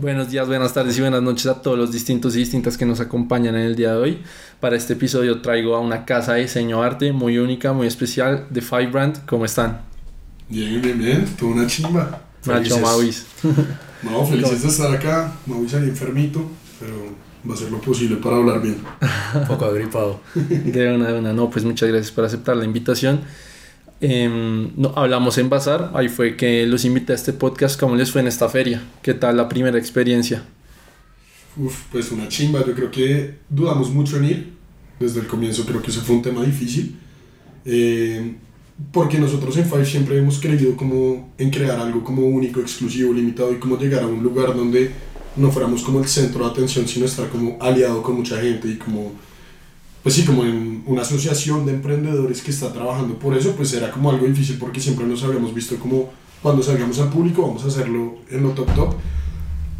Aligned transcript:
Buenos 0.00 0.30
días, 0.30 0.46
buenas 0.46 0.72
tardes 0.72 0.96
y 0.96 1.00
buenas 1.00 1.22
noches 1.22 1.46
a 1.46 1.60
todos 1.60 1.76
los 1.76 1.90
distintos 1.90 2.36
y 2.36 2.38
distintas 2.38 2.78
que 2.78 2.86
nos 2.86 3.00
acompañan 3.00 3.56
en 3.56 3.62
el 3.62 3.74
día 3.74 3.90
de 3.94 3.96
hoy. 3.96 4.18
Para 4.60 4.76
este 4.76 4.92
episodio 4.92 5.42
traigo 5.42 5.74
a 5.74 5.80
una 5.80 6.04
casa 6.04 6.34
de 6.34 6.42
diseño 6.42 6.84
arte 6.84 7.10
muy 7.10 7.38
única, 7.38 7.72
muy 7.72 7.88
especial 7.88 8.46
de 8.48 8.60
Five 8.60 8.92
Brand. 8.92 9.26
¿Cómo 9.26 9.44
están? 9.44 9.80
Bien, 10.48 10.80
bien, 10.80 11.00
bien. 11.00 11.26
Toda 11.36 11.50
una 11.50 11.66
chimba. 11.66 12.22
Nacho 12.46 12.78
Mauis. 12.78 13.26
No, 14.04 14.24
felices 14.24 14.62
de 14.62 14.68
estar 14.68 14.94
acá. 14.94 15.32
Mauis 15.46 15.74
ahí 15.74 15.88
enfermito, 15.88 16.48
pero 16.78 16.94
va 17.50 17.54
a 17.54 17.56
ser 17.56 17.72
lo 17.72 17.80
posible 17.80 18.18
para 18.18 18.36
hablar 18.36 18.62
bien. 18.62 18.76
Un 19.34 19.46
poco 19.48 19.64
agripado. 19.64 20.20
De 20.34 20.94
una, 20.94 21.08
de 21.08 21.18
una. 21.18 21.32
No, 21.32 21.50
pues 21.50 21.64
muchas 21.64 21.88
gracias 21.88 22.12
por 22.12 22.24
aceptar 22.24 22.56
la 22.56 22.64
invitación. 22.64 23.22
Em, 24.00 24.70
no, 24.76 24.92
hablamos 24.94 25.38
en 25.38 25.50
Bazar, 25.50 25.90
ahí 25.94 26.08
fue 26.08 26.36
que 26.36 26.66
los 26.66 26.84
invité 26.84 27.12
a 27.12 27.16
este 27.16 27.32
podcast. 27.32 27.78
¿Cómo 27.78 27.96
les 27.96 28.12
fue 28.12 28.20
en 28.20 28.28
esta 28.28 28.48
feria? 28.48 28.82
¿Qué 29.02 29.14
tal 29.14 29.36
la 29.36 29.48
primera 29.48 29.78
experiencia? 29.78 30.44
Uf, 31.56 31.84
pues 31.90 32.12
una 32.12 32.28
chimba. 32.28 32.64
Yo 32.64 32.74
creo 32.74 32.90
que 32.90 33.38
dudamos 33.48 33.90
mucho 33.90 34.18
en 34.18 34.24
ir. 34.24 34.52
Desde 35.00 35.20
el 35.20 35.26
comienzo 35.26 35.64
creo 35.64 35.82
que 35.82 35.90
ese 35.90 36.00
fue 36.00 36.16
un 36.16 36.22
tema 36.22 36.44
difícil. 36.44 36.96
Eh, 37.64 38.34
porque 38.92 39.18
nosotros 39.18 39.56
en 39.56 39.64
Five 39.64 39.84
siempre 39.84 40.18
hemos 40.18 40.38
creído 40.38 40.76
como 40.76 41.32
en 41.36 41.50
crear 41.50 41.78
algo 41.80 42.04
como 42.04 42.22
único, 42.26 42.60
exclusivo, 42.60 43.12
limitado 43.12 43.52
y 43.52 43.56
como 43.56 43.76
llegar 43.76 44.04
a 44.04 44.06
un 44.06 44.22
lugar 44.22 44.54
donde 44.54 44.92
no 45.36 45.50
fuéramos 45.50 45.82
como 45.82 46.00
el 46.00 46.06
centro 46.06 46.44
de 46.44 46.50
atención, 46.50 46.86
sino 46.86 47.04
estar 47.04 47.28
como 47.28 47.58
aliado 47.60 48.02
con 48.02 48.16
mucha 48.16 48.40
gente 48.40 48.68
y 48.68 48.76
como 48.76 49.12
pues 50.02 50.14
sí, 50.14 50.24
como 50.24 50.44
en 50.44 50.82
una 50.86 51.02
asociación 51.02 51.66
de 51.66 51.72
emprendedores 51.72 52.42
que 52.42 52.50
está 52.50 52.72
trabajando 52.72 53.18
por 53.18 53.36
eso, 53.36 53.54
pues 53.56 53.72
era 53.72 53.90
como 53.90 54.10
algo 54.10 54.26
difícil 54.26 54.56
porque 54.58 54.80
siempre 54.80 55.06
nos 55.06 55.22
habíamos 55.24 55.54
visto 55.54 55.76
como 55.76 56.10
cuando 56.42 56.62
salgamos 56.62 56.98
al 57.00 57.10
público 57.10 57.42
vamos 57.42 57.64
a 57.64 57.68
hacerlo 57.68 58.18
en 58.30 58.42
lo 58.42 58.50
top 58.50 58.74
top, 58.74 58.94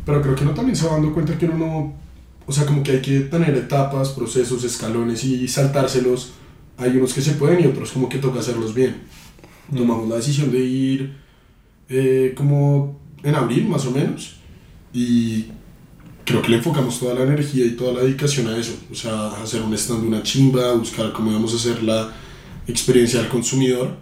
pero 0.04 0.20
creo 0.22 0.34
que 0.34 0.42
uno 0.42 0.54
también 0.54 0.76
se 0.76 0.86
va 0.86 0.94
dando 0.94 1.14
cuenta 1.14 1.38
que 1.38 1.46
uno 1.46 1.58
no, 1.58 1.94
o 2.46 2.52
sea, 2.52 2.64
como 2.64 2.82
que 2.82 2.92
hay 2.92 3.02
que 3.02 3.20
tener 3.20 3.54
etapas, 3.54 4.08
procesos, 4.08 4.64
escalones 4.64 5.22
y 5.22 5.46
saltárselos. 5.46 6.32
Hay 6.78 6.96
unos 6.96 7.12
que 7.12 7.20
se 7.20 7.32
pueden 7.32 7.62
y 7.62 7.66
otros 7.66 7.92
como 7.92 8.08
que 8.08 8.16
toca 8.16 8.40
hacerlos 8.40 8.72
bien. 8.72 9.02
Tomamos 9.70 10.08
la 10.08 10.16
decisión 10.16 10.50
de 10.50 10.60
ir 10.60 11.16
eh, 11.90 12.32
como 12.34 12.98
en 13.22 13.34
abril 13.34 13.68
más 13.68 13.84
o 13.84 13.90
menos 13.90 14.36
y 14.94 15.46
creo 16.28 16.42
que 16.42 16.50
le 16.50 16.56
enfocamos 16.58 17.00
toda 17.00 17.14
la 17.14 17.22
energía 17.22 17.64
y 17.64 17.70
toda 17.70 17.94
la 17.94 18.00
dedicación 18.02 18.48
a 18.48 18.58
eso, 18.58 18.74
o 18.92 18.94
sea, 18.94 19.28
hacer 19.42 19.62
un 19.62 19.72
stand 19.72 20.04
una 20.04 20.22
chimba, 20.22 20.74
buscar 20.74 21.10
cómo 21.10 21.30
íbamos 21.30 21.54
a 21.54 21.56
hacer 21.56 21.82
la 21.82 22.12
experiencia 22.66 23.20
del 23.20 23.30
consumidor. 23.30 23.96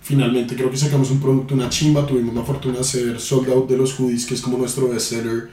Finalmente 0.00 0.56
creo 0.56 0.70
que 0.70 0.78
sacamos 0.78 1.10
un 1.10 1.20
producto 1.20 1.54
una 1.54 1.68
chimba, 1.68 2.06
tuvimos 2.06 2.34
la 2.34 2.42
fortuna 2.42 2.76
de 2.76 2.80
hacer 2.80 3.20
sold 3.20 3.50
out 3.50 3.68
de 3.68 3.76
los 3.76 4.00
hoodies, 4.00 4.24
que 4.24 4.32
es 4.32 4.40
como 4.40 4.56
nuestro 4.56 4.88
bestseller, 4.88 5.50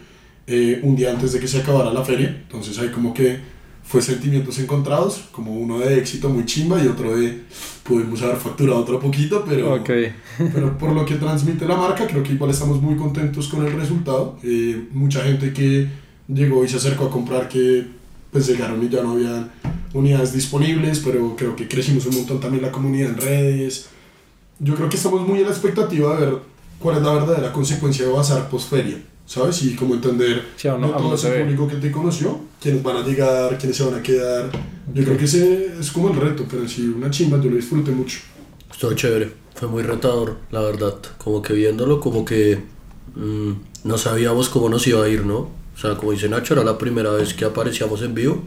eh, 0.47 0.79
un 0.83 0.95
día 0.95 1.11
antes 1.11 1.33
de 1.33 1.39
que 1.41 1.49
se 1.49 1.59
acabara 1.59 1.91
la 1.91 2.05
feria, 2.05 2.29
entonces 2.43 2.79
ahí 2.79 2.87
como 2.89 3.13
que 3.13 3.37
fue 3.83 4.01
sentimientos 4.01 4.57
encontrados, 4.59 5.25
como 5.33 5.53
uno 5.53 5.79
de 5.79 5.99
éxito 5.99 6.29
muy 6.29 6.45
chimba 6.45 6.81
y 6.81 6.87
otro 6.87 7.17
de 7.17 7.41
pudimos 7.83 8.21
haber 8.21 8.37
facturado 8.37 8.79
otro 8.79 9.01
poquito, 9.01 9.43
pero, 9.45 9.83
pero 10.53 10.77
por 10.77 10.93
lo 10.93 11.05
que 11.05 11.15
transmite 11.15 11.67
la 11.67 11.75
marca, 11.75 12.07
creo 12.07 12.23
que 12.23 12.31
igual 12.31 12.51
estamos 12.51 12.81
muy 12.81 12.95
contentos 12.95 13.49
con 13.49 13.65
el 13.65 13.73
resultado. 13.73 14.39
Eh, 14.43 14.87
mucha 14.93 15.21
gente 15.21 15.51
que 15.51 16.04
llegó 16.27 16.63
y 16.63 16.67
se 16.67 16.77
acercó 16.77 17.05
a 17.05 17.11
comprar 17.11 17.47
que 17.47 17.85
pues 18.31 18.47
llegaron 18.47 18.83
y 18.83 18.89
ya 18.89 19.01
no 19.01 19.13
había 19.13 19.49
unidades 19.93 20.33
disponibles, 20.33 20.99
pero 20.99 21.35
creo 21.37 21.55
que 21.55 21.67
crecimos 21.67 22.05
un 22.05 22.15
montón 22.15 22.39
también 22.39 22.63
la 22.63 22.71
comunidad 22.71 23.11
en 23.11 23.17
redes. 23.17 23.87
Yo 24.59 24.75
creo 24.75 24.89
que 24.89 24.97
estamos 24.97 25.25
muy 25.25 25.39
en 25.39 25.45
la 25.45 25.51
expectativa 25.51 26.17
de 26.17 26.25
ver 26.25 26.39
cuál 26.79 26.97
es 26.97 27.03
la 27.03 27.13
verdadera 27.13 27.53
consecuencia 27.53 28.05
de 28.05 28.11
Bazar 28.11 28.49
post 28.49 28.69
feria, 28.69 29.01
¿sabes? 29.25 29.63
Y 29.63 29.75
cómo 29.75 29.95
entender 29.95 30.43
sí, 30.57 30.67
no, 30.67 30.89
todo 30.91 31.15
ese 31.15 31.29
público 31.31 31.67
que 31.67 31.75
te 31.75 31.91
conoció, 31.91 32.39
quiénes 32.61 32.83
van 32.83 32.97
a 32.97 33.05
llegar, 33.05 33.57
quiénes 33.57 33.77
se 33.77 33.85
van 33.85 33.95
a 33.95 34.03
quedar. 34.03 34.51
Yo 34.93 35.03
creo 35.03 35.17
que 35.17 35.25
ese 35.25 35.79
es 35.79 35.91
como 35.91 36.09
el 36.09 36.17
reto, 36.17 36.45
pero 36.49 36.67
sí, 36.67 36.87
una 36.87 37.09
chimba, 37.09 37.39
yo 37.41 37.49
lo 37.49 37.55
disfruté 37.55 37.91
mucho. 37.91 38.19
Estuvo 38.71 38.93
chévere, 38.93 39.31
fue 39.53 39.67
muy 39.69 39.83
retador, 39.83 40.37
la 40.51 40.59
verdad. 40.61 40.95
Como 41.17 41.41
que 41.41 41.53
viéndolo, 41.53 41.99
como 42.01 42.25
que 42.25 42.61
mmm, 43.15 43.51
no 43.85 43.97
sabíamos 43.97 44.49
cómo 44.49 44.67
nos 44.67 44.85
iba 44.87 45.03
a 45.05 45.07
ir, 45.07 45.25
¿no? 45.25 45.49
O 45.75 45.77
sea, 45.77 45.95
como 45.95 46.11
dice 46.11 46.29
Nacho, 46.29 46.53
era 46.53 46.63
la 46.63 46.77
primera 46.77 47.11
vez 47.11 47.33
que 47.33 47.45
aparecíamos 47.45 48.01
en 48.01 48.13
vivo. 48.13 48.43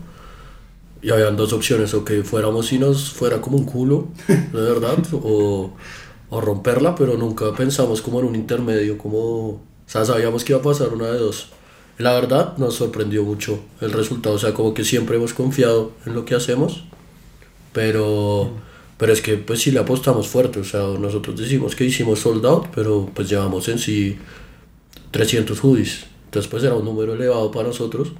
Y 1.03 1.11
habían 1.11 1.37
dos 1.37 1.53
opciones, 1.53 1.94
o 1.94 2.05
que 2.05 2.25
fuéramos 2.25 2.72
y 2.72 2.78
nos 2.78 3.11
fuera 3.11 3.41
como 3.41 3.56
un 3.56 3.65
culo, 3.65 4.09
de 4.27 4.61
verdad, 4.61 4.99
o, 5.12 5.71
o 6.31 6.41
romperla, 6.41 6.94
pero 6.94 7.16
nunca 7.16 7.53
pensamos 7.53 8.03
como 8.03 8.21
en 8.21 8.27
un 8.27 8.34
intermedio, 8.34 8.99
como... 8.99 9.49
O 9.49 9.91
sea, 9.91 10.05
sabíamos 10.05 10.44
que 10.44 10.53
iba 10.53 10.61
a 10.61 10.62
pasar 10.62 10.89
una 10.89 11.06
de 11.06 11.19
dos. 11.19 11.49
La 11.99 12.12
verdad 12.12 12.56
nos 12.59 12.77
sorprendió 12.77 13.25
mucho 13.25 13.59
el 13.81 13.91
resultado, 13.93 14.37
o 14.37 14.39
sea, 14.39 14.55
como 14.55 14.72
que 14.72 14.84
siempre 14.84 15.16
hemos 15.16 15.34
confiado 15.34 15.93
en 16.06 16.15
lo 16.15 16.25
que 16.25 16.37
hacemos, 16.37 16.84
pero, 17.72 18.53
pero 18.99 19.12
es 19.12 19.21
que 19.21 19.37
pues 19.37 19.62
sí 19.62 19.72
le 19.72 19.81
apostamos 19.81 20.28
fuerte, 20.28 20.60
o 20.60 20.65
sea, 20.65 20.81
nosotros 20.99 21.37
decimos 21.37 21.75
que 21.75 21.84
hicimos 21.84 22.21
sold 22.21 22.47
out, 22.47 22.66
pero 22.72 23.10
pues 23.12 23.28
llevamos 23.28 23.69
en 23.69 23.81
sí 23.81 24.16
300 25.10 25.59
hoodies, 25.59 26.05
entonces 26.28 26.50
pues 26.50 26.62
era 26.62 26.75
un 26.75 26.84
número 26.84 27.15
elevado 27.15 27.50
para 27.50 27.69
nosotros. 27.69 28.12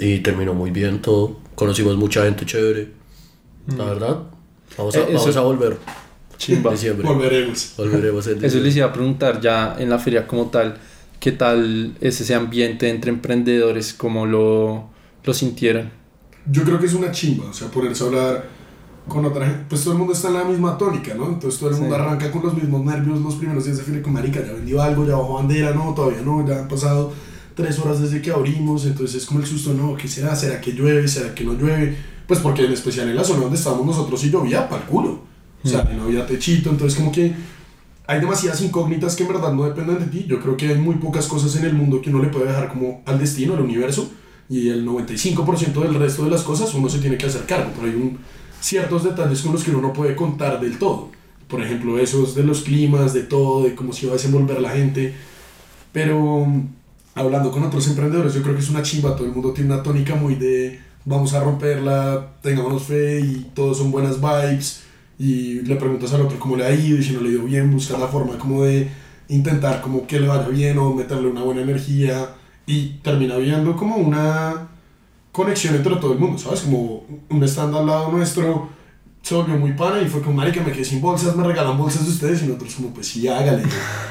Y 0.00 0.18
terminó 0.18 0.52
muy 0.52 0.72
bien 0.72 1.00
todo. 1.00 1.38
Conocimos 1.54 1.96
mucha 1.96 2.24
gente 2.24 2.44
chévere. 2.44 2.88
La 3.68 3.84
mm. 3.84 3.86
verdad. 3.86 4.22
Vamos 4.76 4.96
a, 4.96 4.98
eh, 4.98 5.14
vamos 5.14 5.36
a 5.36 5.40
volver. 5.42 5.78
Chimba. 6.38 6.72
Diciembre. 6.72 7.06
Volveremos. 7.06 7.74
Volveremos 7.76 8.26
en 8.26 8.44
Eso 8.44 8.58
les 8.58 8.74
iba 8.74 8.86
a 8.86 8.92
preguntar 8.92 9.40
ya 9.40 9.76
en 9.78 9.90
la 9.90 10.00
feria 10.00 10.26
como 10.26 10.46
tal. 10.46 10.76
¿Qué 11.20 11.30
tal 11.30 11.94
es 12.00 12.20
ese 12.20 12.34
ambiente 12.34 12.88
entre 12.88 13.12
emprendedores? 13.12 13.94
¿Cómo 13.94 14.26
lo, 14.26 14.90
lo 15.22 15.34
sintieron? 15.34 15.88
Yo 16.50 16.64
creo 16.64 16.80
que 16.80 16.86
es 16.86 16.94
una 16.94 17.12
chimba. 17.12 17.44
O 17.44 17.52
sea, 17.52 17.68
ponerse 17.68 18.02
a 18.02 18.06
hablar 18.08 18.48
con 19.08 19.24
otra 19.24 19.66
pues 19.68 19.82
todo 19.82 19.94
el 19.94 19.98
mundo 19.98 20.12
está 20.12 20.28
en 20.28 20.34
la 20.34 20.44
misma 20.44 20.78
tónica, 20.78 21.14
¿no? 21.14 21.28
Entonces 21.28 21.58
todo 21.58 21.70
el 21.70 21.76
mundo 21.76 21.94
arranca 21.94 22.30
con 22.30 22.42
los 22.42 22.54
mismos 22.54 22.84
nervios 22.84 23.20
los 23.20 23.34
primeros 23.34 23.64
días 23.64 23.78
de 23.78 23.82
feria 23.82 24.02
con 24.02 24.12
marica, 24.12 24.40
ya 24.44 24.52
vendió 24.52 24.80
algo, 24.80 25.06
ya 25.06 25.16
bajó 25.16 25.34
bandera, 25.34 25.72
no, 25.72 25.92
todavía 25.94 26.22
no, 26.22 26.46
ya 26.46 26.60
han 26.60 26.68
pasado 26.68 27.12
tres 27.54 27.78
horas 27.78 28.00
desde 28.00 28.22
que 28.22 28.30
abrimos, 28.30 28.86
entonces 28.86 29.22
es 29.22 29.26
como 29.26 29.40
el 29.40 29.46
susto, 29.46 29.74
no, 29.74 29.96
¿qué 29.96 30.08
será? 30.08 30.34
¿Será 30.34 30.60
que 30.60 30.72
llueve? 30.72 31.06
¿Será 31.08 31.34
que 31.34 31.44
no 31.44 31.54
llueve? 31.54 31.96
Pues 32.26 32.40
porque 32.40 32.64
en 32.64 32.72
especial 32.72 33.08
en 33.08 33.16
la 33.16 33.24
zona 33.24 33.40
donde 33.40 33.56
estábamos 33.56 33.84
nosotros 33.84 34.20
sí 34.20 34.30
llovía 34.30 34.68
para 34.68 34.82
el 34.82 34.88
culo, 34.88 35.20
o 35.64 35.68
sea, 35.68 35.84
no 35.84 36.04
había 36.04 36.26
techito, 36.26 36.70
entonces 36.70 36.98
como 36.98 37.12
que 37.12 37.34
hay 38.06 38.20
demasiadas 38.20 38.60
incógnitas 38.62 39.14
que 39.16 39.24
en 39.24 39.28
verdad 39.28 39.52
no 39.52 39.64
dependen 39.64 39.98
de 39.98 40.06
ti, 40.06 40.26
yo 40.28 40.40
creo 40.40 40.56
que 40.56 40.68
hay 40.68 40.78
muy 40.78 40.96
pocas 40.96 41.26
cosas 41.26 41.54
en 41.56 41.64
el 41.64 41.74
mundo 41.74 42.00
que 42.00 42.10
uno 42.10 42.22
le 42.22 42.28
puede 42.28 42.46
dejar 42.46 42.68
como 42.68 43.02
al 43.06 43.18
destino, 43.18 43.54
al 43.54 43.60
universo, 43.60 44.10
y 44.48 44.68
el 44.68 44.86
95% 44.86 45.80
del 45.82 45.94
resto 45.94 46.24
de 46.24 46.30
las 46.30 46.42
cosas 46.42 46.74
uno 46.74 46.88
se 46.88 46.98
tiene 46.98 47.16
que 47.16 47.26
hacer 47.26 47.46
cargo, 47.46 47.70
pero 47.74 47.86
hay 47.90 47.94
un 47.94 48.18
ciertos 48.62 49.04
detalles 49.04 49.42
con 49.42 49.52
los 49.52 49.64
que 49.64 49.70
uno 49.70 49.82
no 49.82 49.92
puede 49.92 50.16
contar 50.16 50.60
del 50.60 50.78
todo. 50.78 51.10
Por 51.48 51.60
ejemplo, 51.62 51.98
esos 51.98 52.34
de 52.34 52.44
los 52.44 52.62
climas, 52.62 53.12
de 53.12 53.24
todo, 53.24 53.64
de 53.64 53.74
cómo 53.74 53.92
se 53.92 54.06
va 54.06 54.12
a 54.12 54.16
desenvolver 54.16 54.60
la 54.60 54.70
gente. 54.70 55.14
Pero 55.92 56.46
hablando 57.14 57.50
con 57.50 57.64
otros 57.64 57.86
emprendedores, 57.88 58.32
yo 58.34 58.42
creo 58.42 58.54
que 58.54 58.62
es 58.62 58.70
una 58.70 58.82
chimba, 58.82 59.16
todo 59.16 59.26
el 59.26 59.32
mundo 59.32 59.52
tiene 59.52 59.74
una 59.74 59.82
tónica 59.82 60.14
muy 60.14 60.36
de 60.36 60.80
vamos 61.04 61.34
a 61.34 61.40
romperla, 61.42 62.34
tengamos 62.40 62.84
fe 62.84 63.20
y 63.20 63.50
todos 63.54 63.78
son 63.78 63.90
buenas 63.90 64.20
vibes. 64.20 64.84
Y 65.18 65.60
le 65.62 65.76
preguntas 65.76 66.12
al 66.14 66.22
otro 66.22 66.38
cómo 66.38 66.56
le 66.56 66.64
ha 66.64 66.74
ido 66.74 66.98
y 66.98 67.02
si 67.02 67.12
no 67.12 67.20
le 67.20 67.28
ha 67.28 67.32
ido 67.32 67.44
bien, 67.44 67.70
buscas 67.70 68.00
la 68.00 68.08
forma 68.08 68.38
como 68.38 68.64
de 68.64 68.88
intentar 69.28 69.82
como 69.82 70.06
que 70.06 70.20
le 70.20 70.28
vaya 70.28 70.48
bien 70.48 70.78
o 70.78 70.94
meterle 70.94 71.28
una 71.28 71.42
buena 71.42 71.62
energía 71.62 72.34
y 72.66 72.98
termina 73.02 73.36
viendo 73.36 73.76
como 73.76 73.96
una 73.96 74.68
conexión 75.32 75.74
entre 75.74 75.96
todo 75.96 76.12
el 76.12 76.18
mundo, 76.18 76.38
¿sabes? 76.38 76.60
Como 76.60 77.04
un 77.28 77.42
stand 77.44 77.74
al 77.74 77.86
lado 77.86 78.12
nuestro 78.12 78.68
se 79.22 79.36
volvió 79.36 79.56
muy 79.56 79.72
pana 79.72 80.02
y 80.02 80.08
fue 80.08 80.20
como, 80.20 80.36
marica, 80.36 80.60
me 80.62 80.72
quedé 80.72 80.84
sin 80.84 81.00
bolsas, 81.00 81.36
me 81.36 81.44
regalan 81.44 81.78
bolsas 81.78 82.04
de 82.04 82.10
ustedes 82.10 82.42
y 82.42 82.46
nosotros 82.46 82.74
como, 82.74 82.88
pues 82.92 83.06
sí, 83.06 83.28
hágale. 83.28 83.62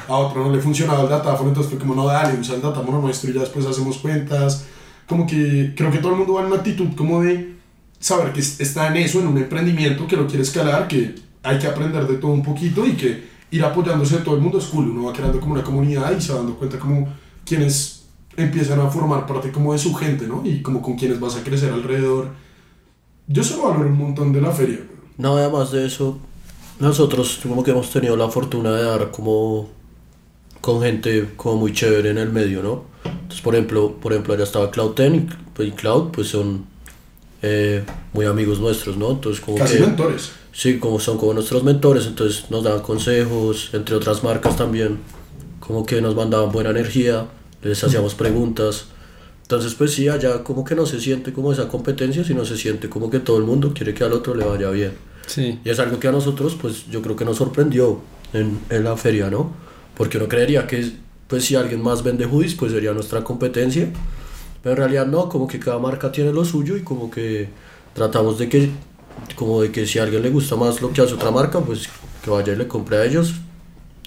A 0.08 0.16
otro 0.16 0.42
no 0.42 0.50
le 0.50 0.60
funcionaba 0.60 1.02
el 1.02 1.08
datáfono, 1.08 1.50
entonces 1.50 1.70
fue 1.70 1.78
como, 1.78 1.94
no, 1.94 2.06
dale, 2.06 2.40
usa 2.40 2.54
el 2.54 2.62
datáfono 2.62 3.00
nuestro 3.00 3.30
y 3.30 3.34
ya 3.34 3.40
después 3.40 3.66
hacemos 3.66 3.98
cuentas. 3.98 4.64
Como 5.06 5.26
que 5.26 5.74
creo 5.76 5.90
que 5.90 5.98
todo 5.98 6.12
el 6.12 6.18
mundo 6.18 6.34
va 6.34 6.40
en 6.40 6.46
una 6.46 6.56
actitud 6.56 6.88
como 6.96 7.22
de 7.22 7.56
saber 7.98 8.32
que 8.32 8.40
está 8.40 8.88
en 8.88 8.96
eso, 8.96 9.20
en 9.20 9.26
un 9.26 9.36
emprendimiento 9.36 10.06
que 10.06 10.16
lo 10.16 10.26
quiere 10.26 10.42
escalar, 10.42 10.88
que 10.88 11.14
hay 11.42 11.58
que 11.58 11.66
aprender 11.66 12.06
de 12.06 12.16
todo 12.16 12.30
un 12.30 12.42
poquito 12.42 12.86
y 12.86 12.92
que 12.92 13.28
ir 13.50 13.62
apoyándose 13.62 14.16
de 14.16 14.22
todo 14.22 14.36
el 14.36 14.40
mundo 14.40 14.58
es 14.58 14.64
cool. 14.64 14.88
Uno 14.88 15.04
va 15.04 15.12
creando 15.12 15.38
como 15.40 15.52
una 15.52 15.62
comunidad 15.62 16.16
y 16.16 16.22
se 16.22 16.32
va 16.32 16.38
dando 16.38 16.54
cuenta 16.54 16.78
como 16.78 17.06
quiénes 17.44 18.01
empiezan 18.36 18.80
a 18.80 18.88
formar 18.88 19.26
parte 19.26 19.52
como 19.52 19.72
de 19.72 19.78
su 19.78 19.94
gente, 19.94 20.26
¿no? 20.26 20.42
Y 20.44 20.62
como 20.62 20.80
con 20.80 20.96
quienes 20.96 21.20
vas 21.20 21.36
a 21.36 21.42
crecer 21.42 21.72
alrededor. 21.72 22.28
Yo 23.26 23.44
solo 23.44 23.68
valoro 23.68 23.88
un 23.88 23.98
montón 23.98 24.32
de 24.32 24.40
la 24.40 24.50
feria. 24.50 24.80
No, 25.18 25.36
además 25.36 25.70
de 25.70 25.86
eso, 25.86 26.18
nosotros 26.80 27.40
como 27.42 27.62
que 27.62 27.70
hemos 27.70 27.90
tenido 27.90 28.16
la 28.16 28.28
fortuna 28.28 28.72
de 28.72 28.84
dar 28.84 29.10
como 29.10 29.68
con 30.60 30.82
gente 30.82 31.30
como 31.36 31.56
muy 31.56 31.72
chévere 31.72 32.10
en 32.10 32.18
el 32.18 32.30
medio, 32.30 32.62
¿no? 32.62 32.84
Entonces, 33.04 33.40
por 33.40 33.54
ejemplo, 33.54 33.96
por 34.00 34.12
ejemplo 34.12 34.34
allá 34.34 34.44
estaba 34.44 34.70
Cloud 34.70 34.92
Ten 34.92 35.28
y 35.58 35.70
Cloud 35.72 36.10
pues 36.12 36.28
son 36.28 36.64
eh, 37.42 37.84
muy 38.12 38.26
amigos 38.26 38.60
nuestros, 38.60 38.96
¿no? 38.96 39.10
Entonces 39.10 39.42
como 39.44 39.58
Casi 39.58 39.78
mentores. 39.78 40.32
Sí, 40.52 40.78
como 40.78 41.00
son 41.00 41.18
como 41.18 41.32
nuestros 41.34 41.64
mentores, 41.64 42.06
entonces 42.06 42.50
nos 42.50 42.62
dan 42.62 42.80
consejos, 42.80 43.70
entre 43.72 43.96
otras 43.96 44.22
marcas 44.22 44.56
también, 44.56 44.98
como 45.60 45.86
que 45.86 46.02
nos 46.02 46.14
mandaban 46.14 46.52
buena 46.52 46.70
energía 46.70 47.26
les 47.62 47.82
hacíamos 47.82 48.14
preguntas. 48.14 48.86
Entonces, 49.42 49.74
pues 49.74 49.92
sí, 49.92 50.08
allá 50.08 50.42
como 50.42 50.64
que 50.64 50.74
no 50.74 50.86
se 50.86 51.00
siente 51.00 51.32
como 51.32 51.52
esa 51.52 51.68
competencia, 51.68 52.24
sino 52.24 52.44
se 52.44 52.56
siente 52.56 52.88
como 52.88 53.10
que 53.10 53.20
todo 53.20 53.38
el 53.38 53.44
mundo 53.44 53.72
quiere 53.74 53.94
que 53.94 54.04
al 54.04 54.12
otro 54.12 54.34
le 54.34 54.44
vaya 54.44 54.70
bien. 54.70 54.92
Sí. 55.26 55.60
Y 55.64 55.70
es 55.70 55.78
algo 55.78 55.98
que 55.98 56.08
a 56.08 56.12
nosotros, 56.12 56.56
pues 56.60 56.86
yo 56.90 57.02
creo 57.02 57.16
que 57.16 57.24
nos 57.24 57.36
sorprendió 57.36 58.00
en, 58.32 58.60
en 58.70 58.84
la 58.84 58.96
feria, 58.96 59.30
¿no? 59.30 59.52
Porque 59.96 60.16
uno 60.16 60.28
creería 60.28 60.66
que, 60.66 60.92
pues 61.28 61.44
si 61.44 61.54
alguien 61.54 61.82
más 61.82 62.02
vende 62.02 62.24
hoodies, 62.24 62.54
pues 62.54 62.72
sería 62.72 62.92
nuestra 62.92 63.22
competencia. 63.22 63.88
Pero 64.62 64.72
en 64.72 64.78
realidad 64.78 65.06
no, 65.06 65.28
como 65.28 65.46
que 65.46 65.58
cada 65.58 65.78
marca 65.78 66.10
tiene 66.12 66.32
lo 66.32 66.44
suyo 66.44 66.76
y 66.76 66.82
como 66.82 67.10
que 67.10 67.48
tratamos 67.94 68.38
de 68.38 68.48
que, 68.48 68.70
como 69.36 69.60
de 69.60 69.70
que 69.70 69.86
si 69.86 69.98
a 69.98 70.04
alguien 70.04 70.22
le 70.22 70.30
gusta 70.30 70.56
más 70.56 70.80
lo 70.80 70.92
que 70.92 71.02
hace 71.02 71.14
otra 71.14 71.30
marca, 71.30 71.60
pues 71.60 71.88
que 72.24 72.30
vaya 72.30 72.52
y 72.52 72.56
le 72.56 72.68
compre 72.68 72.96
a 72.96 73.04
ellos. 73.04 73.34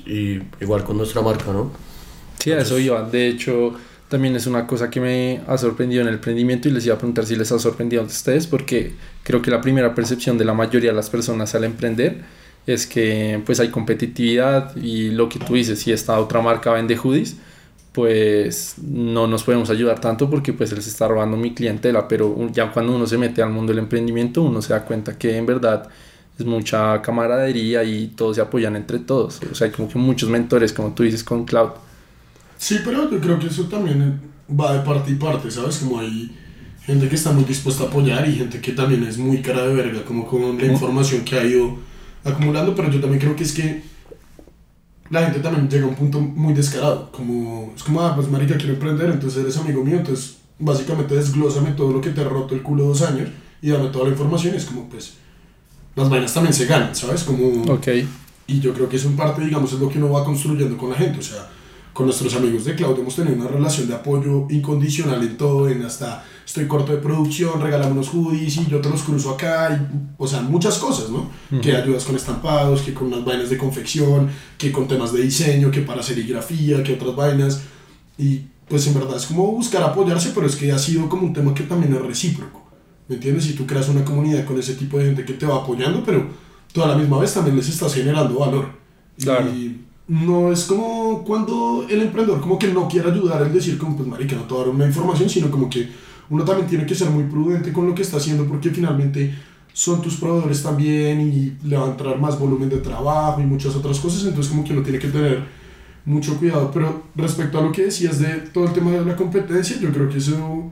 Y 0.06 0.40
igual 0.62 0.84
con 0.84 0.98
nuestra 0.98 1.22
marca, 1.22 1.52
¿no? 1.52 1.72
Sí, 2.40 2.52
a 2.52 2.60
eso 2.60 2.78
iba. 2.80 3.02
De 3.04 3.28
hecho, 3.28 3.74
también 4.08 4.36
es 4.36 4.48
una 4.48 4.68
cosa 4.68 4.90
que 4.90 5.00
me 5.00 5.42
ha 5.48 5.58
sorprendido 5.58 6.02
en 6.02 6.08
el 6.08 6.16
emprendimiento 6.16 6.70
y 6.70 6.72
les 6.72 6.86
iba 6.86 6.96
a 6.96 6.98
preguntar 6.98 7.26
si 7.26 7.36
les 7.36 7.52
ha 7.52 7.60
sorprendido 7.60 8.04
a 8.04 8.06
ustedes, 8.06 8.48
porque 8.48 8.94
creo 9.24 9.42
que 9.42 9.52
la 9.52 9.62
primera 9.62 9.96
percepción 9.96 10.38
de 10.38 10.46
la 10.46 10.54
mayoría 10.54 10.92
de 10.92 10.96
las 10.96 11.10
personas 11.10 11.56
al 11.56 11.64
emprender 11.64 12.18
es 12.68 12.88
que 12.88 13.42
pues 13.46 13.60
hay 13.60 13.70
competitividad 13.70 14.76
y 14.76 15.10
lo 15.12 15.30
que 15.30 15.40
tú 15.40 15.54
dices, 15.56 15.80
si 15.80 15.92
esta 15.92 16.20
otra 16.20 16.42
marca 16.42 16.72
vende 16.72 16.98
hoodies, 16.98 17.38
pues 17.92 18.76
no 18.82 19.28
nos 19.28 19.44
podemos 19.44 19.70
ayudar 19.70 20.02
tanto 20.02 20.30
porque 20.30 20.54
pues 20.54 20.72
él 20.72 20.82
se 20.82 20.90
está 20.90 21.08
robando 21.08 21.38
mi 21.38 21.54
clientela, 21.54 22.08
pero 22.08 22.50
ya 22.52 22.72
cuando 22.72 22.96
uno 22.96 23.08
se 23.08 23.18
mete 23.18 23.42
al 23.42 23.52
mundo 23.52 23.72
del 23.72 23.80
emprendimiento 23.80 24.42
uno 24.44 24.62
se 24.62 24.74
da 24.74 24.84
cuenta 24.86 25.18
que 25.18 25.38
en 25.38 25.46
verdad 25.46 25.88
es 26.38 26.46
mucha 26.46 27.02
camaradería 27.02 27.84
y 27.84 28.08
todos 28.08 28.36
se 28.36 28.42
apoyan 28.42 28.76
entre 28.76 29.00
todos, 29.00 29.42
o 29.50 29.56
sea, 29.56 29.68
hay 29.68 29.74
como 29.74 29.88
que 29.90 29.98
muchos 29.98 30.30
mentores, 30.30 30.74
como 30.74 30.94
tú 30.94 31.04
dices 31.04 31.24
con 31.24 31.46
Cloud. 31.46 31.72
Sí, 32.66 32.80
pero 32.84 33.12
yo 33.12 33.20
creo 33.22 33.38
que 33.38 33.46
eso 33.46 33.66
también 33.66 34.20
va 34.50 34.74
de 34.74 34.80
parte 34.80 35.12
y 35.12 35.16
parte, 35.16 35.52
¿sabes? 35.52 35.78
Como 35.78 36.00
hay 36.00 36.36
gente 36.84 37.08
que 37.08 37.14
está 37.14 37.32
muy 37.32 37.44
dispuesta 37.44 37.84
a 37.84 37.88
apoyar 37.90 38.28
y 38.28 38.34
gente 38.34 38.60
que 38.60 38.72
también 38.72 39.04
es 39.04 39.20
muy 39.20 39.40
cara 39.44 39.68
de 39.68 39.76
verga, 39.76 40.04
como 40.04 40.26
con 40.26 40.58
la 40.58 40.66
información 40.66 41.24
que 41.24 41.38
ha 41.38 41.46
ido 41.46 41.78
acumulando, 42.24 42.74
pero 42.76 42.90
yo 42.90 43.00
también 43.00 43.22
creo 43.22 43.36
que 43.36 43.44
es 43.44 43.52
que 43.52 43.84
la 45.12 45.26
gente 45.26 45.42
también 45.42 45.70
llega 45.70 45.86
a 45.86 45.90
un 45.90 45.94
punto 45.94 46.20
muy 46.20 46.56
descarado, 46.56 47.12
como, 47.12 47.72
es 47.76 47.84
como, 47.84 48.02
ah, 48.02 48.16
pues 48.16 48.28
marica, 48.30 48.58
quiero 48.58 48.74
emprender, 48.74 49.12
entonces 49.12 49.44
eres 49.44 49.58
amigo 49.58 49.84
mío, 49.84 49.98
entonces 49.98 50.38
básicamente 50.58 51.14
desglósame 51.14 51.74
todo 51.74 51.94
lo 51.94 52.02
que 52.02 52.10
te 52.10 52.22
ha 52.22 52.24
roto 52.24 52.56
el 52.56 52.64
culo 52.64 52.86
dos 52.86 53.04
años 53.04 53.30
y 53.62 53.70
dame 53.70 53.90
toda 53.90 54.06
la 54.06 54.12
información, 54.14 54.56
es 54.56 54.66
como, 54.66 54.90
pues, 54.90 55.14
las 55.96 56.10
vainas 56.10 56.34
también 56.34 56.54
se 56.56 56.66
ganan, 56.66 56.96
¿sabes? 56.96 57.26
Como, 57.26 57.62
Ok. 57.72 57.90
y 58.48 58.60
yo 58.60 58.74
creo 58.74 58.90
que 58.90 58.96
eso 58.96 59.08
en 59.08 59.16
parte, 59.16 59.46
digamos, 59.46 59.72
es 59.72 59.80
lo 59.80 59.88
que 59.88 60.00
uno 60.00 60.10
va 60.10 60.26
construyendo 60.26 60.76
con 60.78 60.90
la 60.90 60.96
gente, 60.96 61.20
o 61.20 61.22
sea, 61.22 61.48
con 61.96 62.08
nuestros 62.08 62.36
amigos 62.36 62.66
de 62.66 62.76
Cloud 62.76 63.00
hemos 63.00 63.16
tenido 63.16 63.38
una 63.38 63.48
relación 63.48 63.88
de 63.88 63.96
apoyo 63.96 64.48
incondicional 64.50 65.22
en 65.22 65.38
todo, 65.38 65.70
en 65.70 65.82
hasta 65.82 66.26
estoy 66.46 66.68
corto 66.68 66.92
de 66.92 66.98
producción, 66.98 67.62
regálame 67.62 67.94
unos 67.94 68.10
hoodies 68.10 68.58
y 68.58 68.68
yo 68.68 68.82
te 68.82 68.90
los 68.90 69.02
cruzo 69.02 69.30
acá, 69.30 69.70
y, 69.72 70.14
o 70.18 70.28
sea, 70.28 70.42
muchas 70.42 70.78
cosas, 70.78 71.10
¿no? 71.10 71.32
Que 71.62 71.74
ayudas 71.74 72.04
con 72.04 72.18
estampados, 72.18 72.82
que 72.82 72.94
con 72.94 73.08
unas 73.08 73.24
vainas 73.24 73.50
de 73.50 73.58
confección, 73.58 74.30
que 74.58 74.74
con 74.74 74.90
temas 74.90 75.14
de 75.14 75.22
diseño, 75.22 75.72
que 75.72 75.84
para 75.84 76.04
serigrafía, 76.04 76.84
que 76.84 76.96
otras 76.96 77.16
vainas, 77.16 77.62
y 78.18 78.42
pues 78.68 78.86
en 78.88 78.96
verdad 78.96 79.16
es 79.16 79.28
como 79.28 79.54
buscar 79.54 79.82
apoyarse, 79.82 80.34
pero 80.36 80.48
es 80.48 80.58
que 80.58 80.74
ha 80.74 80.78
sido 80.78 81.08
como 81.08 81.26
un 81.26 81.32
tema 81.32 81.54
que 81.54 81.64
también 81.64 81.94
es 81.94 82.02
recíproco, 82.02 82.62
¿me 83.08 83.16
entiendes? 83.16 83.50
Y 83.50 83.54
tú 83.54 83.66
creas 83.66 83.88
una 83.88 84.04
comunidad 84.04 84.44
con 84.44 84.60
ese 84.60 84.74
tipo 84.74 84.98
de 84.98 85.06
gente 85.06 85.24
que 85.24 85.34
te 85.34 85.46
va 85.46 85.64
apoyando, 85.64 86.04
pero 86.04 86.28
tú 86.74 86.84
a 86.84 86.90
la 86.90 86.98
misma 86.98 87.20
vez 87.20 87.34
también 87.34 87.56
les 87.56 87.70
estás 87.70 87.94
generando 87.94 88.38
valor. 88.38 88.84
Claro. 89.18 89.50
Y 89.50 89.85
no 90.08 90.52
es 90.52 90.66
como 90.66 91.24
cuando 91.24 91.86
el 91.90 92.02
emprendedor 92.02 92.40
como 92.42 92.60
que 92.60 92.68
no 92.68 92.88
quiere 92.88 93.10
ayudar 93.12 93.42
el 93.42 93.54
decir 93.54 93.78
como 93.78 93.96
pues 93.98 94.08
marica 94.08 94.36
no 94.36 94.44
te 94.44 94.54
dar 94.54 94.70
una 94.70 94.86
información 94.86 95.30
sino 95.30 95.50
como 95.50 95.70
que 95.70 95.90
uno 96.30 96.44
también 96.44 96.68
tiene 96.68 96.86
que 96.86 96.94
ser 96.96 97.10
muy 97.10 97.24
prudente 97.24 97.74
con 97.74 97.88
lo 97.88 97.96
que 97.96 98.04
está 98.04 98.18
haciendo 98.18 98.46
porque 98.46 98.70
finalmente 98.70 99.34
son 99.74 100.02
tus 100.02 100.16
proveedores 100.18 100.62
también 100.64 101.22
y 101.22 101.68
le 101.68 101.76
va 101.78 101.86
a 101.88 101.92
entrar 101.92 102.20
más 102.20 102.40
volumen 102.40 102.70
de 102.70 102.78
trabajo 102.78 103.42
y 103.42 103.46
muchas 103.46 103.76
otras 103.76 104.00
cosas 104.00 104.24
entonces 104.26 104.52
como 104.52 104.64
que 104.64 104.74
uno 104.74 104.84
tiene 104.84 105.00
que 105.00 105.08
tener 105.08 105.44
mucho 106.06 106.38
cuidado 106.38 106.70
pero 106.72 107.04
respecto 107.16 107.58
a 107.58 107.62
lo 107.64 107.72
que 107.72 107.86
decías 107.86 108.20
de 108.20 108.36
todo 108.54 108.66
el 108.68 108.74
tema 108.74 108.92
de 108.92 109.04
la 109.04 109.16
competencia 109.16 109.78
yo 109.80 109.92
creo 109.92 110.08
que 110.08 110.20
eso 110.20 110.72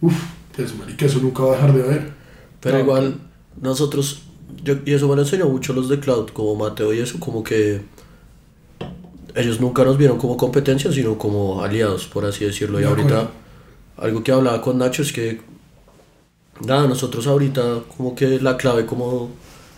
uff 0.00 0.24
pues 0.54 0.76
marica 0.76 1.06
eso 1.06 1.20
nunca 1.20 1.44
va 1.44 1.50
a 1.52 1.54
dejar 1.54 1.72
de 1.74 1.82
haber 1.84 2.12
Pero 2.60 2.74
Claro. 2.74 2.80
igual, 2.84 3.20
nosotros, 3.62 4.22
yo, 4.64 4.74
y 4.84 4.92
eso 4.92 5.08
me 5.08 5.14
lo 5.14 5.22
enseñó 5.22 5.48
mucho 5.48 5.72
los 5.72 5.88
de 5.88 6.00
Cloud, 6.00 6.30
como 6.30 6.56
Mateo 6.56 6.92
y 6.92 6.98
eso, 6.98 7.20
como 7.20 7.44
que 7.44 7.82
ellos 9.34 9.60
nunca 9.60 9.84
nos 9.84 9.96
vieron 9.98 10.18
como 10.18 10.36
competencia, 10.36 10.92
sino 10.92 11.18
como 11.18 11.62
aliados, 11.62 12.06
por 12.06 12.24
así 12.24 12.44
decirlo. 12.44 12.78
Y 12.80 12.82
De 12.82 12.88
ahorita, 12.88 13.06
acuerdo. 13.08 13.30
algo 13.98 14.22
que 14.24 14.32
hablaba 14.32 14.60
con 14.62 14.78
Nacho 14.78 15.02
es 15.02 15.12
que, 15.12 15.40
nada, 16.64 16.86
nosotros 16.86 17.26
ahorita, 17.26 17.80
como 17.96 18.14
que 18.14 18.40
la 18.40 18.56
clave 18.56 18.86
como 18.86 19.30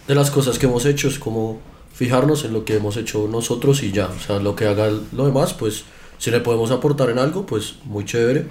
de 0.08 0.14
las 0.14 0.30
cosas 0.30 0.58
que 0.58 0.66
hemos 0.66 0.86
hecho 0.86 1.08
es 1.08 1.18
como 1.18 1.60
fijarnos 1.94 2.44
en 2.44 2.52
lo 2.52 2.64
que 2.64 2.76
hemos 2.76 2.96
hecho 2.96 3.28
nosotros 3.30 3.82
y 3.82 3.92
ya. 3.92 4.08
O 4.08 4.20
sea, 4.20 4.38
lo 4.40 4.54
que 4.56 4.66
haga 4.66 4.90
lo 5.12 5.26
demás, 5.26 5.52
pues, 5.54 5.84
si 6.18 6.30
le 6.30 6.40
podemos 6.40 6.70
aportar 6.70 7.10
en 7.10 7.18
algo, 7.18 7.46
pues, 7.46 7.76
muy 7.84 8.04
chévere. 8.04 8.46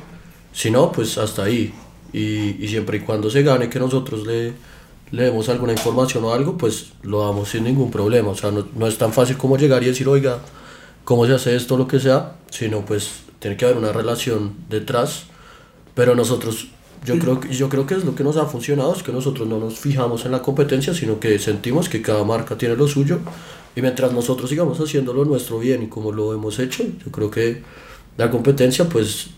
Si 0.53 0.71
no, 0.71 0.91
pues, 0.91 1.17
hasta 1.17 1.43
ahí. 1.43 1.73
Y, 2.13 2.63
y 2.63 2.67
siempre 2.67 2.97
y 2.97 3.01
cuando 3.01 3.29
se 3.29 3.43
gane 3.43 3.69
que 3.69 3.79
nosotros 3.79 4.25
le, 4.25 4.53
le 5.11 5.23
demos 5.23 5.47
alguna 5.49 5.73
información 5.73 6.23
o 6.25 6.33
algo, 6.33 6.57
pues 6.57 6.93
lo 7.03 7.23
damos 7.25 7.49
sin 7.49 7.63
ningún 7.65 7.91
problema. 7.91 8.29
O 8.29 8.35
sea, 8.35 8.49
no, 8.51 8.67
no 8.75 8.87
es 8.87 8.97
tan 8.97 9.13
fácil 9.13 9.37
como 9.37 9.57
llegar 9.57 9.83
y 9.83 9.87
decir, 9.87 10.07
oiga, 10.07 10.39
¿cómo 11.09 11.25
se 11.25 11.33
hace 11.33 11.55
esto, 11.55 11.75
lo 11.75 11.87
que 11.87 11.99
sea? 11.99 12.35
Sino 12.51 12.85
pues 12.85 13.21
tiene 13.39 13.57
que 13.57 13.65
haber 13.65 13.77
una 13.77 13.91
relación 13.91 14.53
detrás. 14.69 15.23
Pero 15.95 16.13
nosotros, 16.13 16.67
yo 17.03 17.17
creo, 17.17 17.41
yo 17.49 17.67
creo 17.67 17.87
que 17.87 17.95
es 17.95 18.05
lo 18.05 18.13
que 18.13 18.23
nos 18.23 18.37
ha 18.37 18.45
funcionado, 18.45 18.93
es 18.93 19.01
que 19.01 19.11
nosotros 19.11 19.47
no 19.47 19.57
nos 19.57 19.79
fijamos 19.79 20.25
en 20.25 20.31
la 20.31 20.43
competencia, 20.43 20.93
sino 20.93 21.19
que 21.19 21.39
sentimos 21.39 21.89
que 21.89 22.03
cada 22.03 22.23
marca 22.23 22.59
tiene 22.59 22.75
lo 22.75 22.87
suyo. 22.87 23.17
Y 23.75 23.81
mientras 23.81 24.13
nosotros 24.13 24.51
sigamos 24.51 24.79
haciendo 24.79 25.11
lo 25.11 25.25
nuestro 25.25 25.57
bien 25.57 25.81
y 25.81 25.87
como 25.87 26.11
lo 26.11 26.31
hemos 26.31 26.59
hecho, 26.59 26.83
yo 26.83 27.11
creo 27.11 27.31
que 27.31 27.63
la 28.15 28.29
competencia 28.29 28.87
pues 28.87 29.29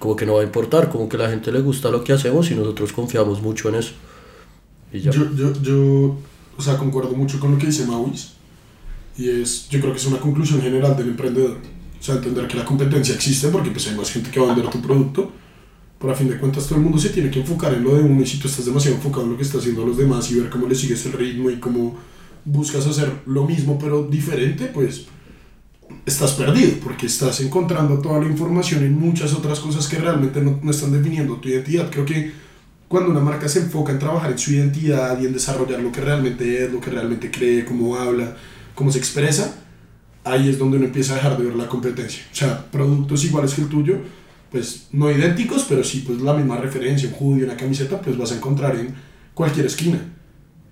como 0.00 0.16
que 0.16 0.26
no 0.26 0.34
va 0.34 0.40
a 0.40 0.44
importar, 0.44 0.90
como 0.90 1.08
que 1.08 1.16
a 1.16 1.20
la 1.20 1.30
gente 1.30 1.52
le 1.52 1.60
gusta 1.60 1.92
lo 1.92 2.02
que 2.02 2.14
hacemos 2.14 2.50
y 2.50 2.56
nosotros 2.56 2.92
confiamos 2.92 3.40
mucho 3.40 3.68
en 3.68 3.76
eso. 3.76 3.92
Y 4.92 5.02
ya. 5.02 5.12
Yo, 5.12 5.32
yo, 5.36 5.52
yo, 5.62 6.16
o 6.58 6.60
sea, 6.60 6.76
concuerdo 6.76 7.12
mucho 7.12 7.38
con 7.38 7.52
lo 7.52 7.58
que 7.58 7.66
dice 7.66 7.86
Maurice. 7.86 8.39
Y 9.16 9.28
es, 9.28 9.68
yo 9.68 9.80
creo 9.80 9.92
que 9.92 9.98
es 9.98 10.06
una 10.06 10.18
conclusión 10.18 10.60
general 10.60 10.96
del 10.96 11.08
emprendedor. 11.08 11.58
O 11.98 12.02
sea, 12.02 12.14
entender 12.14 12.46
que 12.46 12.56
la 12.56 12.64
competencia 12.64 13.14
existe 13.14 13.48
porque 13.48 13.70
pues 13.70 13.86
hay 13.88 13.96
más 13.96 14.10
gente 14.10 14.30
que 14.30 14.40
va 14.40 14.46
a 14.50 14.54
vender 14.54 14.70
tu 14.70 14.80
producto. 14.80 15.32
Pero 15.98 16.12
a 16.12 16.16
fin 16.16 16.28
de 16.28 16.38
cuentas 16.38 16.64
todo 16.64 16.76
el 16.76 16.84
mundo 16.84 16.98
se 16.98 17.10
tiene 17.10 17.30
que 17.30 17.40
enfocar 17.40 17.74
en 17.74 17.84
lo 17.84 17.94
de 17.94 18.02
uno 18.02 18.22
y 18.22 18.26
si 18.26 18.38
tú 18.38 18.48
estás 18.48 18.64
demasiado 18.64 18.96
enfocado 18.96 19.24
en 19.24 19.32
lo 19.32 19.36
que 19.36 19.42
está 19.42 19.58
haciendo 19.58 19.84
los 19.84 19.98
demás 19.98 20.30
y 20.30 20.40
ver 20.40 20.48
cómo 20.48 20.66
le 20.66 20.74
sigues 20.74 21.04
el 21.04 21.12
ritmo 21.12 21.50
y 21.50 21.56
cómo 21.56 21.98
buscas 22.46 22.86
hacer 22.86 23.12
lo 23.26 23.44
mismo 23.44 23.78
pero 23.78 24.04
diferente, 24.04 24.66
pues 24.66 25.04
estás 26.06 26.32
perdido 26.32 26.78
porque 26.82 27.04
estás 27.04 27.40
encontrando 27.40 27.98
toda 27.98 28.18
la 28.20 28.26
información 28.26 28.82
en 28.82 28.98
muchas 28.98 29.34
otras 29.34 29.60
cosas 29.60 29.86
que 29.88 29.98
realmente 29.98 30.40
no, 30.40 30.58
no 30.62 30.70
están 30.70 30.92
definiendo 30.92 31.36
tu 31.36 31.50
identidad. 31.50 31.90
Creo 31.90 32.06
que 32.06 32.32
cuando 32.88 33.10
una 33.10 33.20
marca 33.20 33.48
se 33.48 33.60
enfoca 33.60 33.92
en 33.92 33.98
trabajar 33.98 34.32
en 34.32 34.38
su 34.38 34.52
identidad 34.52 35.20
y 35.20 35.26
en 35.26 35.32
desarrollar 35.32 35.80
lo 35.80 35.92
que 35.92 36.00
realmente 36.00 36.64
es, 36.64 36.72
lo 36.72 36.80
que 36.80 36.90
realmente 36.90 37.30
cree, 37.30 37.64
cómo 37.64 37.96
habla, 37.96 38.36
cómo 38.80 38.90
se 38.90 38.98
expresa, 38.98 39.56
ahí 40.24 40.48
es 40.48 40.58
donde 40.58 40.78
uno 40.78 40.86
empieza 40.86 41.12
a 41.12 41.16
dejar 41.16 41.36
de 41.36 41.44
ver 41.44 41.54
la 41.54 41.68
competencia. 41.68 42.22
O 42.32 42.34
sea, 42.34 42.64
productos 42.70 43.22
iguales 43.26 43.52
que 43.52 43.60
el 43.60 43.68
tuyo, 43.68 43.98
pues 44.50 44.88
no 44.92 45.10
idénticos, 45.10 45.66
pero 45.68 45.84
sí 45.84 46.02
pues 46.06 46.22
la 46.22 46.32
misma 46.32 46.56
referencia, 46.56 47.06
un 47.10 47.14
hoodie, 47.14 47.44
una 47.44 47.58
camiseta, 47.58 48.00
pues 48.00 48.16
vas 48.16 48.32
a 48.32 48.36
encontrar 48.36 48.76
en 48.76 48.94
cualquier 49.34 49.66
esquina. 49.66 50.00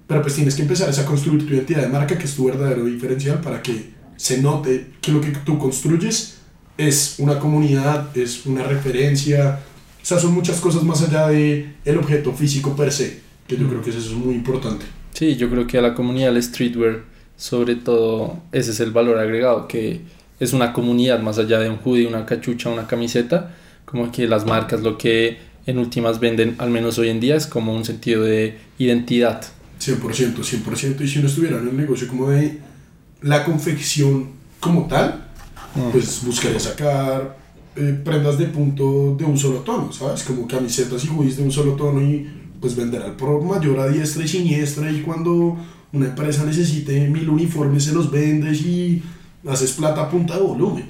Pero 0.06 0.22
pues 0.22 0.36
tienes 0.36 0.54
que 0.54 0.62
empezar 0.62 0.88
es 0.88 0.98
a 0.98 1.04
construir 1.04 1.46
tu 1.46 1.52
identidad 1.52 1.82
de 1.82 1.88
marca, 1.88 2.16
que 2.16 2.24
es 2.24 2.34
tu 2.34 2.46
verdadero 2.46 2.86
diferencial, 2.86 3.42
para 3.42 3.60
que 3.60 3.90
se 4.16 4.40
note 4.40 4.92
que 5.02 5.12
lo 5.12 5.20
que 5.20 5.32
tú 5.44 5.58
construyes 5.58 6.38
es 6.78 7.16
una 7.18 7.38
comunidad, 7.38 8.16
es 8.16 8.46
una 8.46 8.62
referencia, 8.62 9.60
o 10.02 10.06
sea, 10.06 10.18
son 10.18 10.32
muchas 10.32 10.60
cosas 10.60 10.82
más 10.82 11.02
allá 11.02 11.28
de 11.28 11.74
el 11.84 11.98
objeto 11.98 12.32
físico 12.32 12.74
per 12.74 12.90
se, 12.90 13.20
que 13.46 13.58
yo 13.58 13.68
creo 13.68 13.82
que 13.82 13.90
eso 13.90 13.98
es 13.98 14.12
muy 14.12 14.34
importante. 14.34 14.86
Sí, 15.12 15.36
yo 15.36 15.50
creo 15.50 15.66
que 15.66 15.76
a 15.76 15.82
la 15.82 15.92
comunidad 15.92 16.32
del 16.32 16.42
streetwear, 16.42 17.17
sobre 17.38 17.76
todo, 17.76 18.36
ese 18.52 18.72
es 18.72 18.80
el 18.80 18.90
valor 18.90 19.16
agregado, 19.16 19.68
que 19.68 20.02
es 20.40 20.52
una 20.52 20.72
comunidad 20.72 21.20
más 21.20 21.38
allá 21.38 21.60
de 21.60 21.70
un 21.70 21.78
hoodie, 21.82 22.06
una 22.06 22.26
cachucha, 22.26 22.68
una 22.68 22.86
camiseta, 22.86 23.54
como 23.84 24.12
que 24.12 24.26
las 24.26 24.44
marcas 24.44 24.82
lo 24.82 24.98
que 24.98 25.38
en 25.64 25.78
últimas 25.78 26.18
venden, 26.18 26.56
al 26.58 26.70
menos 26.70 26.98
hoy 26.98 27.10
en 27.10 27.20
día, 27.20 27.36
es 27.36 27.46
como 27.46 27.74
un 27.74 27.84
sentido 27.84 28.24
de 28.24 28.58
identidad. 28.78 29.42
100%, 29.80 30.36
100%. 30.36 31.00
Y 31.00 31.08
si 31.08 31.18
uno 31.20 31.28
estuviera 31.28 31.58
en 31.58 31.68
el 31.68 31.76
negocio 31.76 32.08
como 32.08 32.28
de 32.28 32.58
la 33.22 33.44
confección 33.44 34.30
como 34.58 34.88
tal, 34.88 35.28
pues 35.92 36.24
buscaría 36.24 36.58
sacar 36.58 37.36
eh, 37.76 38.00
prendas 38.04 38.36
de 38.36 38.46
punto 38.46 39.14
de 39.16 39.24
un 39.24 39.38
solo 39.38 39.58
tono, 39.60 39.92
¿sabes? 39.92 40.24
Como 40.24 40.48
camisetas 40.48 41.04
y 41.04 41.08
hoodies 41.08 41.36
de 41.36 41.44
un 41.44 41.52
solo 41.52 41.74
tono 41.74 42.02
y 42.02 42.28
pues 42.60 42.74
vender 42.74 43.02
al 43.02 43.14
por 43.14 43.40
mayor 43.44 43.78
a 43.78 43.86
diestra 43.86 44.24
y 44.24 44.28
siniestra 44.28 44.90
y 44.90 45.02
cuando 45.02 45.56
una 45.92 46.06
empresa 46.06 46.44
necesite 46.44 47.08
mil 47.08 47.28
uniformes 47.28 47.84
se 47.84 47.92
los 47.92 48.10
vendes 48.10 48.60
y 48.62 49.02
haces 49.46 49.72
plata 49.72 50.02
a 50.02 50.10
punta 50.10 50.36
de 50.36 50.42
volumen. 50.42 50.86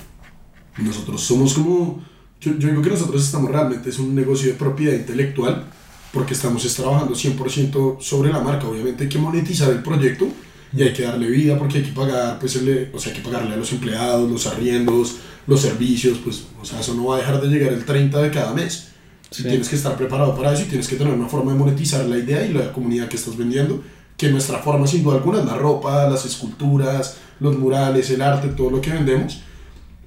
Nosotros 0.78 1.21
somos 1.21 1.55
como, 1.55 2.02
yo, 2.40 2.57
yo 2.59 2.69
digo 2.69 2.83
que 2.83 2.90
nosotros 2.90 3.25
estamos 3.25 3.50
realmente, 3.50 3.90
es 3.90 3.99
un 3.99 4.14
negocio 4.14 4.49
de 4.49 4.55
propiedad 4.55 4.95
intelectual, 4.95 5.67
porque 6.12 6.35
estamos 6.35 6.64
es, 6.64 6.75
trabajando 6.75 7.14
100% 7.14 8.00
sobre 8.00 8.33
la 8.33 8.40
marca. 8.40 8.67
Obviamente 8.67 9.05
hay 9.05 9.09
que 9.09 9.19
monetizar 9.19 9.71
el 9.71 9.83
proyecto 9.83 10.28
y 10.76 10.83
hay 10.83 10.93
que 10.93 11.02
darle 11.02 11.28
vida 11.28 11.59
porque 11.59 11.78
hay 11.78 11.85
que 11.85 11.93
pagar, 11.93 12.38
pues, 12.38 12.57
el, 12.57 12.90
o 12.93 12.99
sea, 12.99 13.12
hay 13.12 13.19
que 13.19 13.25
pagarle 13.25 13.55
a 13.55 13.57
los 13.57 13.73
empleados, 13.73 14.31
los 14.31 14.47
arriendos, 14.47 15.17
los 15.47 15.61
servicios, 15.61 16.19
pues, 16.23 16.45
o 16.61 16.64
sea, 16.64 16.81
eso 16.81 16.95
no 16.95 17.07
va 17.07 17.17
a 17.17 17.19
dejar 17.19 17.40
de 17.40 17.49
llegar 17.49 17.73
el 17.73 17.85
30 17.85 18.23
de 18.23 18.31
cada 18.31 18.55
mes. 18.55 18.88
Sí. 19.31 19.43
Tienes 19.43 19.69
que 19.69 19.76
estar 19.76 19.95
preparado 19.97 20.35
para 20.35 20.55
eso 20.55 20.62
y 20.62 20.67
tienes 20.67 20.88
que 20.88 20.97
tener 20.97 21.12
una 21.12 21.28
forma 21.28 21.52
de 21.52 21.59
monetizar 21.59 22.05
la 22.07 22.17
idea 22.17 22.47
y 22.47 22.52
la 22.52 22.73
comunidad 22.73 23.09
que 23.09 23.17
estás 23.17 23.37
vendiendo, 23.37 23.83
que 24.18 24.28
nuestra 24.28 24.58
forma 24.58 24.87
sin 24.87 25.04
duda 25.04 25.14
alguna 25.14 25.38
es 25.38 25.46
la 25.46 25.54
ropa, 25.54 26.10
las 26.10 26.26
esculturas, 26.26 27.18
los 27.38 27.56
murales, 27.56 28.10
el 28.10 28.20
arte, 28.20 28.48
todo 28.48 28.68
lo 28.68 28.80
que 28.80 28.90
vendemos. 28.90 29.40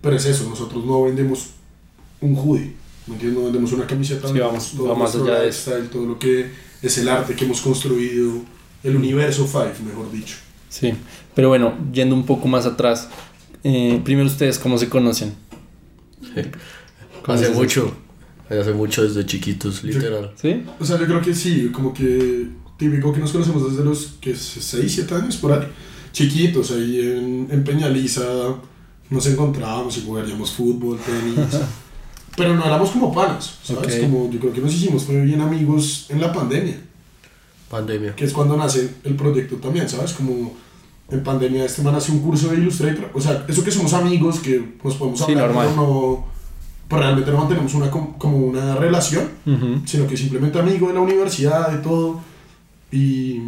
Pero 0.01 0.17
es 0.17 0.25
eso, 0.25 0.47
nosotros 0.49 0.85
no 0.85 1.03
vendemos 1.03 1.51
un 2.19 2.35
hoodie, 2.35 2.73
¿me 3.07 3.13
entiendes? 3.13 3.39
No 3.39 3.45
vendemos 3.45 3.71
una 3.71 3.87
camiseta, 3.87 4.27
sí, 4.27 4.37
vamos, 4.37 4.73
todo, 4.75 4.95
más 4.95 5.15
allá 5.15 5.39
de 5.39 5.53
style, 5.53 5.87
todo 5.89 6.05
lo 6.05 6.19
que 6.19 6.51
es 6.81 6.97
el 6.97 7.07
arte 7.07 7.35
que 7.35 7.45
hemos 7.45 7.61
construido, 7.61 8.33
el 8.83 8.95
universo 8.97 9.47
Five, 9.47 9.75
mejor 9.87 10.11
dicho. 10.11 10.35
Sí, 10.67 10.93
pero 11.33 11.47
bueno, 11.47 11.73
yendo 11.93 12.13
un 12.13 12.25
poco 12.25 12.49
más 12.49 12.65
atrás, 12.65 13.07
eh, 13.63 14.01
primero 14.03 14.27
ustedes, 14.27 14.59
¿cómo 14.59 14.77
se 14.77 14.89
conocen? 14.89 15.35
Sí. 16.21 16.41
Hace 17.27 17.49
mucho, 17.51 17.95
hace 18.49 18.73
mucho 18.73 19.03
desde 19.03 19.25
chiquitos, 19.25 19.83
literal. 19.85 20.33
¿Sí? 20.35 20.65
O 20.79 20.85
sea, 20.85 20.99
yo 20.99 21.05
creo 21.05 21.21
que 21.21 21.33
sí, 21.33 21.69
como 21.71 21.93
que 21.93 22.60
típico 22.81 23.13
que 23.13 23.19
nos 23.19 23.31
conocemos 23.31 23.61
desde 23.69 23.83
los 23.85 23.99
que 24.19 24.35
6, 24.35 24.91
7 24.91 25.15
años 25.15 25.35
por 25.37 25.51
ahí, 25.53 25.67
chiquitos, 26.11 26.71
ahí 26.71 26.99
en, 26.99 27.47
en 27.51 27.63
Peñaliza 27.63 28.23
nos 29.09 29.25
encontrábamos 29.27 29.97
y 29.97 30.01
jugaríamos 30.05 30.51
fútbol, 30.51 30.97
tenis. 31.05 31.61
pero 32.37 32.55
no 32.55 32.63
éramos 32.65 32.89
como 32.91 33.13
panas, 33.13 33.43
¿sabes? 33.63 33.83
Okay. 33.95 34.01
Como 34.01 34.29
yo 34.31 34.39
creo 34.39 34.53
que 34.53 34.61
nos 34.61 34.73
hicimos 34.73 35.03
fue 35.03 35.21
bien 35.21 35.41
amigos 35.41 36.07
en 36.09 36.19
la 36.21 36.31
pandemia. 36.33 36.77
Pandemia. 37.69 38.15
Que 38.15 38.25
es 38.25 38.33
cuando 38.33 38.57
nace 38.57 38.89
el 39.03 39.15
proyecto 39.15 39.57
también, 39.57 39.87
¿sabes? 39.87 40.13
Como 40.13 40.53
en 41.09 41.23
pandemia 41.23 41.65
este 41.65 41.81
man 41.83 41.95
hace 41.95 42.11
un 42.11 42.19
curso 42.19 42.47
de 42.49 42.57
Illustrator. 42.57 43.11
O 43.13 43.21
sea, 43.21 43.45
eso 43.47 43.63
que 43.63 43.71
somos 43.71 43.93
amigos, 43.93 44.39
que 44.39 44.75
nos 44.83 44.95
podemos 44.95 45.21
hablar, 45.21 45.37
sí, 45.37 45.45
normal. 45.45 45.67
pero 45.69 45.81
no... 45.81 46.25
Pero 46.89 47.01
realmente 47.03 47.31
no 47.31 47.37
mantenemos 47.37 47.73
una, 47.73 47.89
como 47.91 48.37
una 48.51 48.75
relación, 48.75 49.25
Uh 49.45 49.49
-huh. 49.51 49.81
sino 49.85 50.05
que 50.07 50.17
simplemente 50.17 50.59
amigo 50.59 50.87
de 50.89 50.93
la 50.93 50.99
universidad, 51.01 51.69
de 51.71 51.77
todo. 51.77 52.19
Y 52.91 53.41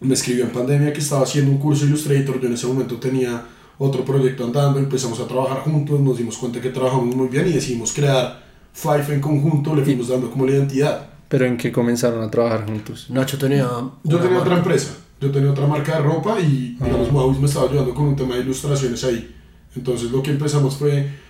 me 0.00 0.14
escribió 0.14 0.44
en 0.44 0.50
pandemia 0.50 0.92
que 0.92 1.00
estaba 1.00 1.22
haciendo 1.22 1.50
un 1.50 1.58
curso 1.58 1.84
de 1.84 1.90
Illustrator. 1.90 2.40
Yo 2.40 2.46
en 2.46 2.54
ese 2.54 2.66
momento 2.66 2.96
tenía 2.96 3.44
otro 3.78 4.04
proyecto 4.04 4.44
andando, 4.44 4.78
empezamos 4.78 5.20
a 5.20 5.26
trabajar 5.26 5.60
juntos, 5.60 6.00
nos 6.00 6.18
dimos 6.18 6.36
cuenta 6.36 6.60
que 6.60 6.70
trabajamos 6.70 7.14
muy 7.14 7.28
bien 7.28 7.46
y 7.48 7.52
decidimos 7.52 7.92
crear 7.92 8.48
Five 8.72 9.14
en 9.14 9.20
conjunto, 9.20 9.74
le 9.74 9.82
fuimos 9.82 10.08
dando 10.08 10.30
como 10.30 10.46
la 10.46 10.52
identidad. 10.52 11.08
¿Pero 11.28 11.46
en 11.46 11.56
qué 11.56 11.72
comenzaron 11.72 12.22
a 12.22 12.30
trabajar 12.30 12.64
juntos? 12.66 13.06
Nacho 13.10 13.36
tenía... 13.36 13.68
Yo 14.04 14.18
tenía 14.18 14.38
otra 14.38 14.56
empresa, 14.56 14.96
yo 15.20 15.32
tenía 15.32 15.50
otra 15.50 15.66
marca 15.66 15.96
de 15.96 16.02
ropa 16.02 16.38
y 16.40 16.76
ah. 16.80 16.84
digamos 16.84 17.12
Maus 17.12 17.40
me 17.40 17.46
estaba 17.46 17.68
ayudando 17.68 17.92
con 17.92 18.06
un 18.06 18.16
tema 18.16 18.36
de 18.36 18.42
ilustraciones 18.42 19.02
ahí. 19.02 19.34
Entonces 19.74 20.10
lo 20.10 20.22
que 20.22 20.30
empezamos 20.30 20.76
fue... 20.76 21.27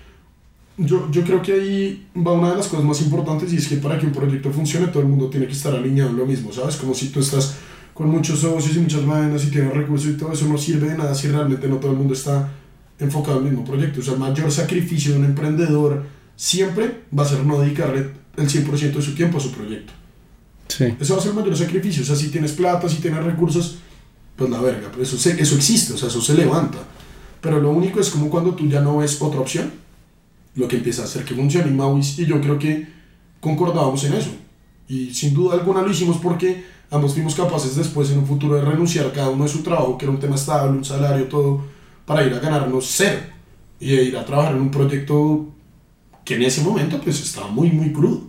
Yo, 0.79 1.11
yo 1.11 1.23
creo 1.25 1.43
que 1.43 1.53
ahí 1.53 2.07
va 2.17 2.33
una 2.33 2.51
de 2.51 2.57
las 2.57 2.69
cosas 2.69 2.85
más 2.85 3.01
importantes 3.03 3.53
y 3.53 3.57
es 3.57 3.67
que 3.67 3.77
para 3.77 3.99
que 3.99 4.07
un 4.07 4.13
proyecto 4.13 4.51
funcione 4.53 4.87
todo 4.87 5.03
el 5.03 5.09
mundo 5.09 5.29
tiene 5.29 5.47
que 5.47 5.53
estar 5.53 5.75
alineado 5.75 6.11
en 6.11 6.17
lo 6.17 6.25
mismo, 6.25 6.53
¿sabes? 6.53 6.77
Como 6.77 6.95
si 6.95 7.09
tú 7.09 7.19
estás 7.19 7.57
con 7.93 8.09
muchos 8.09 8.39
socios 8.39 8.77
y 8.77 8.79
muchas 8.79 9.05
vainas 9.05 9.45
y 9.45 9.51
tienes 9.51 9.75
recursos 9.75 10.11
y 10.11 10.13
todo 10.13 10.33
eso 10.33 10.47
no 10.47 10.57
sirve 10.57 10.91
de 10.91 10.97
nada 10.97 11.13
si 11.17 11.27
realmente 11.27 11.67
no 11.67 11.77
todo 11.79 11.91
el 11.91 11.99
mundo 11.99 12.15
está 12.15 12.49
enfocado 13.01 13.41
en 13.41 13.47
el 13.47 13.51
mismo 13.51 13.67
proyecto. 13.67 13.99
O 13.99 14.03
sea, 14.05 14.15
el 14.15 14.21
mayor 14.21 14.53
sacrificio 14.53 15.13
de 15.13 15.19
un 15.19 15.25
emprendedor 15.25 16.05
siempre 16.37 17.01
va 17.17 17.25
a 17.25 17.29
ser 17.29 17.45
no 17.45 17.61
dedicarle 17.61 18.11
el 18.37 18.49
100% 18.49 18.93
de 18.93 19.03
su 19.03 19.17
tiempo 19.17 19.39
a 19.39 19.41
su 19.41 19.51
proyecto. 19.51 19.93
Sí. 20.69 20.95
Ese 21.01 21.13
va 21.13 21.19
a 21.19 21.23
ser 21.23 21.31
el 21.31 21.39
mayor 21.39 21.57
sacrificio. 21.57 22.05
O 22.05 22.07
sea, 22.07 22.15
si 22.15 22.29
tienes 22.29 22.53
plata, 22.53 22.89
si 22.89 22.99
tienes 22.99 23.25
recursos, 23.25 23.79
pues 24.37 24.49
la 24.49 24.61
verga. 24.61 24.89
Pero 24.93 25.03
eso, 25.03 25.19
se, 25.19 25.41
eso 25.41 25.57
existe, 25.57 25.95
o 25.95 25.97
sea, 25.97 26.09
eso 26.09 26.21
se 26.21 26.35
levanta. 26.35 26.79
Pero 27.41 27.61
lo 27.61 27.71
único 27.71 27.99
es 27.99 28.11
como 28.11 28.31
cuando 28.31 28.55
tú 28.55 28.69
ya 28.69 28.81
no 28.81 28.99
ves 28.99 29.21
otra 29.21 29.41
opción, 29.41 29.73
lo 30.59 30.69
que 30.69 30.77
empieza 30.77 31.03
a 31.03 31.05
hacer 31.05 31.25
que 31.25 31.35
funcione. 31.35 31.71
Y 31.71 31.75
Maurice 31.75 32.23
y 32.23 32.27
yo 32.27 32.41
creo 32.41 32.59
que 32.59 32.87
concordábamos 33.41 34.03
en 34.05 34.15
eso. 34.15 34.31
Y 34.89 35.15
sin 35.15 35.33
duda 35.33 35.55
alguna 35.55 35.83
lo 35.83 35.91
hicimos 35.91 36.19
porque 36.19 36.65
ambos 36.91 37.15
fuimos 37.15 37.35
capaces 37.35 37.77
después 37.77 38.11
en 38.11 38.19
un 38.19 38.27
futuro 38.27 38.57
de 38.57 38.63
renunciar 38.63 39.13
cada 39.13 39.31
uno 39.31 39.45
de 39.45 39.51
su 39.51 39.63
trabajo, 39.63 39.97
que 39.97 40.05
era 40.05 40.13
un 40.13 40.21
tema 40.21 40.35
estable, 40.35 40.77
un 40.77 40.85
salario, 40.85 41.27
todo, 41.27 41.63
para 42.05 42.27
ir 42.27 42.35
a 42.35 42.41
ganarnos 42.41 42.87
cero 42.89 43.21
y 43.79 43.93
ir 43.93 44.17
a 44.17 44.25
trabajar 44.25 44.57
en 44.57 44.63
un 44.63 44.71
proyecto 44.71 45.47
que 46.25 46.35
en 46.35 46.43
ese 46.43 46.63
momento 46.63 47.01
pues 47.01 47.21
estaba 47.21 47.49
muy, 47.49 47.71
muy 47.71 47.93
crudo. 47.93 48.29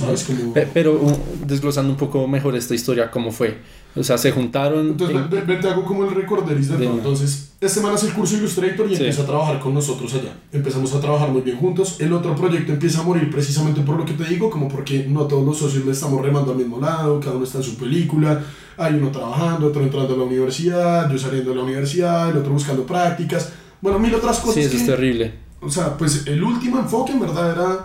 ¿Sabes? 0.00 0.24
Como... 0.24 0.54
Pero 0.74 0.94
uh, 0.94 1.18
desglosando 1.46 1.92
un 1.92 1.98
poco 1.98 2.26
mejor 2.26 2.56
esta 2.56 2.74
historia, 2.74 3.10
¿cómo 3.10 3.30
fue? 3.30 3.58
O 3.94 4.04
sea, 4.04 4.16
se 4.18 4.30
juntaron... 4.30 4.88
Entonces, 4.88 5.16
en... 5.16 5.46
te, 5.46 5.56
te 5.56 5.68
hago 5.68 5.84
como 5.84 6.04
el 6.04 6.14
recorderis 6.14 6.68
de, 6.68 6.76
de 6.76 6.86
todo. 6.86 6.96
Entonces, 6.96 7.52
este 7.60 7.80
man 7.80 7.92
hace 7.92 8.06
el 8.06 8.12
curso 8.12 8.36
Illustrator 8.36 8.86
y 8.86 8.90
sí. 8.90 8.96
empieza 8.96 9.22
a 9.22 9.26
trabajar 9.26 9.58
con 9.58 9.74
nosotros 9.74 10.14
allá. 10.14 10.32
Empezamos 10.52 10.94
a 10.94 11.00
trabajar 11.00 11.30
muy 11.30 11.42
bien 11.42 11.56
juntos. 11.56 11.96
El 12.00 12.12
otro 12.12 12.34
proyecto 12.36 12.72
empieza 12.72 13.00
a 13.00 13.02
morir 13.02 13.28
precisamente 13.30 13.80
por 13.80 13.96
lo 13.96 14.04
que 14.04 14.12
te 14.12 14.24
digo, 14.24 14.48
como 14.48 14.68
porque 14.68 15.06
no 15.08 15.26
todos 15.26 15.44
los 15.44 15.58
socios 15.58 15.84
le 15.84 15.92
estamos 15.92 16.22
remando 16.22 16.52
al 16.52 16.58
mismo 16.58 16.80
lado, 16.80 17.18
cada 17.20 17.34
uno 17.34 17.44
está 17.44 17.58
en 17.58 17.64
su 17.64 17.76
película, 17.76 18.42
hay 18.76 18.94
uno 18.94 19.10
trabajando, 19.10 19.66
otro 19.66 19.82
entrando 19.82 20.14
a 20.14 20.16
la 20.16 20.24
universidad, 20.24 21.10
yo 21.10 21.18
saliendo 21.18 21.50
de 21.50 21.56
la 21.56 21.62
universidad, 21.64 22.30
el 22.30 22.36
otro 22.36 22.52
buscando 22.52 22.86
prácticas, 22.86 23.52
bueno, 23.80 23.98
mil 23.98 24.14
otras 24.14 24.38
cosas. 24.38 24.54
Sí, 24.54 24.60
eso 24.60 24.70
que, 24.70 24.76
es 24.76 24.86
terrible. 24.86 25.34
O 25.60 25.68
sea, 25.68 25.98
pues 25.98 26.26
el 26.26 26.42
último 26.42 26.78
enfoque 26.78 27.12
en 27.12 27.20
verdad 27.20 27.52
era 27.52 27.68
uh 27.68 27.76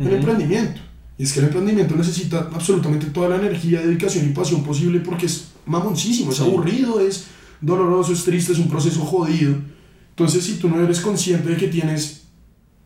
-huh. 0.00 0.06
el 0.08 0.12
emprendimiento. 0.14 0.80
Y 1.22 1.24
es 1.24 1.32
que 1.34 1.38
el 1.38 1.46
emprendimiento 1.46 1.94
necesita 1.94 2.50
absolutamente 2.52 3.06
toda 3.06 3.28
la 3.28 3.36
energía, 3.36 3.80
dedicación 3.80 4.28
y 4.28 4.32
pasión 4.32 4.64
posible 4.64 4.98
porque 4.98 5.26
es 5.26 5.52
mamoncísimo, 5.66 6.32
es 6.32 6.38
sí. 6.38 6.42
aburrido, 6.42 6.98
es 6.98 7.26
doloroso, 7.60 8.12
es 8.12 8.24
triste, 8.24 8.50
es 8.50 8.58
un 8.58 8.68
proceso 8.68 9.02
jodido. 9.02 9.54
Entonces, 10.10 10.42
si 10.42 10.54
tú 10.54 10.68
no 10.68 10.82
eres 10.82 10.98
consciente 10.98 11.50
de 11.50 11.56
que 11.56 11.68
tienes 11.68 12.24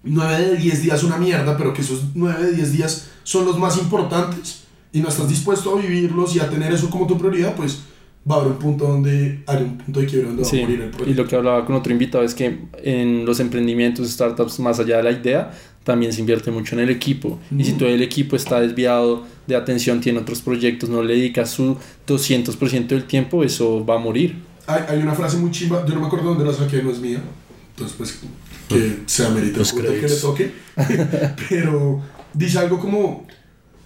9 0.02 0.50
de 0.50 0.56
10 0.58 0.82
días 0.82 1.02
una 1.02 1.16
mierda, 1.16 1.56
pero 1.56 1.72
que 1.72 1.80
esos 1.80 2.08
9 2.14 2.44
de 2.44 2.52
10 2.56 2.72
días 2.74 3.08
son 3.22 3.46
los 3.46 3.58
más 3.58 3.78
importantes 3.78 4.64
y 4.92 5.00
no 5.00 5.08
estás 5.08 5.30
dispuesto 5.30 5.74
a 5.74 5.80
vivirlos 5.80 6.36
y 6.36 6.40
a 6.40 6.50
tener 6.50 6.70
eso 6.74 6.90
como 6.90 7.06
tu 7.06 7.16
prioridad, 7.16 7.56
pues 7.56 7.84
va 8.30 8.34
a 8.34 8.40
haber 8.40 8.52
un 8.52 8.58
punto 8.58 8.86
donde 8.86 9.44
hay 9.46 9.62
un 9.62 9.78
punto 9.78 10.00
de 10.00 10.06
quiebre 10.06 10.28
donde 10.28 10.44
sí, 10.44 10.58
va 10.58 10.62
a 10.62 10.66
morir 10.66 10.82
el 10.82 10.90
proyecto. 10.90 11.10
Y 11.10 11.14
lo 11.14 11.26
que 11.26 11.36
hablaba 11.36 11.64
con 11.64 11.74
otro 11.74 11.90
invitado 11.90 12.22
es 12.22 12.34
que 12.34 12.66
en 12.82 13.24
los 13.24 13.40
emprendimientos, 13.40 14.10
startups, 14.10 14.60
más 14.60 14.78
allá 14.78 14.98
de 14.98 15.04
la 15.04 15.12
idea, 15.12 15.52
también 15.86 16.12
se 16.12 16.18
invierte 16.18 16.50
mucho 16.50 16.74
en 16.74 16.80
el 16.80 16.90
equipo. 16.90 17.38
Mm. 17.50 17.60
Y 17.60 17.64
si 17.64 17.72
todo 17.74 17.88
el 17.88 18.02
equipo 18.02 18.34
está 18.34 18.60
desviado 18.60 19.24
de 19.46 19.54
atención, 19.54 20.00
tiene 20.00 20.18
otros 20.18 20.42
proyectos, 20.42 20.90
no 20.90 21.00
le 21.00 21.14
dedica 21.14 21.46
su 21.46 21.76
200% 22.08 22.88
del 22.88 23.04
tiempo, 23.04 23.44
eso 23.44 23.86
va 23.86 23.94
a 23.94 23.98
morir. 23.98 24.34
Hay, 24.66 24.82
hay, 24.88 24.98
una 24.98 25.14
frase 25.14 25.36
muy 25.36 25.52
chimba, 25.52 25.86
yo 25.86 25.94
no 25.94 26.00
me 26.00 26.06
acuerdo 26.08 26.30
dónde 26.30 26.44
la 26.44 26.52
saqué, 26.52 26.82
no 26.82 26.90
es 26.90 26.98
mía. 26.98 27.20
Entonces, 27.70 27.96
pues, 27.96 28.18
que 28.68 29.02
se 29.06 29.26
amerita 29.26 29.60
el 29.60 30.00
que 30.00 30.08
le 30.08 30.16
toque. 30.16 30.52
Pero 31.48 32.02
dice 32.34 32.58
algo 32.58 32.80
como, 32.80 33.24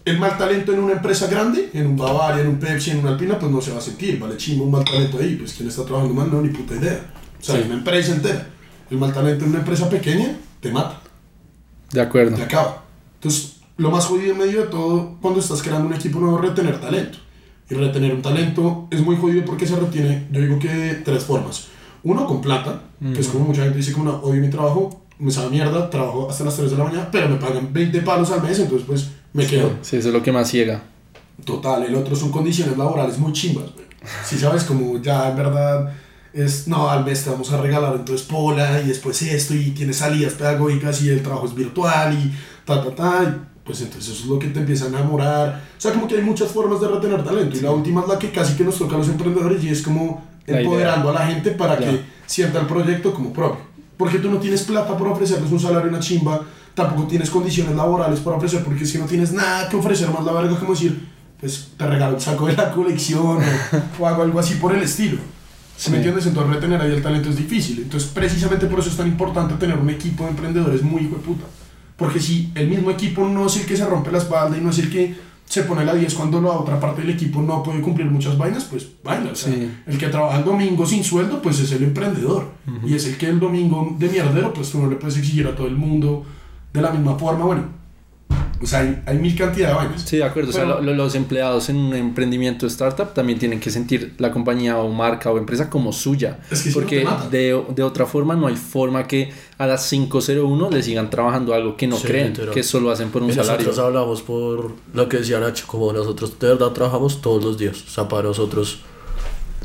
el 0.07 0.19
mal 0.19 0.39
talento 0.39 0.73
en 0.73 0.81
una 0.81 0.95
empresa 0.95 1.27
grande, 1.27 1.69
en 1.75 1.87
un 1.87 1.97
Bavaria, 1.99 2.43
en 2.43 2.49
un 2.49 2.59
Pepsi, 2.59 2.93
en 2.93 3.01
una 3.01 3.11
Alpina, 3.11 3.39
pues 3.39 3.53
no 3.53 3.61
se 3.61 3.73
va 3.73 3.79
a 3.79 3.83
sentir, 3.83 4.19
vale 4.19 4.39
chimba 4.39 4.65
un 4.65 4.71
mal 4.71 4.85
talento 4.85 5.19
ahí, 5.19 5.37
pues 5.37 5.53
quien 5.53 5.69
está 5.69 5.85
trabajando 5.85 6.15
mal 6.15 6.31
no, 6.33 6.41
ni 6.41 6.49
puta 6.49 6.77
idea. 6.77 7.13
O 7.39 7.45
sea, 7.45 7.57
sí. 7.57 7.63
una 7.67 7.75
empresa 7.75 8.15
entera. 8.15 8.47
El 8.91 8.97
mal 8.97 9.13
talento 9.13 9.45
en 9.45 9.51
una 9.51 9.59
empresa 9.59 9.91
pequeña 9.91 10.39
te 10.61 10.73
mata. 10.73 11.00
De 11.93 12.01
acuerdo. 12.01 12.37
Te 12.37 12.43
acaba. 12.43 12.85
Entonces, 13.15 13.57
lo 13.77 13.91
más 13.91 14.07
jodido 14.07 14.33
en 14.33 14.39
medio 14.39 14.63
de 14.63 14.67
todo, 14.69 15.17
cuando 15.21 15.41
estás 15.41 15.63
creando 15.63 15.89
un 15.89 15.95
equipo 15.95 16.19
nuevo, 16.21 16.39
es 16.39 16.51
retener 16.51 16.81
talento. 16.81 17.19
Y 17.69 17.75
retener 17.75 18.13
un 18.13 18.23
talento 18.23 18.89
es 18.91 19.01
muy 19.01 19.17
jodido 19.17 19.45
porque 19.45 19.67
se 19.67 19.77
retiene, 19.77 20.27
yo 20.33 20.41
digo 20.41 20.59
que 20.59 20.69
de 20.69 20.95
tres 20.97 21.25
formas. 21.25 21.69
Uno, 22.03 22.27
con 22.27 22.41
plata, 22.41 22.83
mm. 22.99 23.13
que 23.13 23.21
es 23.21 23.29
como 23.29 23.45
mucha 23.45 23.63
gente 23.63 23.77
dice 23.77 23.93
como, 23.93 24.11
odio 24.11 24.41
mi 24.41 24.51
trabajo, 24.51 25.05
me 25.21 25.31
sabe 25.31 25.51
mierda, 25.51 25.89
trabajo 25.91 26.29
hasta 26.31 26.45
las 26.45 26.57
3 26.57 26.71
de 26.71 26.77
la 26.79 26.85
mañana, 26.85 27.09
pero 27.13 27.29
me 27.29 27.37
pagan 27.37 27.73
20 27.73 28.01
palos 28.01 28.31
al 28.31 28.43
mes, 28.43 28.59
entonces 28.59 28.87
pues 28.87 29.11
me 29.33 29.45
sí, 29.45 29.51
quedo. 29.51 29.71
Sí, 29.83 29.97
eso 29.97 30.09
es 30.09 30.15
lo 30.15 30.23
que 30.23 30.33
más 30.33 30.51
ciega. 30.51 30.83
Total, 31.45 31.83
el 31.85 31.95
otro 31.95 32.17
son 32.17 32.31
condiciones 32.31 32.77
laborales 32.77 33.19
muy 33.19 33.33
chimbas, 33.33 33.67
Si 34.25 34.39
sabes, 34.39 34.65
como 34.65 35.01
ya 35.01 35.31
en 35.31 35.37
verdad 35.37 35.93
es, 36.33 36.69
no, 36.69 36.89
al 36.91 37.05
mes 37.05 37.25
te 37.25 37.31
vamos 37.31 37.53
a 37.53 37.61
regalar 37.61 37.95
entonces 37.95 38.27
pola 38.27 38.81
y 38.81 38.89
después 38.89 39.21
esto 39.23 39.55
y 39.55 39.71
tienes 39.71 39.97
salidas 39.97 40.35
pedagógicas 40.35 41.03
y 41.03 41.09
el 41.09 41.23
trabajo 41.23 41.47
es 41.47 41.55
virtual 41.55 42.15
y 42.15 42.33
ta, 42.65 42.83
ta, 42.83 42.95
ta. 42.95 43.23
Y 43.25 43.61
pues 43.65 43.81
entonces 43.83 44.15
eso 44.15 44.23
es 44.25 44.29
lo 44.29 44.39
que 44.39 44.49
te 44.49 44.61
empieza 44.61 44.87
a 44.87 44.89
enamorar. 44.89 45.63
O 45.77 45.81
sea, 45.81 45.93
como 45.93 46.07
que 46.07 46.17
hay 46.17 46.23
muchas 46.23 46.49
formas 46.49 46.81
de 46.81 46.89
retener 46.89 47.25
talento. 47.25 47.57
Y 47.57 47.61
la 47.61 47.71
última 47.71 48.03
es 48.03 48.09
la 48.09 48.19
que 48.19 48.31
casi 48.31 48.55
que 48.55 48.65
nos 48.65 48.79
toca 48.79 48.95
a 48.95 48.99
los 48.99 49.09
emprendedores 49.09 49.63
y 49.65 49.69
es 49.69 49.83
como 49.83 50.25
empoderando 50.47 51.11
a 51.11 51.13
la 51.13 51.27
gente 51.27 51.51
para 51.53 51.77
que 51.79 52.01
sienta 52.27 52.61
el 52.61 52.67
proyecto 52.67 53.13
como 53.13 53.33
propio. 53.33 53.61
Porque 53.97 54.19
tú 54.19 54.31
no 54.31 54.39
tienes 54.39 54.63
plata 54.63 54.97
para 54.97 55.11
ofrecerles 55.11 55.53
un 55.53 55.61
salario, 55.61 55.91
una 55.91 56.01
chimba, 56.01 56.43
tampoco 56.75 57.07
tienes 57.07 57.29
condiciones 57.29 57.77
laborales 57.77 58.21
para 58.21 58.37
ofrecer, 58.37 58.65
porque 58.65 58.87
si 58.87 58.99
no 58.99 59.05
tienes 59.05 59.33
nada 59.33 59.69
que 59.69 59.77
ofrecer 59.77 60.09
más 60.09 60.25
la 60.25 60.33
verga, 60.33 60.59
como 60.59 60.73
decir, 60.73 61.07
pues 61.39 61.69
te 61.77 61.87
regalo 61.87 62.17
el 62.17 62.21
saco 62.21 62.47
de 62.47 62.55
la 62.55 62.71
colección 62.73 63.39
o, 63.39 64.03
o 64.03 64.07
hago 64.07 64.23
algo 64.23 64.41
así 64.41 64.55
por 64.55 64.75
el 64.75 64.83
estilo. 64.83 65.19
¿Sí 65.81 65.91
me 65.91 65.97
entiendes? 65.97 66.27
Entonces 66.27 66.55
retener 66.55 66.81
ahí 66.81 66.93
el 66.93 67.03
talento 67.03 67.31
es 67.31 67.37
difícil. 67.37 67.79
Entonces 67.79 68.11
precisamente 68.11 68.67
por 68.67 68.81
eso 68.81 68.91
es 68.91 68.97
tan 68.97 69.09
importante 69.09 69.55
tener 69.55 69.79
un 69.79 69.89
equipo 69.89 70.25
de 70.25 70.31
emprendedores 70.31 70.83
muy 70.83 71.03
hijo 71.03 71.17
de 71.17 71.23
puta. 71.23 71.45
Porque 71.97 72.21
si 72.21 72.51
el 72.55 72.69
mismo 72.69 72.91
equipo 72.91 73.27
no 73.27 73.47
es 73.47 73.57
el 73.57 73.65
que 73.67 73.77
se 73.77 73.87
rompe 73.87 74.11
la 74.13 74.19
espalda 74.19 74.59
y 74.59 74.61
no 74.61 74.71
es 74.71 74.79
el 74.79 74.91
que 74.91 75.15
se 75.47 75.63
pone 75.63 75.85
la 75.85 75.95
10 75.95 76.15
cuando 76.15 76.41
la 76.41 76.51
otra 76.51 76.79
parte 76.79 77.01
del 77.01 77.11
equipo 77.11 77.41
no 77.43 77.63
puede 77.63 77.81
cumplir 77.81 78.07
muchas 78.11 78.37
vainas, 78.37 78.65
pues 78.65 78.89
vaina. 79.03 79.31
O 79.33 79.35
sea, 79.35 79.53
Sí. 79.53 79.71
el 79.87 79.99
que 79.99 80.09
trabaja 80.09 80.39
el 80.39 80.45
domingo 80.45 80.85
sin 80.87 81.03
sueldo, 81.03 81.41
pues 81.43 81.59
es 81.61 81.73
el 81.73 81.83
emprendedor. 81.83 82.51
Y 82.87 82.95
es 82.95 83.07
el 83.07 83.17
que 83.17 83.27
el 83.29 83.41
domingo 83.41 83.97
de 83.99 84.09
mierdero, 84.11 84.53
pues 84.53 84.71
tú 84.71 84.81
no 84.83 84.89
le 84.91 84.97
puedes 84.97 85.17
exigir 85.17 85.47
a 85.47 85.57
todo 85.57 85.67
el 85.67 85.77
mundo 85.77 86.25
de 86.73 86.83
la 86.83 86.91
misma 86.91 87.17
forma. 87.17 87.45
Bueno, 87.47 87.65
o 88.63 88.67
sea, 88.67 88.81
hay, 88.81 89.03
hay 89.07 89.19
mil 89.19 89.35
cantidad 89.37 89.69
de 89.69 89.75
vainas. 89.75 90.03
Sí, 90.03 90.19
de 90.19 90.25
acuerdo. 90.25 90.51
o 90.51 90.53
sea, 90.53 90.65
Pero- 90.65 90.77
lo- 90.81 90.93
lo- 90.93 90.95
los 90.95 91.15
empleados 91.15 91.69
en 91.71 91.77
un 91.77 91.95
emprendimiento 91.95 92.67
startup 92.67 93.15
también 93.15 93.39
tienen 93.39 93.59
que 93.59 93.71
sentir 93.71 94.15
la 94.19 94.31
compañía 94.33 94.77
o 94.79 94.89
marca 94.91 95.31
o 95.31 95.39
empresa 95.39 95.71
como 95.71 95.93
suya. 95.93 96.39
Es 96.51 96.63
que 96.63 96.65
si 96.65 96.69
no 96.71 96.75
porque 96.75 97.05
matan. 97.05 97.31
de, 97.31 97.65
de 97.75 97.83
otra 97.83 98.05
forma 98.07 98.37
no 98.37 98.47
hay 98.49 98.57
forma 98.57 99.07
que 99.07 99.33
a 99.57 99.67
las 99.67 99.89
501 99.89 100.71
le 100.71 100.83
sigan 100.83 101.09
trabajando 101.09 101.55
algo 101.55 101.77
que 101.77 101.87
no 101.87 101.97
Sí, 101.97 102.07
creen, 102.07 102.29
literal. 102.29 102.55
que 102.55 102.63
solo 102.63 102.91
hacen 102.91 103.11
por 103.11 103.23
un 103.23 103.31
Y 103.31 103.33
salario. 103.33 103.67
nosotros 103.67 103.79
hablamos 103.79 104.23
por 104.23 104.73
lo 104.93 105.09
que 105.09 105.17
decía 105.19 105.41
Nacho, 105.41 105.65
como 105.67 105.93
nosotros 105.93 106.39
de 106.39 106.49
verdad 106.49 106.69
trabajamos 106.73 107.23
todos 107.23 107.43
los 107.43 107.57
días. 107.57 107.83
O 107.87 107.91
sea, 107.91 108.09
para 108.09 108.25
nosotros, 108.25 108.81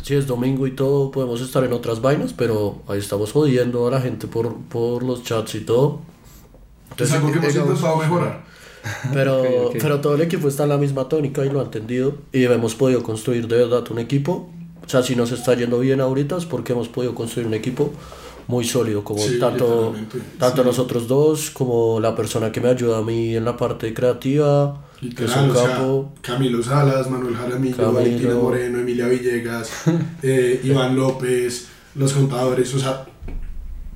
si 0.03 0.13
es 0.15 0.25
domingo 0.25 0.67
y 0.67 0.71
todo, 0.71 1.11
podemos 1.11 1.41
estar 1.41 1.63
en 1.65 1.73
otras 1.73 1.99
vainas, 1.99 2.31
pero 2.31 2.81
ahí 2.87 2.99
estamos 2.99 3.31
jodiendo 3.33 3.87
a 3.87 3.91
la 3.91 3.99
gente 3.99 4.27
por, 4.27 4.55
por 4.69 5.03
los 5.03 5.23
chats 5.23 5.55
y 5.55 5.61
todo. 5.61 5.99
Es 6.97 7.11
algo 7.11 7.27
que 7.29 7.39
hemos 7.39 7.47
digamos, 7.49 7.71
intentado 7.71 7.97
mejorar. 7.97 8.44
Pero, 9.13 9.41
Ok, 9.41 9.47
ok. 9.67 9.75
pero 9.81 10.01
todo 10.01 10.15
el 10.15 10.21
equipo 10.21 10.47
está 10.47 10.63
en 10.63 10.69
la 10.69 10.77
misma 10.77 11.09
tónica 11.09 11.45
y 11.45 11.49
lo 11.49 11.59
ha 11.59 11.63
entendido. 11.63 12.15
Y 12.31 12.43
hemos 12.45 12.75
podido 12.75 13.01
construir 13.03 13.47
de 13.47 13.57
verdad 13.57 13.83
un 13.91 13.99
equipo. 13.99 14.49
O 14.85 14.89
sea, 14.89 15.01
si 15.01 15.15
nos 15.15 15.31
está 15.31 15.55
yendo 15.55 15.79
bien 15.79 16.01
ahorita 16.01 16.37
es 16.37 16.45
porque 16.45 16.73
hemos 16.73 16.87
podido 16.89 17.15
construir 17.15 17.47
un 17.47 17.55
equipo 17.55 17.91
muy 18.47 18.63
sólido, 18.63 19.03
como 19.03 19.19
Sí, 19.21 19.39
tanto, 19.39 19.95
tanto 20.37 20.61
Sí. 20.61 20.67
nosotros 20.67 21.07
dos, 21.07 21.49
como 21.49 21.99
la 21.99 22.15
persona 22.15 22.51
que 22.51 22.61
me 22.61 22.69
ayuda 22.69 22.99
a 22.99 23.01
mí 23.01 23.35
en 23.35 23.43
la 23.43 23.57
parte 23.57 23.91
creativa, 23.95 24.83
que 24.99 25.07
es 25.07 25.11
Literal, 25.19 25.45
un 25.45 25.49
o 25.49 25.55
sea, 25.59 25.67
capo. 25.71 26.13
Camilo 26.21 26.61
Salas, 26.61 27.09
Manuel 27.09 27.35
Jaramillo, 27.35 27.75
Camilo. 27.75 27.93
Valentina 27.93 28.35
Moreno, 28.35 28.79
Emilia 28.79 29.07
Villegas, 29.07 29.71
eh, 30.21 30.61
Iván 30.63 30.95
López, 30.95 31.69
los 31.95 32.13
contadores, 32.13 32.71
o 32.75 32.79
sea, 32.79 33.05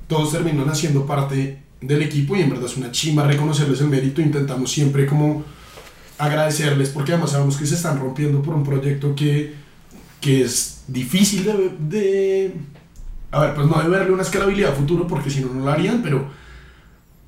todos 0.08 0.32
terminan 0.32 0.68
haciendo 0.68 1.06
parte 1.06 1.62
del 1.80 2.02
equipo 2.02 2.36
y 2.36 2.40
en 2.42 2.50
verdad 2.50 2.66
es 2.66 2.76
una 2.76 2.90
chimba 2.92 3.26
reconocerles 3.26 3.80
el 3.80 3.88
mérito. 3.88 4.20
Intentamos 4.20 4.70
siempre 4.70 5.06
como 5.06 5.44
agradecerles 6.18 6.90
porque 6.90 7.12
además 7.12 7.30
sabemos 7.30 7.56
que 7.56 7.66
se 7.66 7.74
están 7.74 7.98
rompiendo 7.98 8.42
por 8.42 8.54
un 8.54 8.62
proyecto 8.64 9.14
que, 9.14 9.54
que 10.20 10.42
es 10.42 10.82
difícil 10.88 11.44
de, 11.44 11.70
de... 11.88 12.54
A 13.32 13.40
ver, 13.40 13.54
pues 13.54 13.66
no 13.68 13.80
de 13.82 13.88
verle 13.88 14.12
una 14.12 14.22
escalabilidad 14.22 14.72
a 14.72 14.74
futuro 14.74 15.06
porque 15.06 15.30
si 15.30 15.40
no, 15.40 15.52
no 15.54 15.64
lo 15.64 15.70
harían, 15.70 16.02
pero 16.02 16.28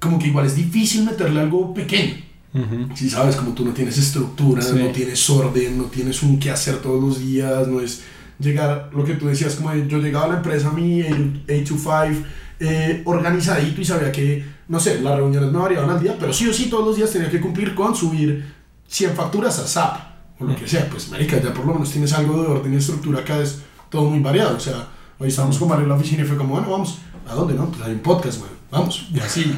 como 0.01 0.19
que 0.19 0.27
igual 0.27 0.47
es 0.47 0.57
difícil 0.57 1.05
meterle 1.05 1.41
algo 1.41 1.73
pequeño. 1.73 2.15
Ujú. 2.55 2.95
Si 2.97 3.09
sabes, 3.09 3.37
como 3.37 3.53
tú 3.53 3.65
no 3.65 3.73
tienes 3.73 3.97
estructura, 3.97 4.61
Sí. 4.61 4.75
no 4.75 4.89
tienes 4.89 5.31
orden, 5.31 5.79
no 5.79 5.85
tienes 5.85 6.23
un 6.23 6.39
qué 6.39 6.51
hacer 6.51 6.77
todos 6.83 7.01
los 7.03 7.21
días, 7.21 7.67
no 7.69 7.81
es 7.81 8.03
llegar, 8.39 8.91
lo 8.93 9.05
que 9.05 9.15
tú 9.15 9.29
decías, 9.29 9.55
como 9.55 9.73
yo 9.75 9.99
llegaba 9.99 10.25
a 10.27 10.29
la 10.29 10.37
empresa, 10.39 10.69
a 10.69 10.73
mi 10.73 11.01
8 11.03 11.35
to 11.67 11.77
5, 11.79 12.27
eh, 12.65 13.03
organizadito 13.07 13.81
y 13.81 13.85
sabía 13.85 14.13
que, 14.13 14.45
no 14.69 14.79
sé, 14.79 15.01
las 15.01 15.17
reuniones 15.17 15.51
me 15.51 15.59
variaban 15.59 15.91
al 15.91 16.01
día, 16.01 16.17
pero 16.19 16.33
sí 16.33 16.49
o 16.49 16.53
sí 16.53 16.71
todos 16.71 16.87
los 16.87 16.97
días 16.97 17.11
tenía 17.11 17.29
que 17.29 17.41
cumplir 17.41 17.75
con 17.75 17.93
subir 17.97 18.45
100 18.87 19.17
facturas 19.17 19.59
a 19.59 19.67
SAP 19.67 19.97
o 20.39 20.45
lo 20.45 20.55
que 20.55 20.69
sea. 20.69 20.89
Pues, 20.89 21.09
marica, 21.11 21.43
ya 21.43 21.53
por 21.53 21.67
lo 21.67 21.75
menos 21.75 21.91
tienes 21.91 22.13
algo 22.13 22.41
de 22.41 22.49
orden 22.49 22.73
y 22.73 22.77
estructura, 22.77 23.21
acá 23.21 23.41
es 23.41 23.63
todo 23.91 24.09
muy 24.09 24.21
variado. 24.21 24.57
O 24.57 24.61
sea, 24.61 24.87
hoy 25.19 25.29
estábamos 25.29 25.59
con 25.59 25.69
Mario 25.69 25.83
en 25.83 25.89
la 25.89 25.97
oficina 25.97 26.23
y 26.23 26.27
fue 26.27 26.37
como, 26.37 26.55
bueno, 26.55 26.71
vamos, 26.71 26.99
¿a 27.29 27.35
dónde 27.35 27.55
no? 27.55 27.67
Pues 27.67 27.83
hay 27.83 27.95
un 27.95 28.01
podcast, 28.01 28.41
man, 28.41 28.51
vamos, 28.71 29.09
y 29.13 29.19
así. 29.19 29.53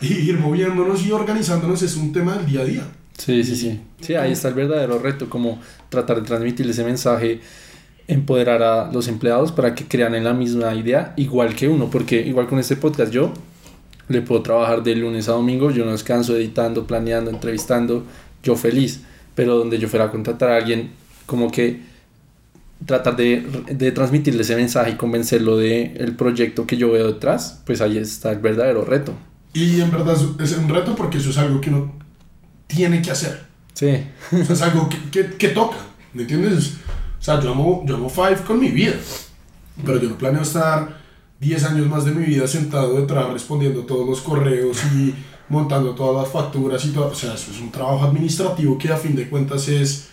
y 0.00 0.06
ir 0.06 0.38
moviéndonos 0.38 1.06
y 1.06 1.12
organizándonos 1.12 1.82
es 1.82 1.94
un 1.94 2.12
tema 2.12 2.34
del 2.34 2.46
día 2.46 2.60
a 2.62 2.64
día. 2.64 2.82
Sí, 3.16 3.44
sí, 3.44 3.54
sí. 3.54 3.80
Sí, 4.00 4.16
ahí 4.16 4.32
está 4.32 4.48
el 4.48 4.54
verdadero 4.54 4.98
reto, 4.98 5.30
como 5.30 5.60
tratar 5.88 6.16
de 6.16 6.22
transmitir 6.22 6.68
ese 6.68 6.82
mensaje, 6.82 7.40
empoderar 8.08 8.62
a 8.62 8.92
los 8.92 9.08
empleados 9.08 9.50
para 9.52 9.74
que 9.74 9.84
crean 9.86 10.14
en 10.14 10.24
la 10.24 10.34
misma 10.34 10.74
idea, 10.74 11.14
igual 11.16 11.54
que 11.54 11.68
uno, 11.68 11.88
porque 11.90 12.20
igual 12.20 12.46
con 12.46 12.58
este 12.58 12.76
podcast 12.76 13.10
yo 13.12 13.32
le 14.08 14.20
puedo 14.20 14.42
trabajar 14.42 14.82
de 14.82 14.94
lunes 14.94 15.28
a 15.28 15.32
domingo, 15.32 15.70
yo 15.70 15.84
no 15.86 15.92
descanso 15.92 16.36
editando, 16.36 16.86
planeando, 16.86 17.30
entrevistando, 17.30 18.04
yo 18.42 18.56
feliz, 18.56 19.00
pero 19.34 19.56
donde 19.56 19.78
yo 19.78 19.88
fuera 19.88 20.06
a 20.06 20.10
contratar 20.10 20.50
a 20.50 20.56
alguien, 20.56 20.90
como 21.24 21.50
que 21.50 21.80
tratar 22.84 23.16
de, 23.16 23.46
de 23.70 23.92
transmitirle 23.92 24.42
ese 24.42 24.56
mensaje 24.56 24.90
y 24.90 24.94
convencerlo 24.96 25.56
de 25.56 25.94
el 25.96 26.14
proyecto 26.16 26.66
que 26.66 26.76
yo 26.76 26.90
veo 26.92 27.06
detrás, 27.06 27.62
pues 27.64 27.80
ahí 27.80 27.96
está 27.96 28.32
el 28.32 28.38
verdadero 28.40 28.84
reto. 28.84 29.14
Y 29.54 29.80
en 29.80 29.90
verdad 29.90 30.14
es- 30.38 30.52
es 30.52 30.58
un 30.58 30.68
reto 30.68 30.94
porque 30.94 31.16
eso 31.18 31.30
es 31.30 31.38
algo 31.38 31.60
que 31.62 31.70
uno 31.70 31.92
tiene 32.66 33.00
que 33.00 33.10
hacer. 33.10 33.40
Sí, 33.72 33.96
O 34.32 34.44
sea, 34.44 34.54
es 34.54 34.62
algo 34.62 34.88
que, 34.88 34.98
que, 35.10 35.36
que 35.36 35.48
toca, 35.48 35.78
¿me 36.12 36.22
entiendes? 36.22 36.74
O 37.24 37.26
sea, 37.26 37.40
yo 37.40 37.52
amo, 37.52 37.82
yo 37.86 37.94
amo 37.94 38.10
Five 38.10 38.42
con 38.46 38.60
mi 38.60 38.68
vida, 38.68 38.92
pero 39.82 39.98
yo 39.98 40.10
no 40.10 40.18
planeo 40.18 40.42
estar 40.42 41.00
10 41.40 41.64
años 41.64 41.86
más 41.86 42.04
de 42.04 42.10
mi 42.10 42.22
vida 42.26 42.46
sentado 42.46 43.00
detrás 43.00 43.32
respondiendo 43.32 43.80
todos 43.84 44.06
los 44.06 44.20
correos 44.20 44.76
y 44.94 45.14
montando 45.48 45.94
todas 45.94 46.22
las 46.22 46.30
facturas 46.30 46.84
y 46.84 46.90
todo. 46.90 47.06
O 47.06 47.14
sea, 47.14 47.32
eso 47.32 47.50
es 47.50 47.60
un 47.60 47.72
trabajo 47.72 48.04
administrativo 48.04 48.76
que 48.76 48.92
a 48.92 48.98
fin 48.98 49.16
de 49.16 49.26
cuentas 49.30 49.68
es 49.68 50.10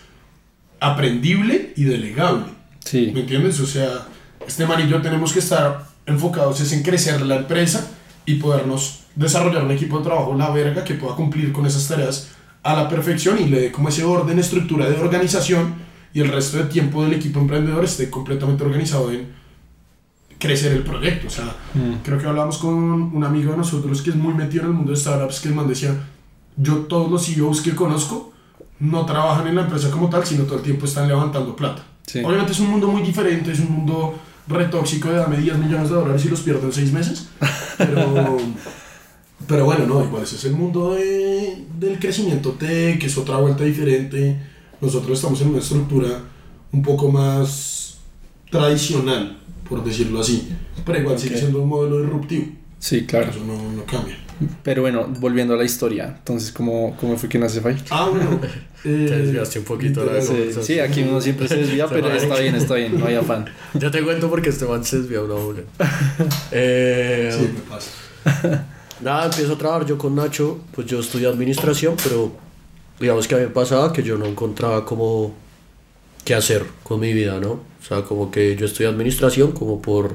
aprendible 0.80 1.74
y 1.76 1.84
delegable. 1.84 2.46
sí, 2.82 3.10
¿Me 3.12 3.20
entiendes? 3.20 3.60
O 3.60 3.66
sea, 3.66 4.08
este 4.46 4.66
man 4.66 4.80
y 4.80 4.88
yo 4.88 5.02
tenemos 5.02 5.34
que 5.34 5.40
estar 5.40 5.86
enfocados 6.06 6.62
es 6.62 6.72
en 6.72 6.82
crecer 6.82 7.20
la 7.20 7.36
empresa 7.36 7.90
y 8.24 8.36
podernos 8.36 9.00
desarrollar 9.16 9.64
un 9.64 9.72
equipo 9.72 9.98
de 9.98 10.04
trabajo 10.04 10.34
la 10.34 10.48
verga 10.48 10.82
que 10.82 10.94
pueda 10.94 11.14
cumplir 11.14 11.52
con 11.52 11.66
esas 11.66 11.86
tareas 11.86 12.30
a 12.62 12.74
la 12.74 12.88
perfección 12.88 13.38
y 13.38 13.50
le 13.50 13.60
dé 13.60 13.70
como 13.70 13.90
ese 13.90 14.02
orden, 14.02 14.38
estructura 14.38 14.88
de 14.88 14.98
organización 14.98 15.91
y 16.14 16.20
el 16.20 16.28
resto 16.28 16.58
del 16.58 16.68
tiempo 16.68 17.02
del 17.04 17.14
equipo 17.14 17.40
emprendedor 17.40 17.84
esté 17.84 18.10
completamente 18.10 18.62
organizado 18.64 19.10
en 19.12 19.28
crecer 20.38 20.72
el 20.72 20.82
proyecto. 20.82 21.28
O 21.28 21.30
sea, 21.30 21.54
Mm. 21.74 22.02
creo 22.02 22.18
que 22.18 22.26
hablamos 22.26 22.58
con 22.58 22.74
un 22.74 23.24
amigo 23.24 23.52
de 23.52 23.58
nosotros 23.58 24.02
que 24.02 24.10
es 24.10 24.16
muy 24.16 24.34
metido 24.34 24.64
en 24.64 24.70
el 24.70 24.74
mundo 24.74 24.90
de 24.92 24.96
startups 24.98 25.40
que 25.40 25.48
el 25.48 25.54
man 25.54 25.68
decía, 25.68 25.94
yo 26.56 26.78
todos 26.88 27.10
los 27.10 27.24
CEOs 27.26 27.60
que 27.60 27.74
conozco 27.74 28.32
no 28.80 29.06
trabajan 29.06 29.46
en 29.46 29.54
la 29.54 29.62
empresa 29.62 29.90
como 29.90 30.08
tal, 30.10 30.26
sino 30.26 30.44
todo 30.44 30.56
el 30.56 30.62
tiempo 30.62 30.86
están 30.86 31.06
levantando 31.08 31.54
plata. 31.54 31.84
Sí. 32.06 32.20
Obviamente 32.24 32.52
es 32.52 32.58
un 32.60 32.70
mundo 32.70 32.88
muy 32.88 33.02
diferente, 33.02 33.52
es 33.52 33.60
un 33.60 33.70
mundo 33.72 34.14
retóxico 34.48 35.08
de 35.08 35.16
dame 35.18 35.36
10 35.36 35.56
millones 35.56 35.88
de 35.88 35.94
dólares 35.94 36.24
y 36.24 36.28
los 36.28 36.40
pierdo 36.40 36.66
en 36.66 36.72
6 36.72 36.92
meses. 36.92 37.28
Pero, 37.78 38.36
pero 39.46 39.64
bueno, 39.64 39.86
no, 39.86 40.02
igual 40.04 40.24
ese 40.24 40.34
es 40.36 40.44
el 40.44 40.52
mundo 40.54 40.94
de- 40.94 41.64
del 41.78 41.98
crecimiento 42.00 42.50
tech, 42.52 42.98
que 42.98 43.06
es 43.06 43.16
otra 43.16 43.36
vuelta 43.38 43.62
diferente. 43.64 44.36
Nosotros 44.82 45.16
estamos 45.18 45.40
en 45.40 45.48
una 45.48 45.58
estructura 45.60 46.20
un 46.72 46.82
poco 46.82 47.10
más 47.10 47.96
tradicional, 48.50 49.38
por 49.68 49.82
decirlo 49.82 50.20
así. 50.20 50.48
Pero 50.84 50.98
igual 50.98 51.18
sigue 51.18 51.34
Ok. 51.36 51.40
siendo 51.40 51.62
un 51.62 51.68
modelo 51.68 52.00
disruptivo. 52.02 52.46
sí, 52.78 53.06
claro. 53.06 53.30
Eso 53.30 53.40
no, 53.46 53.72
no 53.72 53.84
cambia. 53.84 54.18
Pero 54.64 54.82
bueno, 54.82 55.06
volviendo 55.20 55.54
a 55.54 55.56
la 55.56 55.62
historia, 55.64 56.14
entonces, 56.18 56.50
¿cómo, 56.50 56.96
cómo 56.98 57.16
fue 57.16 57.28
que 57.28 57.38
nace 57.38 57.60
Fai? 57.60 57.76
Ah, 57.90 58.08
bueno. 58.10 58.40
eh, 58.84 59.06
Te 59.08 59.18
desviaste 59.18 59.60
un 59.60 59.64
poquito, 59.64 60.04
la. 60.04 60.20
Sí, 60.20 60.50
sí, 60.62 60.80
aquí 60.80 61.02
uno 61.02 61.20
siempre 61.20 61.46
se 61.46 61.56
desvía, 61.58 61.86
pero 61.88 62.10
está 62.12 62.40
bien, 62.40 62.56
está 62.56 62.74
bien, 62.74 62.98
no 62.98 63.06
hay 63.06 63.14
afán. 63.14 63.44
Ya 63.74 63.90
te 63.90 64.02
cuento 64.02 64.28
porque 64.28 64.48
este 64.50 64.64
man 64.64 64.84
se 64.84 64.98
desvía 65.00 65.22
una 65.22 65.34
hora. 65.34 65.60
Eh, 66.50 67.30
Sí, 67.38 67.50
me 67.54 67.60
pasa. 67.70 68.66
Nada, 69.00 69.26
empiezo 69.26 69.52
a 69.54 69.58
trabajar 69.58 69.86
yo 69.86 69.96
con 69.98 70.14
Nacho, 70.16 70.60
pues 70.74 70.86
yo 70.88 70.98
estudié 71.00 71.28
administración, 71.28 71.94
pero 72.02 72.32
digamos 73.02 73.26
que 73.28 73.34
a 73.34 73.38
mí 73.38 73.44
me 73.44 73.50
pasaba 73.50 73.92
que 73.92 74.02
yo 74.02 74.16
no 74.16 74.26
encontraba 74.26 74.84
como 74.84 75.34
qué 76.24 76.34
hacer 76.34 76.64
con 76.84 77.00
mi 77.00 77.12
vida, 77.12 77.40
¿no? 77.40 77.50
O 77.50 77.84
sea, 77.86 78.02
como 78.02 78.30
que 78.30 78.56
yo 78.56 78.64
estudié 78.64 78.88
administración 78.88 79.52
como 79.52 79.82
por 79.82 80.14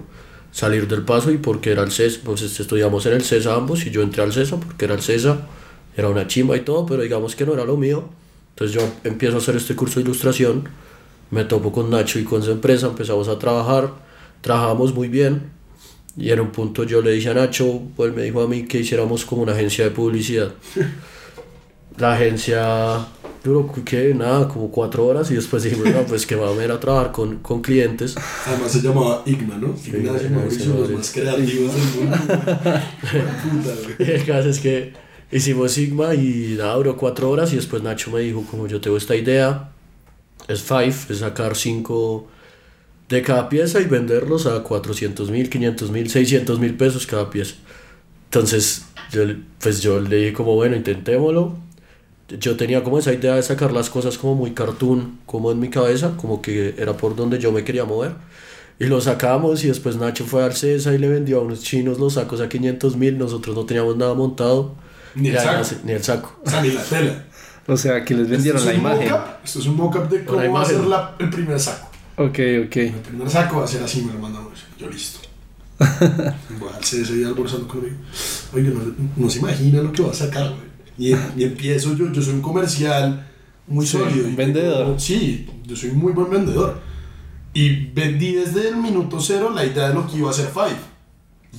salir 0.51 0.87
del 0.87 1.03
paso 1.03 1.29
y 1.31 1.37
porque 1.37 1.71
era 1.71 1.83
el 1.83 1.91
CESA, 1.91 2.21
pues 2.23 2.41
este, 2.41 2.63
estudiamos 2.63 3.05
en 3.05 3.13
el 3.13 3.23
CESA 3.23 3.55
ambos 3.55 3.85
y 3.85 3.91
yo 3.91 4.01
entré 4.01 4.23
al 4.23 4.31
CESA 4.31 4.57
porque 4.57 4.85
era 4.85 4.95
el 4.95 5.01
CESA, 5.01 5.47
era 5.95 6.09
una 6.09 6.27
chimba 6.27 6.55
y 6.55 6.61
todo, 6.61 6.85
pero 6.85 7.03
digamos 7.03 7.35
que 7.35 7.45
no 7.45 7.53
era 7.53 7.65
lo 7.65 7.75
mío. 7.75 8.09
Entonces 8.51 8.73
yo 8.73 8.89
empiezo 9.03 9.35
a 9.35 9.39
hacer 9.39 9.57
este 9.57 9.75
curso 9.75 9.99
de 9.99 10.05
ilustración, 10.05 10.69
me 11.29 11.43
topo 11.43 11.71
con 11.73 11.89
Nacho 11.89 12.19
y 12.19 12.23
con 12.23 12.41
su 12.41 12.51
empresa, 12.51 12.87
empezamos 12.87 13.27
a 13.27 13.37
trabajar, 13.37 13.91
trabajamos 14.41 14.93
muy 14.93 15.09
bien, 15.09 15.51
y 16.15 16.31
en 16.31 16.39
un 16.39 16.51
punto 16.51 16.83
yo 16.85 17.01
le 17.01 17.11
dije 17.11 17.29
a 17.29 17.33
Nacho, 17.33 17.81
pues 17.95 18.15
me 18.15 18.23
dijo 18.23 18.41
a 18.41 18.47
mí 18.47 18.63
que 18.65 18.79
hiciéramos 18.79 19.25
como 19.25 19.43
una 19.43 19.51
agencia 19.51 19.83
de 19.83 19.91
publicidad. 19.91 20.53
La 21.97 22.13
agencia 22.13 23.07
duró 23.43 23.71
que 23.83 24.13
nada, 24.13 24.47
como 24.47 24.69
cuatro 24.69 25.05
horas 25.05 25.31
y 25.31 25.35
después 25.35 25.63
dijimos, 25.63 25.89
no, 25.89 26.03
pues 26.03 26.25
que 26.25 26.35
vamos 26.35 26.59
a 26.59 26.65
ir 26.65 26.71
a 26.71 26.79
trabajar 26.79 27.11
con, 27.11 27.37
con 27.37 27.61
clientes. 27.61 28.15
Además 28.45 28.71
se 28.71 28.81
llamaba 28.81 29.23
Igna, 29.25 29.57
¿no? 29.57 29.75
Sí, 29.75 29.89
Ignacio 29.89 30.27
Ignacio 30.27 30.29
Mauricio, 30.31 30.73
los 30.73 30.91
más 30.91 31.11
creativos 31.11 31.73
del 31.73 32.03
mundo. 32.03 32.17
Y 33.99 34.11
el 34.11 34.25
caso 34.25 34.49
es 34.49 34.59
que 34.59 34.93
hicimos 35.31 35.71
Sigma 35.71 36.13
y 36.13 36.55
nada, 36.57 36.75
duró 36.75 36.97
cuatro 36.97 37.29
horas 37.29 37.51
y 37.53 37.55
después 37.55 37.81
Nacho 37.81 38.11
me 38.11 38.21
dijo, 38.21 38.43
como 38.49 38.67
yo 38.67 38.79
tengo 38.81 38.97
esta 38.97 39.15
idea, 39.15 39.71
es 40.47 40.61
Five, 40.61 40.95
es 41.09 41.17
sacar 41.19 41.55
cinco, 41.55 42.27
de 43.09 43.21
cada 43.21 43.47
pieza 43.49 43.79
y 43.79 43.85
venderlos 43.85 44.45
a 44.45 44.63
400 44.63 45.31
mil, 45.31 45.49
500 45.49 45.91
mil, 45.91 46.09
600 46.09 46.59
mil 46.59 46.75
pesos 46.75 47.07
cada 47.07 47.29
pieza. 47.29 47.55
Entonces, 48.25 48.85
yo, 49.11 49.23
pues 49.59 49.81
yo 49.81 50.01
le 50.01 50.17
dije 50.17 50.33
como, 50.33 50.55
bueno, 50.55 50.75
intentémoslo. 50.75 51.55
Yo 52.29 52.57
tenía 52.57 52.83
como 52.83 52.99
esa 52.99 53.13
idea 53.13 53.35
de 53.35 53.43
sacar 53.43 53.71
las 53.71 53.89
cosas 53.89 54.17
como 54.17 54.35
muy 54.35 54.51
cartoon, 54.51 55.19
como 55.25 55.51
en 55.51 55.59
mi 55.59 55.69
cabeza, 55.69 56.13
como 56.17 56.41
que 56.41 56.75
era 56.77 56.95
por 56.97 57.15
donde 57.15 57.39
yo 57.39 57.51
me 57.53 57.63
quería 57.63 57.85
mover. 57.85 58.11
Y 58.79 58.85
lo 58.85 58.99
sacamos 59.01 59.63
y 59.63 59.67
después 59.69 59.95
Nacho 59.95 60.25
fue 60.25 60.43
a 60.43 60.51
César 60.51 60.93
y 60.93 60.97
le 60.97 61.07
vendió 61.07 61.39
a 61.39 61.41
unos 61.41 61.63
chinos 61.63 61.99
los 61.99 62.13
sacos 62.13 62.41
a 62.41 62.49
500 62.49 62.95
mil, 62.97 63.17
nosotros 63.17 63.55
no 63.55 63.65
teníamos 63.65 63.95
nada 63.97 64.13
montado. 64.13 64.75
Ni 65.15 65.29
el 65.29 65.39
saco. 65.39 65.63
ni 65.83 65.91
el 65.93 66.03
saco. 66.03 66.39
O 66.45 66.49
sea, 66.49 66.61
ni 66.61 66.71
la 66.71 66.83
tela. 66.83 67.25
O 67.65 67.75
sea, 67.75 68.03
que 68.05 68.13
les 68.13 68.29
vendieron 68.29 68.63
la 68.65 68.73
imagen. 68.73 69.11
Esto 69.43 69.59
es 69.59 69.65
un 69.65 69.75
mock-up 69.77 70.07
de 70.09 70.23
cómo 70.25 70.51
va 70.53 70.61
a 70.61 70.65
ser 70.65 70.81
la- 70.85 71.15
el 71.19 71.29
primer 71.29 71.59
saco. 71.59 71.87
Ok, 72.17 72.39
ok. 72.67 72.75
El 72.75 72.91
primer 73.07 73.29
saco 73.29 73.57
va 73.59 73.63
a 73.65 73.67
ser 73.67 73.81
así, 73.83 74.01
me 74.03 74.13
lo 74.13 74.19
mandamos. 74.19 74.53
Yo 74.77 74.89
listo. 74.89 75.19
Voy 75.79 76.69
al 76.73 76.81
CS 76.83 77.11
y 77.15 77.23
almorzando 77.23 77.67
conmigo. 77.67 77.95
Oye, 78.53 78.69
no, 78.69 78.81
no 79.15 79.29
se 79.29 79.39
imagina 79.39 79.81
lo 79.81 79.91
que 79.91 80.03
va 80.03 80.11
a 80.11 80.13
sacar, 80.13 80.49
güey. 80.49 80.66
Y, 80.97 81.11
y 81.11 81.43
empiezo 81.43 81.95
yo, 81.95 82.11
yo 82.11 82.21
soy 82.21 82.33
un 82.35 82.41
comercial 82.41 83.27
muy 83.67 83.85
Sí, 83.85 83.97
sólido. 83.97 84.25
un 84.27 84.33
y 84.33 84.35
vendedor. 84.35 84.85
tengo- 84.85 84.99
sí, 84.99 85.47
yo 85.65 85.75
soy 85.75 85.89
un 85.91 85.97
muy 85.99 86.13
buen 86.13 86.29
vendedor. 86.29 86.79
Y 87.53 87.87
vendí 87.87 88.33
desde 88.33 88.69
el 88.69 88.77
minuto 88.77 89.19
cero 89.19 89.51
la 89.53 89.65
idea 89.65 89.89
de 89.89 89.93
lo 89.95 90.07
que 90.07 90.17
iba 90.17 90.27
a 90.27 90.31
hacer 90.31 90.47
Five. 90.47 90.77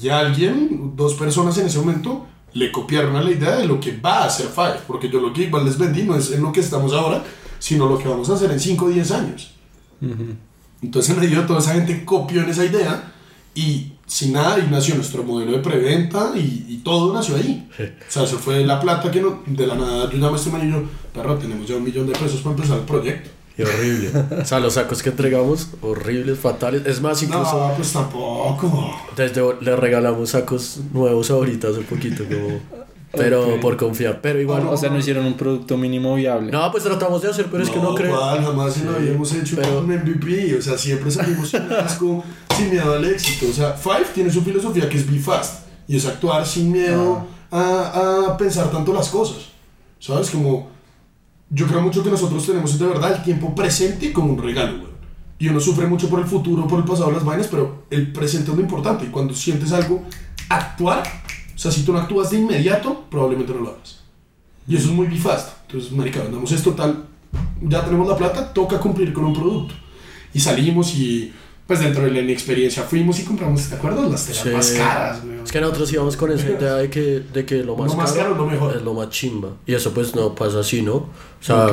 Y 0.03 0.09
alguien, 0.09 0.93
dos 0.97 1.15
personas 1.15 1.57
en 1.59 1.67
ese 1.67 1.79
momento, 1.79 2.27
le 2.55 2.71
copiaron 2.73 3.17
a 3.17 3.23
la 3.23 3.31
idea 3.31 3.57
de 3.57 3.67
lo 3.67 3.79
que 3.81 3.97
va 3.97 4.23
a 4.23 4.27
hacer 4.27 4.47
Five. 4.47 4.81
Porque 4.87 5.09
yo 5.11 5.21
lo 5.21 5.33
que 5.33 5.43
igual 5.45 5.65
les 5.65 5.77
vendí 5.79 6.03
no 6.05 6.15
es 6.17 6.31
en 6.33 6.43
lo 6.43 6.53
que 6.53 6.61
estamos 6.61 6.93
ahora, 6.93 7.25
sino 7.59 7.89
lo 7.89 7.99
que 7.99 8.09
vamos 8.09 8.31
a 8.31 8.35
hacer 8.35 8.51
en 8.53 8.61
5 8.61 8.85
o 8.87 8.89
10 8.89 9.11
años. 9.11 9.53
Ujú. 10.01 10.35
Entonces 10.83 11.17
me 11.17 11.27
dio 11.27 11.45
toda 11.47 11.59
esa 11.59 11.75
gente 11.75 12.05
copió 12.05 12.43
en 12.43 12.51
esa 12.51 12.65
idea 12.65 13.13
y 13.55 13.93
sin 14.09 14.33
nada 14.33 14.55
ahí 14.57 14.67
nació 14.71 14.97
nuestro 14.97 15.23
modelo 15.23 15.53
de 15.53 15.59
preventa 15.59 16.33
y, 16.35 16.67
y 16.69 16.79
todo 16.79 17.15
nació 17.15 17.37
ahí. 17.37 17.69
Sí. 17.77 17.85
O 17.85 18.11
sea, 18.11 18.25
eso 18.25 18.39
fue 18.39 18.65
la 18.65 18.81
plata 18.81 19.11
que 19.11 19.21
no, 19.21 19.43
de 19.47 19.67
la 19.67 19.77
nada 19.77 20.11
yo 20.11 20.19
llamé 20.19 20.33
a 20.33 20.37
este 20.37 20.51
man 20.51 20.67
y 20.67 20.73
yo, 20.73 20.83
perro, 21.15 21.37
tenemos 21.37 21.69
ya 21.69 21.77
un 21.77 21.85
millón 21.85 22.07
de 22.07 22.15
pesos 22.15 22.41
para 22.41 22.57
empezar 22.57 22.79
el 22.79 22.85
proyecto. 22.85 23.31
Y 23.57 23.63
horrible. 23.63 24.11
O 24.41 24.45
sea, 24.45 24.61
los 24.61 24.75
sacos 24.75 25.03
que 25.03 25.11
entregamos, 25.11 25.69
horribles, 25.83 26.39
fatales. 26.39 26.87
Es 26.87 27.01
más, 27.01 27.23
incluso 27.23 27.69
No, 27.69 27.75
pues 27.75 27.93
tampoco. 27.93 28.95
desde 29.17 29.43
le 29.61 29.77
regalamos 29.77 30.31
sacos 30.31 30.79
nuevos 30.93 31.31
ahorita 31.31 31.69
hace 31.69 31.81
poquito, 31.81 32.25
como... 32.25 32.61
Pero 33.13 33.55
Ok. 33.55 33.61
por 33.61 33.77
confiar. 33.77 34.21
Pero 34.21 34.41
igual... 34.41 34.65
no. 34.65 34.71
O 34.73 34.77
sea, 34.77 34.91
no 34.91 34.99
hicieron 34.99 35.25
un 35.25 35.35
producto 35.35 35.77
mínimo 35.77 36.15
viable. 36.15 36.53
No, 36.53 36.71
pues 36.71 36.85
tratamos 36.85 37.23
de 37.23 37.31
hacer, 37.31 37.47
pero 37.51 37.63
es 37.65 37.71
que 37.71 37.79
no 37.79 37.95
creo. 37.95 38.11
igual, 38.15 38.45
jamás 38.45 38.77
lo 38.83 38.97
habíamos 38.97 39.33
hecho 39.35 39.57
pero- 39.57 39.81
un 39.81 39.87
MVP. 39.87 40.57
O 40.59 40.63
sea, 40.63 40.77
siempre 40.77 41.11
salimos 41.11 41.49
sin 41.49 41.63
asco, 41.73 42.23
sin 42.57 42.71
miedo 42.71 42.93
al 42.95 43.05
éxito. 43.05 43.47
O 43.51 43.53
sea, 43.53 43.73
Five 43.73 44.07
tiene 44.15 44.31
su 44.31 44.43
filosofía 44.43 44.89
que 44.89 44.99
es 44.99 45.11
be 45.11 45.19
fast. 45.19 45.67
Y 45.87 45.97
es 45.97 46.05
actuar 46.07 46.47
sin 46.47 46.71
miedo 46.71 47.27
a, 47.51 48.27
a 48.31 48.37
pensar 48.37 48.71
tanto 48.71 48.93
las 48.93 49.09
cosas. 49.09 49.39
¿Sabes? 49.99 50.31
Como 50.31 50.69
yo 51.51 51.67
creo 51.67 51.81
mucho 51.81 52.05
que 52.05 52.11
nosotros 52.11 52.45
tenemos 52.47 52.79
de 52.79 52.87
verdad 52.87 53.13
el 53.17 53.23
tiempo 53.23 53.55
presente 53.55 54.13
como 54.13 54.35
un 54.35 54.43
regalo, 54.43 54.81
güey. 54.81 54.93
Y 55.39 55.49
uno 55.49 55.61
sufre 55.61 55.87
mucho 55.87 56.11
por 56.11 56.21
el 56.21 56.27
futuro, 56.27 56.67
por 56.67 56.79
el 56.81 56.85
pasado, 56.85 57.11
las 57.13 57.25
vainas, 57.25 57.47
pero 57.47 57.85
el 57.91 58.13
presente 58.13 58.51
es 58.51 58.57
lo 58.57 58.63
importante. 58.63 59.07
Y 59.07 59.09
cuando 59.09 59.33
sientes 59.33 59.73
algo, 59.73 60.03
actuar. 60.51 61.05
O 61.59 61.61
sea, 61.61 61.73
si 61.73 61.83
tú 61.83 61.93
no 61.93 61.99
actúas 61.99 62.31
de 62.31 62.39
inmediato, 62.39 63.05
probablemente 63.11 63.53
no 63.53 63.63
lo 63.63 63.71
hagas. 63.71 63.99
Y 64.69 64.77
eso 64.77 64.91
es 64.91 64.95
muy 64.95 65.09
bifast. 65.09 65.49
Entonces, 65.67 65.91
marica, 65.91 66.21
vendamos 66.23 66.53
esto 66.53 66.71
tal, 66.73 67.05
ya 67.63 67.85
tenemos 67.85 68.07
la 68.07 68.17
plata, 68.17 68.53
toca 68.55 68.79
cumplir 68.79 69.13
con 69.13 69.25
un 69.25 69.35
producto. 69.35 69.75
Y 70.33 70.39
salimos 70.39 70.95
y, 70.95 71.33
pues 71.67 71.81
dentro 71.81 72.05
de 72.05 72.13
la 72.13 72.21
inexperiencia 72.21 72.85
fuimos 72.85 73.19
y 73.19 73.25
compramos, 73.25 73.69
¿te 73.69 73.75
acuerdas? 73.75 74.09
Las 74.09 74.27
telas 74.27 74.43
Sí. 74.43 74.49
más 74.51 74.71
caras, 74.71 75.25
güey. 75.25 75.41
Es 75.43 75.51
que 75.51 75.61
nosotros 75.61 75.93
íbamos 75.93 76.17
con 76.17 76.31
esa 76.31 76.49
idea 76.49 76.75
de 76.77 76.89
que, 76.91 77.25
de 77.33 77.45
que 77.45 77.65
lo 77.65 77.77
más, 77.77 77.91
Lo 77.91 77.97
más 77.97 78.13
caro 78.13 78.33
es 78.33 78.37
lo 78.37 78.47
mejor. 78.47 78.77
es 78.77 78.83
lo 78.83 78.95
más 78.95 79.11
chimba. 79.11 79.49
Y 79.67 79.75
eso 79.75 79.93
pues 79.93 80.15
no 80.15 80.35
pasa 80.37 80.61
así, 80.61 80.83
¿no? 80.83 80.95
O 80.95 81.09
sea, 81.41 81.67
Ok. 81.67 81.73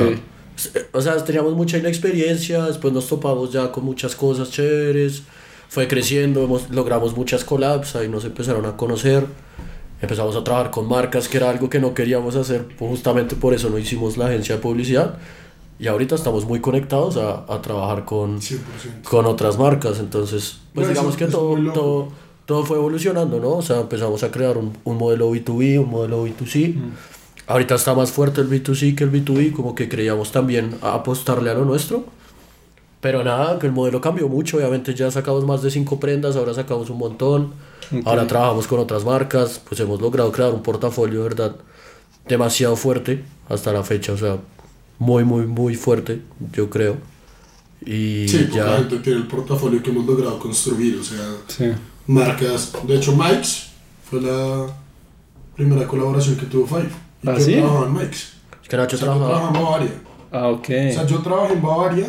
s- 0.56 0.70
o 0.92 1.00
sea, 1.00 1.22
teníamos 1.24 1.54
mucha 1.54 1.78
inexperiencia, 1.78 2.64
después 2.64 2.92
nos 2.92 3.06
topamos 3.06 3.52
ya 3.52 3.70
con 3.70 3.84
muchas 3.84 4.16
cosas 4.16 4.50
chéveres, 4.50 5.22
fue 5.68 5.86
creciendo, 5.86 6.42
hemos- 6.42 6.70
logramos 6.70 7.16
muchas 7.16 7.44
collabs, 7.44 7.94
ahí 7.94 8.08
nos 8.08 8.24
empezaron 8.24 8.66
a 8.66 8.76
conocer, 8.76 9.26
empezamos 10.02 10.36
a 10.36 10.44
trabajar 10.44 10.70
con 10.70 10.88
marcas, 10.88 11.28
que 11.28 11.36
era 11.38 11.50
algo 11.50 11.68
que 11.70 11.78
no 11.80 11.94
queríamos 11.94 12.36
hacer, 12.36 12.66
pues, 12.78 12.90
justamente 12.90 13.34
por 13.36 13.54
eso 13.54 13.70
no 13.70 13.78
hicimos 13.78 14.16
la 14.16 14.26
agencia 14.26 14.56
de 14.56 14.60
publicidad. 14.60 15.16
Y 15.78 15.88
ahorita 15.88 16.14
estamos 16.14 16.46
muy 16.46 16.60
conectados 16.60 17.16
a, 17.18 17.44
a 17.52 17.60
trabajar 17.60 18.04
con, 18.06 18.40
100%. 18.40 18.58
con 19.04 19.26
otras 19.26 19.58
marcas. 19.58 19.98
Entonces, 19.98 20.58
pues 20.74 20.86
No, 20.86 20.92
digamos 20.92 21.16
eso- 21.16 21.26
que 21.26 21.30
todo, 21.30 21.72
todo, 21.72 22.08
todo 22.46 22.64
fue 22.64 22.78
evolucionando, 22.78 23.40
¿no? 23.40 23.50
O 23.50 23.62
sea, 23.62 23.80
empezamos 23.80 24.22
a 24.22 24.30
crear 24.30 24.56
un, 24.56 24.72
un 24.84 24.96
modelo 24.96 25.30
B2B, 25.30 25.78
un 25.82 25.90
modelo 25.90 26.26
B2C. 26.26 26.76
Ahorita 27.46 27.74
está 27.74 27.94
más 27.94 28.10
fuerte 28.10 28.40
el 28.40 28.48
B2C 28.48 28.94
que 28.96 29.04
el 29.04 29.12
B2B, 29.12 29.52
como 29.52 29.74
que 29.74 29.88
creíamos 29.88 30.32
también 30.32 30.76
a 30.82 30.94
apostarle 30.94 31.50
a 31.50 31.54
lo 31.54 31.64
nuestro. 31.64 32.04
Pero 33.00 33.22
nada, 33.22 33.58
que 33.58 33.66
el 33.66 33.72
modelo 33.72 34.00
cambió 34.00 34.28
mucho. 34.28 34.56
Obviamente 34.56 34.94
ya 34.94 35.10
sacamos 35.10 35.44
más 35.44 35.62
de 35.62 35.70
cinco 35.70 36.00
prendas, 36.00 36.34
ahora 36.36 36.54
sacamos 36.54 36.90
un 36.90 36.98
montón. 36.98 37.52
Ok. 37.92 38.06
Ahora 38.06 38.26
trabajamos 38.26 38.66
con 38.66 38.80
otras 38.80 39.04
marcas, 39.04 39.60
pues 39.68 39.78
hemos 39.80 40.00
logrado 40.00 40.32
crear 40.32 40.52
un 40.52 40.62
portafolio, 40.62 41.22
de 41.22 41.28
verdad, 41.28 41.56
demasiado 42.26 42.74
fuerte 42.76 43.22
hasta 43.48 43.72
la 43.72 43.82
fecha. 43.84 44.12
O 44.12 44.16
sea, 44.16 44.38
muy, 44.98 45.24
muy, 45.24 45.46
muy 45.46 45.74
fuerte, 45.76 46.22
yo 46.52 46.68
creo. 46.70 46.96
Y 47.84 48.26
Sí, 48.28 48.38
poca 48.50 48.56
ya. 48.70 48.76
gente 48.78 48.98
tiene 49.00 49.18
el 49.20 49.26
portafolio 49.28 49.82
que 49.82 49.90
hemos 49.90 50.06
logrado 50.06 50.38
construir, 50.38 50.98
o 50.98 51.04
sea, 51.04 51.24
Sí. 51.46 51.66
marcas. 52.06 52.72
De 52.86 52.96
hecho, 52.96 53.14
Mike's 53.14 53.68
fue 54.10 54.20
la 54.22 54.66
primera 55.54 55.86
colaboración 55.86 56.36
que 56.36 56.46
tuvo 56.46 56.66
Five. 56.66 56.88
Y 57.22 57.28
¿Ah, 57.28 57.34
yo 57.38 57.44
sí? 57.44 57.52
trabajaba 57.54 57.86
en 57.86 57.92
Mike's. 57.92 58.32
Es 58.62 58.68
que 58.68 58.76
Nacho 58.76 58.96
O 58.96 58.98
sea, 58.98 59.06
yo 59.08 59.12
trabajaba 59.14 59.38
trabajaba. 59.52 59.58
en 59.58 59.64
Bavaria. 59.64 59.90
Ah, 60.32 60.48
ok. 60.48 60.68
O 60.90 60.92
sea, 60.92 61.06
yo 61.06 61.18
trabajé 61.20 61.52
en 61.52 61.62
Bavaria 61.62 62.06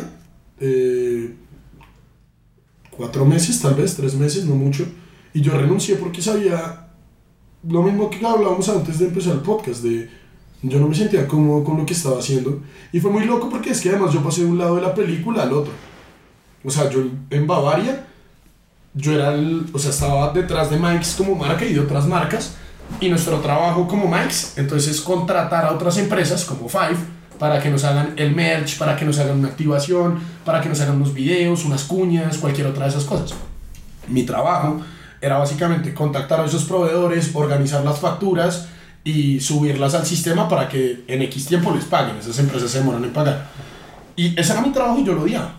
eh, 0.60 1.34
cuatro 2.90 3.24
meses, 3.24 3.60
tal 3.60 3.74
vez, 3.74 3.94
tres 3.96 4.14
meses, 4.14 4.44
no 4.44 4.54
mucho. 4.54 4.86
Y 5.32 5.40
yo 5.40 5.56
renuncié 5.56 5.96
porque 5.96 6.20
sabía 6.20 6.88
lo 7.68 7.82
mismo 7.82 8.10
que 8.10 8.24
hablábamos 8.24 8.68
antes 8.68 8.98
de 8.98 9.06
empezar 9.06 9.34
el 9.34 9.40
podcast, 9.40 9.82
de 9.82 10.10
yo 10.62 10.80
no 10.80 10.88
me 10.88 10.94
sentía 10.94 11.28
cómodo 11.28 11.62
con 11.62 11.78
lo 11.78 11.86
que 11.86 11.92
estaba 11.92 12.18
haciendo. 12.18 12.60
Y 12.92 13.00
fue 13.00 13.10
muy 13.10 13.24
loco 13.24 13.48
porque 13.48 13.70
es 13.70 13.80
que 13.80 13.90
además 13.90 14.12
yo 14.12 14.22
pasé 14.22 14.42
de 14.42 14.50
un 14.50 14.58
lado 14.58 14.76
de 14.76 14.82
la 14.82 14.94
película 14.94 15.44
al 15.44 15.52
otro. 15.52 15.72
O 16.64 16.70
sea, 16.70 16.90
yo 16.90 17.04
en 17.30 17.46
Bavaria, 17.46 18.06
yo 18.94 19.12
era 19.12 19.34
el, 19.34 19.66
o 19.72 19.78
sea, 19.78 19.90
estaba 19.90 20.32
detrás 20.32 20.70
de 20.70 20.78
Mike's 20.78 21.14
como 21.16 21.36
marca 21.36 21.64
y 21.64 21.74
de 21.74 21.80
otras 21.80 22.06
marcas. 22.08 22.56
Y 23.00 23.08
nuestro 23.08 23.38
trabajo 23.40 23.86
como 23.86 24.08
Mike's, 24.08 24.54
entonces 24.56 24.96
es 24.96 25.00
contratar 25.00 25.64
a 25.66 25.72
otras 25.72 25.98
empresas 25.98 26.44
como 26.44 26.68
Five 26.68 27.17
para 27.38 27.62
que 27.62 27.70
nos 27.70 27.84
hagan 27.84 28.14
el 28.16 28.34
merch, 28.34 28.78
para 28.78 28.96
que 28.96 29.04
nos 29.04 29.18
hagan 29.18 29.38
una 29.38 29.48
activación, 29.48 30.18
para 30.44 30.60
que 30.60 30.68
nos 30.68 30.80
hagan 30.80 30.96
unos 30.96 31.14
videos, 31.14 31.64
unas 31.64 31.84
cuñas, 31.84 32.38
cualquier 32.38 32.66
otra 32.66 32.84
de 32.84 32.90
esas 32.90 33.04
cosas. 33.04 33.34
Mi 34.08 34.24
trabajo 34.24 34.80
era 35.20 35.38
básicamente 35.38 35.94
contactar 35.94 36.40
a 36.40 36.46
esos 36.46 36.64
proveedores, 36.64 37.30
organizar 37.34 37.84
las 37.84 37.98
facturas 37.98 38.68
y 39.04 39.40
subirlas 39.40 39.94
al 39.94 40.06
sistema 40.06 40.48
para 40.48 40.68
que 40.68 41.04
en 41.06 41.22
X 41.22 41.46
tiempo 41.46 41.72
les 41.74 41.84
paguen. 41.84 42.16
Esas 42.16 42.38
empresas 42.38 42.70
se 42.70 42.78
demoran 42.78 43.04
en 43.04 43.12
pagar. 43.12 43.46
Y 44.16 44.38
ese 44.38 44.52
era 44.52 44.60
mi 44.60 44.70
trabajo 44.70 44.98
y 45.00 45.04
yo 45.04 45.14
lo 45.14 45.22
odiaba. 45.22 45.54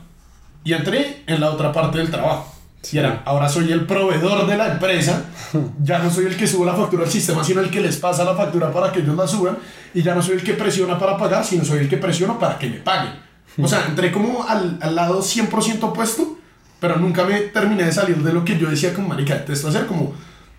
Y 0.64 0.74
entré 0.74 1.24
en 1.26 1.40
la 1.40 1.52
otra 1.52 1.72
parte 1.72 1.98
del 1.98 2.12
trabajo. 2.12 2.54
Y 2.92 2.98
era, 2.98 3.22
ahora 3.26 3.50
soy 3.50 3.72
el 3.72 3.86
proveedor 3.86 4.48
de 4.48 4.58
la 4.58 4.74
empresa, 4.74 5.26
ya 5.84 6.00
no 6.00 6.10
soy 6.10 6.26
el 6.26 6.38
que 6.38 6.48
sube 6.48 6.66
la 6.66 6.76
factura 6.76 7.04
al 7.04 7.10
sistema, 7.10 7.44
sino 7.44 7.62
el 7.62 7.70
que 7.70 7.82
les 7.82 7.98
pasa 7.98 8.24
la 8.24 8.36
factura 8.36 8.72
para 8.72 8.92
que 8.92 9.00
ellos 9.00 9.16
la 9.16 9.28
suban, 9.28 9.58
y 9.94 10.02
ya 10.02 10.16
no 10.16 10.22
soy 10.22 10.36
el 10.36 10.44
que 10.44 10.54
presiona 10.54 10.98
para 10.98 11.18
pagar, 11.18 11.44
sino 11.46 11.66
soy 11.66 11.80
el 11.80 11.90
que 11.90 11.98
presiona 11.98 12.40
para 12.40 12.58
que 12.58 12.70
me 12.70 12.78
paguen. 12.78 13.14
O 13.62 13.68
sea, 13.68 13.86
entré 13.88 14.12
como 14.12 14.48
al, 14.48 14.78
al 14.82 14.96
lado 14.96 15.22
100% 15.22 15.84
opuesto, 15.84 16.38
pero 16.80 16.96
nunca 16.98 17.26
me 17.26 17.42
terminé 17.42 17.84
de 17.84 17.92
salir 17.92 18.18
de 18.18 18.32
lo 18.32 18.46
que 18.46 18.58
yo 18.58 18.70
decía 18.70 18.94
como 18.94 19.10
marica, 19.10 19.44
esto 19.48 19.68
hacer 19.68 19.86
como... 19.86 20.14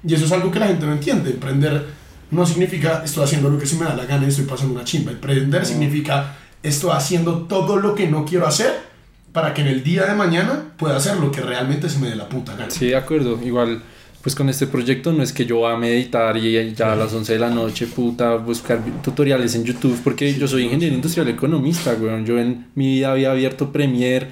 Y 0.06 0.14
eso 0.14 0.26
es 0.26 0.32
algo 0.32 0.50
que 0.50 0.58
la 0.58 0.66
gente 0.66 0.86
no 0.86 0.92
entiende, 0.92 1.30
emprender 1.30 1.86
no 2.30 2.46
significa 2.46 3.02
estoy 3.04 3.24
haciendo 3.24 3.50
lo 3.50 3.58
que 3.58 3.66
se 3.66 3.76
me 3.76 3.84
da 3.84 3.94
la 3.94 4.04
gana 4.04 4.24
y 4.24 4.28
estoy 4.28 4.44
pasando 4.44 4.74
una 4.74 4.84
chimba, 4.84 5.12
emprender 5.12 5.66
significa 5.66 6.36
estoy 6.62 6.90
haciendo 6.92 7.42
todo 7.42 7.76
lo 7.76 7.94
que 7.94 8.06
no 8.06 8.24
quiero 8.24 8.46
hacer 8.46 8.89
para 9.32 9.54
que 9.54 9.62
en 9.62 9.68
el 9.68 9.82
día 9.82 10.06
de 10.06 10.14
mañana 10.14 10.72
pueda 10.76 10.96
hacer 10.96 11.16
lo 11.16 11.30
que 11.30 11.40
realmente 11.40 11.88
se 11.88 11.98
me 11.98 12.08
dé 12.08 12.16
la 12.16 12.28
puta 12.28 12.54
gana. 12.56 12.70
Sí, 12.70 12.86
de 12.86 12.96
acuerdo. 12.96 13.38
Igual, 13.42 13.82
pues 14.22 14.34
con 14.34 14.48
este 14.48 14.66
proyecto 14.66 15.12
no 15.12 15.22
es 15.22 15.32
que 15.32 15.46
yo 15.46 15.60
va 15.60 15.74
a 15.74 15.76
meditar 15.76 16.36
y 16.36 16.74
ya 16.74 16.92
a 16.92 16.96
las 16.96 17.12
11 17.12 17.34
de 17.34 17.38
la 17.38 17.50
noche, 17.50 17.86
puta, 17.86 18.36
buscar 18.36 18.80
tutoriales 19.02 19.54
en 19.54 19.64
YouTube, 19.64 19.98
porque 20.02 20.34
yo 20.34 20.48
soy 20.48 20.64
ingeniero 20.64 20.94
industrial 20.94 21.28
economista, 21.28 21.94
weón. 22.00 22.26
Yo 22.26 22.38
en 22.38 22.66
mi 22.74 22.94
vida 22.94 23.12
había 23.12 23.30
abierto 23.30 23.72
Premiere, 23.72 24.26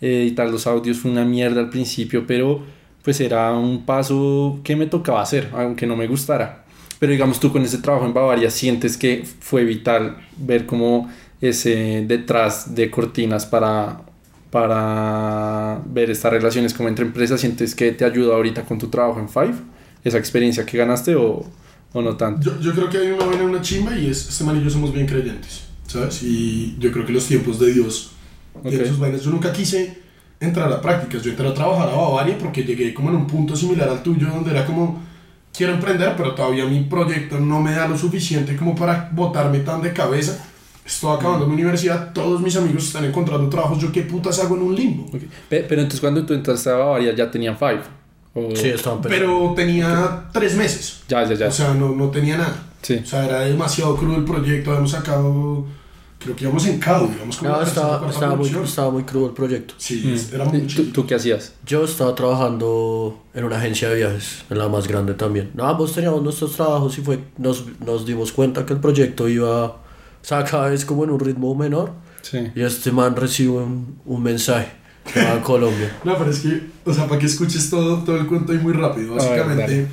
eh, 0.00 0.22
editar 0.22 0.48
los 0.48 0.66
audios 0.66 0.98
fue 0.98 1.10
una 1.10 1.24
mierda 1.24 1.60
al 1.60 1.70
principio, 1.70 2.26
pero 2.26 2.62
pues 3.02 3.20
era 3.20 3.52
un 3.52 3.84
paso 3.84 4.60
que 4.64 4.74
me 4.76 4.86
tocaba 4.86 5.22
hacer, 5.22 5.50
aunque 5.52 5.86
no 5.86 5.94
me 5.94 6.06
gustara. 6.06 6.64
Pero 6.98 7.12
digamos, 7.12 7.38
tú 7.38 7.52
con 7.52 7.62
ese 7.62 7.78
trabajo 7.78 8.06
en 8.06 8.14
Bavaria 8.14 8.50
sientes 8.50 8.96
que 8.96 9.24
fue 9.40 9.64
vital 9.64 10.16
ver 10.38 10.64
como 10.64 11.10
ese 11.40 12.04
detrás 12.06 12.74
de 12.74 12.90
cortinas 12.90 13.44
para 13.44 14.00
para 14.54 15.82
ver 15.84 16.10
estas 16.10 16.32
relaciones 16.32 16.72
como 16.74 16.88
entre 16.88 17.04
empresas? 17.04 17.40
¿Sientes 17.40 17.74
que 17.74 17.90
te 17.90 18.04
ayuda 18.04 18.36
ahorita 18.36 18.62
con 18.64 18.78
tu 18.78 18.86
trabajo 18.86 19.18
en 19.18 19.28
Five? 19.28 19.54
¿Esa 20.04 20.16
experiencia 20.18 20.64
que 20.64 20.78
ganaste 20.78 21.16
o, 21.16 21.44
o 21.92 22.02
no 22.02 22.16
tanto? 22.16 22.40
Yo, 22.40 22.60
yo 22.60 22.72
creo 22.72 22.88
que 22.88 22.98
hay 22.98 23.10
una 23.10 23.24
buena 23.24 23.42
una 23.42 23.60
chimba 23.60 23.96
y 23.98 24.06
es, 24.08 24.28
este 24.28 24.44
man 24.44 24.56
y 24.60 24.62
yo 24.62 24.70
somos 24.70 24.92
bien 24.92 25.06
creyentes, 25.06 25.64
¿sabes? 25.88 26.22
Y 26.22 26.76
yo 26.78 26.92
creo 26.92 27.04
que 27.04 27.12
los 27.12 27.26
tiempos 27.26 27.58
de 27.58 27.72
Dios 27.72 28.12
tienen 28.68 28.82
Ok. 28.82 28.90
sus 28.92 29.00
vainas. 29.00 29.22
Yo 29.22 29.30
nunca 29.32 29.52
quise 29.52 29.98
entrar 30.38 30.72
a 30.72 30.80
prácticas, 30.80 31.22
yo 31.24 31.30
entré 31.32 31.48
a 31.48 31.54
trabajar 31.54 31.88
a 31.88 31.96
Bavaria 31.96 32.38
porque 32.38 32.62
llegué 32.62 32.94
como 32.94 33.08
en 33.08 33.16
un 33.16 33.26
punto 33.26 33.56
similar 33.56 33.88
al 33.88 34.04
tuyo, 34.04 34.28
donde 34.28 34.52
era 34.52 34.64
como, 34.64 35.02
quiero 35.52 35.74
emprender, 35.74 36.14
pero 36.16 36.32
todavía 36.36 36.64
mi 36.66 36.80
proyecto 36.84 37.40
no 37.40 37.60
me 37.60 37.72
da 37.72 37.88
lo 37.88 37.98
suficiente 37.98 38.54
como 38.56 38.76
para 38.76 39.10
botarme 39.12 39.58
tan 39.60 39.82
de 39.82 39.92
cabeza. 39.92 40.46
Estoy 40.84 41.16
acabando 41.16 41.46
mi 41.46 41.54
universidad, 41.54 42.12
todos 42.12 42.40
mis 42.42 42.54
amigos 42.56 42.84
están 42.84 43.04
encontrando 43.04 43.48
trabajos, 43.48 43.78
yo 43.78 43.90
qué 43.90 44.02
putas 44.02 44.38
hago 44.40 44.56
en 44.56 44.62
un 44.62 44.74
limbo. 44.76 45.04
Ok. 45.06 45.22
Pe- 45.48 45.64
Pero 45.68 45.80
entonces 45.80 46.00
cuando 46.00 46.24
tú 46.26 46.34
entraste 46.34 46.68
a 46.70 46.74
Bavaria 46.74 47.14
ya 47.14 47.30
tenían 47.30 47.56
Five. 47.56 47.80
O- 48.34 48.54
Sí, 48.54 48.68
estaban. 48.68 49.00
Pero 49.00 49.52
tenía 49.56 50.28
tres 50.32 50.56
meses. 50.56 51.00
Ya, 51.08 51.24
ya, 51.24 51.34
ya. 51.34 51.48
O 51.48 51.52
sea, 51.52 51.72
no, 51.74 51.90
no 51.94 52.08
tenía 52.10 52.36
nada. 52.36 52.54
Sí. 52.82 53.00
O 53.02 53.06
sea, 53.06 53.24
era 53.24 53.40
demasiado 53.40 53.96
crudo 53.96 54.16
el 54.16 54.24
proyecto. 54.24 54.70
Habíamos 54.72 54.90
sacado, 54.90 55.64
creo 56.18 56.36
que 56.36 56.44
íbamos 56.44 56.66
en 56.66 56.78
CAO, 56.78 57.06
digamos, 57.06 57.36
como 57.38 57.50
No, 57.50 57.62
estaba, 57.62 58.10
estaba, 58.10 58.34
muy, 58.36 58.48
estaba 58.48 58.90
muy 58.90 59.04
crudo 59.04 59.28
el 59.28 59.32
proyecto. 59.32 59.74
Sí, 59.78 60.14
era 60.34 60.44
¿Y 60.44 60.48
muy 60.48 60.60
¿Tú, 60.66 60.84
tú 60.86 61.06
qué 61.06 61.14
hacías? 61.14 61.54
Yo 61.64 61.84
estaba 61.84 62.14
trabajando 62.14 63.22
en 63.32 63.44
una 63.44 63.56
agencia 63.56 63.88
de 63.88 63.94
viajes, 63.96 64.44
en 64.50 64.58
la 64.58 64.68
más 64.68 64.86
grande 64.86 65.14
también. 65.14 65.50
No, 65.54 65.64
ambos 65.66 65.94
teníamos 65.94 66.22
nuestros 66.22 66.52
trabajos 66.56 66.98
y 66.98 67.00
fue, 67.00 67.20
nos, 67.38 67.64
nos 67.80 68.04
dimos 68.04 68.32
cuenta 68.32 68.66
que 68.66 68.74
el 68.74 68.80
proyecto 68.80 69.28
iba, 69.28 69.76
o 70.24 70.26
sea, 70.26 70.42
cada 70.42 70.70
vez 70.70 70.86
como 70.86 71.04
en 71.04 71.10
un 71.10 71.20
ritmo 71.20 71.54
menor. 71.54 71.92
Sí. 72.22 72.50
Y 72.54 72.62
este 72.62 72.90
man 72.90 73.14
recibe 73.14 73.58
un, 73.58 73.98
un 74.06 74.22
mensaje 74.22 74.72
que 75.12 75.22
va 75.22 75.34
a 75.34 75.42
Colombia. 75.42 75.98
No, 76.04 76.16
pero 76.16 76.30
es 76.30 76.38
que, 76.40 76.62
o 76.82 76.94
sea, 76.94 77.06
para 77.06 77.20
que 77.20 77.26
escuches 77.26 77.68
todo, 77.68 77.98
todo 77.98 78.16
el 78.16 78.26
cuento 78.26 78.52
ahí 78.52 78.58
muy 78.58 78.72
rápido. 78.72 79.16
Ver, 79.16 79.22
Básicamente, 79.22 79.86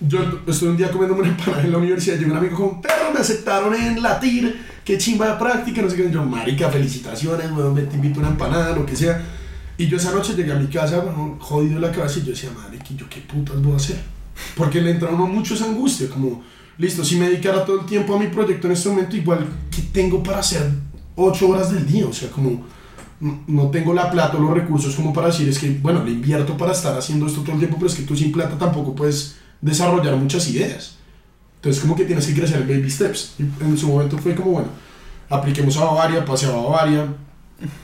yo 0.00 0.18
estuve 0.48 0.70
un 0.70 0.76
día 0.76 0.90
comiéndome 0.90 1.20
una 1.20 1.30
empanada 1.30 1.62
en 1.62 1.70
la 1.70 1.78
universidad. 1.78 2.16
Llegó 2.16 2.32
un 2.32 2.38
amigo 2.38 2.56
con 2.56 2.82
perro, 2.82 3.12
me 3.14 3.20
aceptaron 3.20 3.72
en 3.72 4.02
latir. 4.02 4.66
Qué 4.84 4.98
chimba 4.98 5.28
de 5.28 5.38
práctica, 5.38 5.80
no 5.80 5.90
sé 5.90 5.96
qué. 5.96 6.10
Yo, 6.10 6.24
marica, 6.24 6.68
felicitaciones, 6.68 7.52
weón, 7.52 7.72
me 7.72 7.82
te 7.82 7.94
invito 7.94 8.18
a 8.18 8.22
una 8.24 8.30
empanada, 8.30 8.74
lo 8.74 8.84
que 8.84 8.96
sea. 8.96 9.22
Y 9.78 9.86
yo 9.86 9.96
esa 9.96 10.10
noche 10.10 10.34
llegué 10.34 10.50
a 10.50 10.58
mi 10.58 10.66
casa, 10.66 10.98
weón, 10.98 11.38
jodido 11.38 11.78
la 11.78 11.92
cabeza, 11.92 12.18
y 12.18 12.22
yo 12.22 12.30
decía, 12.30 12.50
marica, 12.50 12.86
¿y 12.90 12.96
¿yo 12.96 13.08
qué 13.08 13.20
putas 13.20 13.62
voy 13.62 13.74
a 13.74 13.76
hacer? 13.76 14.00
Porque 14.56 14.80
le 14.80 14.90
entra 14.90 15.08
a 15.08 15.12
uno 15.12 15.28
mucho 15.28 15.54
esa 15.54 15.66
angustia, 15.66 16.08
como, 16.08 16.42
listo, 16.78 17.04
si 17.04 17.16
me 17.16 17.28
dedicara 17.28 17.64
todo 17.64 17.80
el 17.80 17.86
tiempo 17.86 18.14
a 18.14 18.18
mi 18.18 18.28
proyecto 18.28 18.66
en 18.66 18.72
este 18.72 18.88
momento, 18.88 19.16
igual, 19.16 19.46
¿qué 19.70 19.82
tengo 19.92 20.22
para 20.22 20.38
hacer 20.38 20.70
ocho 21.14 21.48
horas 21.48 21.72
del 21.72 21.86
día? 21.86 22.06
O 22.06 22.12
sea, 22.12 22.30
como, 22.30 22.64
no 23.20 23.70
tengo 23.70 23.94
la 23.94 24.10
plata 24.10 24.36
o 24.36 24.40
los 24.40 24.54
recursos 24.54 24.94
como 24.94 25.12
para 25.12 25.28
decir, 25.28 25.48
es 25.48 25.58
que, 25.58 25.70
bueno, 25.70 26.04
le 26.04 26.12
invierto 26.12 26.56
para 26.56 26.72
estar 26.72 26.96
haciendo 26.96 27.26
esto 27.26 27.40
todo 27.40 27.52
el 27.52 27.58
tiempo, 27.58 27.76
pero 27.78 27.88
es 27.88 27.94
que 27.94 28.02
tú 28.02 28.16
sin 28.16 28.32
plata 28.32 28.58
tampoco 28.58 28.94
puedes 28.94 29.36
desarrollar 29.60 30.16
muchas 30.16 30.48
ideas. 30.48 30.96
Entonces, 31.56 31.82
como 31.82 31.96
que 31.96 32.04
tienes 32.04 32.26
que 32.26 32.34
crecer 32.34 32.60
en 32.60 32.68
baby 32.68 32.90
steps. 32.90 33.34
Y 33.38 33.42
en 33.64 33.78
su 33.78 33.88
momento 33.88 34.18
fue 34.18 34.34
como, 34.34 34.52
bueno, 34.52 34.68
apliquemos 35.28 35.76
a 35.78 35.84
Bavaria, 35.84 36.24
pasé 36.24 36.46
a 36.46 36.50
Bavaria, 36.50 37.06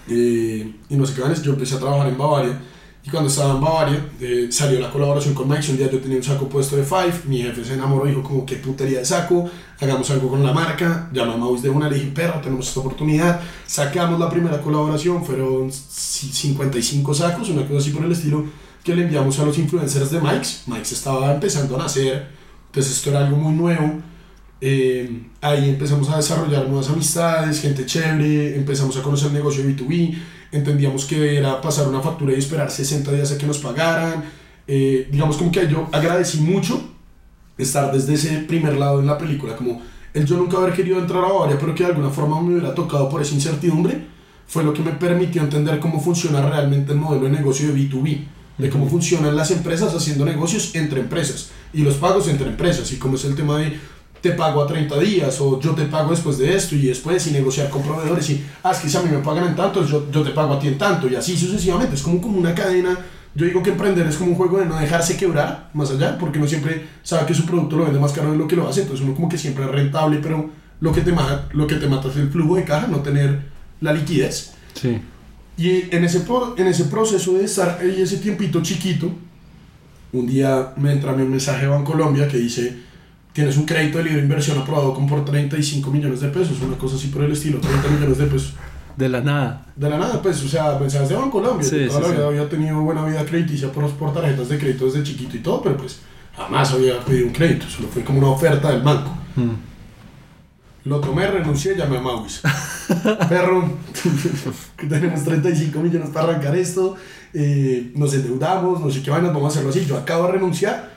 eh, 0.09 0.75
y 0.89 0.97
no 0.97 1.07
sé 1.07 1.15
qué 1.15 1.23
yo 1.43 1.53
empecé 1.53 1.77
a 1.77 1.79
trabajar 1.79 2.09
en 2.09 2.19
Bavaria. 2.19 2.61
Y 3.05 3.11
cuando 3.11 3.29
estaba 3.29 3.55
en 3.55 3.61
Bavaria, 3.61 4.07
eh, 4.21 4.47
salió 4.53 4.79
la 4.79 4.89
colaboración 4.91 5.35
con 5.35 5.49
Mike. 5.49 5.73
Un 5.73 5.77
día 5.77 5.91
yo 5.91 5.99
tenía 5.99 6.19
un 6.19 6.23
saco 6.23 6.49
puesto 6.49 6.77
de 6.77 6.85
Five. 6.85 7.13
Mi 7.27 7.43
jefe 7.43 7.65
se 7.65 7.75
enamoró 7.75 8.07
y 8.07 8.11
dijo, 8.11 8.23
como, 8.23 8.47
qué 8.47 8.57
putería 8.57 9.01
de 9.01 9.05
saco. 9.05 9.51
Hagamos 9.81 10.09
algo 10.13 10.29
con 10.29 10.45
la 10.45 10.53
marca. 10.53 11.09
Llamé 11.13 11.33
a 11.33 11.37
Maus 11.37 11.63
de 11.63 11.69
una, 11.69 11.89
le 11.89 11.97
dije, 11.97 12.13
perro, 12.15 12.41
tenemos 12.41 12.69
esta 12.69 12.79
oportunidad. 12.79 13.41
Sacamos 13.67 14.21
la 14.21 14.31
primera 14.31 14.61
colaboración. 14.61 15.25
Fueron 15.25 15.69
ci- 15.71 16.31
55 16.33 17.13
sacos, 17.13 17.49
una 17.49 17.67
cosa 17.67 17.79
así 17.81 17.91
por 17.91 18.05
el 18.05 18.13
estilo, 18.13 18.45
que 18.85 18.95
le 18.95 19.03
enviamos 19.03 19.37
a 19.41 19.45
los 19.47 19.59
influencers 19.59 20.11
de 20.13 20.21
Mike's. 20.21 20.63
Mike's 20.67 20.93
estaba 20.93 21.35
empezando 21.35 21.75
a 21.75 21.79
nacer. 21.81 22.29
Entonces 22.67 22.93
esto 22.93 23.11
era 23.11 23.27
algo 23.27 23.37
muy 23.37 23.53
nuevo. 23.55 23.95
Eh, 24.61 25.25
ahí 25.41 25.71
empezamos 25.71 26.09
a 26.09 26.19
desarrollar 26.19 26.69
nuevas 26.69 26.89
amistades, 26.89 27.61
gente 27.61 27.85
chévere, 27.85 28.55
empezamos 28.57 28.97
a 28.97 29.03
conocer 29.03 29.27
el 29.29 29.35
negocio 29.35 29.65
B2B, 29.65 30.17
entendíamos 30.53 31.07
que 31.07 31.39
era 31.39 31.61
pasar 31.61 31.89
una 31.89 32.01
factura 32.01 32.33
y 32.33 32.39
esperar 32.39 32.71
60 32.71 33.11
días 33.11 33.33
a 33.33 33.39
que 33.39 33.47
nos 33.47 33.59
pagaran. 33.59 34.25
Eh, 34.69 35.09
digamos 35.11 35.37
como 35.37 35.51
que 35.51 35.67
yo 35.67 35.89
agradecí 35.91 36.39
mucho 36.39 36.81
estar 37.59 37.93
desde 37.93 38.15
ese 38.15 38.39
primer 38.41 38.77
lado 38.77 39.01
en 39.01 39.07
la 39.07 39.19
película, 39.19 39.57
como 39.57 39.83
el 40.15 40.27
yo 40.27 40.37
nunca 40.37 40.59
haber 40.59 40.75
querido 40.75 40.99
entrar 40.99 41.25
a 41.25 41.29
Bavaria, 41.29 41.59
pero 41.59 41.75
que 41.75 41.85
de 41.85 41.91
alguna 41.91 42.11
forma 42.11 42.41
me 42.41 42.53
hubiera 42.53 42.75
tocado 42.75 43.09
por 43.09 43.23
esa 43.23 43.35
incertidumbre, 43.35 44.07
fue 44.47 44.63
lo 44.63 44.75
que 44.75 44.83
me 44.83 44.93
permitió 44.93 45.43
entender 45.43 45.81
cómo 45.81 46.01
funciona 46.01 46.47
realmente 46.47 46.93
el 46.93 46.99
modelo 46.99 47.25
de 47.25 47.31
negocio 47.31 47.69
de 47.69 47.75
B2B, 47.75 48.25
de 48.59 48.71
cómo 48.71 48.87
funcionan 48.89 49.35
las 49.35 49.51
empresas 49.51 49.95
haciendo 49.95 50.25
negocios 50.27 50.75
entre 50.75 51.01
empresas 51.01 51.51
y 51.73 51.83
los 51.83 51.95
pagos 51.95 52.29
entre 52.29 52.49
empresas, 52.49 52.93
y 52.93 52.97
cómo 52.97 53.17
es 53.17 53.25
el 53.25 53.35
tema 53.35 53.59
de 53.59 53.79
te 54.23 54.31
pago 54.31 54.63
a 54.63 54.67
30 54.67 54.99
días 55.01 55.39
o 55.41 55.61
yo 55.61 55.73
te 55.75 55.85
pago 55.87 56.11
después 56.13 56.39
de 56.39 56.55
esto 56.55 56.75
y 56.77 56.87
después 56.87 57.27
y 57.27 57.33
negociar 57.33 57.69
con 57.69 57.83
proveedores 57.83 58.31
y 58.31 58.43
ah, 58.63 58.71
es 58.71 58.79
que 58.79 58.89
si 58.89 58.97
a 58.97 59.03
mí 59.03 59.11
me 59.11 59.19
pagan 59.19 59.49
en 59.49 59.57
tanto, 59.57 59.85
yo, 59.85 60.11
yo 60.11 60.23
te 60.23 60.31
pago 60.31 60.55
a 60.55 60.59
ti 60.61 60.69
en 60.69 60.79
tanto 60.79 61.09
y 61.09 61.17
así 61.17 61.37
sucesivamente. 61.37 61.97
Es 61.97 62.03
como, 62.03 62.21
como 62.21 62.39
una 62.39 62.55
cadena. 62.55 62.97
Yo 63.35 63.47
digo 63.47 63.63
que 63.63 63.71
emprender 63.71 64.07
es 64.07 64.17
como 64.17 64.31
un 64.33 64.37
juego 64.37 64.59
de 64.59 64.67
no 64.67 64.77
dejarse 64.79 65.17
quebrar 65.17 65.71
más 65.75 65.91
allá, 65.91 66.17
porque 66.19 66.39
uno 66.39 66.47
siempre 66.47 66.87
sabe 67.03 67.27
que 67.27 67.35
su 67.35 67.47
producto 67.47 67.77
lo 67.77 67.85
vende 67.85 67.99
más 67.99 68.13
caro 68.13 68.31
de 68.31 68.37
lo 68.39 68.47
que 68.47 68.55
lo 68.57 68.69
hace, 68.69 68.83
entonces 68.83 69.05
uno 69.05 69.15
como 69.15 69.29
que 69.29 69.39
siempre 69.39 69.65
es 69.65 69.71
rentable, 69.71 70.19
pero 70.23 70.51
lo 70.81 70.93
que 70.93 71.01
te, 71.01 71.13
ma- 71.13 71.49
lo 71.53 71.67
que 71.67 71.77
te 71.77 71.87
mata 71.89 72.09
es 72.09 72.17
el 72.17 72.29
flujo 72.31 72.57
de 72.57 72.65
caja, 72.65 72.87
no 72.89 72.99
tener 72.99 73.41
la 73.81 73.93
liquidez. 73.95 74.53
Sí. 74.75 75.01
Y 75.57 75.95
en 75.97 76.05
ese, 76.05 76.25
en 76.59 76.67
ese 76.67 76.85
proceso 76.85 77.33
de 77.33 77.45
estar 77.45 77.79
ahí 77.81 78.03
ese 78.03 78.19
tiempito 78.19 78.61
chiquito, 78.63 79.11
un 80.13 80.27
día 80.27 80.75
me 80.77 80.93
entra 80.93 81.13
un 81.13 81.31
mensaje 81.31 81.63
de 81.63 81.69
Bancolombia 81.69 82.29
que 82.29 82.37
dice, 82.37 82.77
tienes 83.33 83.57
un 83.57 83.65
crédito 83.65 83.99
de 83.99 84.05
libre 84.05 84.23
inversión 84.23 84.59
aprobado 84.59 84.95
con 84.95 85.07
por 85.07 85.25
35 85.25 85.91
millones 85.91 86.21
de 86.21 86.29
pesos, 86.29 86.61
una 86.61 86.77
cosa 86.77 86.97
así 86.97 87.09
por 87.09 87.23
el 87.23 87.33
estilo, 87.33 87.59
30 87.59 87.89
millones 87.89 88.19
de 88.19 88.27
pesos. 88.27 88.55
De 88.97 89.09
la 89.09 89.21
nada. 89.21 89.67
De 89.75 89.89
la 89.89 89.99
nada, 89.99 90.21
pues, 90.21 90.43
o 90.45 90.49
sea, 90.49 90.79
mensajes 90.79 91.09
de 91.09 91.17
Bancolombia. 91.17 91.67
Sí, 91.67 91.87
Yo 91.87 91.89
toda 91.89 92.09
sí, 92.09 92.11
la 92.11 92.17
sí. 92.17 92.23
había 92.25 92.49
tenido 92.49 92.81
buena 92.81 93.05
vida 93.05 93.25
crediticia 93.25 93.73
por, 93.73 93.91
por 93.93 94.13
tarjetas 94.13 94.49
de 94.49 94.59
crédito 94.59 94.85
desde 94.87 95.03
chiquito 95.03 95.37
y 95.37 95.41
todo, 95.41 95.63
pero 95.63 95.77
pues 95.79 96.01
jamás 96.37 96.73
había 96.73 97.01
pedido 97.01 97.27
un 97.27 97.33
crédito, 97.33 97.67
solo 97.69 97.89
fue 97.89 98.05
como 98.05 98.19
una 98.19 98.29
oferta 98.29 98.71
del 98.71 98.83
banco. 98.83 99.17
Mm. 99.37 99.73
Lo 100.85 101.01
tomé, 101.01 101.27
renuncié, 101.29 101.77
llamé 101.77 101.99
a 101.99 102.01
Mauis. 102.01 102.43
Perro, 103.29 103.79
tenemos 104.89 105.23
35 105.23 105.79
millones 105.79 106.11
para 106.11 106.31
arrancar 106.31 106.57
esto, 106.57 106.97
eh, 107.33 107.93
nos 107.95 108.13
endeudamos, 108.15 108.81
no 108.81 108.91
sé 108.91 109.01
qué 109.01 109.11
vainas, 109.11 109.33
vamos 109.33 109.45
a 109.45 109.49
hacerlo 109.53 109.71
así. 109.71 109.87
Yo 109.87 109.97
acabo 109.97 110.27
de 110.27 110.33
renunciar, 110.33 110.91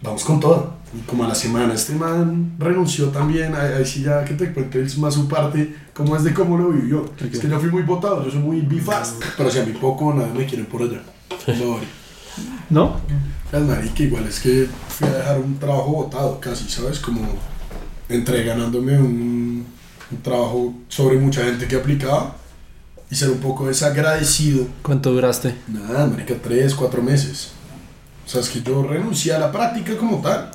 vamos 0.00 0.24
con 0.24 0.38
todo. 0.38 0.79
Y 0.92 1.00
como 1.02 1.24
a 1.24 1.28
la 1.28 1.34
semana 1.34 1.74
este 1.74 1.94
man 1.94 2.54
renunció 2.58 3.08
también, 3.08 3.54
ahí, 3.54 3.84
sí 3.84 4.02
ya 4.02 4.24
que 4.24 4.34
te 4.34 4.52
cuento 4.52 4.78
él 4.78 4.90
más 4.98 5.14
su 5.14 5.28
parte, 5.28 5.74
cómo 5.94 6.16
es 6.16 6.24
de 6.24 6.34
cómo 6.34 6.58
lo 6.58 6.70
vivió. 6.70 7.08
Es 7.20 7.38
que 7.38 7.48
yo 7.48 7.60
fui 7.60 7.70
muy 7.70 7.82
votado, 7.82 8.24
yo 8.24 8.30
soy 8.30 8.40
muy 8.40 8.60
bifast, 8.60 9.22
pero 9.36 9.50
si 9.50 9.60
a 9.60 9.64
mí 9.64 9.72
poco 9.72 10.12
nada 10.12 10.28
me 10.34 10.46
quieren 10.46 10.66
por 10.66 10.82
allá. 10.82 11.00
No, 11.48 11.78
¿No? 12.70 13.00
es 13.52 13.62
marica, 13.62 14.02
igual 14.02 14.26
es 14.26 14.40
que 14.40 14.68
fui 14.88 15.08
a 15.08 15.12
dejar 15.12 15.38
un 15.38 15.58
trabajo 15.58 15.90
votado 15.90 16.40
casi, 16.40 16.68
¿sabes? 16.68 16.98
Como 16.98 17.20
entre 18.08 18.44
ganándome 18.44 18.98
un, 18.98 19.66
un 20.10 20.22
trabajo 20.22 20.74
sobre 20.88 21.18
mucha 21.18 21.44
gente 21.44 21.66
que 21.68 21.76
aplicaba 21.76 22.36
y 23.10 23.14
ser 23.14 23.30
un 23.30 23.38
poco 23.38 23.66
desagradecido. 23.66 24.66
¿Cuánto 24.82 25.12
duraste? 25.12 25.54
Nada, 25.68 26.06
marica, 26.06 26.34
tres, 26.42 26.74
cuatro 26.74 27.02
meses. 27.02 27.50
O 28.24 28.28
sea, 28.28 28.40
es 28.40 28.48
que 28.48 28.62
yo 28.62 28.82
renuncié 28.84 29.32
a 29.34 29.38
la 29.38 29.50
práctica 29.50 29.96
como 29.96 30.20
tal. 30.20 30.50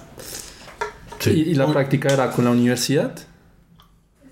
¿Y, 1.34 1.42
y 1.52 1.56
la 1.56 1.66
Uy. 1.68 1.74
práctica 1.74 2.10
era 2.14 2.32
con 2.32 2.46
la 2.46 2.52
universidad? 2.52 3.14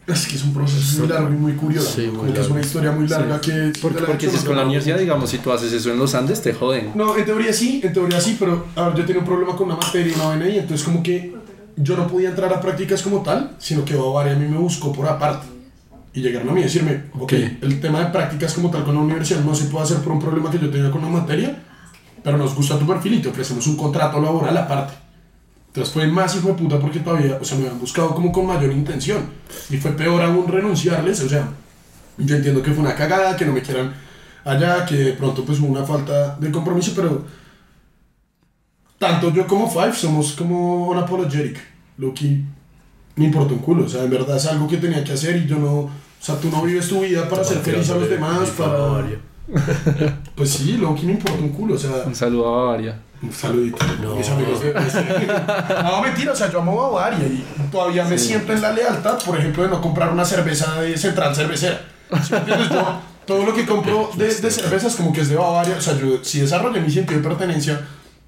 Es 0.05 0.27
que 0.27 0.35
es 0.35 0.43
un 0.43 0.53
proceso 0.53 0.99
muy 0.99 1.07
largo 1.07 1.29
y 1.29 1.37
muy 1.37 1.53
curioso. 1.53 1.89
Sí, 1.95 2.07
muy 2.07 2.25
que 2.25 2.31
es 2.33 2.37
largo. 2.39 2.53
una 2.55 2.61
historia 2.61 2.91
muy 2.91 3.07
larga 3.07 3.39
que... 3.39 3.71
Porque, 3.81 4.01
la 4.01 4.05
porque 4.07 4.25
que 4.25 4.31
si 4.31 4.37
es 4.37 4.43
con 4.43 4.55
la 4.57 4.63
no- 4.63 4.67
universidad, 4.67 4.97
digamos, 4.97 5.29
si 5.29 5.37
tú 5.37 5.49
haces 5.53 5.71
eso 5.71 5.91
en 5.91 5.97
los 5.97 6.13
Andes, 6.13 6.41
te 6.41 6.53
joden. 6.53 6.91
No, 6.93 7.15
en 7.15 7.23
teoría 7.23 7.53
sí, 7.53 7.79
en 7.81 7.93
teoría 7.93 8.19
sí, 8.19 8.35
pero 8.37 8.65
a 8.75 8.89
ver, 8.89 8.97
yo 8.97 9.05
tenía 9.05 9.21
un 9.21 9.25
problema 9.25 9.55
con 9.55 9.67
una 9.67 9.77
materia, 9.77 10.13
una 10.15 10.25
vaina 10.25 10.45
ahí, 10.45 10.59
entonces 10.59 10.85
como 10.85 11.01
que 11.01 11.33
yo 11.77 11.95
no 11.95 12.05
podía 12.07 12.29
entrar 12.29 12.53
a 12.53 12.59
prácticas 12.59 13.01
como 13.01 13.23
tal, 13.23 13.55
sino 13.59 13.85
que 13.85 13.95
Bavaria 13.95 14.33
a 14.33 14.35
mí 14.35 14.45
me 14.45 14.57
buscó 14.57 14.91
por 14.91 15.07
aparte. 15.07 15.47
Y 16.13 16.21
llegaron 16.21 16.49
a 16.49 16.51
mí 16.51 16.59
a 16.59 16.63
decirme, 16.65 17.03
ok, 17.13 17.21
Ok. 17.23 17.33
el 17.61 17.79
tema 17.79 17.99
de 18.01 18.05
prácticas 18.07 18.53
como 18.53 18.69
tal 18.69 18.83
con 18.83 18.95
la 18.95 19.01
universidad 19.01 19.39
no 19.39 19.55
se 19.55 19.65
puede 19.65 19.85
hacer 19.85 19.97
por 19.99 20.11
un 20.11 20.19
problema 20.19 20.51
que 20.51 20.59
yo 20.59 20.69
tenga 20.69 20.91
con 20.91 21.01
la 21.01 21.07
materia, 21.07 21.63
pero 22.21 22.37
nos 22.37 22.53
gusta 22.53 22.77
tu 22.77 22.85
perfil 22.85 23.13
y 23.15 23.21
te 23.21 23.29
ofrecemos 23.29 23.65
un 23.67 23.77
contrato 23.77 24.19
laboral 24.21 24.55
aparte. 24.57 24.93
Entonces 25.73 25.91
fue 25.91 26.05
más 26.05 26.35
hijo 26.35 26.49
de 26.49 26.53
puta 26.53 26.79
porque 26.79 26.99
todavía, 26.99 27.39
o 27.41 27.43
sea, 27.43 27.57
me 27.57 27.63
habían 27.65 27.79
buscado 27.79 28.13
como 28.13 28.31
con 28.31 28.45
mayor 28.45 28.71
intención. 28.71 29.25
Y 29.71 29.77
fue 29.77 29.89
peor 29.93 30.21
aún 30.21 30.47
renunciarles, 30.47 31.19
o 31.21 31.27
sea, 31.27 31.49
yo 32.19 32.35
entiendo 32.35 32.61
que 32.61 32.69
fue 32.69 32.83
una 32.83 32.93
cagada, 32.93 33.35
que 33.35 33.43
no 33.43 33.53
me 33.53 33.63
quieran 33.63 33.91
allá, 34.45 34.85
que 34.85 34.95
de 34.95 35.13
pronto 35.13 35.43
pues 35.43 35.59
hubo 35.59 35.69
una 35.69 35.83
falta 35.83 36.35
de 36.35 36.51
compromiso, 36.51 36.91
pero 36.95 37.25
tanto 38.99 39.31
yo 39.31 39.47
como 39.47 39.67
Five 39.67 39.93
somos 39.93 40.33
como 40.33 40.89
unapologetic. 40.89 41.57
Loki, 41.97 42.43
me 43.15 43.25
importa 43.25 43.55
un 43.55 43.59
culo. 43.59 43.85
O 43.85 43.89
sea, 43.89 44.03
en 44.03 44.11
verdad 44.11 44.37
es 44.37 44.45
algo 44.45 44.67
que 44.67 44.77
tenía 44.77 45.03
que 45.03 45.13
hacer 45.13 45.37
y 45.37 45.47
yo 45.47 45.57
no. 45.57 45.71
O 45.71 45.89
sea, 46.19 46.39
tú 46.39 46.49
no 46.51 46.61
vives 46.61 46.87
tu 46.87 47.01
vida 47.01 47.27
para 47.27 47.43
ser 47.43 47.57
feliz 47.57 47.89
a 47.89 47.95
los 47.95 48.07
demás, 48.07 48.49
para. 48.51 49.03
Pues 50.35 50.51
sí, 50.51 50.77
lo 50.77 50.95
que 50.95 51.03
me 51.03 51.13
importa 51.13 51.41
un 51.41 51.49
culo. 51.49 51.73
O 51.73 51.77
sea, 51.77 52.03
Un 52.05 52.15
saludo 52.15 52.47
a 52.47 52.63
Bavaria. 52.63 52.99
Un 53.23 53.31
saludito. 53.31 53.77
No. 54.01 54.15
Mis 54.15 54.29
amigos 54.29 54.61
de- 54.61 54.73
No, 55.83 56.01
mentira, 56.01 56.31
o 56.31 56.35
sea, 56.35 56.51
yo 56.51 56.59
amo 56.61 56.75
Bavaria 56.91 57.25
y 57.27 57.43
todavía 57.71 58.03
me 58.05 58.17
siento 58.17 58.53
en 58.53 58.61
la 58.61 58.71
lealtad, 58.71 59.17
por 59.23 59.37
ejemplo, 59.39 59.63
de 59.63 59.69
no 59.69 59.81
comprar 59.81 60.11
una 60.11 60.25
cerveza 60.25 60.81
de 60.81 60.97
Central 60.97 61.35
Cervecera. 61.35 61.81
¿Sí 62.23 62.31
me 62.33 62.37
entiendes? 62.39 62.69
Yo, 62.69 62.99
todo 63.25 63.45
lo 63.45 63.53
que 63.55 63.65
compro 63.65 64.09
de, 64.15 64.25
de 64.27 64.51
cervezas 64.51 64.95
como 64.95 65.13
que 65.13 65.21
es 65.21 65.29
de 65.29 65.35
Bavaria, 65.35 65.75
o 65.77 65.81
sea, 65.81 65.97
yo 65.97 66.19
sí 66.23 66.41
desarrollé 66.41 66.81
mi 66.81 66.91
sentido 66.91 67.21
de 67.21 67.27
pertenencia 67.27 67.79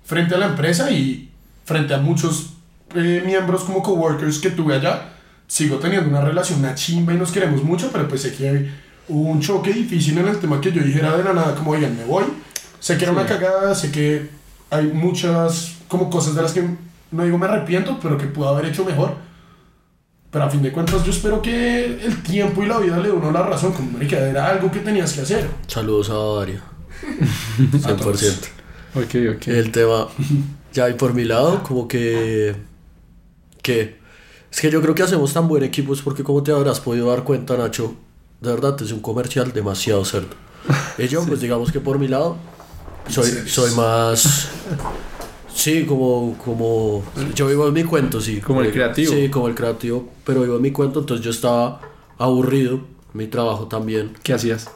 frente 0.05 0.35
a 0.35 0.37
la 0.37 0.45
empresa 0.47 0.89
y 0.89 1.29
frente 1.65 1.93
a 1.93 1.97
muchos 1.97 2.51
eh, 2.95 3.21
miembros 3.25 3.63
como 3.63 3.83
coworkers 3.83 4.39
que 4.39 4.51
tuve 4.51 4.75
allá, 4.75 5.09
sigo 5.47 5.77
teniendo 5.77 6.09
una 6.09 6.21
relación, 6.21 6.59
una 6.59 6.73
chimba 6.75 7.13
y 7.13 7.17
nos 7.17 7.31
queremos 7.31 7.61
mucho, 7.63 7.89
pero 7.91 8.07
pues 8.07 8.21
sé 8.21 8.33
que 8.33 8.71
hubo 9.09 9.29
un 9.29 9.41
choque 9.41 9.73
difícil 9.73 10.17
en 10.17 10.27
el 10.29 10.37
tema 10.39 10.61
que 10.61 10.71
yo 10.71 10.81
dijera 10.81 11.15
de 11.17 11.23
la 11.23 11.33
nada, 11.33 11.55
como, 11.55 11.71
oigan, 11.71 11.95
me 11.97 12.05
voy. 12.05 12.23
Sé 12.79 12.97
que 12.97 13.03
era 13.03 13.11
una 13.13 13.25
cagada, 13.25 13.73
sé 13.75 13.91
que 13.91 14.29
hay 14.75 14.87
muchas 14.87 15.75
como 15.87 16.09
cosas 16.09 16.35
de 16.35 16.41
las 16.41 16.53
que 16.53 16.63
no 17.11 17.23
digo 17.23 17.37
me 17.37 17.45
arrepiento, 17.45 17.99
pero 18.01 18.17
que 18.17 18.25
pude 18.27 18.47
haber 18.47 18.65
hecho 18.65 18.83
mejor. 18.83 19.15
Pero 20.31 20.45
a 20.45 20.49
fin 20.49 20.61
de 20.61 20.71
cuentas 20.71 21.03
yo 21.03 21.11
espero 21.11 21.41
que 21.41 21.85
el 21.85 22.21
tiempo 22.21 22.61
y 22.63 22.65
la 22.65 22.77
vida 22.79 22.97
le 22.97 23.09
a 23.09 23.13
uno 23.13 23.31
la 23.31 23.43
razón, 23.43 23.71
como 23.71 23.91
marica, 23.91 24.17
era 24.17 24.49
algo 24.49 24.69
que 24.69 24.79
tenías 24.79 25.13
que 25.13 25.21
hacer. 25.21 25.47
Saludos 25.67 26.09
a 26.09 26.13
todos. 26.13 26.61
100%. 27.71 28.55
Ok, 28.95 29.35
ok. 29.35 29.47
El 29.47 29.71
tema, 29.71 30.07
ya 30.73 30.89
y 30.89 30.93
por 30.93 31.13
mi 31.13 31.23
lado, 31.23 31.63
como 31.63 31.87
que. 31.87 32.55
que 33.61 33.97
es 34.51 34.61
que 34.61 34.71
yo 34.71 34.81
creo 34.81 34.95
que 34.95 35.03
hacemos 35.03 35.33
tan 35.33 35.47
buen 35.47 35.63
equipo, 35.63 35.93
es 35.93 36.01
porque, 36.01 36.23
como 36.23 36.41
te 36.41 36.51
habrás 36.53 36.79
podido 36.79 37.09
dar 37.09 37.25
cuenta, 37.25 37.57
Nacho, 37.57 37.95
de 38.39 38.49
verdad 38.49 38.81
es 38.81 38.91
un 38.91 39.01
comercial 39.01 39.51
demasiado 39.51 40.03
cerdo. 40.05 40.35
Y 40.97 41.07
yo, 41.07 41.25
pues 41.25 41.41
digamos 41.41 41.71
que 41.71 41.81
por 41.81 41.99
mi 41.99 42.07
lado, 42.07 42.37
soy, 43.09 43.31
soy 43.47 43.71
más. 43.75 44.49
Sí, 45.53 45.85
como, 45.85 46.37
como. 46.43 47.03
Yo 47.33 47.47
vivo 47.47 47.67
en 47.67 47.73
mi 47.73 47.83
cuento, 47.83 48.19
sí. 48.19 48.41
Como 48.41 48.61
el 48.61 48.71
creativo. 48.71 49.13
Sí, 49.13 49.29
como 49.29 49.47
el 49.47 49.55
creativo, 49.55 50.09
pero 50.25 50.41
vivo 50.41 50.57
en 50.57 50.61
mi 50.61 50.71
cuento, 50.71 50.99
entonces 50.99 51.23
yo 51.23 51.31
estaba 51.31 51.81
aburrido, 52.17 52.81
mi 53.13 53.27
trabajo 53.27 53.67
también. 53.67 54.13
¿Qué 54.21 54.33
hacías? 54.33 54.69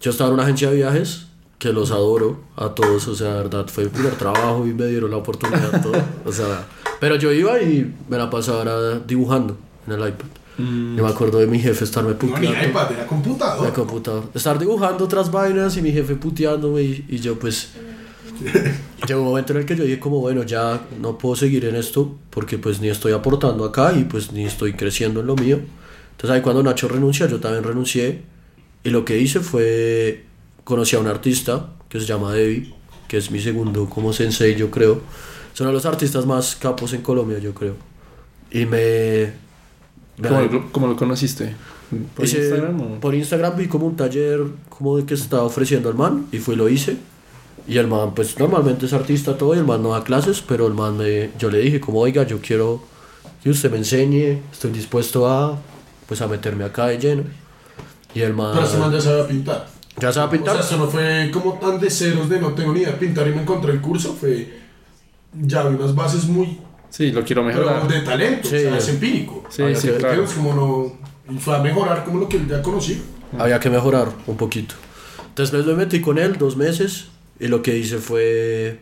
Yo 0.00 0.10
estaba 0.10 0.28
en 0.28 0.34
una 0.34 0.42
agencia 0.42 0.70
de 0.70 0.76
viajes 0.76 1.26
que 1.58 1.72
los 1.72 1.92
adoro 1.92 2.40
a 2.56 2.70
todos, 2.70 3.08
o 3.08 3.14
sea, 3.14 3.28
de 3.28 3.34
verdad, 3.44 3.66
fue 3.68 3.84
mi 3.84 3.90
primer 3.90 4.16
trabajo 4.16 4.66
y 4.66 4.74
me 4.74 4.86
dieron 4.86 5.10
la 5.10 5.16
oportunidad, 5.16 5.82
todo, 5.82 5.94
o 6.26 6.32
sea, 6.32 6.66
pero 7.00 7.16
yo 7.16 7.32
iba 7.32 7.58
y 7.62 7.94
me 8.08 8.18
la 8.18 8.28
pasaba 8.28 8.98
dibujando 9.06 9.56
en 9.86 9.92
el 9.94 10.08
iPad. 10.08 10.26
Yo 10.56 10.64
me 11.02 11.08
acuerdo 11.08 11.38
de 11.40 11.46
mi 11.46 11.58
jefe 11.58 11.84
estarme 11.84 12.10
No, 12.12 12.16
ni 12.38 12.46
puteando. 12.46 12.68
iPad, 12.68 12.92
era 12.92 13.06
computador. 13.06 13.66
el 13.66 13.72
computador. 13.72 14.30
Estar 14.34 14.58
dibujando 14.58 15.04
otras 15.04 15.30
vainas 15.30 15.76
y 15.76 15.82
mi 15.82 15.90
jefe 15.92 16.14
puteándome 16.16 16.82
y, 16.82 17.04
y 17.08 17.18
yo 17.18 17.38
pues... 17.38 17.70
Llegó 19.06 19.20
un 19.20 19.28
momento 19.28 19.52
en 19.52 19.60
el 19.60 19.66
que 19.66 19.76
yo 19.76 19.84
dije 19.84 20.00
como 20.00 20.18
bueno 20.20 20.42
ya 20.42 20.80
no 21.00 21.18
puedo 21.18 21.36
seguir 21.36 21.64
en 21.66 21.76
esto 21.76 22.16
porque 22.30 22.58
pues 22.58 22.80
ni 22.80 22.88
estoy 22.88 23.12
aportando 23.12 23.64
acá 23.64 23.92
y 23.92 24.04
pues 24.04 24.32
ni 24.32 24.44
estoy 24.44 24.72
creciendo 24.74 25.20
en 25.20 25.26
lo 25.26 25.36
mío. 25.36 25.60
Entonces 26.12 26.30
ahí 26.36 26.40
cuando 26.42 26.62
Nacho 26.62 26.88
renuncia 26.88 27.26
yo 27.28 27.38
también 27.38 27.62
renuncié 27.64 28.22
y 28.82 28.90
lo 28.90 29.04
que 29.04 29.18
hice 29.18 29.40
fue 29.40 30.24
conocí 30.64 30.96
a 30.96 31.00
un 31.00 31.06
artista 31.06 31.68
que 31.88 32.00
se 32.00 32.06
llama 32.06 32.32
Debbie, 32.32 32.74
que 33.08 33.18
es 33.18 33.30
mi 33.30 33.40
segundo 33.40 33.88
como 33.88 34.12
sensei 34.12 34.56
yo 34.56 34.70
creo. 34.70 35.00
Son 35.52 35.72
los 35.72 35.86
artistas 35.86 36.26
más 36.26 36.56
capos 36.56 36.92
en 36.92 37.02
Colombia 37.02 37.38
yo 37.38 37.54
creo. 37.54 37.74
Y 38.50 38.66
me... 38.66 39.43
¿Cómo, 40.22 40.40
lo- 40.40 40.72
cómo 40.72 40.86
lo 40.86 40.96
conociste? 40.96 41.54
¿Por 42.16 42.24
Hice- 42.24 42.38
Instagram 42.38 42.80
o? 42.80 43.00
por 43.00 43.14
Instagram 43.14 43.56
vi 43.56 43.66
como 43.68 43.86
un 43.86 43.96
taller 43.96 44.40
como 44.68 44.96
de 44.96 45.04
que 45.04 45.14
estaba 45.14 45.42
ofreciendo 45.44 45.88
el 45.90 45.94
man 45.96 46.26
y 46.32 46.38
fui 46.38 46.56
lo 46.56 46.68
hice. 46.68 46.96
Y 47.66 47.78
el 47.78 47.86
man, 47.86 48.14
pues 48.14 48.38
normalmente 48.38 48.84
es 48.86 48.92
artista 48.92 49.38
todo 49.38 49.54
y 49.54 49.58
el 49.58 49.64
man 49.64 49.82
no 49.82 49.90
da 49.90 50.04
clases, 50.04 50.42
pero 50.46 50.66
el 50.66 50.74
man 50.74 50.96
me, 50.98 51.30
yo 51.38 51.50
le 51.50 51.58
dije 51.58 51.80
como, 51.80 52.00
oiga, 52.00 52.24
yo 52.26 52.38
quiero 52.40 52.82
que 53.42 53.48
usted 53.50 53.70
me 53.70 53.78
enseñe, 53.78 54.40
estoy 54.52 54.70
dispuesto 54.70 55.26
a, 55.26 55.58
pues 56.06 56.20
a 56.20 56.28
meterme 56.28 56.64
acá 56.64 56.86
de 56.88 56.98
lleno. 56.98 57.22
Y 58.14 58.20
el 58.20 58.34
man, 58.34 58.52
Pero 58.54 58.66
ese 58.66 58.76
man 58.78 58.92
ya 58.92 59.00
sabía 59.00 59.26
pintar. 59.26 59.66
ya 59.98 60.12
sabe 60.12 60.26
O 60.26 60.30
pintar. 60.30 60.54
sea, 60.56 60.62
esto 60.64 60.76
no 60.76 60.88
fue 60.88 61.30
como 61.32 61.54
tan 61.54 61.80
de 61.80 61.90
ceros 61.90 62.28
de 62.28 62.38
no 62.40 62.52
tengo 62.52 62.72
ni 62.72 62.80
idea 62.80 62.92
de 62.92 62.98
pintar 62.98 63.26
y 63.28 63.30
me 63.32 63.42
encontré 63.42 63.72
el 63.72 63.80
curso, 63.80 64.14
fue 64.14 64.58
ya 65.32 65.64
unas 65.64 65.94
bases 65.94 66.26
muy 66.26 66.58
Sí, 66.96 67.10
lo 67.10 67.24
quiero 67.24 67.44
pero 67.44 67.58
mejorar. 67.58 67.88
de 67.88 68.00
talento, 68.02 68.48
Sí. 68.48 68.54
o 68.54 68.58
sea, 68.60 68.78
es 68.78 68.88
empírico. 68.88 69.42
Sí, 69.48 69.62
Había 69.62 69.76
sí, 69.76 69.88
que- 69.88 69.94
claro. 69.94 70.22
Es 70.22 70.32
como 70.32 70.54
no, 70.54 71.32
y 71.34 71.38
fue 71.38 71.56
a 71.56 71.58
mejorar 71.58 72.04
como 72.04 72.20
lo 72.20 72.28
que 72.28 72.36
él 72.36 72.46
ya 72.48 72.62
conocía. 72.62 72.98
Había 73.36 73.58
que 73.58 73.68
mejorar 73.68 74.08
un 74.28 74.36
poquito. 74.36 74.76
Entonces 75.28 75.66
me 75.66 75.74
metí 75.74 76.00
con 76.00 76.18
él 76.18 76.36
dos 76.38 76.56
meses 76.56 77.06
y 77.40 77.48
lo 77.48 77.62
que 77.62 77.76
hice 77.76 77.98
fue 77.98 78.80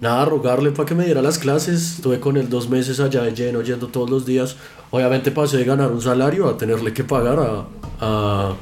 nada, 0.00 0.24
rogarle 0.24 0.70
para 0.70 0.86
que 0.88 0.94
me 0.94 1.04
diera 1.04 1.20
las 1.20 1.38
clases. 1.38 1.96
Estuve 1.96 2.20
con 2.20 2.38
él 2.38 2.48
dos 2.48 2.70
meses 2.70 3.00
allá 3.00 3.22
de 3.22 3.34
lleno, 3.34 3.60
yendo 3.60 3.88
todos 3.88 4.08
los 4.08 4.24
días. 4.24 4.56
Obviamente 4.90 5.30
pasé 5.30 5.58
de 5.58 5.64
ganar 5.64 5.92
un 5.92 6.00
salario 6.00 6.48
a 6.48 6.56
tenerle 6.56 6.94
que 6.94 7.04
pagar 7.04 7.38
a, 7.38 7.66
a, 8.00 8.54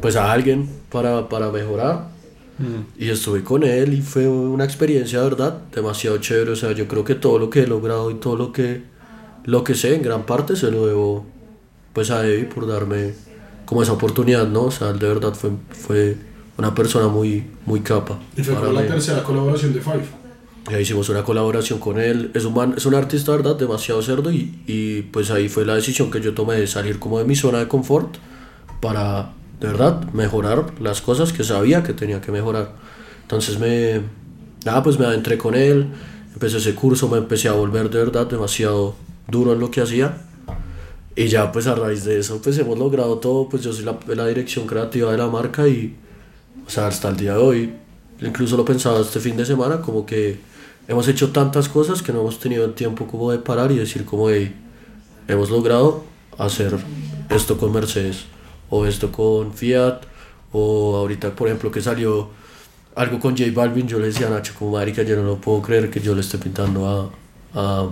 pues 0.00 0.14
a 0.14 0.30
alguien 0.30 0.68
para, 0.88 1.28
para 1.28 1.50
mejorar. 1.50 2.13
Y 2.98 3.08
estuve 3.08 3.42
con 3.42 3.64
él 3.64 3.94
y 3.94 4.02
fue 4.02 4.28
una 4.28 4.64
experiencia, 4.64 5.18
de 5.20 5.24
verdad, 5.30 5.58
demasiado 5.74 6.18
chévere. 6.18 6.52
O 6.52 6.56
sea, 6.56 6.72
yo 6.72 6.86
creo 6.86 7.04
que 7.04 7.14
todo 7.16 7.38
lo 7.38 7.50
que 7.50 7.62
he 7.62 7.66
logrado 7.66 8.10
y 8.10 8.14
todo 8.14 8.36
lo 8.36 8.52
que, 8.52 8.82
lo 9.44 9.64
que 9.64 9.74
sé, 9.74 9.94
en 9.96 10.02
gran 10.02 10.24
parte 10.24 10.54
se 10.56 10.70
lo 10.70 10.86
debo 10.86 11.26
pues 11.92 12.10
a 12.10 12.26
Evi 12.26 12.44
por 12.44 12.66
darme 12.66 13.14
como 13.64 13.82
esa 13.82 13.92
oportunidad, 13.92 14.46
¿no? 14.48 14.64
O 14.64 14.70
sea, 14.70 14.90
él 14.90 14.98
de 14.98 15.08
verdad 15.08 15.32
fue, 15.34 15.50
fue 15.70 16.16
una 16.58 16.74
persona 16.74 17.08
muy, 17.08 17.44
muy 17.66 17.80
capa. 17.80 18.18
Y 18.36 18.42
fue 18.42 18.54
para 18.54 18.72
la 18.72 18.82
mí. 18.82 18.88
tercera 18.88 19.22
colaboración 19.24 19.72
de 19.72 19.80
Five. 19.80 20.04
Ya 20.70 20.80
hicimos 20.80 21.08
una 21.10 21.22
colaboración 21.24 21.78
con 21.78 21.98
él. 22.00 22.30
Es 22.34 22.44
un, 22.44 22.54
man- 22.54 22.74
es 22.76 22.86
un 22.86 22.94
artista, 22.94 23.32
de 23.32 23.38
¿verdad? 23.38 23.56
Demasiado 23.56 24.00
cerdo 24.00 24.30
y, 24.32 24.62
y 24.66 25.02
pues 25.02 25.30
ahí 25.30 25.48
fue 25.48 25.64
la 25.66 25.74
decisión 25.74 26.10
que 26.10 26.20
yo 26.20 26.34
tomé 26.34 26.54
de 26.56 26.66
salir 26.66 26.98
como 26.98 27.18
de 27.18 27.24
mi 27.24 27.36
zona 27.36 27.58
de 27.58 27.68
confort 27.68 28.16
para, 28.80 29.32
de 29.60 29.66
verdad, 29.68 30.04
mejorar 30.12 30.74
las 30.80 31.00
cosas 31.00 31.32
que 31.32 31.44
sabía 31.44 31.82
que 31.82 31.92
tenía 31.92 32.20
que 32.20 32.32
mejorar. 32.32 32.72
Entonces 33.22 33.58
me, 33.58 34.00
nada, 34.64 34.82
pues 34.82 34.98
me 34.98 35.06
adentré 35.06 35.38
con 35.38 35.54
él, 35.54 35.88
empecé 36.32 36.58
ese 36.58 36.74
curso, 36.74 37.08
me 37.08 37.18
empecé 37.18 37.48
a 37.48 37.52
volver 37.52 37.90
de 37.90 37.98
verdad 37.98 38.26
demasiado 38.26 38.94
duro 39.28 39.52
en 39.52 39.60
lo 39.60 39.70
que 39.70 39.80
hacía. 39.80 40.18
Y 41.16 41.28
ya 41.28 41.52
pues 41.52 41.66
a 41.66 41.74
raíz 41.74 42.04
de 42.04 42.18
eso 42.18 42.40
pues 42.42 42.58
hemos 42.58 42.78
logrado 42.78 43.18
todo, 43.18 43.48
pues 43.48 43.62
yo 43.62 43.72
soy 43.72 43.84
la, 43.84 43.98
la 44.14 44.26
dirección 44.26 44.66
creativa 44.66 45.12
de 45.12 45.18
la 45.18 45.28
marca 45.28 45.68
y 45.68 45.96
o 46.66 46.70
sea, 46.70 46.86
hasta 46.86 47.08
el 47.08 47.16
día 47.16 47.32
de 47.32 47.38
hoy, 47.38 47.74
incluso 48.20 48.56
lo 48.56 48.64
pensaba 48.64 49.00
este 49.00 49.20
fin 49.20 49.36
de 49.36 49.44
semana, 49.44 49.80
como 49.80 50.06
que 50.06 50.38
hemos 50.88 51.08
hecho 51.08 51.30
tantas 51.30 51.68
cosas 51.68 52.02
que 52.02 52.12
no 52.12 52.20
hemos 52.20 52.38
tenido 52.38 52.64
el 52.64 52.74
tiempo 52.74 53.06
como 53.06 53.30
de 53.30 53.38
parar 53.38 53.70
y 53.70 53.76
decir 53.76 54.04
como, 54.04 54.30
hey, 54.30 54.54
hemos 55.28 55.50
logrado 55.50 56.04
hacer 56.38 56.76
esto 57.28 57.58
con 57.58 57.72
Mercedes, 57.72 58.24
o 58.74 58.86
esto 58.86 59.12
con 59.12 59.52
Fiat, 59.52 60.00
o 60.52 60.96
ahorita 60.96 61.30
por 61.36 61.46
ejemplo 61.46 61.70
que 61.70 61.80
salió 61.80 62.30
algo 62.96 63.20
con 63.20 63.36
J 63.36 63.52
Balvin, 63.54 63.86
yo 63.86 64.00
le 64.00 64.06
decía 64.06 64.26
a 64.26 64.30
Nacho 64.30 64.52
como 64.58 64.72
marica, 64.72 65.02
yo 65.04 65.14
no 65.14 65.22
lo 65.22 65.36
puedo 65.36 65.62
creer 65.62 65.90
que 65.90 66.00
yo 66.00 66.12
le 66.12 66.22
esté 66.22 66.38
pintando 66.38 66.80
a, 66.88 67.10
a 67.54 67.88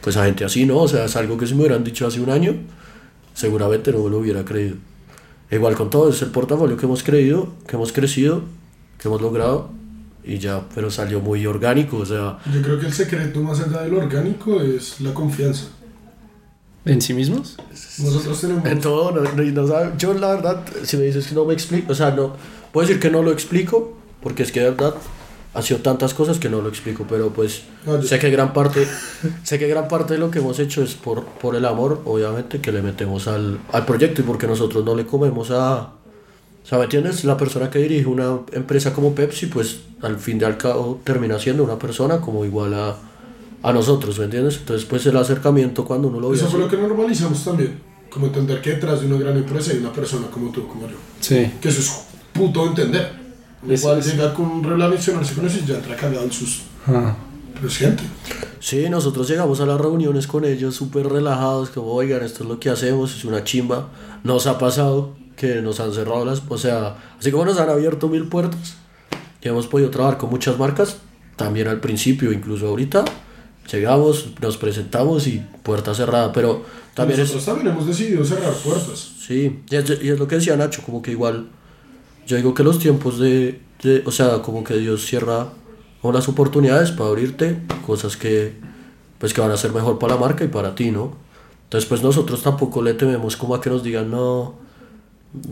pues 0.00 0.16
a 0.16 0.24
gente 0.24 0.46
así, 0.46 0.64
¿no? 0.64 0.78
O 0.78 0.88
sea, 0.88 1.04
es 1.04 1.16
algo 1.16 1.36
que 1.36 1.46
si 1.46 1.54
me 1.54 1.60
hubieran 1.60 1.84
dicho 1.84 2.06
hace 2.06 2.18
un 2.18 2.30
año, 2.30 2.54
seguramente 3.34 3.92
no 3.92 4.08
lo 4.08 4.18
hubiera 4.18 4.42
creído. 4.42 4.76
Igual 5.50 5.74
con 5.74 5.90
todo, 5.90 6.08
es 6.08 6.22
el 6.22 6.30
portafolio 6.30 6.78
que 6.78 6.86
hemos 6.86 7.02
creído, 7.02 7.52
que 7.66 7.76
hemos 7.76 7.92
crecido, 7.92 8.42
que 8.98 9.08
hemos 9.08 9.20
logrado 9.20 9.68
y 10.24 10.38
ya, 10.38 10.66
pero 10.74 10.90
salió 10.90 11.20
muy 11.20 11.44
orgánico, 11.44 11.98
o 11.98 12.06
sea, 12.06 12.38
Yo 12.54 12.62
creo 12.62 12.78
que 12.78 12.86
el 12.86 12.92
secreto 12.92 13.40
más 13.40 13.60
allá 13.60 13.82
del 13.82 13.94
orgánico 13.94 14.62
es 14.62 15.00
la 15.02 15.12
confianza. 15.12 15.66
¿En 16.84 17.02
sí 17.02 17.12
mismos? 17.14 17.56
Nosotros 17.98 18.40
tenemos... 18.40 18.64
en 18.66 18.80
todo, 18.80 19.12
no, 19.12 19.20
no- 19.32 19.42
y 19.42 19.52
no 19.52 19.66
sabe- 19.66 19.92
yo 19.98 20.14
la 20.14 20.34
verdad, 20.34 20.62
si 20.84 20.96
me 20.96 21.04
dices 21.04 21.26
que 21.26 21.34
no 21.34 21.44
me 21.44 21.52
explico, 21.54 21.92
o 21.92 21.94
sea, 21.94 22.10
no, 22.10 22.34
puedo 22.72 22.86
decir 22.86 23.00
que 23.00 23.10
no 23.10 23.22
lo 23.22 23.32
explico, 23.32 23.96
porque 24.22 24.42
es 24.42 24.52
que 24.52 24.60
de 24.60 24.70
verdad 24.70 24.94
ha 25.52 25.62
sido 25.62 25.80
tantas 25.80 26.14
cosas 26.14 26.38
que 26.38 26.48
no 26.48 26.62
lo 26.62 26.68
explico, 26.68 27.04
pero 27.08 27.30
pues 27.30 27.62
yo- 27.86 28.02
sé 28.02 28.18
que 28.18 28.30
gran 28.30 28.52
parte, 28.54 28.86
sé 29.42 29.58
que 29.58 29.68
gran 29.68 29.88
parte 29.88 30.14
de 30.14 30.20
lo 30.20 30.30
que 30.30 30.38
hemos 30.38 30.58
hecho 30.58 30.82
es 30.82 30.94
por, 30.94 31.24
por 31.24 31.54
el 31.54 31.66
amor, 31.66 32.00
obviamente, 32.06 32.60
que 32.60 32.72
le 32.72 32.80
metemos 32.82 33.28
al, 33.28 33.58
al 33.72 33.84
proyecto 33.84 34.22
y 34.22 34.24
porque 34.24 34.46
nosotros 34.46 34.84
no 34.84 34.94
le 34.94 35.04
comemos 35.06 35.50
a... 35.50 35.92
O 36.62 36.66
sea, 36.70 36.78
¿me 36.78 36.84
entiendes? 36.84 37.24
La 37.24 37.36
persona 37.36 37.68
que 37.70 37.78
dirige 37.80 38.06
una 38.06 38.38
empresa 38.52 38.92
como 38.92 39.14
Pepsi, 39.14 39.46
pues 39.46 39.80
al 40.02 40.18
fin 40.18 40.38
de 40.38 40.46
al 40.46 40.56
cabo 40.56 41.00
termina 41.04 41.38
siendo 41.38 41.64
una 41.64 41.78
persona 41.78 42.20
como 42.20 42.44
igual 42.44 42.74
a, 42.74 42.96
a 43.62 43.72
nosotros, 43.72 44.18
¿me 44.18 44.24
entiendes? 44.24 44.56
Entonces, 44.58 44.86
pues 44.88 45.04
el 45.06 45.16
acercamiento 45.16 45.84
cuando 45.84 46.08
uno 46.08 46.20
lo 46.20 46.30
ve 46.30 46.36
Eso 46.36 46.48
fue 46.48 46.60
lo 46.60 46.68
que 46.68 46.76
normalizamos 46.76 47.44
también. 47.44 47.78
Como 48.10 48.26
entender 48.26 48.60
que 48.60 48.70
detrás 48.70 49.00
de 49.00 49.06
una 49.06 49.18
gran 49.18 49.36
empresa 49.36 49.70
hay 49.72 49.78
una 49.78 49.92
persona 49.92 50.26
como 50.28 50.50
tú, 50.50 50.66
como 50.66 50.88
yo. 50.88 50.96
Sí. 51.20 51.50
Que 51.60 51.68
eso 51.68 51.80
es 51.80 51.92
puto 52.32 52.66
entender. 52.66 53.12
Es- 53.68 53.80
Igual 53.82 53.98
es- 53.98 54.06
llega 54.06 54.32
con 54.34 54.62
relacionarse 54.64 55.34
con 55.34 55.46
eso 55.46 55.58
y 55.62 55.66
ya 55.68 55.76
entra 55.76 55.94
cagado 55.96 56.24
el 56.24 56.32
susto. 56.32 56.64
Ah. 56.86 57.14
Pero 57.54 57.68
es 57.68 57.76
gente. 57.76 58.02
Sí, 58.58 58.88
nosotros 58.88 59.28
llegamos 59.28 59.60
a 59.60 59.66
las 59.66 59.80
reuniones 59.80 60.26
con 60.26 60.44
ellos 60.44 60.74
súper 60.74 61.06
relajados, 61.08 61.70
como, 61.70 61.92
oigan, 61.92 62.22
esto 62.22 62.42
es 62.42 62.48
lo 62.48 62.58
que 62.58 62.70
hacemos, 62.70 63.14
es 63.14 63.24
una 63.24 63.44
chimba. 63.44 63.90
Nos 64.24 64.46
ha 64.46 64.58
pasado 64.58 65.14
que 65.36 65.60
nos 65.62 65.78
han 65.80 65.92
cerrado 65.92 66.24
las, 66.24 66.42
o 66.48 66.58
sea, 66.58 66.96
así 67.18 67.30
como 67.30 67.44
nos 67.44 67.58
han 67.58 67.68
abierto 67.70 68.08
mil 68.08 68.24
puertas 68.28 68.74
y 69.42 69.48
hemos 69.48 69.66
podido 69.66 69.90
trabajar 69.90 70.18
con 70.18 70.30
muchas 70.30 70.58
marcas, 70.58 70.96
también 71.36 71.68
al 71.68 71.80
principio, 71.80 72.32
incluso 72.32 72.66
ahorita, 72.68 73.04
llegamos, 73.72 74.26
nos 74.40 74.56
presentamos 74.56 75.26
y 75.26 75.42
puerta 75.62 75.94
cerrada, 75.94 76.32
pero 76.32 76.62
también 76.94 77.20
Nosotros 77.20 77.44
también 77.44 77.68
hemos 77.68 77.86
decidido 77.86 78.24
cerrar 78.24 78.52
puertas. 78.54 79.12
Sí, 79.26 79.60
y 79.70 79.76
es, 79.76 80.02
y 80.02 80.08
es 80.08 80.18
lo 80.18 80.26
que 80.26 80.36
decía 80.36 80.56
Nacho, 80.56 80.82
como 80.84 81.02
que 81.02 81.12
igual, 81.12 81.48
yo 82.26 82.36
digo 82.36 82.52
que 82.54 82.62
los 82.64 82.78
tiempos 82.78 83.18
de, 83.18 83.60
de- 83.82 84.02
o 84.06 84.10
sea, 84.10 84.42
como 84.42 84.64
que 84.64 84.74
Dios 84.76 85.04
cierra 85.06 85.48
unas 86.02 86.28
oportunidades 86.28 86.90
para 86.92 87.10
abrirte 87.10 87.58
cosas 87.86 88.16
que, 88.16 88.54
pues 89.18 89.32
que 89.34 89.40
van 89.40 89.50
a 89.50 89.56
ser 89.56 89.72
mejor 89.72 89.98
para 89.98 90.14
la 90.14 90.20
marca 90.20 90.44
y 90.44 90.48
para 90.48 90.74
ti, 90.74 90.90
¿no? 90.90 91.14
Entonces, 91.64 91.88
pues 91.88 92.02
nosotros 92.02 92.42
tampoco 92.42 92.82
le 92.82 92.94
tememos 92.94 93.36
como 93.36 93.54
a 93.54 93.60
que 93.60 93.70
nos 93.70 93.82
digan, 93.84 94.10
no, 94.10 94.54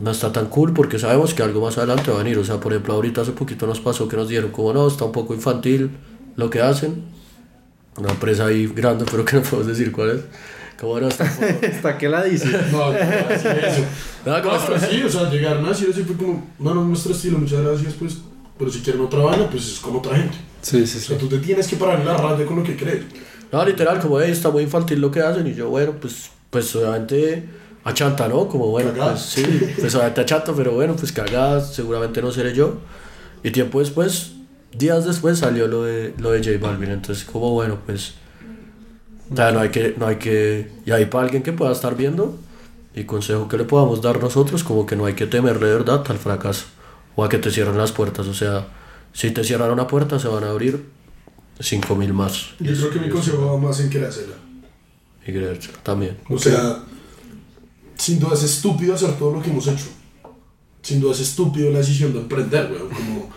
no 0.02 0.10
está 0.10 0.32
tan 0.32 0.46
cool, 0.46 0.72
porque 0.72 0.98
sabemos 0.98 1.32
que 1.34 1.42
algo 1.44 1.60
más 1.60 1.78
adelante 1.78 2.10
va 2.10 2.18
a 2.20 2.22
venir. 2.24 2.38
O 2.38 2.44
sea, 2.44 2.58
por 2.58 2.72
ejemplo, 2.72 2.94
ahorita 2.94 3.20
hace 3.20 3.30
poquito 3.32 3.66
nos 3.68 3.78
pasó 3.78 4.08
que 4.08 4.16
nos 4.16 4.28
dijeron, 4.28 4.50
como 4.50 4.72
no, 4.72 4.88
está 4.88 5.04
un 5.04 5.12
poco 5.12 5.32
infantil 5.34 5.90
lo 6.34 6.50
que 6.50 6.60
hacen. 6.60 7.04
Una 7.98 8.10
empresa 8.10 8.46
ahí 8.46 8.66
grande, 8.66 9.04
pero 9.10 9.24
que 9.24 9.36
no 9.36 9.42
podemos 9.42 9.66
decir 9.66 9.90
cuál 9.92 10.10
es. 10.10 10.20
Como 10.80 11.00
no, 11.00 11.08
está. 11.08 11.24
Hasta 11.24 11.98
que 11.98 12.08
la 12.08 12.22
dice. 12.24 12.46
No, 12.70 12.86
no, 12.86 12.92
decir 12.92 13.60
eso. 13.66 13.82
No, 14.24 14.40
como 14.42 14.54
No, 14.54 14.60
pero 14.66 14.80
sí, 14.80 15.02
o 15.02 15.08
sea, 15.10 15.28
llegaron 15.30 15.64
a 15.66 15.70
decir 15.70 15.88
así 15.92 16.02
fue 16.04 16.16
como, 16.16 16.46
no, 16.60 16.74
no 16.74 16.82
es 16.82 16.86
nuestro 16.88 17.12
estilo, 17.12 17.38
muchas 17.38 17.60
gracias, 17.62 17.94
pues, 17.94 18.18
pero 18.56 18.70
si 18.70 18.80
quieren 18.80 19.02
otra 19.02 19.18
vaina, 19.20 19.48
pues 19.50 19.66
es 19.66 19.78
como 19.80 19.98
otra 19.98 20.16
gente. 20.16 20.36
Sí, 20.62 20.86
sí, 20.86 20.98
O 20.98 21.00
sí. 21.00 21.06
sea, 21.08 21.18
tú 21.18 21.28
te 21.28 21.38
tienes 21.38 21.66
que 21.66 21.76
parar 21.76 21.98
en 22.00 22.06
la 22.06 22.16
raya 22.16 22.46
con 22.46 22.56
lo 22.58 22.62
que 22.62 22.76
crees. 22.76 23.02
No, 23.50 23.64
literal, 23.64 23.98
como 24.00 24.20
"Ey, 24.20 24.30
está 24.30 24.50
muy 24.50 24.62
infantil 24.62 25.00
lo 25.00 25.10
que 25.10 25.20
hacen 25.20 25.46
y 25.46 25.54
yo, 25.54 25.68
bueno, 25.70 25.94
pues, 26.00 26.30
pues 26.50 26.74
obviamente 26.76 27.44
achanta, 27.82 28.28
¿no? 28.28 28.46
Como 28.46 28.68
bueno, 28.68 28.90
Cagada. 28.92 29.12
pues 29.12 29.22
sí, 29.24 29.42
pues 29.80 29.94
obviamente 29.94 30.20
achanta, 30.20 30.52
pero 30.54 30.72
bueno, 30.72 30.94
pues 30.94 31.10
cagadas, 31.10 31.74
seguramente 31.74 32.20
no 32.22 32.30
seré 32.30 32.54
yo. 32.54 32.74
Y 33.42 33.50
tiempo 33.50 33.80
después, 33.80 34.32
días 34.72 35.04
después 35.04 35.38
salió 35.38 35.66
lo 35.66 35.84
de, 35.84 36.14
lo 36.18 36.32
de 36.32 36.38
J 36.38 36.58
Balvin, 36.60 36.90
entonces 36.90 37.24
como 37.24 37.52
bueno, 37.52 37.78
pues, 37.84 38.14
ya 39.30 39.52
no 39.52 39.60
hay 39.60 39.70
que, 39.70 39.94
no 39.98 40.06
hay 40.06 40.16
que, 40.16 40.70
y 40.84 40.90
ahí 40.90 41.06
para 41.06 41.24
alguien 41.24 41.42
que 41.42 41.52
pueda 41.52 41.72
estar 41.72 41.96
viendo, 41.96 42.38
y 42.94 43.04
consejo 43.04 43.48
que 43.48 43.56
le 43.56 43.64
podamos 43.64 44.02
dar 44.02 44.20
nosotros, 44.20 44.64
como 44.64 44.86
que 44.86 44.96
no 44.96 45.06
hay 45.06 45.14
que 45.14 45.26
temerle 45.26 45.68
de 45.68 45.74
verdad 45.74 46.04
al 46.08 46.18
fracaso, 46.18 46.66
o 47.16 47.24
a 47.24 47.28
que 47.28 47.38
te 47.38 47.50
cierren 47.50 47.78
las 47.78 47.92
puertas, 47.92 48.26
o 48.26 48.34
sea, 48.34 48.68
si 49.12 49.30
te 49.30 49.44
cierran 49.44 49.70
una 49.70 49.86
puerta, 49.86 50.18
se 50.18 50.28
van 50.28 50.44
a 50.44 50.50
abrir 50.50 50.84
5000 51.60 52.12
más. 52.12 52.50
Yo 52.60 52.72
creo 52.72 52.90
que 52.90 53.00
mi 53.00 53.08
consejo 53.08 53.46
va 53.46 53.56
más 53.56 53.80
en 53.80 54.04
hacerla. 54.04 54.36
Y 55.26 55.32
creérselo 55.32 55.78
también. 55.82 56.16
O 56.28 56.38
sea, 56.38 56.84
sin 57.96 58.20
duda 58.20 58.34
es 58.34 58.44
estúpido 58.44 58.94
hacer 58.94 59.18
todo 59.18 59.34
lo 59.34 59.42
que 59.42 59.50
hemos 59.50 59.66
hecho. 59.66 59.86
Sin 60.82 61.00
duda 61.00 61.12
es 61.12 61.20
estúpido 61.20 61.70
la 61.70 61.80
decisión 61.80 62.12
de 62.12 62.20
emprender, 62.20 62.70
weón. 62.70 62.88
Como 62.88 63.30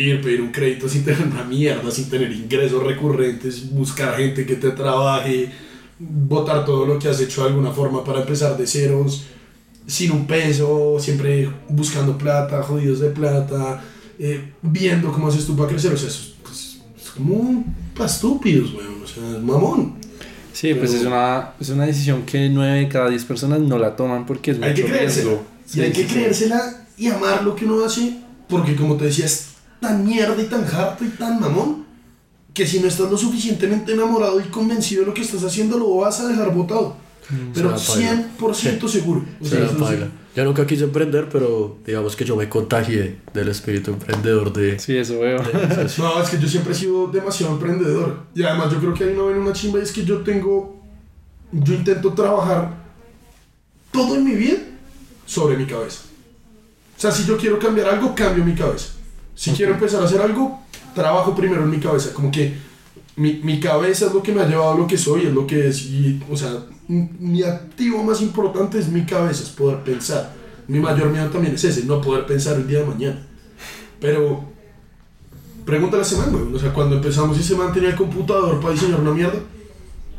ir, 0.00 0.20
pedir 0.20 0.40
un 0.40 0.50
crédito 0.52 0.88
sin 0.88 1.04
tener 1.04 1.22
una 1.26 1.44
mierda, 1.44 1.90
sin 1.90 2.08
tener 2.08 2.30
ingresos 2.32 2.82
recurrentes, 2.82 3.70
buscar 3.70 4.16
gente 4.16 4.44
que 4.46 4.56
te 4.56 4.70
trabaje, 4.70 5.50
botar 5.98 6.64
todo 6.64 6.86
lo 6.86 6.98
que 6.98 7.08
has 7.08 7.20
hecho 7.20 7.42
de 7.42 7.48
alguna 7.50 7.72
forma 7.72 8.02
para 8.04 8.20
empezar 8.20 8.56
de 8.56 8.66
ceros, 8.66 9.24
sin 9.86 10.12
un 10.12 10.26
peso, 10.26 10.96
siempre 11.00 11.48
buscando 11.68 12.16
plata, 12.16 12.62
jodidos 12.62 13.00
de 13.00 13.10
plata, 13.10 13.82
eh, 14.18 14.52
viendo 14.62 15.12
cómo 15.12 15.28
haces 15.28 15.46
tú 15.46 15.56
para 15.56 15.68
crecer. 15.68 15.92
O 15.92 15.96
sea, 15.96 16.08
eso 16.08 16.20
es, 16.22 16.34
pues, 16.42 16.78
es 17.02 17.10
como 17.10 17.64
para 17.94 18.06
estúpidos, 18.08 18.72
weón. 18.74 19.02
O 19.02 19.06
sea, 19.06 19.36
es 19.36 19.42
mamón. 19.42 19.94
Sí, 20.52 20.74
pues 20.74 20.90
Pero- 20.90 21.02
es 21.02 21.06
una, 21.06 21.50
es 21.60 21.68
una 21.70 21.86
decisión 21.86 22.22
que 22.24 22.48
9 22.48 22.80
de 22.80 22.88
cada 22.88 23.08
10 23.08 23.24
personas 23.24 23.60
no 23.60 23.78
la 23.78 23.96
toman 23.96 24.26
porque 24.26 24.50
es 24.52 24.62
Hay 24.62 24.74
que 24.74 24.82
mucho 24.82 24.94
creérsela. 24.94 25.30
riesgo. 25.30 25.46
Y 25.66 25.70
Sí, 25.72 25.80
hay 25.80 25.92
que 25.92 26.02
sí, 26.02 26.08
sí. 26.08 26.14
creérsela 26.14 26.86
y 26.98 27.06
amar 27.08 27.42
lo 27.44 27.54
que 27.56 27.64
uno 27.64 27.84
hace, 27.84 28.18
porque 28.48 28.74
como 28.76 28.96
te 28.96 29.06
decía, 29.06 29.24
es 29.26 29.49
tan 29.80 30.04
mierda 30.04 30.40
y 30.40 30.46
tan 30.46 30.64
harto 30.64 31.04
y 31.04 31.08
tan 31.08 31.40
mamón, 31.40 31.84
que 32.52 32.66
si 32.66 32.80
no 32.80 32.88
estás 32.88 33.10
lo 33.10 33.16
suficientemente 33.16 33.92
enamorado 33.92 34.40
y 34.40 34.44
convencido 34.44 35.02
de 35.02 35.08
lo 35.08 35.14
que 35.14 35.22
estás 35.22 35.42
haciendo, 35.44 35.78
lo 35.78 35.96
vas 35.96 36.20
a 36.20 36.28
dejar 36.28 36.52
botado. 36.54 36.96
Pero 37.54 37.78
se 37.78 38.00
la 38.00 38.14
paila. 38.14 38.28
100% 38.38 38.88
seguro. 38.88 39.24
O 39.40 39.44
Se 39.44 39.50
sea, 39.50 39.68
sí. 39.68 40.04
Yo 40.34 40.44
nunca 40.44 40.66
quise 40.66 40.84
emprender, 40.84 41.28
pero 41.28 41.78
digamos 41.84 42.14
que 42.14 42.24
yo 42.24 42.36
me 42.36 42.48
contagié 42.48 43.18
del 43.34 43.48
espíritu 43.48 43.90
emprendedor 43.92 44.52
de... 44.52 44.78
Sí, 44.78 44.96
eso 44.96 45.18
veo. 45.20 45.38
No, 45.98 46.22
es 46.22 46.30
que 46.30 46.38
yo 46.38 46.48
siempre 46.48 46.72
he 46.72 46.76
sido 46.76 47.08
demasiado 47.08 47.54
emprendedor. 47.54 48.24
Y 48.34 48.42
además 48.42 48.72
yo 48.72 48.78
creo 48.78 48.94
que 48.94 49.04
ahí 49.04 49.14
no 49.16 49.26
ven 49.26 49.38
una 49.38 49.52
chimba 49.52 49.80
y 49.80 49.82
es 49.82 49.92
que 49.92 50.04
yo 50.04 50.18
tengo, 50.18 50.80
yo 51.50 51.74
intento 51.74 52.12
trabajar 52.12 52.74
todo 53.90 54.14
en 54.14 54.24
mi 54.24 54.34
vida 54.34 54.58
sobre 55.26 55.56
mi 55.56 55.66
cabeza. 55.66 56.02
O 56.96 57.00
sea, 57.00 57.10
si 57.10 57.24
yo 57.24 57.36
quiero 57.36 57.58
cambiar 57.58 57.88
algo, 57.88 58.14
cambio 58.14 58.44
mi 58.44 58.54
cabeza. 58.54 58.90
Si 59.34 59.52
quiero 59.52 59.72
empezar 59.74 60.02
a 60.02 60.04
hacer 60.04 60.20
algo, 60.20 60.60
trabajo 60.94 61.34
primero 61.34 61.62
en 61.62 61.70
mi 61.70 61.78
cabeza. 61.78 62.12
Como 62.12 62.30
que 62.30 62.54
mi, 63.16 63.40
mi 63.42 63.60
cabeza 63.60 64.06
es 64.06 64.12
lo 64.12 64.22
que 64.22 64.32
me 64.32 64.42
ha 64.42 64.46
llevado 64.46 64.72
a 64.72 64.76
lo 64.76 64.86
que 64.86 64.98
soy, 64.98 65.26
es 65.26 65.32
lo 65.32 65.46
que 65.46 65.68
es. 65.68 65.82
Y, 65.86 66.22
o 66.30 66.36
sea, 66.36 66.66
mi 66.88 67.42
activo 67.42 68.02
más 68.02 68.20
importante 68.20 68.78
es 68.78 68.88
mi 68.88 69.04
cabeza, 69.04 69.42
es 69.42 69.50
poder 69.50 69.82
pensar. 69.82 70.32
Mi 70.68 70.78
mayor 70.78 71.10
miedo 71.10 71.28
también 71.30 71.54
es 71.54 71.64
ese, 71.64 71.84
no 71.84 72.00
poder 72.00 72.26
pensar 72.26 72.56
el 72.56 72.66
día 72.66 72.80
de 72.80 72.86
mañana. 72.86 73.26
Pero 74.00 74.50
Pregúntale 75.64 76.02
a 76.02 76.06
ese 76.06 76.16
man, 76.16 76.32
güey. 76.32 76.54
O 76.54 76.58
sea, 76.58 76.72
cuando 76.72 76.96
empezamos 76.96 77.36
y 77.36 77.40
ese 77.40 77.54
man 77.54 77.72
tenía 77.72 77.90
el 77.90 77.96
computador 77.96 78.60
para 78.60 78.72
diseñar 78.72 79.00
una 79.00 79.12
mierda, 79.12 79.38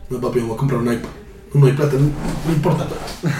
no, 0.09 0.22
papi, 0.22 0.39
vamos 0.39 0.55
a 0.55 0.59
comprar 0.59 0.80
un 0.80 0.93
iPad. 0.93 1.09
No 1.53 1.66
hay 1.66 1.74
plata, 1.74 1.93
no, 1.95 2.09
no 2.47 2.53
importa. 2.53 2.88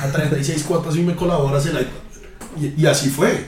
A 0.04 0.12
36 0.12 0.64
cuotas 0.64 0.96
y 0.98 1.04
me 1.04 1.16
colaboras 1.16 1.66
el 1.68 1.74
iPad. 1.74 2.60
Y, 2.60 2.82
y 2.82 2.86
así 2.86 3.10
fue. 3.10 3.46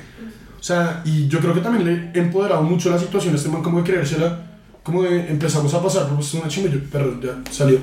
O 0.64 0.66
sea, 0.66 1.01
y 1.03 1.28
yo 1.28 1.41
creo 1.41 1.53
que 1.53 1.59
también 1.59 1.84
le 1.84 2.18
he 2.18 2.24
empoderado 2.24 2.64
mucho 2.64 2.89
la 2.89 2.97
situación 2.97 3.36
este 3.36 3.49
man, 3.49 3.61
como 3.61 3.80
de 3.80 3.84
creérsela, 3.84 4.39
como 4.82 5.03
de 5.03 5.30
empezamos 5.30 5.74
a 5.74 5.84
pasar 5.84 6.05
por 6.07 6.16
pues, 6.16 6.34
una 6.36 6.47
chimba 6.47 6.70
y 6.70 6.72
yo, 6.76 6.80
perro, 6.89 7.20
ya 7.22 7.36
salió 7.51 7.80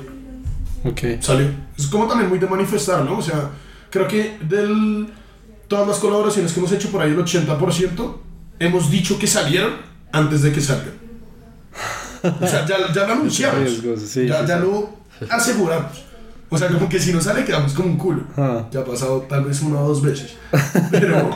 Ok. 0.83 1.21
salió. 1.21 1.47
Es 1.77 1.85
como 1.85 2.07
también 2.07 2.27
muy 2.27 2.39
de 2.39 2.47
manifestar, 2.47 3.03
¿no? 3.05 3.19
O 3.19 3.21
sea, 3.21 3.51
creo 3.91 4.07
que 4.07 4.35
de 4.41 5.05
todas 5.67 5.87
las 5.87 5.99
colaboraciones 5.99 6.51
que 6.53 6.59
hemos 6.59 6.71
hecho, 6.71 6.89
por 6.89 7.03
ahí 7.03 7.11
el 7.11 7.19
80% 7.23 8.15
hemos 8.57 8.89
dicho 8.89 9.19
que 9.19 9.27
salieron 9.27 9.73
antes 10.11 10.41
de 10.41 10.51
que 10.51 10.59
salgan. 10.59 10.93
O 12.41 12.47
sea, 12.47 12.65
ya, 12.65 12.91
ya 12.91 13.05
lo 13.05 13.13
anunciamos. 13.13 13.69
Sí, 14.07 14.25
ya 14.27 14.39
sí, 14.39 14.47
ya 14.47 14.57
sí. 14.57 14.63
lo 14.63 14.89
aseguramos. 15.29 16.03
O 16.49 16.57
sea, 16.57 16.67
como 16.69 16.89
que 16.89 16.99
si 16.99 17.13
no 17.13 17.21
sale 17.21 17.45
quedamos 17.45 17.73
como 17.73 17.89
un 17.89 17.97
culo. 17.97 18.23
Ah, 18.35 18.65
Ya 18.71 18.79
ha 18.79 18.85
pasado 18.85 19.21
tal 19.29 19.45
vez 19.45 19.61
una 19.61 19.79
o 19.81 19.87
dos 19.87 20.01
veces. 20.01 20.33
Pero 20.89 21.29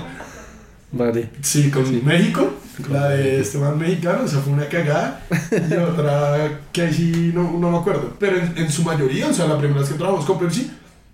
vale. 0.96 1.30
sí, 1.42 1.70
con 1.70 2.06
México, 2.06 2.54
la 2.90 3.10
de 3.10 3.42
este 3.42 3.58
man 3.58 3.78
mexicano, 3.78 4.26
esa 4.26 4.40
fue 4.42 4.54
una 4.54 4.68
cagada. 4.68 5.26
Y 5.52 5.74
otra 5.74 6.62
que 6.72 6.82
ahí 6.82 6.94
sí 6.94 7.32
no, 7.34 7.58
no 7.60 7.72
me 7.72 7.78
acuerdo. 7.78 8.14
Pero 8.20 8.38
en, 8.38 8.58
en 8.58 8.72
su 8.72 8.84
mayoría, 8.84 9.28
o 9.28 9.34
sea, 9.34 9.48
la 9.48 9.58
primera 9.58 9.80
vez 9.80 9.90
que 9.90 9.96
trabajamos 9.96 10.26
con 10.26 10.40
Pepsi, 10.40 10.72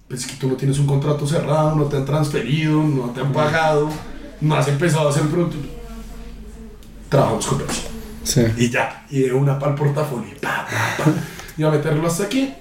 pues 0.07 0.21
es 0.21 0.27
que 0.27 0.37
tú 0.37 0.47
no 0.47 0.55
tienes 0.55 0.79
un 0.79 0.87
contrato 0.87 1.25
cerrado, 1.27 1.75
no 1.75 1.85
te 1.85 1.97
han 1.97 2.05
transferido, 2.05 2.81
no 2.81 3.11
te 3.11 3.21
han 3.21 3.31
pagado, 3.31 3.89
no 4.41 4.55
has 4.55 4.67
empezado 4.67 5.07
a 5.07 5.11
hacer 5.11 5.23
producto. 5.23 5.57
Trabajamos 7.09 7.45
con 7.45 7.59
Pepsi. 7.59 7.81
Sí. 8.23 8.41
Y 8.57 8.69
ya, 8.69 9.05
y 9.09 9.21
de 9.21 9.33
una 9.33 9.57
para 9.57 9.71
el 9.71 9.77
portafolio. 9.77 10.33
Pa, 10.41 10.67
pa, 10.69 11.03
pa. 11.03 11.11
Y 11.57 11.63
a 11.63 11.69
meterlo 11.69 12.07
hasta 12.07 12.29
que 12.29 12.55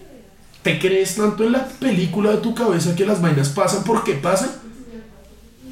te 0.63 0.79
crees 0.79 1.17
tanto 1.17 1.45
en 1.45 1.53
la 1.53 1.67
película 1.67 2.33
de 2.33 2.37
tu 2.39 2.55
cabeza 2.55 2.95
que 2.95 3.07
las 3.07 3.21
vainas 3.21 3.49
pasan 3.51 3.83
porque 3.85 4.15
pasan. 4.15 4.51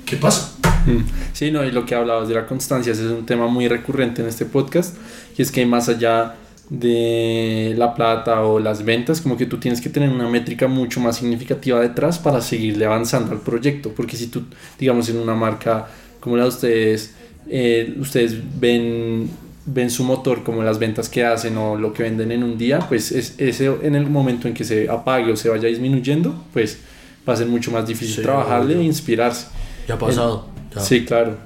¿Qué 0.05 0.17
pasa? 0.17 0.55
Mm. 0.87 0.99
Sí, 1.33 1.51
no, 1.51 1.65
y 1.65 1.71
lo 1.71 1.87
que 1.87 1.95
hablabas 1.95 2.29
de 2.29 2.35
la 2.35 2.47
constancia 2.47 2.93
ese 2.93 3.05
es 3.07 3.11
un 3.13 3.25
tema 3.27 3.47
muy 3.47 3.69
recurrente 3.69 4.23
en 4.23 4.29
este 4.29 4.45
podcast, 4.45 4.97
y 5.37 5.43
es 5.43 5.51
que 5.53 5.65
más 5.67 5.89
allá 5.89 6.35
de 6.71 7.75
la 7.79 7.95
plata 7.95 8.43
o 8.43 8.59
las 8.59 8.85
ventas, 8.85 9.21
como 9.21 9.37
que 9.37 9.47
tú 9.47 9.59
tienes 9.59 9.81
que 9.81 9.89
tener 9.89 10.11
una 10.11 10.29
métrica 10.29 10.67
mucho 10.69 11.01
más 11.01 11.17
significativa 11.17 11.81
detrás 11.81 12.19
para 12.19 12.41
seguirle 12.41 12.85
avanzando 12.85 13.33
al 13.33 13.39
proyecto, 13.41 13.93
porque 13.95 14.17
si 14.17 14.27
tú, 14.27 14.43
digamos, 14.79 15.09
en 15.09 15.19
una 15.19 15.35
marca 15.35 15.87
como 16.21 16.37
la 16.37 16.43
de 16.43 16.49
ustedes, 16.49 17.15
eh, 17.49 17.95
ustedes 17.99 18.37
ven, 18.61 19.31
ven 19.65 19.91
su 19.91 20.05
motor 20.05 20.43
como 20.45 20.63
las 20.63 20.79
ventas 20.79 21.09
que 21.09 21.25
hacen 21.25 21.57
o 21.57 21.77
lo 21.77 21.93
que 21.93 22.03
venden 22.03 22.33
en 22.33 22.43
un 22.43 22.59
día, 22.59 22.81
pues 22.81 23.13
es, 23.13 23.35
ese 23.39 23.73
en 23.83 23.95
el 23.95 24.07
momento 24.11 24.49
en 24.49 24.55
que 24.55 24.65
se 24.65 24.91
apague 24.91 25.33
o 25.33 25.37
se 25.37 25.49
vaya 25.49 25.69
disminuyendo, 25.69 26.45
pues 26.53 26.79
va 27.27 27.33
a 27.33 27.37
ser 27.37 27.47
mucho 27.47 27.71
más 27.71 27.87
difícil 27.87 28.17
Sí, 28.17 28.23
trabajarle 28.23 28.75
obvio. 28.75 28.81
e 28.81 28.85
inspirarse. 28.85 29.47
Ya 29.87 29.95
ha 29.95 29.99
pasado. 29.99 30.58
Ya. 30.75 30.81
Sí, 30.81 31.05
claro. 31.05 31.37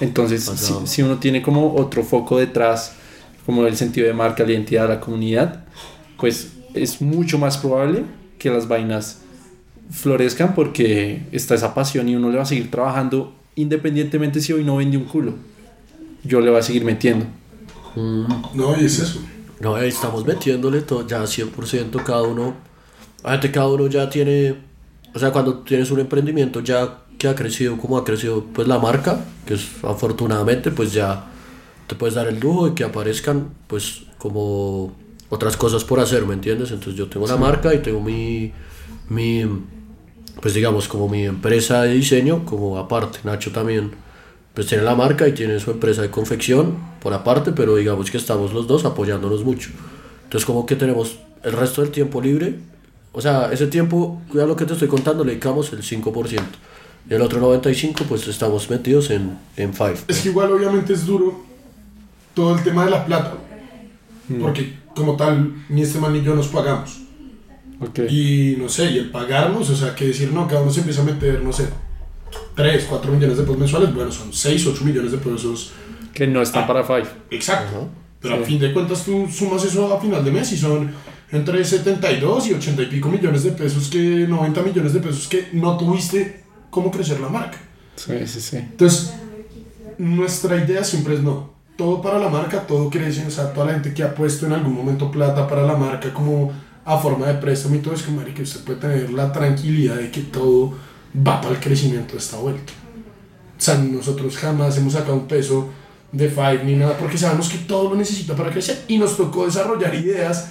Entonces, 0.00 0.44
si, 0.44 0.74
si 0.86 1.02
uno 1.02 1.18
tiene 1.18 1.42
como 1.42 1.74
otro 1.74 2.02
foco 2.02 2.38
detrás, 2.38 2.96
como 3.46 3.66
el 3.66 3.76
sentido 3.76 4.06
de 4.06 4.14
marca, 4.14 4.44
la 4.44 4.52
identidad 4.52 4.82
de 4.82 4.88
la 4.94 5.00
comunidad, 5.00 5.64
pues 6.18 6.52
es 6.74 7.00
mucho 7.00 7.38
más 7.38 7.58
probable 7.58 8.04
que 8.38 8.50
las 8.50 8.66
vainas 8.68 9.20
florezcan 9.90 10.54
porque 10.54 11.26
está 11.32 11.54
esa 11.54 11.74
pasión 11.74 12.08
y 12.08 12.16
uno 12.16 12.30
le 12.30 12.36
va 12.36 12.42
a 12.42 12.46
seguir 12.46 12.70
trabajando 12.70 13.34
independientemente 13.54 14.40
si 14.40 14.52
hoy 14.52 14.64
no 14.64 14.76
vende 14.76 14.96
un 14.96 15.04
culo. 15.04 15.34
Yo 16.24 16.40
le 16.40 16.50
voy 16.50 16.58
a 16.60 16.62
seguir 16.62 16.84
metiendo. 16.84 17.26
Mm, 17.94 18.24
No, 18.54 18.80
y 18.80 18.84
es 18.86 18.98
eso. 18.98 19.20
No, 19.60 19.78
estamos 19.78 20.26
metiéndole 20.26 20.82
todo, 20.82 21.06
ya 21.06 21.26
100% 21.26 22.02
cada 22.02 22.22
uno. 22.22 22.54
Fíjate, 23.22 23.50
cada 23.50 23.68
uno 23.68 23.86
ya 23.88 24.10
tiene, 24.10 24.56
o 25.14 25.18
sea, 25.18 25.30
cuando 25.32 25.60
tienes 25.60 25.90
un 25.90 26.00
emprendimiento 26.00 26.60
ya 26.60 27.03
que 27.24 27.28
ha 27.30 27.34
crecido, 27.34 27.78
como 27.78 27.96
ha 27.96 28.04
crecido 28.04 28.44
pues 28.52 28.68
la 28.68 28.78
marca, 28.78 29.24
que 29.46 29.54
es 29.54 29.66
afortunadamente 29.82 30.70
pues 30.70 30.92
ya 30.92 31.24
te 31.86 31.94
puedes 31.94 32.14
dar 32.14 32.26
el 32.26 32.38
lujo 32.38 32.68
de 32.68 32.74
que 32.74 32.84
aparezcan 32.84 33.48
pues 33.66 34.02
como 34.18 34.94
otras 35.30 35.56
cosas 35.56 35.84
por 35.84 36.00
hacer, 36.00 36.26
¿me 36.26 36.34
entiendes? 36.34 36.70
Entonces 36.70 36.96
yo 36.96 37.08
tengo 37.08 37.26
la 37.26 37.38
marca 37.38 37.72
y 37.72 37.78
tengo 37.78 38.02
mi, 38.02 38.52
mi, 39.08 39.42
pues 40.42 40.52
digamos 40.52 40.86
como 40.86 41.08
mi 41.08 41.24
empresa 41.24 41.84
de 41.84 41.94
diseño 41.94 42.44
como 42.44 42.76
aparte, 42.76 43.20
Nacho 43.24 43.52
también 43.52 43.92
pues 44.52 44.66
tiene 44.66 44.84
la 44.84 44.94
marca 44.94 45.26
y 45.26 45.32
tiene 45.32 45.58
su 45.60 45.70
empresa 45.70 46.02
de 46.02 46.10
confección 46.10 46.76
por 47.00 47.14
aparte, 47.14 47.52
pero 47.52 47.76
digamos 47.76 48.10
que 48.10 48.18
estamos 48.18 48.52
los 48.52 48.66
dos 48.66 48.84
apoyándonos 48.84 49.44
mucho. 49.44 49.70
Entonces 50.24 50.44
como 50.44 50.66
que 50.66 50.76
tenemos 50.76 51.18
el 51.42 51.54
resto 51.54 51.80
del 51.80 51.90
tiempo 51.90 52.20
libre, 52.20 52.58
o 53.12 53.20
sea, 53.22 53.50
ese 53.50 53.68
tiempo, 53.68 54.20
cuida 54.30 54.44
lo 54.44 54.56
que 54.56 54.66
te 54.66 54.74
estoy 54.74 54.88
contando, 54.88 55.24
le 55.24 55.30
dedicamos 55.30 55.72
el 55.72 55.82
5%. 55.82 56.40
Y 57.08 57.14
el 57.14 57.20
otro 57.22 57.40
95% 57.40 58.04
pues 58.08 58.26
estamos 58.28 58.68
metidos 58.70 59.10
en, 59.10 59.38
en 59.56 59.74
Five. 59.74 59.96
Es 60.08 60.20
que 60.20 60.28
igual 60.30 60.52
obviamente 60.52 60.92
es 60.94 61.04
duro 61.06 61.44
todo 62.34 62.56
el 62.56 62.62
tema 62.64 62.84
de 62.84 62.90
la 62.90 63.04
plata. 63.04 63.34
Porque 64.40 64.74
como 64.94 65.16
tal, 65.16 65.52
ni 65.68 65.82
este 65.82 65.98
man 65.98 66.12
ni 66.14 66.22
yo 66.22 66.34
nos 66.34 66.48
pagamos. 66.48 67.00
Ok. 67.80 68.00
Y 68.08 68.56
no 68.58 68.68
sé, 68.68 68.90
y 68.92 68.98
el 68.98 69.10
pagarnos, 69.10 69.68
o 69.68 69.76
sea, 69.76 69.94
que 69.94 70.06
decir, 70.06 70.32
no, 70.32 70.46
cada 70.48 70.62
uno 70.62 70.70
se 70.72 70.80
empieza 70.80 71.02
a 71.02 71.04
meter, 71.04 71.42
no 71.42 71.52
sé, 71.52 71.68
3, 72.54 72.86
4 72.88 73.12
millones 73.12 73.36
de 73.36 73.42
pesos 73.42 73.58
mensuales, 73.58 73.94
bueno, 73.94 74.10
son 74.10 74.32
6, 74.32 74.66
8 74.68 74.84
millones 74.84 75.12
de 75.12 75.18
pesos. 75.18 75.72
Que 76.14 76.26
no 76.26 76.40
están 76.40 76.64
Ah. 76.64 76.66
para 76.68 76.84
Five. 76.84 77.06
Exacto. 77.30 77.88
Pero 78.20 78.36
Sí. 78.36 78.42
a 78.42 78.46
fin 78.46 78.58
de 78.60 78.72
cuentas 78.72 79.04
tú 79.04 79.26
sumas 79.30 79.62
eso 79.64 79.92
a 79.94 80.00
final 80.00 80.24
de 80.24 80.30
mes 80.30 80.50
y 80.52 80.56
son 80.56 80.90
entre 81.32 81.62
72 81.64 82.46
y 82.46 82.54
80 82.54 82.82
y 82.82 82.86
pico 82.86 83.08
millones 83.10 83.42
de 83.42 83.50
pesos 83.50 83.88
que 83.88 84.26
90 84.26 84.62
millones 84.62 84.92
de 84.94 85.00
pesos 85.00 85.26
que 85.28 85.48
no 85.52 85.76
tuviste 85.76 86.43
cómo 86.74 86.90
crecer 86.90 87.20
la 87.20 87.28
marca. 87.28 87.56
Sí, 87.94 88.26
sí, 88.26 88.40
sí. 88.40 88.56
Entonces, 88.56 89.14
nuestra 89.96 90.56
idea 90.56 90.82
siempre 90.82 91.14
es 91.14 91.22
no. 91.22 91.54
Todo 91.76 92.02
para 92.02 92.18
la 92.18 92.28
marca, 92.28 92.66
todo 92.66 92.90
crece. 92.90 93.24
O 93.24 93.30
sea, 93.30 93.52
toda 93.52 93.66
la 93.66 93.74
gente 93.74 93.94
que 93.94 94.02
ha 94.02 94.12
puesto 94.12 94.46
en 94.46 94.52
algún 94.52 94.74
momento 94.74 95.08
plata 95.08 95.46
para 95.46 95.62
la 95.62 95.76
marca 95.76 96.12
como 96.12 96.52
a 96.84 96.98
forma 96.98 97.28
de 97.28 97.34
préstamo 97.34 97.76
y 97.76 97.78
todo 97.78 97.94
es 97.94 98.02
que, 98.02 98.10
marica, 98.10 98.42
usted 98.42 98.64
puede 98.64 98.80
tener 98.80 99.10
la 99.10 99.32
tranquilidad 99.32 99.94
de 99.94 100.10
que 100.10 100.22
todo 100.22 100.74
va 101.16 101.40
para 101.40 101.54
el 101.54 101.60
crecimiento 101.60 102.14
de 102.14 102.18
esta 102.18 102.38
vuelta. 102.38 102.72
O 103.56 103.60
sea, 103.60 103.76
nosotros 103.78 104.36
jamás 104.36 104.76
hemos 104.76 104.94
sacado 104.94 105.14
un 105.14 105.28
peso 105.28 105.68
de 106.10 106.28
Five 106.28 106.64
ni 106.64 106.74
nada 106.74 106.98
porque 106.98 107.16
sabemos 107.16 107.48
que 107.48 107.58
todo 107.58 107.90
lo 107.90 107.96
necesita 107.96 108.34
para 108.34 108.50
crecer 108.50 108.84
y 108.88 108.98
nos 108.98 109.16
tocó 109.16 109.46
desarrollar 109.46 109.94
ideas 109.94 110.48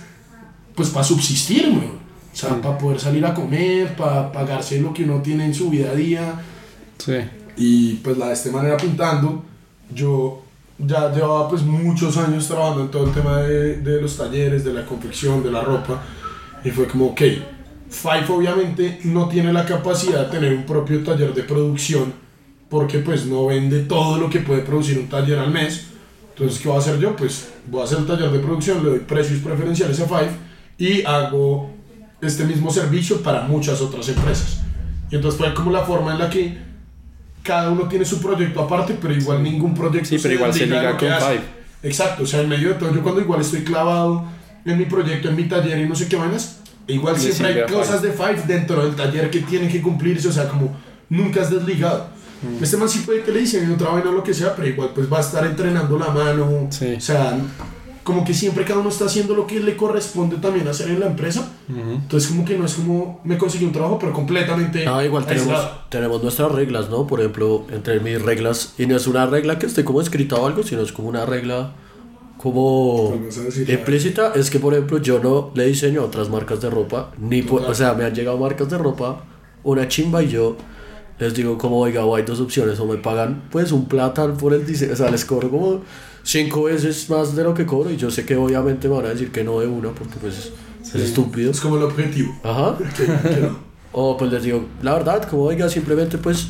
pues 0.73 0.89
para 0.89 1.03
subsistir, 1.03 1.67
weón. 1.67 2.02
O 2.33 2.35
sea, 2.35 2.59
para 2.61 2.77
poder 2.77 2.99
salir 2.99 3.23
a 3.25 3.33
comer, 3.33 3.95
para 3.95 4.31
pagarse 4.31 4.81
lo 4.81 4.91
que 4.91 5.03
uno 5.03 5.21
tiene 5.21 5.45
en 5.45 5.53
su 5.53 5.69
vida 5.69 5.91
a 5.91 5.95
día. 5.95 6.41
Sí. 6.97 7.13
Y 7.55 7.93
pues 7.95 8.17
la 8.17 8.27
de 8.27 8.33
esta 8.33 8.51
manera 8.51 8.75
pintando, 8.75 9.43
yo 9.93 10.41
ya 10.79 11.11
llevaba 11.13 11.47
pues 11.47 11.61
muchos 11.61 12.17
años 12.17 12.47
trabajando 12.47 12.81
en 12.81 12.91
todo 12.91 13.05
el 13.05 13.11
tema 13.11 13.37
de, 13.37 13.77
de 13.77 14.01
los 14.01 14.17
talleres, 14.17 14.63
de 14.63 14.73
la 14.73 14.85
confección, 14.85 15.43
de 15.43 15.51
la 15.51 15.61
ropa. 15.61 16.01
Y 16.65 16.71
fue 16.71 16.87
como, 16.87 17.07
ok, 17.07 17.21
Five 17.89 18.25
obviamente 18.29 18.99
no 19.03 19.29
tiene 19.29 19.53
la 19.53 19.65
capacidad 19.65 20.25
de 20.25 20.31
tener 20.31 20.53
un 20.53 20.65
propio 20.65 21.03
taller 21.03 21.31
de 21.31 21.43
producción 21.43 22.11
porque 22.73 22.97
pues 22.99 23.27
no 23.27 23.45
vende 23.45 23.81
todo 23.83 24.17
lo 24.17 24.31
que 24.31 24.39
puede 24.39 24.61
producir 24.61 24.97
un 24.97 25.07
taller 25.07 25.37
al 25.37 25.51
mes. 25.51 25.85
Entonces, 26.29 26.59
¿qué 26.59 26.67
voy 26.67 26.77
a 26.77 26.79
hacer 26.79 26.99
yo? 26.99 27.15
Pues 27.15 27.49
voy 27.67 27.81
a 27.81 27.83
hacer 27.83 27.99
el 27.99 28.07
taller 28.07 28.31
de 28.31 28.39
producción, 28.39 28.83
le 28.83 28.89
doy 28.89 28.99
precios 28.99 29.41
preferenciales 29.41 29.99
a 29.99 30.07
Five 30.07 30.31
y 30.79 31.03
hago 31.03 31.69
este 32.25 32.45
mismo 32.45 32.71
servicio 32.71 33.21
para 33.21 33.43
muchas 33.43 33.81
otras 33.81 34.07
empresas. 34.09 34.61
Y 35.11 35.15
entonces 35.15 35.39
fue 35.39 35.53
como 35.53 35.71
la 35.71 35.81
forma 35.83 36.13
en 36.13 36.19
la 36.19 36.29
que 36.29 36.57
cada 37.43 37.69
uno 37.69 37.87
tiene 37.87 38.05
su 38.05 38.21
proyecto 38.21 38.61
aparte, 38.61 38.97
pero 38.99 39.13
igual 39.13 39.43
ningún 39.43 39.73
proyecto 39.73 40.09
Sí, 40.09 40.17
pero 40.21 40.33
igual 40.35 40.53
se 40.53 40.65
liga 40.65 40.97
con. 40.97 41.07
Five. 41.07 41.41
Exacto, 41.83 42.23
o 42.23 42.25
sea, 42.25 42.41
en 42.41 42.49
medio 42.49 42.69
de 42.69 42.75
todo, 42.75 42.93
yo 42.93 43.03
cuando 43.03 43.19
igual 43.21 43.41
estoy 43.41 43.63
clavado 43.63 44.25
en 44.65 44.77
mi 44.77 44.85
proyecto, 44.85 45.29
en 45.29 45.35
mi 45.35 45.43
taller 45.43 45.77
y 45.79 45.87
no 45.89 45.95
sé 45.95 46.07
qué 46.07 46.15
vainas, 46.15 46.59
igual 46.87 47.17
siempre 47.17 47.47
hay 47.65 47.71
cosas 47.71 48.01
de 48.01 48.11
Five 48.11 48.43
dentro 48.47 48.85
del 48.85 48.95
taller 48.95 49.29
que 49.29 49.39
tienen 49.41 49.69
que 49.69 49.81
cumplirse, 49.81 50.29
o 50.29 50.31
sea, 50.31 50.47
como 50.47 50.73
nunca 51.09 51.41
es 51.41 51.49
desligado. 51.49 52.07
Mm. 52.41 52.63
Este 52.63 52.77
man 52.77 52.87
sí 52.87 52.99
puede 53.05 53.21
que 53.23 53.31
le 53.31 53.39
dicen 53.41 53.69
otra 53.71 53.89
vaina 53.89 54.09
o 54.09 54.13
lo 54.13 54.23
que 54.23 54.33
sea, 54.33 54.55
pero 54.55 54.67
igual 54.67 54.91
pues 54.95 55.11
va 55.11 55.17
a 55.17 55.21
estar 55.21 55.45
entrenando 55.45 55.99
la 55.99 56.07
mano, 56.07 56.67
Sí. 56.69 56.93
o 56.97 57.01
sea, 57.01 57.37
como 58.03 58.25
que 58.25 58.33
siempre 58.33 58.65
cada 58.65 58.79
uno 58.81 58.89
está 58.89 59.05
haciendo 59.05 59.33
lo 59.35 59.47
que 59.47 59.59
le 59.59 59.77
corresponde 59.77 60.37
también 60.37 60.67
hacer 60.67 60.89
en 60.89 60.99
la 60.99 61.05
empresa, 61.07 61.51
Ujú. 61.69 61.91
entonces 61.91 62.29
como 62.29 62.43
que 62.45 62.57
no 62.57 62.65
es 62.65 62.73
como 62.73 63.21
me 63.23 63.37
conseguí 63.37 63.65
un 63.65 63.71
trabajo, 63.71 63.97
pero 63.99 64.11
completamente 64.13 64.85
Ah, 64.87 65.03
igual 65.05 65.25
tenemos, 65.25 65.57
tenemos 65.89 66.21
nuestras 66.21 66.51
reglas, 66.51 66.89
¿no? 66.89 67.07
Por 67.07 67.19
ejemplo, 67.21 67.65
entre 67.71 67.99
mis 68.01 68.21
reglas, 68.21 68.73
y 68.77 68.85
no 68.87 68.95
es 68.97 69.07
una 69.07 69.25
regla 69.25 69.57
que 69.59 69.65
esté 69.67 69.83
como 69.85 70.01
escrita 70.01 70.35
o 70.35 70.45
algo, 70.45 70.63
sino 70.63 70.81
es 70.81 70.91
como 70.91 71.07
una 71.09 71.25
regla 71.25 71.73
como 72.37 73.13
implícita, 73.67 74.33
es 74.35 74.49
que 74.49 74.59
por 74.59 74.73
ejemplo 74.73 74.97
yo 74.97 75.19
no 75.19 75.51
le 75.55 75.65
diseño 75.67 76.01
a 76.01 76.05
otras 76.05 76.29
marcas 76.29 76.59
de 76.61 76.69
ropa, 76.69 77.11
ni 77.17 77.41
po- 77.41 77.57
Total. 77.57 77.71
o 77.71 77.75
sea, 77.75 77.93
me 77.93 78.03
han 78.03 78.13
llegado 78.13 78.37
marcas 78.37 78.69
de 78.69 78.77
ropa, 78.77 79.23
una 79.63 79.87
chimba 79.87 80.21
y 80.23 80.27
yo 80.29 80.57
les 81.23 81.33
digo 81.33 81.57
como, 81.57 81.79
oiga, 81.79 82.05
o 82.05 82.15
hay 82.15 82.23
dos 82.23 82.39
opciones, 82.39 82.79
o 82.79 82.85
me 82.85 82.97
pagan 82.97 83.43
pues 83.49 83.71
un 83.71 83.85
plata 83.85 84.33
por 84.33 84.53
el 84.53 84.65
diseño, 84.65 84.93
o 84.93 84.95
sea, 84.95 85.09
les 85.09 85.23
cobro 85.23 85.49
como 85.49 85.81
cinco 86.21 86.63
veces 86.63 87.09
más 87.09 87.35
de 87.35 87.43
lo 87.43 87.53
que 87.53 87.65
cobro 87.65 87.89
y 87.91 87.97
yo 87.97 88.11
sé 88.11 88.25
que 88.25 88.35
obviamente 88.35 88.87
me 88.87 88.95
van 88.95 89.05
a 89.05 89.09
decir 89.09 89.31
que 89.31 89.43
no 89.43 89.59
de 89.59 89.67
una 89.67 89.91
porque 89.91 90.15
pues 90.19 90.51
es 90.83 90.95
estúpido. 90.95 91.51
Es 91.51 91.61
como 91.61 91.77
el 91.77 91.83
objetivo. 91.83 92.35
Ajá. 92.43 92.77
O 93.95 94.17
pues 94.17 94.31
les 94.31 94.41
digo, 94.41 94.65
la 94.81 94.93
verdad, 94.93 95.29
como 95.29 95.43
oiga, 95.43 95.69
simplemente 95.69 96.17
pues, 96.17 96.47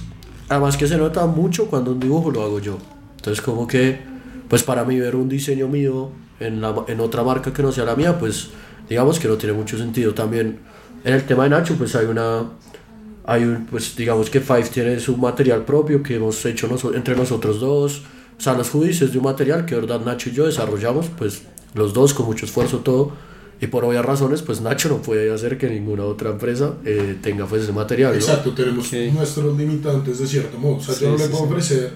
además 0.48 0.78
que 0.78 0.88
se 0.88 0.96
nota 0.96 1.26
mucho 1.26 1.66
cuando 1.66 1.92
un 1.92 2.00
dibujo 2.00 2.32
lo 2.32 2.42
hago 2.42 2.60
yo. 2.60 2.78
Entonces 3.18 3.44
como 3.44 3.68
que, 3.68 4.00
pues 4.48 4.64
para 4.64 4.86
mí 4.86 4.98
ver 4.98 5.18
un 5.18 5.28
diseño 5.28 5.68
mío 5.68 6.10
en, 6.40 6.62
la, 6.62 6.74
en 6.88 7.02
otra 7.02 7.22
marca 7.22 7.52
que 7.52 7.62
no 7.62 7.74
sea 7.74 7.84
la 7.84 7.98
mía, 7.98 8.18
pues 8.18 8.52
digamos 8.88 9.20
que 9.20 9.28
no 9.28 9.36
tiene 9.36 9.54
mucho 9.54 9.78
sentido. 9.78 10.14
También 10.14 10.60
en 11.04 11.14
el 11.14 11.26
tema 11.26 11.44
de 11.44 11.50
Nacho, 11.50 11.76
pues 11.76 11.94
hay 11.98 12.06
una, 12.06 12.46
hay 13.26 13.44
un, 13.44 13.66
pues 13.66 13.96
digamos 13.96 14.30
que 14.30 14.40
Five 14.42 14.64
tiene 14.74 15.00
su 15.00 15.16
material 15.18 15.64
propio 15.66 16.02
que 16.04 16.16
hemos 16.16 16.44
hecho 16.46 16.68
noso- 16.68 16.94
entre 16.96 17.16
nosotros 17.16 17.60
dos. 17.60 18.02
O 18.38 18.42
sea, 18.42 18.54
los 18.54 18.70
hoodies 18.74 19.02
es 19.02 19.12
de 19.14 19.18
un 19.20 19.24
material 19.26 19.66
que 19.66 19.76
verdad 19.76 20.02
Nacho 20.04 20.30
y 20.30 20.34
yo 20.34 20.46
desarrollamos, 20.46 21.08
pues 21.18 21.44
los 21.74 21.94
dos 21.94 22.14
con 22.14 22.26
mucho 22.26 22.46
esfuerzo 22.46 22.80
todo. 22.80 23.12
Y 23.62 23.68
por 23.68 23.86
obvias 23.86 24.04
razones, 24.04 24.42
pues 24.42 24.60
Nacho 24.60 24.90
no 24.90 25.02
puede 25.02 25.32
hacer 25.34 25.58
que 25.58 25.70
ninguna 25.70 26.04
otra 26.04 26.32
empresa 26.32 26.74
eh, 26.84 27.18
tenga 27.22 27.46
pues 27.46 27.64
ese 27.64 27.72
material, 27.72 28.12
¿no? 28.12 28.18
Exacto, 28.20 28.52
tenemos 28.54 28.88
Ok. 28.88 29.14
nuestros 29.14 29.58
limitantes 29.58 30.20
de 30.20 30.28
cierto 30.28 30.58
modo. 30.58 30.76
O 30.78 30.82
sea, 30.82 30.94
Sí, 30.94 31.06
yo 31.06 31.12
no 31.12 31.18
le 31.18 31.24
sí, 31.26 31.30
puedo 31.30 31.46
sí. 31.46 31.50
ofrecer 31.52 31.92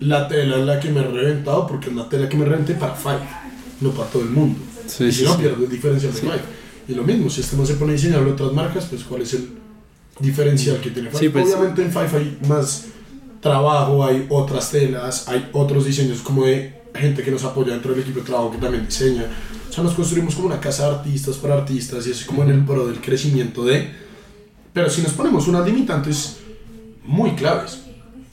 la 0.00 0.26
tela 0.28 0.56
en 0.56 0.66
la 0.66 0.80
que 0.80 0.90
me 0.90 1.00
he 1.00 1.04
reventado 1.06 1.66
porque 1.66 1.90
es 1.90 1.94
la 1.96 2.08
tela 2.08 2.26
que 2.28 2.36
me 2.38 2.46
reventé 2.46 2.74
para 2.74 2.94
Five, 2.94 3.20
no 3.82 3.90
para 3.90 4.08
todo 4.08 4.22
el 4.22 4.30
mundo. 4.30 4.58
Sí, 4.86 5.04
y 5.04 5.12
sí, 5.12 5.18
si 5.20 5.24
no, 5.24 5.34
sí. 5.34 5.42
pierdo 5.42 5.64
el 5.64 5.70
diferencial 5.70 6.14
de 6.14 6.20
Five. 6.20 6.40
Y 6.88 6.94
lo 6.94 7.02
mismo, 7.02 7.28
si 7.28 7.42
este 7.42 7.56
no 7.56 7.66
se 7.66 7.74
pone 7.74 7.92
a 7.92 7.96
diseñar 7.96 8.22
otras 8.22 8.52
marcas, 8.52 8.86
pues 8.86 9.02
cuál 9.04 9.22
es 9.22 9.34
el 9.34 9.48
diferencial 10.20 10.80
que 10.80 10.90
tiene. 10.90 11.10
Sí, 11.14 11.28
pues- 11.28 11.46
Obviamente 11.46 11.82
en 11.82 11.90
Five 11.92 12.08
hay 12.16 12.38
más 12.48 12.86
trabajo, 13.40 14.04
hay 14.04 14.26
otras 14.30 14.70
telas, 14.70 15.28
hay 15.28 15.48
otros 15.52 15.84
diseños 15.86 16.20
como 16.22 16.44
de 16.46 16.82
gente 16.94 17.22
que 17.22 17.30
nos 17.30 17.44
apoya 17.44 17.72
dentro 17.72 17.92
del 17.92 18.00
equipo 18.02 18.20
de 18.20 18.26
trabajo 18.26 18.52
que 18.52 18.58
también 18.58 18.86
diseña. 18.86 19.24
O 19.68 19.72
sea, 19.72 19.82
nos 19.84 19.94
construimos 19.94 20.34
como 20.36 20.46
una 20.46 20.60
casa 20.60 20.88
de 20.88 20.94
artistas 20.96 21.36
para 21.36 21.54
artistas 21.54 22.06
y 22.06 22.12
es 22.12 22.24
como 22.24 22.42
en 22.44 22.50
el 22.50 22.64
pro 22.64 22.86
del 22.86 23.00
crecimiento 23.00 23.64
de... 23.64 23.88
Pero 24.72 24.88
si 24.88 25.02
nos 25.02 25.12
ponemos 25.12 25.46
unas 25.48 25.66
limitantes 25.66 26.36
muy 27.04 27.32
claves, 27.34 27.80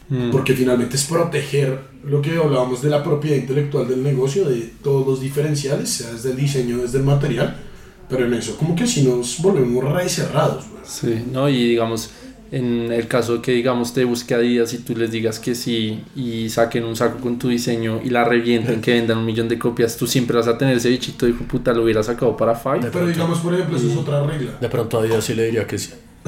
Mm. 0.10 0.30
porque 0.30 0.54
finalmente 0.54 0.98
es 0.98 1.06
proteger 1.06 1.80
lo 2.04 2.22
que 2.22 2.36
hablábamos 2.36 2.82
de 2.82 2.90
la 2.90 3.02
propiedad 3.02 3.38
intelectual 3.38 3.88
del 3.88 4.04
negocio, 4.04 4.44
de 4.44 4.70
todos 4.84 5.08
los 5.08 5.22
diferenciales, 5.22 5.90
sea 5.90 6.12
desde 6.12 6.32
el 6.32 6.36
diseño, 6.36 6.80
desde 6.80 6.98
el 6.98 7.06
material, 7.06 7.56
pero 8.12 8.26
en 8.28 8.34
eso 8.36 8.56
como 8.58 8.76
que 8.76 8.86
si 8.86 9.02
nos 9.04 9.42
volvemos 9.42 9.84
re 9.92 10.08
cerrados. 10.10 10.66
güey. 10.70 10.84
Sí, 10.86 11.26
no, 11.32 11.50
y 11.50 11.70
digamos, 11.70 12.12
en 12.52 12.92
el 12.92 13.08
caso 13.08 13.42
que 13.42 13.54
digamos 13.54 13.94
te 13.94 14.04
busque 14.04 14.34
Adidas 14.36 14.74
y 14.74 14.80
tú 14.80 14.94
les 14.96 15.10
digas 15.10 15.40
que 15.40 15.56
sí 15.56 16.04
y 16.18 16.50
saquen 16.50 16.84
un 16.84 16.96
saco 16.98 17.20
con 17.20 17.40
tu 17.40 17.48
diseño 17.48 18.02
y 18.04 18.10
la 18.10 18.26
revienten, 18.26 18.82
que 18.82 18.92
vendan 18.94 19.20
un 19.20 19.26
millón 19.26 19.48
de 19.48 19.58
copias, 19.58 19.96
tú 19.96 20.06
siempre 20.06 20.36
vas 20.36 20.48
a 20.48 20.58
tener 20.58 20.76
ese 20.76 20.90
bichito 20.90 21.26
de 21.26 21.32
puta, 21.34 21.72
lo 21.74 21.84
hubiera 21.84 22.04
sacado 22.04 22.36
para 22.36 22.54
Five. 22.56 22.90
Pero 22.92 23.08
digamos, 23.08 23.40
por 23.40 23.54
ejemplo, 23.54 23.78
eso 23.78 23.88
es 23.90 23.96
otra 23.96 24.22
regla. 24.24 24.52
De 24.60 24.68
pronto 24.70 24.98
a 25.00 25.02
Adidas 25.02 25.24
sí 25.24 25.34
le 25.34 25.46
diría 25.46 25.66
que 25.66 25.78
sí. 25.80 25.92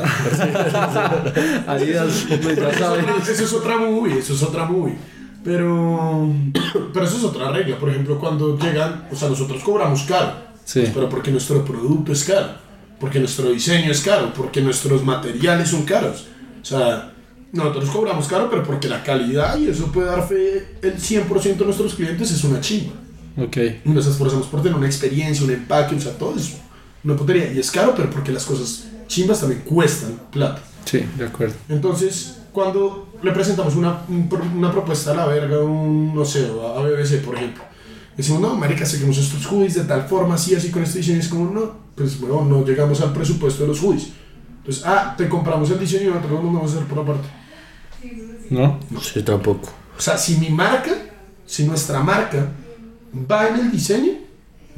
Adidas, 1.67 2.25
pues 2.41 2.55
ya 2.57 2.69
Eso, 2.69 2.79
saben. 2.79 3.05
eso 3.21 3.43
es 3.43 3.53
otra 3.53 3.77
movie, 3.77 4.17
eso 4.19 4.33
es 4.33 4.43
otra 4.43 4.65
movie. 4.65 4.95
Pero, 5.43 6.29
pero 6.93 7.05
eso 7.05 7.17
es 7.17 7.23
otra 7.23 7.51
regla. 7.51 7.77
Por 7.77 7.89
ejemplo, 7.89 8.17
cuando 8.19 8.57
llegan, 8.57 9.07
o 9.11 9.15
sea, 9.15 9.29
nosotros 9.29 9.61
cobramos 9.63 10.03
caro. 10.03 10.52
Sí. 10.65 10.81
Pues, 10.81 10.91
pero 10.93 11.09
porque 11.09 11.31
nuestro 11.31 11.63
producto 11.63 12.11
es 12.11 12.23
caro, 12.23 12.55
porque 12.99 13.19
nuestro 13.19 13.49
diseño 13.49 13.91
es 13.91 14.01
caro, 14.01 14.33
porque 14.33 14.61
nuestros 14.61 15.03
materiales 15.03 15.69
son 15.69 15.83
caros. 15.83 16.25
O 16.61 16.65
sea, 16.65 17.13
nosotros 17.51 17.89
cobramos 17.89 18.27
caro, 18.27 18.49
pero 18.49 18.63
porque 18.63 18.87
la 18.87 19.03
calidad, 19.03 19.57
y 19.57 19.67
eso 19.67 19.91
puede 19.91 20.07
dar 20.07 20.27
fe 20.27 20.77
el 20.81 20.95
100% 20.95 21.57
de 21.57 21.65
nuestros 21.65 21.93
clientes, 21.95 22.31
es 22.31 22.43
una 22.43 22.59
chimba. 22.61 22.93
Ok. 23.37 23.57
Y 23.85 23.89
nos 23.89 24.05
esforzamos 24.07 24.47
por 24.47 24.61
tener 24.61 24.77
una 24.77 24.87
experiencia, 24.87 25.45
un 25.45 25.51
empaque, 25.51 25.95
o 25.95 25.99
sea, 25.99 26.17
todo 26.17 26.35
eso. 26.35 26.57
Una 27.03 27.15
putería. 27.15 27.51
Y 27.51 27.59
es 27.59 27.69
caro, 27.71 27.93
pero 27.95 28.09
porque 28.09 28.31
las 28.31 28.45
cosas 28.45 28.85
chimbas 29.07 29.39
también 29.39 29.61
cuestan 29.61 30.19
plata. 30.31 30.61
Sí, 30.85 31.03
de 31.17 31.25
acuerdo. 31.25 31.55
Entonces, 31.69 32.39
cuando 32.51 33.13
le 33.21 33.31
presentamos 33.31 33.75
una, 33.75 34.01
una 34.07 34.71
propuesta 34.71 35.11
a 35.11 35.15
la 35.15 35.25
verga, 35.25 35.59
un, 35.59 36.13
no 36.15 36.23
sé, 36.25 36.45
a 36.45 36.81
BBC, 36.81 37.23
por 37.23 37.35
ejemplo, 37.35 37.63
decimos, 38.17 38.41
no, 38.41 38.55
marica, 38.55 38.85
seguimos 38.85 39.17
estos 39.17 39.45
hoodies 39.45 39.75
de 39.75 39.83
tal 39.83 40.03
forma, 40.07 40.35
así, 40.35 40.55
así, 40.55 40.69
con 40.71 40.83
este 40.83 40.99
diseño, 40.99 41.19
es 41.19 41.27
como, 41.27 41.51
no, 41.51 41.75
pues, 41.95 42.19
bueno, 42.19 42.43
no 42.45 42.65
llegamos 42.65 43.01
al 43.01 43.13
presupuesto 43.13 43.63
de 43.63 43.67
los 43.69 43.79
hoodies. 43.81 44.09
Entonces, 44.59 44.83
ah, 44.85 45.13
te 45.17 45.27
compramos 45.27 45.69
el 45.71 45.79
diseño 45.79 46.03
y 46.03 46.07
nosotros 46.13 46.31
lo 46.31 46.37
vamos 46.51 46.71
a 46.71 46.75
hacer 46.75 46.87
por 46.87 46.99
aparte. 46.99 47.27
¿No? 48.49 48.79
Sí, 49.01 49.21
tampoco. 49.23 49.69
O 49.97 50.01
sea, 50.01 50.17
si 50.17 50.37
mi 50.37 50.49
marca, 50.49 50.91
si 51.45 51.63
nuestra 51.65 52.01
marca 52.01 52.47
va 53.29 53.47
en 53.49 53.55
el 53.59 53.71
diseño, 53.71 54.13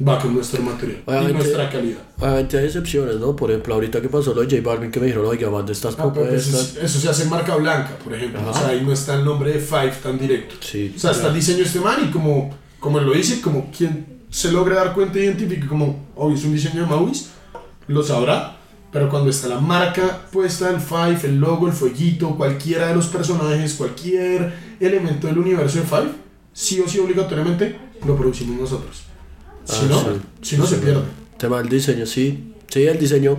va 0.06 0.18
con 0.18 0.34
nuestro 0.34 0.62
material 0.62 0.98
y 1.06 1.10
Obviamente- 1.10 1.32
nuestra 1.34 1.70
calidad. 1.70 1.98
Obviamente 2.18 2.58
hay 2.58 2.64
excepciones, 2.66 3.16
¿no? 3.16 3.34
Por 3.34 3.50
ejemplo, 3.50 3.74
ahorita 3.74 4.00
que 4.00 4.08
pasó 4.08 4.34
lo 4.34 4.42
de 4.42 4.56
J 4.56 4.68
Balvin 4.68 4.90
que 4.90 5.00
me 5.00 5.06
dijeron, 5.06 5.26
oiga, 5.26 5.50
mande 5.50 5.72
estas 5.72 5.94
Ah, 5.98 6.02
pues 6.12 6.14
propuestas. 6.26 6.54
eso, 6.70 6.80
eso 6.80 7.00
se 7.00 7.08
hace 7.08 7.22
en 7.24 7.30
marca 7.30 7.56
blanca, 7.56 7.96
por 8.02 8.14
ejemplo. 8.14 8.40
O 8.46 8.50
Ajá. 8.50 8.60
sea, 8.60 8.68
ahí 8.70 8.82
no 8.84 8.92
está 8.92 9.14
el 9.14 9.24
nombre 9.24 9.52
de 9.52 9.58
Five 9.58 9.92
tan 10.02 10.18
directo. 10.18 10.56
Sí. 10.60 10.92
O 10.96 10.98
sea, 10.98 11.12
está 11.12 11.28
el 11.28 11.34
diseño 11.34 11.64
este 11.64 11.80
man 11.80 11.96
y 12.06 12.10
como, 12.10 12.54
como 12.80 12.98
él 12.98 13.06
lo 13.06 13.12
dice, 13.12 13.40
como 13.40 13.70
quien 13.70 14.06
se 14.30 14.52
logra 14.52 14.76
dar 14.76 14.94
cuenta 14.94 15.18
e 15.18 15.24
identifique 15.24 15.66
como, 15.66 16.06
oh, 16.16 16.32
es 16.32 16.44
un 16.44 16.52
diseño 16.52 16.82
de 16.82 16.86
Maurice, 16.88 17.26
lo 17.88 18.02
sabrá. 18.02 18.52
Pero 18.92 19.10
cuando 19.10 19.28
está 19.30 19.48
la 19.48 19.60
marca 19.60 20.22
puesta, 20.32 20.70
el 20.70 20.80
Five, 20.80 21.18
el 21.24 21.38
logo, 21.38 21.66
el 21.66 21.72
fueguito, 21.74 22.34
cualquiera 22.36 22.88
de 22.88 22.94
los 22.94 23.06
personajes, 23.08 23.74
cualquier 23.74 24.54
elemento 24.80 25.26
del 25.26 25.38
universo 25.38 25.78
de 25.80 25.84
Five, 25.84 26.12
sí 26.52 26.80
o 26.80 26.88
sí 26.88 26.98
obligatoriamente 26.98 27.76
lo 28.06 28.16
producimos 28.16 28.58
nosotros. 28.60 29.02
Si 29.64 29.84
Ah, 29.84 29.88
no, 29.90 30.00
sí. 30.00 30.08
si 30.42 30.56
no 30.56 30.66
se 30.66 30.76
pierde. 30.76 31.02
Tema 31.36 31.58
del 31.58 31.68
diseño, 31.68 32.06
sí. 32.06 32.54
Sí, 32.68 32.84
el 32.84 32.98
diseño, 32.98 33.36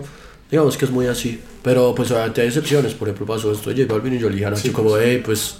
digamos 0.51 0.77
que 0.77 0.85
es 0.85 0.91
muy 0.91 1.07
así. 1.07 1.39
Pero 1.63 1.95
pues 1.95 2.11
obviamente 2.11 2.41
hay 2.41 2.47
excepciones. 2.47 2.93
Por 2.93 3.07
ejemplo, 3.07 3.25
pasó 3.25 3.51
esto 3.51 3.69
de 3.71 3.81
J 3.83 3.91
Balvin 3.93 4.13
y 4.15 4.19
yo 4.19 4.29
le 4.29 4.35
dije 4.35 4.55
Sí, 4.57 4.69
como, 4.69 4.89
pues. 4.89 5.03
hey, 5.05 5.21
pues 5.25 5.57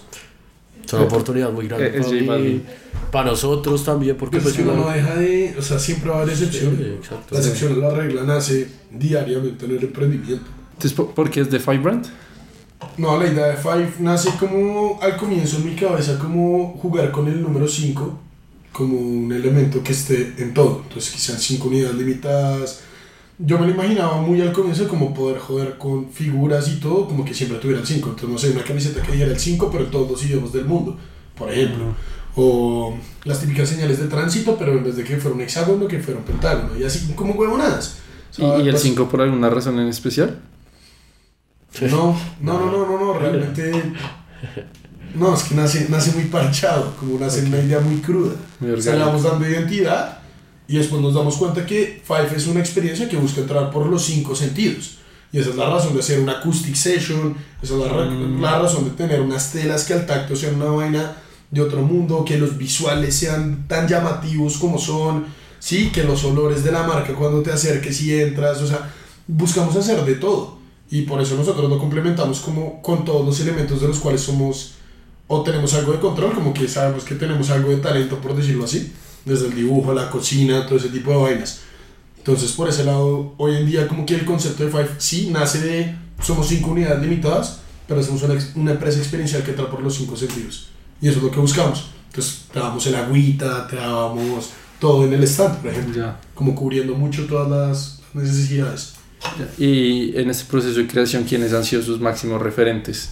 es 0.87 0.93
una 0.93 1.03
oportunidad 1.03 1.51
muy 1.51 1.67
grande 1.67 1.87
Eh, 1.87 1.99
es 1.99 2.23
para 2.25 2.39
mí, 2.39 2.61
para 3.11 3.29
nosotros 3.31 3.83
también, 3.83 4.15
porque 4.17 4.39
pues 4.39 4.55
si 4.55 4.61
uno 4.61 4.75
no 4.75 4.89
deja 4.89 5.15
de, 5.15 5.55
o 5.57 5.61
sea, 5.61 5.77
siempre 5.77 6.09
va 6.09 6.17
a 6.17 6.21
haber 6.21 6.33
excepciones. 6.33 6.79
Sí, 6.79 6.93
exacto. 6.97 7.35
la 7.35 7.39
excepción, 7.39 7.81
la 7.81 7.89
regla 7.89 8.23
nace 8.23 8.67
diariamente 8.91 9.65
en 9.65 9.71
el 9.71 9.83
emprendimiento. 9.83 10.45
Entonces, 10.73 10.93
¿por 10.93 11.29
qué 11.29 11.41
es 11.41 11.51
de 11.51 11.59
Five 11.59 11.79
Brand? 11.79 12.07
No, 12.97 13.17
la 13.17 13.27
idea 13.27 13.47
de 13.47 13.57
Five 13.57 13.93
nace 13.99 14.31
como 14.39 14.99
al 15.01 15.17
comienzo 15.17 15.57
en 15.57 15.65
mi 15.65 15.75
cabeza 15.75 16.17
como 16.19 16.77
jugar 16.81 17.11
con 17.11 17.27
el 17.27 17.41
número 17.41 17.67
5 17.67 18.19
como 18.71 18.97
un 18.99 19.31
elemento 19.31 19.81
que 19.83 19.91
esté 19.91 20.35
en 20.37 20.53
todo. 20.53 20.81
Entonces 20.83 21.11
que 21.11 21.19
sean 21.19 21.39
5 21.39 21.67
unidades 21.67 21.95
limitadas. 21.95 22.81
Yo 23.39 23.59
me 23.59 23.67
lo 23.67 23.73
imaginaba 23.73 24.19
muy 24.21 24.41
al 24.41 24.51
comienzo 24.51 24.87
como 24.87 25.13
poder 25.13 25.37
joder 25.39 25.77
con 25.77 26.09
figuras 26.11 26.67
y 26.69 26.79
todo, 26.79 27.07
como 27.07 27.23
que 27.23 27.33
siempre 27.35 27.59
tuviera 27.59 27.79
el 27.81 27.85
5. 27.87 28.09
Entonces 28.09 28.29
no 28.29 28.37
sé, 28.37 28.49
una 28.51 28.63
camiseta 28.63 29.01
que 29.03 29.11
diera 29.11 29.31
el 29.31 29.39
5 29.39 29.69
pero 29.71 29.83
en 29.85 29.91
todos 29.91 30.09
los 30.09 30.25
idiomas 30.25 30.51
del 30.53 30.65
mundo, 30.65 30.97
por 31.35 31.51
ejemplo. 31.51 31.85
O 32.35 32.95
las 33.25 33.39
típicas 33.39 33.69
señales 33.69 33.99
de 33.99 34.07
tránsito, 34.07 34.57
pero 34.57 34.73
en 34.73 34.83
vez 34.83 34.95
de 34.95 35.03
que 35.03 35.17
fuera 35.17 35.35
un 35.35 35.41
hexágono, 35.41 35.87
que 35.87 35.99
fuera 35.99 36.19
un 36.19 36.25
pentágono. 36.25 36.77
Y 36.79 36.83
así 36.83 37.11
como 37.13 37.33
huevonadas. 37.33 37.97
¿Y, 38.37 38.43
y 38.43 38.45
el 38.67 38.71
Pues- 38.71 38.81
5 38.81 39.07
por 39.09 39.21
alguna 39.21 39.49
razón 39.49 39.79
en 39.79 39.87
especial? 39.87 40.39
No, 41.81 42.17
no, 42.41 42.59
no, 42.59 42.71
no, 42.71 42.85
no, 42.87 42.99
no, 42.99 43.13
realmente. 43.19 43.71
No, 45.15 45.33
es 45.35 45.43
que 45.43 45.55
nace, 45.55 45.87
nace 45.89 46.11
muy 46.13 46.25
parchado, 46.25 46.93
como 46.99 47.19
nace 47.19 47.39
en 47.39 47.47
una 47.47 47.59
idea 47.59 47.79
muy 47.79 47.97
cruda. 48.01 48.33
Muy 48.59 48.71
O 48.71 48.81
sea, 48.81 48.93
le 48.95 49.01
orgánico. 49.01 49.05
vamos 49.05 49.23
dando 49.23 49.47
identidad 49.49 50.19
y 50.67 50.77
después 50.77 51.01
nos 51.01 51.13
damos 51.13 51.37
cuenta 51.37 51.65
que 51.65 52.01
Five 52.05 52.35
es 52.35 52.47
una 52.47 52.59
experiencia 52.59 53.07
que 53.09 53.17
busca 53.17 53.41
entrar 53.41 53.71
por 53.71 53.85
los 53.87 54.03
cinco 54.03 54.35
sentidos. 54.35 54.97
Y 55.31 55.39
esa 55.39 55.49
es 55.49 55.55
la 55.57 55.69
razón 55.69 55.93
de 55.93 55.99
hacer 55.99 56.19
una 56.19 56.39
acoustic 56.39 56.75
session, 56.75 57.35
esa 57.61 57.73
es 57.75 57.79
la, 57.79 57.87
ra- 57.89 58.05
Mm. 58.05 58.41
la 58.41 58.59
razón 58.59 58.85
de 58.85 58.91
tener 58.91 59.21
unas 59.21 59.51
telas 59.51 59.83
que 59.85 59.93
al 59.93 60.05
tacto 60.05 60.35
sean 60.35 60.55
una 60.55 60.65
vaina 60.71 61.17
de 61.51 61.61
otro 61.61 61.81
mundo, 61.81 62.23
que 62.25 62.37
los 62.37 62.57
visuales 62.57 63.15
sean 63.15 63.67
tan 63.67 63.87
llamativos 63.87 64.57
como 64.57 64.77
son, 64.77 65.25
sí, 65.59 65.89
que 65.91 66.03
los 66.03 66.23
olores 66.23 66.63
de 66.63 66.71
la 66.71 66.83
marca 66.83 67.13
cuando 67.13 67.41
te 67.41 67.51
acerques 67.51 68.01
y 68.01 68.13
entras, 68.21 68.61
o 68.61 68.67
sea, 68.67 68.93
buscamos 69.27 69.75
hacer 69.75 70.03
de 70.05 70.15
todo. 70.15 70.57
Y 70.89 71.01
por 71.01 71.21
eso 71.21 71.35
nosotros 71.35 71.69
lo 71.69 71.77
complementamos 71.77 72.39
como 72.39 72.81
con 72.81 73.03
todos 73.03 73.25
los 73.25 73.39
elementos 73.41 73.81
de 73.81 73.87
los 73.89 73.99
cuales 73.99 74.21
somos 74.21 74.73
o 75.27 75.41
tenemos 75.43 75.73
algo 75.73 75.91
de 75.91 75.99
control, 75.99 76.33
como 76.33 76.53
que 76.53 76.67
sabemos 76.69 77.03
que 77.03 77.15
tenemos 77.15 77.49
algo 77.49 77.69
de 77.69 77.77
talento, 77.77 78.17
por 78.19 78.33
decirlo 78.33 78.63
así, 78.63 78.93
desde 79.27 79.47
el 79.47 79.55
dibujo, 79.55 79.93
la 79.93 80.09
cocina, 80.09 80.65
todo 80.65 80.77
ese 80.77 80.89
tipo 80.89 81.11
de 81.11 81.17
vainas. 81.17 81.59
Entonces, 82.17 82.51
por 82.53 82.67
ese 82.69 82.83
lado, 82.83 83.33
hoy 83.37 83.55
en 83.55 83.65
día, 83.65 83.87
como 83.87 84.05
que 84.05 84.15
el 84.15 84.25
concepto 84.25 84.63
de 84.63 84.71
Five 84.71 84.89
sí 84.97 85.29
nace 85.31 85.59
de 85.59 85.95
somos 86.21 86.47
cinco 86.47 86.71
unidades 86.71 87.01
limitadas, 87.01 87.59
pero 87.87 88.01
somos 88.03 88.23
una, 88.23 88.35
una 88.55 88.71
empresa 88.71 88.99
experiencial 88.99 89.43
que 89.43 89.51
entra 89.51 89.69
por 89.69 89.81
los 89.81 89.95
cinco 89.95 90.15
sentidos. 90.17 90.69
Y 91.01 91.07
eso 91.07 91.17
es 91.19 91.23
lo 91.23 91.31
que 91.31 91.39
buscamos. 91.39 91.91
Entonces, 92.07 92.45
te 92.51 92.59
damos 92.59 92.85
el 92.87 92.95
agüita, 92.95 93.67
te 93.67 93.75
damos 93.75 94.49
todo 94.79 95.05
en 95.05 95.13
el 95.13 95.23
stand, 95.23 95.57
por 95.61 95.71
ejemplo, 95.71 95.95
Ya. 96.03 96.19
como 96.33 96.53
cubriendo 96.55 96.95
mucho 96.95 97.25
todas 97.27 97.49
las 97.49 97.99
necesidades. 98.13 98.93
Y 99.57 100.17
en 100.17 100.29
este 100.29 100.45
proceso 100.49 100.79
de 100.79 100.87
creación, 100.87 101.23
¿quiénes 101.23 101.53
han 101.53 101.63
sido 101.63 101.81
sus 101.81 101.99
máximos 101.99 102.41
referentes? 102.41 103.09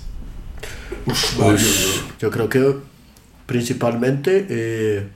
Pues, 1.37 2.01
yo 2.19 2.29
creo 2.31 2.49
que 2.49 2.75
principalmente, 3.45 4.45
eh, 4.49 5.07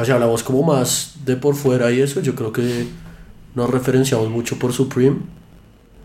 sea, 0.00 0.04
si 0.04 0.12
hablamos 0.12 0.42
como 0.42 0.62
más 0.62 1.14
de 1.24 1.36
por 1.36 1.54
fuera 1.54 1.90
y 1.90 2.00
eso, 2.00 2.20
yo 2.20 2.34
creo 2.34 2.52
que 2.52 2.86
nos 3.54 3.68
referenciamos 3.70 4.28
mucho 4.30 4.58
por 4.58 4.72
Supreme, 4.72 5.16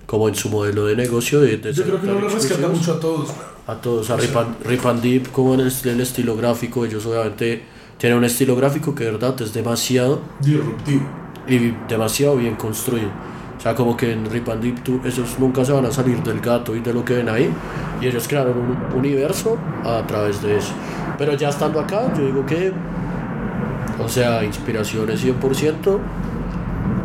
como 0.06 0.28
en 0.30 0.36
su 0.36 0.50
modelo 0.50 0.86
de 0.86 0.96
negocio. 0.96 1.40
De, 1.42 1.58
de 1.58 1.74
Yo 1.74 1.84
creo 1.84 2.02
que 2.02 2.08
no 2.08 2.20
lo 2.20 2.30
rescata 2.30 2.68
mucho 2.68 2.94
a 2.94 3.00
todos. 3.00 3.30
A 3.68 3.76
todos, 3.76 4.10
a 4.12 4.18
Rip 4.18 4.36
and, 4.38 4.56
Rip 4.64 4.86
and 4.86 5.02
Deep, 5.02 5.32
como 5.32 5.56
en 5.56 5.62
el, 5.62 5.72
el 5.86 6.02
estilo 6.02 6.36
gráfico, 6.36 6.86
ellos 6.86 7.04
obviamente 7.08 7.64
tienen 7.98 8.18
un 8.20 8.24
estilo 8.26 8.56
gráfico 8.56 8.94
que 8.94 9.06
de 9.06 9.12
verdad 9.12 9.42
es 9.42 9.54
demasiado 9.54 10.22
Disruptivo. 10.42 11.02
y 11.48 11.74
demasiado 11.90 12.36
bien 12.38 12.56
construido. 12.56 13.10
O 13.58 13.62
sea, 13.66 13.74
como 13.74 13.98
que 13.98 14.12
en 14.12 14.30
Rip 14.30 14.48
and 14.50 14.62
Deep 14.62 14.84
tú- 14.84 15.02
esos 15.04 15.40
nunca 15.40 15.66
se 15.66 15.72
van 15.72 15.86
a 15.86 15.92
salir 15.92 16.22
del 16.22 16.40
gato 16.42 16.76
y 16.76 16.82
de 16.82 16.94
lo 16.94 17.04
que 17.04 17.16
ven 17.16 17.30
ahí. 17.30 17.50
Y 18.02 18.06
ellos 18.06 18.28
crearon 18.28 18.54
un 18.58 18.98
universo 19.00 19.58
a 19.84 20.06
través 20.06 20.44
de 20.44 20.58
eso. 20.58 20.74
Pero 21.18 21.34
ya 21.36 21.50
estando 21.50 21.80
acá, 21.80 22.14
yo 22.16 22.24
digo 22.26 22.46
que, 22.46 22.72
o 24.06 24.10
sea, 24.10 24.44
inspiraciones 24.44 25.24
100%. 25.24 26.00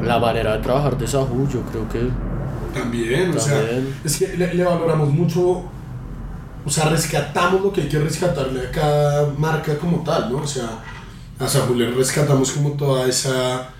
La 0.04 0.18
manera 0.18 0.56
de 0.56 0.62
trabajar 0.62 0.96
de 0.96 1.06
Sahu, 1.06 1.48
yo 1.48 1.62
creo 1.62 1.88
que 1.88 2.08
También, 2.78 3.36
o 3.36 3.40
sea, 3.40 3.56
También. 3.60 3.94
es 4.04 4.16
que 4.16 4.36
le, 4.36 4.54
le 4.54 4.64
valoramos 4.64 5.10
mucho, 5.10 5.62
o 6.64 6.70
sea, 6.70 6.88
rescatamos 6.88 7.60
lo 7.62 7.72
que 7.72 7.82
hay 7.82 7.88
que 7.88 7.98
rescatarle 7.98 8.68
a 8.68 8.70
cada 8.70 9.30
marca 9.36 9.76
como 9.78 10.02
tal, 10.02 10.32
¿no? 10.32 10.38
O 10.38 10.46
sea, 10.46 10.68
a 11.38 11.48
Saúl 11.48 11.78
le 11.78 11.90
rescatamos 11.90 12.52
como 12.52 12.72
toda 12.72 13.06
esa 13.08 13.70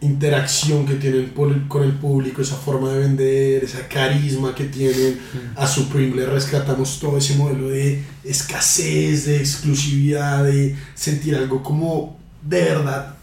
interacción 0.00 0.84
que 0.84 0.94
tienen 0.94 1.30
con 1.30 1.82
el 1.82 1.92
público, 1.92 2.42
esa 2.42 2.56
forma 2.56 2.90
de 2.90 2.98
vender, 2.98 3.64
esa 3.64 3.88
carisma 3.88 4.54
que 4.54 4.64
tienen. 4.64 5.18
A 5.56 5.66
Supreme 5.66 6.14
le 6.14 6.26
rescatamos 6.26 7.00
todo 7.00 7.16
ese 7.16 7.36
modelo 7.36 7.68
de 7.68 8.02
escasez, 8.22 9.26
de 9.26 9.38
exclusividad, 9.38 10.44
de 10.44 10.76
sentir 10.94 11.34
algo 11.36 11.62
como 11.62 12.18
de 12.44 12.60
verdad 12.62 13.14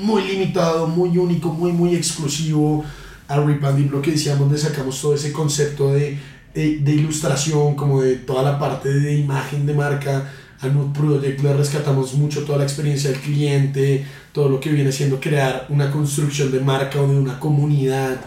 muy 0.00 0.22
limitado, 0.22 0.86
muy 0.86 1.16
único, 1.18 1.48
muy, 1.52 1.72
muy 1.72 1.94
exclusivo. 1.94 2.84
A 3.28 3.38
Rip 3.40 3.64
and 3.64 3.90
lo 3.92 4.02
que 4.02 4.12
decíamos, 4.12 4.50
le 4.50 4.58
sacamos 4.58 5.00
todo 5.00 5.14
ese 5.14 5.32
concepto 5.32 5.92
de, 5.92 6.18
de, 6.52 6.78
de 6.78 6.92
ilustración, 6.92 7.76
como 7.76 8.02
de 8.02 8.16
toda 8.16 8.42
la 8.42 8.58
parte 8.58 8.92
de 8.92 9.14
imagen 9.14 9.66
de 9.66 9.74
marca. 9.74 10.32
A 10.60 10.66
Nude 10.66 10.92
Project 10.92 11.40
le 11.40 11.54
rescatamos 11.54 12.12
mucho 12.14 12.44
toda 12.44 12.58
la 12.58 12.64
experiencia 12.64 13.10
del 13.10 13.20
cliente, 13.20 14.04
todo 14.32 14.48
lo 14.48 14.60
que 14.60 14.70
viene 14.70 14.92
siendo 14.92 15.18
crear 15.20 15.66
una 15.70 15.90
construcción 15.90 16.50
de 16.50 16.60
marca 16.60 17.00
o 17.00 17.06
de 17.06 17.18
una 17.18 17.38
comunidad. 17.38 18.20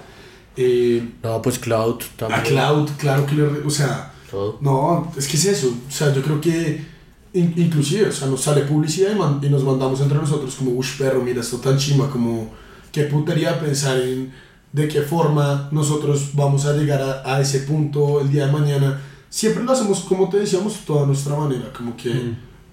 Eh, 0.55 1.03
no, 1.21 1.41
pues 1.41 1.59
Cloud 1.59 2.01
también. 2.15 2.39
a 2.39 2.43
Cloud, 2.43 2.89
claro 2.97 3.25
que 3.25 3.35
le... 3.35 3.43
O 3.43 3.69
sea, 3.69 4.13
Todo. 4.31 4.57
no, 4.61 5.11
es 5.17 5.27
que 5.27 5.37
es 5.37 5.45
eso. 5.45 5.75
O 5.87 5.91
sea, 5.91 6.13
yo 6.13 6.23
creo 6.23 6.39
que 6.41 6.92
inclusive, 7.33 8.07
o 8.09 8.11
sea, 8.11 8.27
nos 8.27 8.41
sale 8.41 8.61
publicidad 8.61 9.11
y, 9.11 9.15
man- 9.17 9.39
y 9.41 9.49
nos 9.49 9.63
mandamos 9.63 9.99
entre 10.01 10.17
nosotros 10.17 10.55
como, 10.55 10.71
uff, 10.71 10.97
perro, 10.99 11.21
mira 11.23 11.41
esto 11.41 11.57
tan 11.57 11.77
chima, 11.77 12.09
como, 12.09 12.51
qué 12.91 13.03
putería 13.03 13.59
pensar 13.59 13.99
en 13.99 14.31
de 14.71 14.87
qué 14.87 15.01
forma 15.01 15.69
nosotros 15.71 16.29
vamos 16.33 16.65
a 16.65 16.73
llegar 16.73 17.01
a, 17.01 17.35
a 17.35 17.41
ese 17.41 17.59
punto 17.59 18.21
el 18.21 18.31
día 18.31 18.47
de 18.47 18.51
mañana. 18.51 18.99
Siempre 19.29 19.63
lo 19.63 19.71
hacemos, 19.71 19.99
como 20.01 20.29
te 20.29 20.39
decíamos, 20.39 20.77
toda 20.85 21.05
nuestra 21.05 21.35
manera, 21.35 21.71
como 21.73 21.95
que 21.95 22.11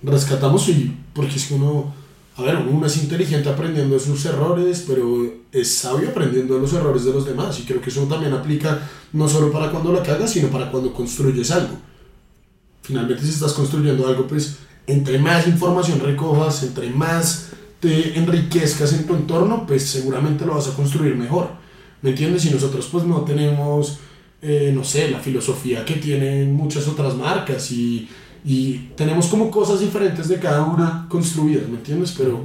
rescatamos 0.02 0.68
y, 0.70 0.96
porque 1.14 1.36
es 1.36 1.46
que 1.46 1.54
uno, 1.54 1.92
a 2.36 2.42
ver, 2.42 2.56
uno 2.56 2.86
es 2.86 2.96
inteligente 3.02 3.48
aprendiendo 3.50 3.94
de 3.94 4.00
sus 4.00 4.24
errores, 4.24 4.84
pero 4.86 5.30
es 5.52 5.70
sabio 5.74 6.08
aprendiendo 6.10 6.54
de 6.54 6.60
los 6.62 6.72
errores 6.72 7.04
de 7.04 7.12
los 7.12 7.26
demás. 7.26 7.58
Y 7.60 7.64
creo 7.64 7.80
que 7.82 7.90
eso 7.90 8.02
también 8.04 8.32
aplica 8.32 8.78
no 9.12 9.28
solo 9.28 9.52
para 9.52 9.70
cuando 9.70 9.92
lo 9.92 10.02
cagas, 10.02 10.30
sino 10.32 10.48
para 10.48 10.70
cuando 10.70 10.92
construyes 10.94 11.50
algo 11.50 11.76
finalmente 12.90 13.22
si 13.22 13.30
estás 13.30 13.52
construyendo 13.52 14.08
algo, 14.08 14.26
pues 14.26 14.56
entre 14.88 15.18
más 15.20 15.46
información 15.46 16.00
recojas, 16.00 16.64
entre 16.64 16.90
más 16.90 17.50
te 17.78 18.18
enriquezcas 18.18 18.92
en 18.92 19.06
tu 19.06 19.14
entorno, 19.14 19.64
pues 19.64 19.88
seguramente 19.88 20.44
lo 20.44 20.54
vas 20.54 20.66
a 20.68 20.74
construir 20.74 21.14
mejor. 21.14 21.50
¿Me 22.02 22.10
entiendes? 22.10 22.42
Si 22.42 22.50
nosotros 22.50 22.88
pues 22.90 23.04
no 23.04 23.20
tenemos, 23.20 24.00
eh, 24.42 24.72
no 24.74 24.82
sé, 24.82 25.08
la 25.08 25.20
filosofía 25.20 25.84
que 25.84 25.94
tienen 25.94 26.52
muchas 26.52 26.88
otras 26.88 27.14
marcas 27.14 27.70
y, 27.70 28.08
y 28.44 28.90
tenemos 28.96 29.28
como 29.28 29.50
cosas 29.52 29.78
diferentes 29.78 30.26
de 30.28 30.40
cada 30.40 30.64
una 30.64 31.06
construidas, 31.08 31.68
¿me 31.68 31.76
entiendes? 31.76 32.12
Pero 32.18 32.42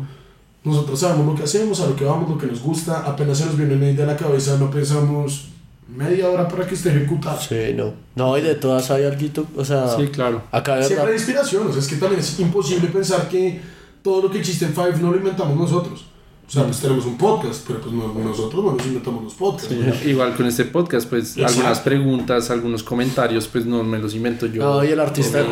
nosotros 0.64 1.00
sabemos 1.00 1.26
lo 1.26 1.36
que 1.36 1.44
hacemos, 1.44 1.80
a 1.82 1.88
lo 1.88 1.96
que 1.96 2.06
vamos, 2.06 2.30
lo 2.30 2.38
que 2.38 2.48
nos 2.48 2.62
gusta, 2.62 3.00
apenas 3.00 3.40
se 3.40 3.48
nos 3.48 3.58
viene 3.58 3.76
una 3.76 3.90
idea 3.90 4.06
a 4.06 4.10
la 4.10 4.18
cabeza, 4.18 4.58
no 4.60 4.70
pensamos 4.70 5.55
media 5.88 6.30
hora 6.30 6.48
para 6.48 6.66
que 6.66 6.76
esté 6.76 6.90
ejecutado. 6.90 7.40
Sí, 7.40 7.74
no. 7.76 7.94
No, 8.16 8.38
y 8.38 8.42
de 8.42 8.56
todas 8.56 8.90
hay 8.92 9.04
algo, 9.06 9.46
o 9.56 9.64
sea... 9.66 9.88
Sí, 9.96 10.08
claro. 10.08 10.42
Acá 10.52 10.82
Siempre 10.84 11.08
hay 11.10 11.14
inspiración, 11.14 11.68
o 11.68 11.72
sea, 11.72 11.82
es 11.82 11.88
que 11.88 11.96
también 11.98 12.20
es 12.20 12.40
imposible 12.40 12.88
pensar 12.88 13.28
que 13.30 13.60
todo 14.02 14.24
lo 14.24 14.32
que 14.32 14.40
existe 14.40 14.66
en 14.66 14.74
Five 14.74 14.98
no 15.02 15.12
lo 15.12 15.18
inventamos 15.18 15.56
nosotros. 15.58 16.06
O 16.48 16.52
sea, 16.52 16.64
pues 16.64 16.80
tenemos 16.80 17.06
un 17.08 17.18
podcast, 17.18 17.64
pero 17.66 17.82
pues 17.82 17.92
no- 17.92 18.14
nosotros 18.14 18.64
no 18.64 18.74
nos 18.74 18.86
inventamos 18.86 19.24
los 19.24 19.34
podcasts. 19.34 19.68
Sí, 20.04 20.10
Igual 20.12 20.36
con 20.36 20.46
este 20.46 20.66
podcast, 20.66 21.10
pues 21.10 21.32
Exacto. 21.38 21.48
algunas 21.54 21.80
preguntas, 21.80 22.52
algunos 22.52 22.84
comentarios, 22.84 23.48
pues 23.48 23.66
no 23.66 23.84
me 23.84 23.98
los 23.98 24.14
invento 24.14 24.46
yo. 24.46 24.64
No, 24.64 24.84
y 24.84 24.90
el 24.90 25.00
artista, 25.00 25.44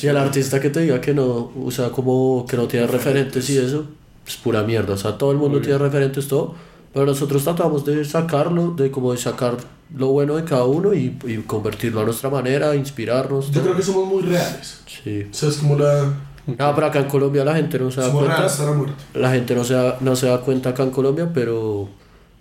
y 0.00 0.06
el 0.06 0.16
artista 0.16 0.58
que 0.58 0.70
te 0.70 0.80
diga 0.80 1.02
que 1.02 1.12
no, 1.12 1.52
o 1.62 1.70
sea, 1.70 1.90
como 1.90 2.46
que 2.48 2.56
no 2.56 2.66
tiene 2.66 2.86
referentes 2.86 3.50
y 3.50 3.58
eso, 3.58 3.84
es 4.26 4.36
pura 4.38 4.62
mierda. 4.62 4.94
O 4.94 4.96
sea, 4.96 5.18
todo 5.18 5.32
el 5.32 5.36
mundo 5.36 5.60
tiene 5.60 5.76
referentes, 5.76 6.26
todo. 6.28 6.54
Pero 6.92 7.06
nosotros 7.06 7.44
tratamos 7.44 7.84
de 7.84 8.04
sacarlo, 8.04 8.70
de 8.72 8.90
como 8.90 9.12
de 9.12 9.18
sacar 9.18 9.56
lo 9.94 10.08
bueno 10.08 10.36
de 10.36 10.44
cada 10.44 10.64
uno 10.64 10.92
y, 10.94 11.16
y 11.26 11.36
convertirlo 11.46 12.00
a 12.00 12.04
nuestra 12.04 12.30
manera, 12.30 12.74
inspirarnos. 12.74 13.50
Yo 13.50 13.62
creo 13.62 13.76
que 13.76 13.82
somos 13.82 14.06
muy 14.06 14.22
reales. 14.22 14.80
Sí. 14.86 15.26
O 15.30 15.34
sea, 15.34 15.48
es 15.48 15.56
como 15.58 15.76
la... 15.76 16.04
No, 16.46 16.74
pero 16.74 16.86
acá 16.86 16.98
en 17.00 17.08
Colombia 17.08 17.44
la 17.44 17.54
gente 17.54 17.78
no 17.78 17.90
se 17.90 18.00
da 18.00 18.06
Somos 18.06 18.22
cuenta. 18.24 18.36
reales 18.38 18.58
la 18.60 18.72
muerte. 18.72 18.94
La 19.14 19.30
gente 19.32 19.54
no 19.54 19.64
se, 19.64 19.74
da, 19.74 19.98
no 20.00 20.16
se 20.16 20.26
da 20.28 20.40
cuenta 20.40 20.70
acá 20.70 20.82
en 20.82 20.90
Colombia, 20.90 21.30
pero 21.32 21.88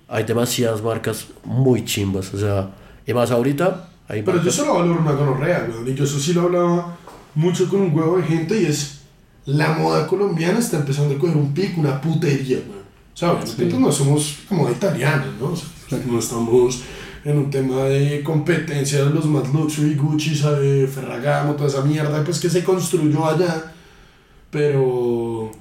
hay 0.07 0.23
demasiadas 0.23 0.81
marcas 0.81 1.25
muy 1.43 1.83
chimbas. 1.83 2.33
O 2.33 2.39
sea, 2.39 2.69
y 3.05 3.13
más 3.13 3.31
ahorita 3.31 3.89
hay 4.07 4.21
Pero 4.23 4.37
yo 4.37 4.43
marcas- 4.43 4.55
solo 4.55 4.73
valoro 4.75 5.01
una 5.01 5.11
gonorrea, 5.11 5.67
weón. 5.69 5.87
Y 5.89 5.93
yo 5.93 6.05
eso 6.05 6.19
sí 6.19 6.31
lo 6.33 6.43
hablaba 6.43 6.97
mucho 7.35 7.67
con 7.69 7.81
un 7.81 7.93
huevo 7.95 8.17
de 8.17 8.23
gente 8.23 8.61
y 8.61 8.65
es... 8.65 8.93
La 9.45 9.69
moda 9.73 10.05
colombiana 10.07 10.59
está 10.59 10.75
empezando 10.77 11.15
a 11.15 11.17
coger 11.17 11.37
un 11.37 11.53
pico, 11.53 11.79
una 11.79 12.01
putería, 12.01 12.57
weón. 12.67 12.76
O 13.17 13.19
sea, 13.19 13.31
obviamente 13.31 13.65
pues 13.65 13.79
no 13.79 13.91
somos 13.91 14.35
como 14.47 14.69
italianos, 14.69 15.33
¿no? 15.39 15.47
O 15.47 15.55
sea, 15.89 15.99
no 16.05 16.19
estamos 16.19 16.81
en 17.25 17.35
un 17.39 17.49
tema 17.49 17.85
de 17.85 18.21
competencia 18.21 19.03
de 19.03 19.09
los 19.09 19.25
más 19.25 19.51
luxury, 19.51 19.95
Gucci, 19.95 20.35
sabe, 20.35 20.85
Ferragamo, 20.85 21.55
toda 21.55 21.67
esa 21.67 21.81
mierda, 21.81 22.23
pues 22.23 22.39
que 22.39 22.47
se 22.47 22.63
construyó 22.63 23.25
allá. 23.25 23.73
Pero 24.51 25.51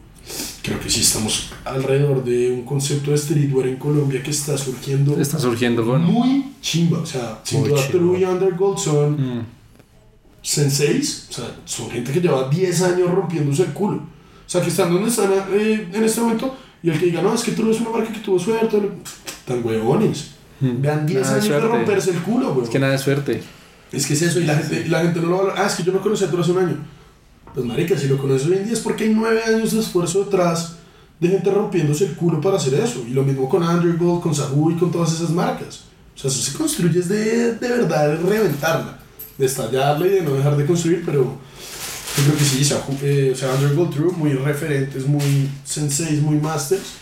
creo 0.62 0.78
que 0.80 0.90
sí 0.90 1.00
estamos 1.00 1.48
alrededor 1.64 2.22
de 2.22 2.52
un 2.52 2.62
concepto 2.66 3.10
de 3.10 3.16
streetwear 3.16 3.68
en 3.68 3.76
Colombia 3.76 4.22
que 4.22 4.32
está 4.32 4.58
surgiendo 4.58 5.18
Está 5.18 5.38
surgiendo 5.38 5.82
con... 5.82 6.04
muy 6.04 6.52
chimba. 6.60 6.98
O 6.98 7.06
sea, 7.06 7.40
sin 7.42 7.64
duda. 7.64 7.80
True 7.88 8.20
y 8.20 8.24
Undergold 8.24 8.76
son 8.76 9.12
Mm, 9.12 9.46
senseis. 10.42 11.28
O 11.30 11.32
sea, 11.32 11.56
son 11.64 11.90
gente 11.90 12.12
que 12.12 12.20
lleva 12.20 12.50
10 12.50 12.82
años 12.82 13.10
rompiéndose 13.10 13.62
el 13.62 13.72
culo. 13.72 13.96
O 13.96 14.48
sea, 14.48 14.60
que 14.60 14.68
están 14.68 14.92
donde 14.92 15.08
están 15.08 15.32
eh, 15.54 15.88
en 15.90 16.04
este 16.04 16.20
momento 16.20 16.54
y 16.86 16.90
el 16.90 16.98
que 17.00 17.06
diga, 17.06 17.20
no, 17.20 17.34
es 17.34 17.42
que 17.42 17.50
True 17.52 17.72
es 17.72 17.80
una 17.80 17.90
marca 17.90 18.12
que 18.12 18.20
tuvo 18.20 18.38
suerte. 18.38 18.80
Tan 19.44 19.64
huevones. 19.66 20.30
mm. 20.60 20.80
Vean 20.80 21.04
10 21.06 21.20
Nada 21.20 21.34
de 21.34 21.40
años 21.40 21.44
de 21.44 21.58
suerte. 21.58 21.76
romperse 21.76 22.10
el 22.10 22.22
culo, 22.22 22.54
güey. 22.54 22.64
Es 22.64 22.70
que 22.70 22.78
nada 22.78 22.92
de 22.92 22.98
suerte. 22.98 23.42
Es 23.90 24.06
que 24.06 24.14
es 24.14 24.22
eso, 24.22 24.38
y 24.40 24.44
la 24.44 24.54
gente, 24.56 24.84
y 24.86 24.88
la 24.88 25.00
gente 25.02 25.20
no 25.20 25.28
lo 25.28 25.36
valora. 25.38 25.54
Ah, 25.62 25.66
es 25.66 25.74
que 25.74 25.82
yo 25.82 25.92
no 25.92 26.00
conocía 26.00 26.28
a 26.28 26.30
True 26.30 26.42
hace 26.42 26.52
un 26.52 26.58
año. 26.58 26.76
Pues, 27.52 27.66
marica, 27.66 27.98
si 27.98 28.06
lo 28.06 28.18
conoces 28.18 28.46
hoy 28.46 28.58
en 28.58 28.64
día 28.64 28.72
es 28.74 28.80
porque 28.80 29.04
hay 29.04 29.14
9 29.14 29.42
años 29.46 29.72
de 29.72 29.80
esfuerzo 29.80 30.24
detrás 30.24 30.76
de 31.18 31.28
gente 31.28 31.50
rompiéndose 31.50 32.04
el 32.06 32.14
culo 32.14 32.40
para 32.40 32.56
hacer 32.58 32.74
eso. 32.74 33.04
Y 33.08 33.10
lo 33.14 33.24
mismo 33.24 33.48
con 33.48 33.62
Undergold, 33.64 34.22
con 34.22 34.34
Sahu 34.34 34.70
y 34.70 34.74
con 34.76 34.92
todas 34.92 35.12
esas 35.12 35.30
marcas. 35.30 35.84
O 36.14 36.18
sea, 36.18 36.30
eso 36.30 36.40
se 36.40 36.56
construye 36.56 37.00
es 37.00 37.08
de, 37.08 37.54
de 37.54 37.68
verdad, 37.68 38.08
de 38.10 38.16
reventarla, 38.16 38.98
de 39.38 39.46
estallarla 39.46 40.06
y 40.06 40.10
de 40.10 40.22
no 40.22 40.34
dejar 40.34 40.56
de 40.56 40.64
construir, 40.66 41.02
pero 41.04 41.36
yo 42.16 42.24
creo 42.24 42.36
que 42.36 42.44
sí, 42.44 42.64
Sahu, 42.64 42.96
eh, 43.02 43.30
o 43.32 43.36
sea, 43.36 43.50
Undergold 43.54 43.94
True, 43.94 44.12
muy 44.16 44.32
referentes, 44.32 45.06
muy 45.06 45.48
senseis, 45.64 46.20
muy 46.20 46.36
masters. 46.36 46.94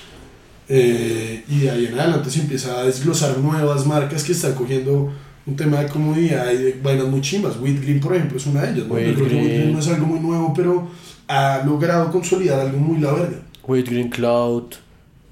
Eh, 0.68 1.44
y 1.48 1.58
de 1.60 1.70
ahí 1.70 1.86
en 1.86 1.98
adelante 1.98 2.30
se 2.30 2.40
empieza 2.40 2.80
a 2.80 2.84
desglosar 2.84 3.36
nuevas 3.38 3.84
marcas 3.86 4.24
que 4.24 4.32
están 4.32 4.54
cogiendo 4.54 5.12
un 5.46 5.56
tema 5.56 5.80
de 5.80 5.88
comodidad 5.88 6.50
y 6.52 6.56
de 6.56 6.80
vainas 6.82 7.06
muy 7.06 7.20
chimbas. 7.20 7.56
With 7.60 7.82
Green, 7.82 8.00
por 8.00 8.14
ejemplo, 8.16 8.38
es 8.38 8.46
una 8.46 8.62
de 8.62 8.72
ellas. 8.72 8.88
¿no? 8.88 8.98
Yo 8.98 9.14
creo 9.14 9.28
que 9.28 9.34
Green 9.34 9.72
no 9.72 9.78
es 9.78 9.88
algo 9.88 10.06
muy 10.06 10.20
nuevo, 10.20 10.52
pero 10.54 10.88
ha 11.28 11.62
logrado 11.64 12.10
consolidar 12.10 12.60
algo 12.60 12.78
muy 12.78 13.00
la 13.00 13.12
verga. 13.12 13.42
With 13.66 13.84
Green 13.86 14.08
Cloud, 14.08 14.74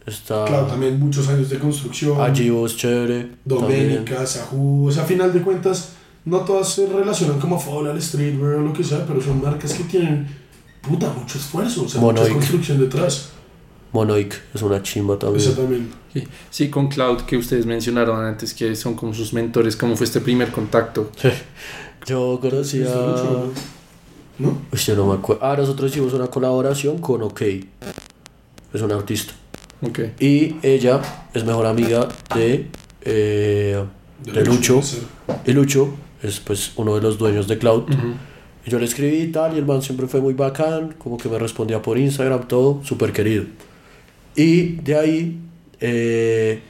está 0.07 0.45
Claro, 0.45 0.67
también 0.67 0.99
muchos 1.01 1.29
años 1.29 1.49
de 1.49 1.59
construcción. 1.59 2.21
Agivos, 2.21 2.77
chévere. 2.77 3.29
también. 3.49 3.89
Doménica, 3.89 4.27
Sahu, 4.27 4.89
o 4.89 4.93
sea, 4.93 5.05
a 5.05 5.07
final 5.07 5.33
de 5.33 5.41
cuentas, 5.41 5.93
no 6.25 6.41
todas 6.41 6.69
se 6.69 6.87
relacionan 6.87 7.41
como 7.41 7.59
Fall 7.59 7.89
al 7.89 8.01
Streetwear 8.01 8.55
o 8.55 8.63
lo 8.63 8.73
que 8.73 8.85
sea, 8.85 9.05
pero 9.07 9.21
son 9.21 9.43
marcas 9.43 9.75
que 9.75 9.85
tienen, 9.85 10.29
puta, 10.81 11.13
mucho 11.13 11.39
esfuerzo, 11.39 11.85
o 11.85 11.89
sea, 11.89 12.01
mucha 12.01 12.21
Monoic. 12.21 12.35
construcción 12.35 12.79
detrás. 12.79 13.31
Monoic 13.93 14.41
es 14.55 14.63
una 14.63 14.83
chimba 14.83 15.19
también. 15.19 15.43
Eso 15.43 15.61
también. 15.61 15.91
Sí. 16.13 16.25
Sí, 16.51 16.71
con 16.71 16.89
Cloud 16.89 17.23
que 17.23 17.37
ustedes 17.37 17.67
mencionaron 17.67 18.25
antes, 18.25 18.55
que 18.55 18.75
son 18.77 18.95
como 18.95 19.13
sus 19.15 19.33
mentores, 19.33 19.77
¿cómo 19.77 19.97
fue 19.97 20.07
este 20.07 20.21
primer 20.21 20.51
contacto? 20.53 21.11
Yo 22.07 22.39
conocía. 22.41 22.89
¿no? 24.39 24.59
Yo 24.73 24.97
no 24.97 25.07
me 25.07 25.15
acuerdo. 25.15 25.45
Ah, 25.45 25.55
nosotros 25.57 25.91
hicimos 25.91 26.13
una 26.15 26.27
colaboración 26.29 26.99
con 26.99 27.23
OK. 27.23 27.43
Es 28.73 28.81
una 28.81 28.95
artista. 28.95 29.35
Ok. 29.83 30.01
Y 30.21 30.57
ella 30.63 31.01
es 31.35 31.45
mejor 31.45 31.67
amiga 31.67 32.09
de, 32.35 32.69
eh, 33.03 33.85
de. 34.25 34.41
Y 35.47 35.53
Lucho 35.53 35.89
es 36.23 36.41
pues 36.41 36.73
uno 36.77 36.95
de 36.95 37.01
los 37.03 37.19
dueños 37.19 37.49
de 37.49 37.59
Cloud. 37.59 37.85
Y 38.65 38.71
yo 38.71 38.79
le 38.79 38.85
escribí 38.85 39.23
y 39.23 39.27
tal, 39.33 39.55
y 39.55 39.59
el 39.59 39.67
man 39.67 39.83
siempre 39.83 40.07
fue 40.07 40.21
muy 40.21 40.35
bacán, 40.35 40.95
como 40.99 41.17
que 41.19 41.29
me 41.29 41.39
respondía 41.39 41.83
por 41.83 41.99
Instagram, 41.99 42.47
todo, 42.47 42.81
súper 42.85 43.13
querido. 43.13 43.45
Y 44.37 44.77
de 44.77 44.97
ahí, 44.99 45.39
eh, 45.81 46.61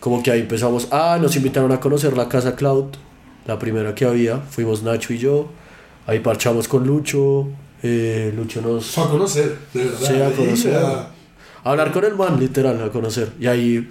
como 0.00 0.22
que 0.22 0.30
ahí 0.32 0.40
empezamos, 0.40 0.88
ah, 0.90 1.18
nos 1.20 1.36
invitaron 1.36 1.70
a 1.72 1.80
conocer 1.80 2.16
la 2.16 2.28
casa 2.28 2.56
Cloud, 2.56 2.86
la 3.46 3.58
primera 3.58 3.94
que 3.94 4.04
había, 4.04 4.38
fuimos 4.40 4.82
Nacho 4.82 5.12
y 5.12 5.18
yo, 5.18 5.48
ahí 6.06 6.18
parchamos 6.18 6.66
con 6.68 6.84
Lucho, 6.86 7.48
eh, 7.82 8.32
Lucho 8.36 8.60
nos... 8.60 8.86
Fue 8.86 9.04
a 9.04 9.08
conocer, 9.08 9.56
de 9.72 9.84
verdad. 9.84 9.98
Sí, 10.00 10.20
a 10.20 10.30
conocer. 10.36 10.74
a- 10.74 11.10
A 11.64 11.70
hablar 11.70 11.92
con 11.92 12.04
el 12.04 12.14
man, 12.16 12.38
literal, 12.40 12.82
a 12.82 12.90
conocer. 12.90 13.32
Y 13.40 13.46
ahí, 13.46 13.88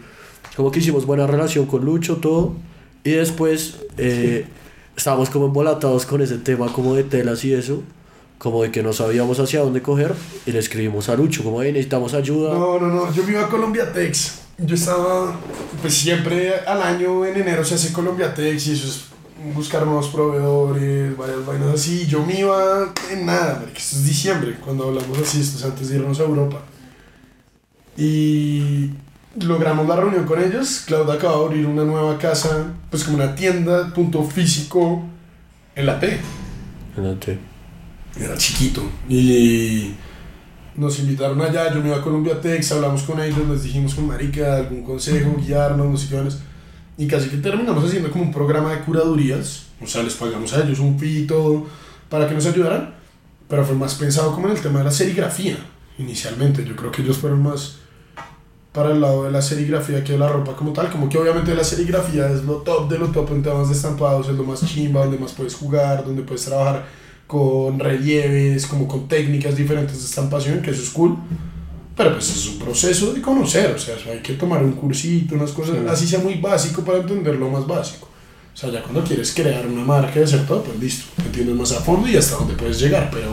como 0.57 0.71
que 0.71 0.79
hicimos 0.79 1.05
buena 1.05 1.25
relación 1.27 1.65
con 1.67 1.83
Lucho, 1.85 2.17
todo. 2.17 2.53
Y 3.03 3.11
después, 3.11 3.77
eh, 3.97 4.45
estábamos 4.95 5.29
como 5.29 5.45
embolatados 5.45 6.05
con 6.05 6.21
ese 6.21 6.37
tema 6.37 6.71
como 6.71 6.95
de 6.95 7.03
telas 7.03 7.43
y 7.45 7.53
eso. 7.53 7.83
Como 8.37 8.63
de 8.63 8.71
que 8.71 8.83
no 8.83 8.91
sabíamos 8.91 9.39
hacia 9.39 9.61
dónde 9.61 9.81
coger. 9.81 10.13
Y 10.45 10.51
le 10.51 10.59
escribimos 10.59 11.07
a 11.09 11.15
Lucho, 11.15 11.43
como, 11.43 11.61
hey, 11.61 11.71
necesitamos 11.71 12.13
ayuda. 12.13 12.53
No, 12.53 12.79
no, 12.79 12.87
no, 12.87 13.13
yo 13.13 13.23
me 13.23 13.31
iba 13.31 13.45
a 13.45 13.47
Colombia 13.49 13.91
Tex. 13.93 14.39
Yo 14.57 14.75
estaba, 14.75 15.37
pues 15.81 15.93
siempre 15.93 16.53
al 16.59 16.81
año 16.81 17.25
en 17.25 17.37
enero 17.37 17.63
se 17.65 17.75
hace 17.75 17.91
Colombia 17.91 18.33
Tex 18.33 18.67
y 18.67 18.71
eso 18.73 18.87
es 18.87 19.05
buscar 19.53 19.85
nuevos 19.85 20.07
proveedores, 20.07 21.15
varias 21.17 21.45
vainas 21.45 21.73
así. 21.73 22.05
Yo 22.07 22.25
me 22.25 22.39
iba 22.39 22.93
en 23.11 23.25
nada, 23.25 23.59
porque 23.59 23.79
esto 23.79 23.97
es 23.97 24.05
diciembre, 24.05 24.57
cuando 24.63 24.85
hablamos 24.85 25.17
así, 25.19 25.41
esto 25.41 25.57
es 25.57 25.65
antes 25.65 25.89
de 25.89 25.97
irnos 25.97 26.19
a 26.19 26.23
Europa. 26.23 26.61
Y 27.97 28.91
logramos 29.39 29.87
la 29.87 29.95
reunión 29.95 30.25
con 30.25 30.41
ellos. 30.41 30.83
Claudia 30.85 31.15
acaba 31.15 31.37
de 31.37 31.45
abrir 31.45 31.65
una 31.65 31.83
nueva 31.83 32.17
casa, 32.17 32.73
pues 32.89 33.03
como 33.03 33.17
una 33.17 33.35
tienda, 33.35 33.93
punto 33.93 34.23
físico, 34.23 35.03
en 35.75 35.85
la 35.85 35.99
T. 35.99 36.19
Espérate. 36.89 37.39
Era 38.19 38.37
chiquito. 38.37 38.81
Y 39.09 39.93
nos 40.75 40.99
invitaron 40.99 41.41
allá, 41.41 41.73
yo 41.73 41.81
me 41.81 41.89
iba 41.89 41.97
a 41.97 42.01
Colombia 42.01 42.39
Tex, 42.39 42.71
hablamos 42.71 43.03
con 43.03 43.19
ellos, 43.21 43.47
les 43.49 43.63
dijimos 43.63 43.93
con 43.95 44.07
marica 44.07 44.57
algún 44.57 44.83
consejo, 44.83 45.35
guiarnos, 45.37 45.87
no 45.87 45.97
sé 45.97 46.07
qué 46.09 46.15
vanas. 46.15 46.39
Y 46.97 47.07
casi 47.07 47.29
que 47.29 47.37
terminamos 47.37 47.83
haciendo 47.83 48.09
como 48.09 48.23
un 48.23 48.31
programa 48.31 48.71
de 48.71 48.79
curadurías. 48.81 49.65
O 49.81 49.87
sea, 49.87 50.01
les 50.03 50.13
pagamos 50.13 50.53
a 50.53 50.63
ellos 50.63 50.79
un 50.79 50.97
fee 50.97 51.23
y 51.23 51.27
todo 51.27 51.65
para 52.09 52.27
que 52.27 52.33
nos 52.33 52.45
ayudaran. 52.45 52.95
Pero 53.49 53.63
fue 53.65 53.75
más 53.75 53.95
pensado 53.95 54.33
como 54.33 54.47
en 54.47 54.55
el 54.55 54.61
tema 54.61 54.79
de 54.79 54.85
la 54.85 54.91
serigrafía, 54.91 55.57
inicialmente. 55.97 56.63
Yo 56.65 56.75
creo 56.75 56.91
que 56.91 57.01
ellos 57.01 57.17
fueron 57.17 57.43
más 57.43 57.79
para 58.75 58.91
el 58.91 58.99
lado 59.01 59.23
de 59.23 59.31
la 59.31 59.41
serigrafía 59.41 60.03
que 60.03 60.11
de 60.13 60.19
la 60.19 60.27
ropa 60.27 60.55
como 60.55 60.73
tal. 60.73 60.91
Como 60.91 61.07
que 61.09 61.17
obviamente 61.17 61.55
la 61.55 61.63
serigrafía 61.63 62.29
es 62.29 62.43
lo 62.43 62.55
top 62.57 62.89
de 62.89 62.99
lo 62.99 63.07
top 63.07 63.31
en 63.31 63.41
temas 63.41 63.69
de 63.69 63.73
estampados, 63.75 64.27
es 64.27 64.35
lo 64.35 64.43
más 64.43 64.63
chimba, 64.65 65.01
donde 65.01 65.17
más 65.17 65.31
puedes 65.31 65.55
jugar, 65.55 66.05
donde 66.05 66.21
puedes 66.23 66.43
trabajar 66.45 66.85
con 67.25 67.79
relieves, 67.79 68.67
como 68.67 68.87
con 68.87 69.07
técnicas 69.07 69.55
diferentes 69.55 69.97
de 69.97 70.05
estampación, 70.05 70.61
que 70.61 70.71
eso 70.71 70.83
es 70.83 70.89
cool. 70.89 71.15
Pero 71.95 72.11
pues 72.11 72.29
es 72.29 72.47
un 72.47 72.59
proceso 72.59 73.13
de 73.13 73.21
conocer, 73.21 73.71
o 73.73 73.79
sea, 73.79 73.95
hay 74.11 74.19
que 74.19 74.33
tomar 74.33 74.61
un 74.61 74.73
cursito, 74.73 75.35
unas 75.35 75.51
cosas, 75.51 75.77
Sí. 75.77 75.85
así 75.89 76.07
sea 76.07 76.19
muy 76.19 76.35
básico 76.35 76.83
para 76.83 76.97
entender 76.99 77.35
lo 77.37 77.49
más 77.49 77.65
básico. 77.65 78.09
O 78.53 78.57
sea, 78.57 78.69
ya 78.69 78.81
cuando 78.83 79.01
quieres 79.03 79.33
crear 79.33 79.65
una 79.65 79.83
marca 79.83 80.19
y 80.19 80.23
hacer 80.23 80.45
todo, 80.45 80.61
pues 80.63 80.77
listo, 80.79 81.05
entiendes 81.25 81.55
más 81.55 81.71
a 81.71 81.79
fondo 81.81 82.07
y 82.07 82.17
hasta 82.17 82.35
dónde 82.35 82.53
puedes 82.55 82.79
llegar, 82.79 83.09
pero 83.11 83.27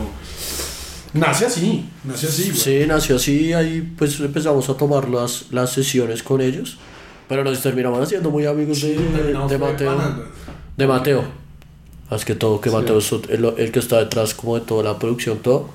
Nace 1.13 1.45
así, 1.45 1.85
nace 2.03 2.27
así, 2.27 2.43
güey. 2.49 2.55
Sí, 2.57 2.83
nació 2.87 3.15
así, 3.17 3.53
ahí 3.53 3.93
pues 3.97 4.19
empezamos 4.19 4.67
a 4.69 4.73
tomar 4.75 5.07
las, 5.09 5.51
las 5.51 5.71
sesiones 5.71 6.23
con 6.23 6.41
ellos, 6.41 6.77
pero 7.29 7.43
nos 7.43 7.61
terminamos 7.61 7.99
haciendo 8.01 8.31
muy 8.31 8.45
amigos 8.45 8.81
de, 8.81 8.95
Terminamos 8.95 9.51
de 9.51 9.57
fue 9.59 9.71
Mateo. 9.71 9.95
panando. 9.95 10.25
De 10.75 10.87
Mateo. 10.87 11.23
Más 12.09 12.25
que 12.25 12.35
todo, 12.35 12.59
que 12.59 12.69
Mateo 12.71 12.97
es 12.97 13.11
el, 13.11 13.53
el 13.57 13.71
que 13.71 13.79
está 13.79 13.99
detrás 13.99 14.33
como 14.33 14.55
de 14.55 14.61
toda 14.61 14.83
la 14.83 14.97
producción, 14.99 15.37
todo. 15.39 15.69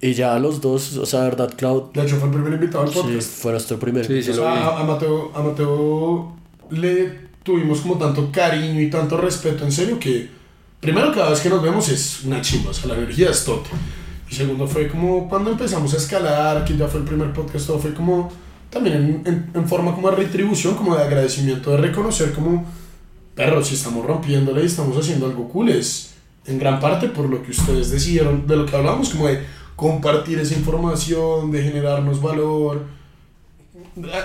Y 0.00 0.12
ya 0.14 0.38
los 0.38 0.60
dos, 0.60 0.96
o 0.98 1.06
sea, 1.06 1.20
de 1.22 1.30
verdad, 1.30 1.52
Cloud, 1.56 1.92
De 1.92 2.02
hecho, 2.02 2.16
fue 2.16 2.28
el 2.28 2.34
primer 2.34 2.52
invitado 2.54 2.84
al 2.84 2.90
sí, 2.90 2.94
podcast. 2.94 3.28
fue 3.42 3.52
nuestro 3.52 3.78
primer. 3.78 4.06
Sí, 4.06 4.22
sí, 4.22 4.30
O 4.30 4.34
sea, 4.34 4.52
a, 4.52 4.80
a 4.80 4.84
Mateo, 4.84 5.32
a 5.34 5.42
Mateo 5.42 6.36
le 6.70 7.24
tuvimos 7.42 7.80
como 7.80 7.96
tanto 7.98 8.30
cariño 8.30 8.80
y 8.80 8.90
tanto 8.90 9.16
respeto, 9.16 9.64
en 9.64 9.72
serio, 9.72 9.98
que 9.98 10.28
primero 10.80 11.12
cada 11.12 11.30
vez 11.30 11.40
que 11.40 11.48
nos 11.48 11.62
vemos 11.62 11.88
es 11.88 12.22
una 12.24 12.40
chimba, 12.40 12.70
o 12.70 12.74
sea, 12.74 12.88
la 12.88 12.94
energía 12.96 13.30
es 13.30 13.44
tote. 13.44 13.70
Y 14.34 14.36
segundo 14.36 14.66
fue 14.66 14.88
como 14.88 15.28
cuando 15.28 15.52
empezamos 15.52 15.94
a 15.94 15.96
escalar, 15.96 16.64
que 16.64 16.76
ya 16.76 16.88
fue 16.88 16.98
el 16.98 17.06
primer 17.06 17.32
podcast, 17.32 17.68
todo 17.68 17.78
fue 17.78 17.94
como 17.94 18.32
también 18.68 18.96
en, 18.96 19.22
en, 19.32 19.50
en 19.54 19.68
forma 19.68 19.94
como 19.94 20.10
de 20.10 20.16
retribución, 20.16 20.74
como 20.74 20.96
de 20.96 21.04
agradecimiento, 21.04 21.70
de 21.70 21.76
reconocer 21.76 22.32
como, 22.32 22.64
perro, 23.36 23.62
si 23.62 23.76
estamos 23.76 24.04
rompiéndole 24.04 24.64
y 24.64 24.66
estamos 24.66 24.96
haciendo 24.96 25.26
algo 25.26 25.48
cool, 25.50 25.68
es 25.68 26.14
en 26.46 26.58
gran 26.58 26.80
parte 26.80 27.06
por 27.06 27.28
lo 27.28 27.44
que 27.44 27.52
ustedes 27.52 27.92
decidieron, 27.92 28.44
de 28.44 28.56
lo 28.56 28.66
que 28.66 28.74
hablamos, 28.74 29.10
como 29.10 29.28
de 29.28 29.40
compartir 29.76 30.40
esa 30.40 30.54
información, 30.54 31.52
de 31.52 31.62
generarnos 31.62 32.20
valor. 32.20 32.86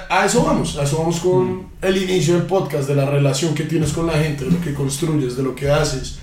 A, 0.09 0.21
a 0.21 0.25
eso 0.25 0.43
vamos, 0.43 0.75
a 0.79 0.85
eso 0.85 0.97
vamos 0.97 1.19
con 1.19 1.67
el 1.83 1.97
inicio 1.97 2.33
del 2.33 2.47
podcast, 2.47 2.87
de 2.87 2.95
la 2.95 3.05
relación 3.05 3.53
que 3.53 3.65
tienes 3.65 3.93
con 3.93 4.07
la 4.07 4.13
gente, 4.13 4.45
de 4.45 4.49
lo 4.49 4.59
que 4.59 4.73
construyes, 4.73 5.37
de 5.37 5.43
lo 5.43 5.53
que 5.53 5.69
haces. 5.69 6.17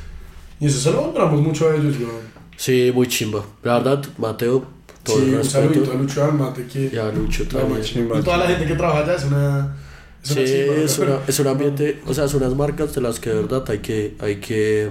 Y 0.59 0.66
eso 0.66 0.80
se 0.80 0.91
lo 0.91 1.03
valoramos 1.03 1.41
mucho 1.41 1.70
a 1.70 1.76
ellos, 1.76 1.95
weón. 2.01 2.36
Sí, 2.57 2.91
muy 2.95 3.07
chimba. 3.09 3.45
La 3.63 3.75
verdad, 3.79 4.05
Mateo, 4.19 4.65
todo 5.03 5.19
Sí, 5.19 5.29
el 5.29 5.35
un 5.37 5.45
saludito 5.45 5.79
a 5.79 5.83
respeto. 5.83 5.99
Lucho 6.03 6.25
Almate, 6.25 6.67
que 6.67 6.91
Y 6.93 6.97
a 6.97 7.11
Lucho 7.13 7.47
también. 7.47 7.83
chimba, 7.83 8.19
y 8.19 8.23
toda 8.23 8.39
la 8.39 8.47
gente 8.47 8.67
que 8.67 8.75
trabaja 8.75 9.01
allá 9.01 9.15
es 9.15 9.25
una... 9.25 9.77
Es 10.23 10.29
Sí, 10.31 10.35
una 10.41 10.47
chimba, 10.47 10.75
es, 10.85 10.99
una- 10.99 11.19
es 11.29 11.39
un 11.41 11.47
ambiente, 11.47 12.03
o 12.07 12.15
sea, 12.15 12.27
son 12.29 12.43
unas 12.43 12.57
marcas 12.57 12.95
de 12.95 13.01
las 13.01 13.21
que 13.21 13.31
de 13.31 13.37
verdad 13.43 13.65
hay 13.69 13.79
que, 13.79 14.17
hay 14.21 14.37
que, 14.37 14.91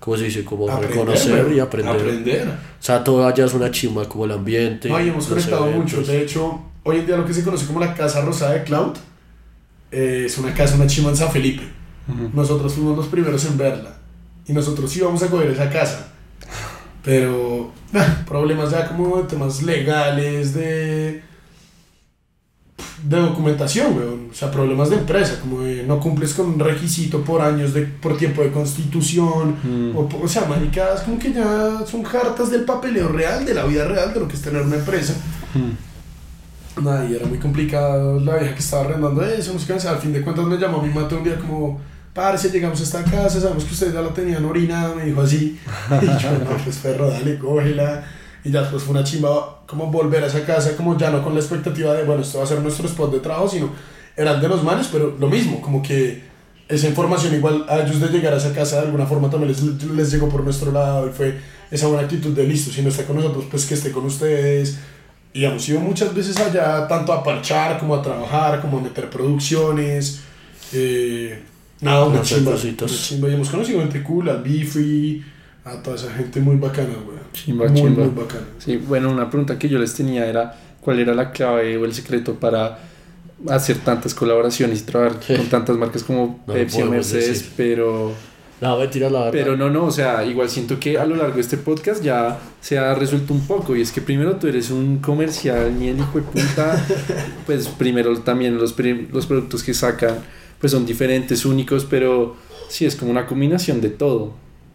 ¿cómo 0.00 0.16
se 0.18 0.24
dice? 0.24 0.44
Como 0.44 0.68
Aprender, 0.68 0.90
reconocer 0.98 1.52
y 1.52 1.60
aprender. 1.60 1.94
Aprender. 1.94 2.48
O 2.48 2.82
sea, 2.82 3.02
todo 3.02 3.26
allá 3.26 3.46
es 3.46 3.54
una 3.54 3.70
chimba, 3.70 4.06
como 4.08 4.24
el 4.26 4.32
ambiente. 4.32 4.88
No, 4.90 5.00
y 5.00 5.08
hemos 5.08 5.26
conectado 5.26 5.66
mucho. 5.68 6.02
De 6.02 6.22
hecho, 6.22 6.60
hoy 6.82 6.98
en 6.98 7.06
día 7.06 7.16
lo 7.16 7.24
que 7.24 7.32
se 7.32 7.42
conoce 7.42 7.66
como 7.66 7.80
la 7.80 7.94
Casa 7.94 8.20
Rosada 8.20 8.52
de 8.52 8.64
Cloud 8.64 8.96
eh, 9.92 10.24
es 10.26 10.36
una 10.38 10.52
casa, 10.52 10.74
una 10.74 10.86
chimba 10.86 11.10
en 11.10 11.16
San 11.16 11.30
Felipe. 11.30 11.62
Ujú. 12.08 12.30
Nosotros 12.34 12.74
fuimos 12.74 12.96
los 12.96 13.06
primeros 13.06 13.44
en 13.46 13.56
verla. 13.56 13.96
Y 14.46 14.52
nosotros 14.52 14.94
íbamos 14.96 15.22
a 15.22 15.28
coger 15.28 15.50
esa 15.50 15.70
casa. 15.70 16.12
Pero 17.06 17.70
ah, 17.94 18.24
problemas 18.26 18.72
ya 18.72 18.88
como 18.88 19.18
de 19.18 19.28
temas 19.28 19.62
legales, 19.62 20.52
de, 20.54 21.22
de 23.04 23.16
documentación, 23.16 23.96
weón. 23.96 24.28
O 24.32 24.34
sea, 24.34 24.50
problemas 24.50 24.90
de 24.90 24.96
empresa, 24.96 25.38
como 25.40 25.60
de 25.60 25.84
no 25.84 26.00
cumples 26.00 26.34
con 26.34 26.46
un 26.46 26.58
requisito 26.58 27.22
por 27.22 27.40
años, 27.42 27.72
de, 27.72 27.82
por 27.82 28.18
tiempo 28.18 28.42
de 28.42 28.50
constitución. 28.50 29.54
Mm. 29.62 29.96
O, 29.96 30.08
o 30.20 30.28
sea, 30.28 30.46
maricadas 30.46 31.02
como 31.02 31.16
que 31.16 31.32
ya 31.32 31.84
son 31.86 32.04
hartas 32.04 32.50
del 32.50 32.64
papeleo 32.64 33.06
real, 33.06 33.46
de 33.46 33.54
la 33.54 33.64
vida 33.64 33.84
real, 33.84 34.12
de 34.12 34.18
lo 34.18 34.26
que 34.26 34.34
es 34.34 34.42
tener 34.42 34.62
una 34.62 34.74
empresa. 34.74 35.14
Mm. 35.54 36.82
Nada, 36.82 37.08
y 37.08 37.14
era 37.14 37.24
muy 37.24 37.38
complicado 37.38 38.18
la 38.18 38.36
vieja 38.36 38.54
que 38.54 38.60
estaba 38.60 38.84
arrendando 38.84 39.24
eso, 39.24 39.52
no 39.52 39.60
sé 39.60 39.66
qué, 39.66 39.88
al 39.88 39.98
fin 39.98 40.12
de 40.12 40.22
cuentas 40.22 40.44
me 40.44 40.58
llamó 40.58 40.82
mi 40.82 40.92
mate 40.92 41.14
un 41.14 41.22
día 41.22 41.38
como, 41.38 41.80
parce, 42.16 42.48
llegamos 42.48 42.80
a 42.80 42.82
esta 42.82 43.04
casa, 43.04 43.38
sabemos 43.38 43.64
que 43.64 43.74
ustedes 43.74 43.92
ya 43.92 44.00
la 44.00 44.08
tenían 44.14 44.42
orinada, 44.46 44.94
me 44.94 45.04
dijo 45.04 45.20
así, 45.20 45.60
y 46.00 46.06
yo, 46.06 46.32
no, 46.32 46.56
pues 46.64 46.78
perro, 46.78 47.10
dale, 47.10 47.38
cógela, 47.38 48.06
y 48.42 48.50
ya 48.50 48.62
después 48.62 48.82
fue 48.82 48.92
una 48.92 49.04
chimba 49.04 49.60
como 49.66 49.88
volver 49.92 50.24
a 50.24 50.28
esa 50.28 50.42
casa, 50.46 50.74
como 50.78 50.96
ya 50.96 51.10
no 51.10 51.22
con 51.22 51.34
la 51.34 51.40
expectativa 51.40 51.92
de, 51.92 52.04
bueno, 52.04 52.22
esto 52.22 52.38
va 52.38 52.44
a 52.44 52.46
ser 52.46 52.60
nuestro 52.60 52.88
spot 52.88 53.12
de 53.12 53.20
trabajo, 53.20 53.50
sino 53.50 53.68
eran 54.16 54.40
de 54.40 54.48
los 54.48 54.64
manes, 54.64 54.88
pero 54.90 55.14
lo 55.20 55.28
mismo, 55.28 55.60
como 55.60 55.82
que 55.82 56.22
esa 56.66 56.88
información 56.88 57.34
igual 57.34 57.66
a 57.68 57.80
ellos 57.80 58.00
de 58.00 58.08
llegar 58.08 58.32
a 58.32 58.38
esa 58.38 58.54
casa 58.54 58.76
de 58.76 58.86
alguna 58.86 59.04
forma 59.04 59.28
también 59.28 59.52
les, 59.52 59.62
les 59.62 60.10
llegó 60.10 60.30
por 60.30 60.42
nuestro 60.42 60.72
lado 60.72 61.06
y 61.08 61.12
fue 61.12 61.38
esa 61.70 61.86
buena 61.86 62.04
actitud 62.04 62.34
de 62.34 62.44
listo, 62.44 62.72
si 62.72 62.80
no 62.80 62.88
está 62.88 63.04
con 63.04 63.16
nosotros, 63.16 63.44
pues 63.50 63.66
que 63.66 63.74
esté 63.74 63.92
con 63.92 64.06
ustedes, 64.06 64.78
y 65.34 65.44
hemos 65.44 65.68
ido 65.68 65.80
muchas 65.80 66.14
veces 66.14 66.38
allá, 66.38 66.88
tanto 66.88 67.12
a 67.12 67.22
parchar 67.22 67.78
como 67.78 67.94
a 67.94 68.00
trabajar, 68.00 68.62
como 68.62 68.78
a 68.78 68.80
meter 68.80 69.10
producciones. 69.10 70.22
Eh, 70.72 71.42
nada, 71.80 72.04
una 72.06 72.22
chimba, 72.22 72.52
una 72.52 72.86
chimba. 72.86 73.28
Y 73.28 73.34
hemos 73.34 73.48
conocido 73.50 73.80
gente 73.80 74.02
cool, 74.02 74.28
al 74.28 74.42
Bifi, 74.42 75.22
a 75.64 75.74
toda 75.82 75.96
esa 75.96 76.10
gente 76.12 76.40
muy 76.40 76.56
bacana, 76.56 76.94
güey. 77.04 77.18
Chimba, 77.32 77.66
muy, 77.68 77.80
chimba. 77.80 78.04
muy 78.04 78.14
bacana. 78.22 78.46
Sí, 78.58 78.76
bueno, 78.76 79.10
una 79.10 79.28
pregunta 79.28 79.58
que 79.58 79.68
yo 79.68 79.78
les 79.78 79.94
tenía 79.94 80.26
era 80.26 80.58
cuál 80.80 81.00
era 81.00 81.14
la 81.14 81.30
clave 81.32 81.76
o 81.76 81.84
el 81.84 81.92
secreto 81.92 82.34
para 82.34 82.78
hacer 83.50 83.78
tantas 83.78 84.14
colaboraciones 84.14 84.80
y 84.80 84.84
trabajar 84.84 85.20
Sí. 85.22 85.34
con 85.36 85.46
tantas 85.48 85.76
marcas 85.76 86.02
como 86.02 86.42
No 86.46 86.54
Pepsi 86.54 86.82
o 86.82 86.86
Mercedes, 86.86 87.28
decir. 87.28 87.52
pero 87.56 88.12
No, 88.62 88.78
mentira, 88.78 89.10
la 89.10 89.18
verdad. 89.24 89.32
pero 89.32 89.56
no, 89.58 89.68
no, 89.68 89.84
o 89.84 89.90
sea, 89.90 90.24
igual 90.24 90.48
siento 90.48 90.80
que 90.80 90.96
a 90.96 91.04
lo 91.04 91.16
largo 91.16 91.34
de 91.34 91.42
este 91.42 91.58
podcast 91.58 92.02
ya 92.02 92.38
se 92.62 92.78
ha 92.78 92.94
resuelto 92.94 93.34
un 93.34 93.46
poco 93.46 93.76
y 93.76 93.82
es 93.82 93.92
que 93.92 94.00
primero 94.00 94.36
tú 94.36 94.46
eres 94.46 94.70
un 94.70 94.98
comercial 95.00 95.78
ni 95.78 95.88
el 95.88 95.98
hijo 95.98 96.12
de 96.18 96.22
puta, 96.22 96.82
pues 97.46 97.68
primero 97.68 98.16
también 98.20 98.56
los, 98.56 98.72
pri- 98.72 99.08
los 99.12 99.26
productos 99.26 99.62
que 99.62 99.74
sacan 99.74 100.14
pues 100.60 100.72
son 100.72 100.86
diferentes, 100.86 101.44
únicos, 101.44 101.86
pero 101.88 102.36
sí 102.68 102.86
es 102.86 102.96
como 102.96 103.10
una 103.10 103.26
combinación 103.26 103.80
de 103.80 103.90
todo. 103.90 104.32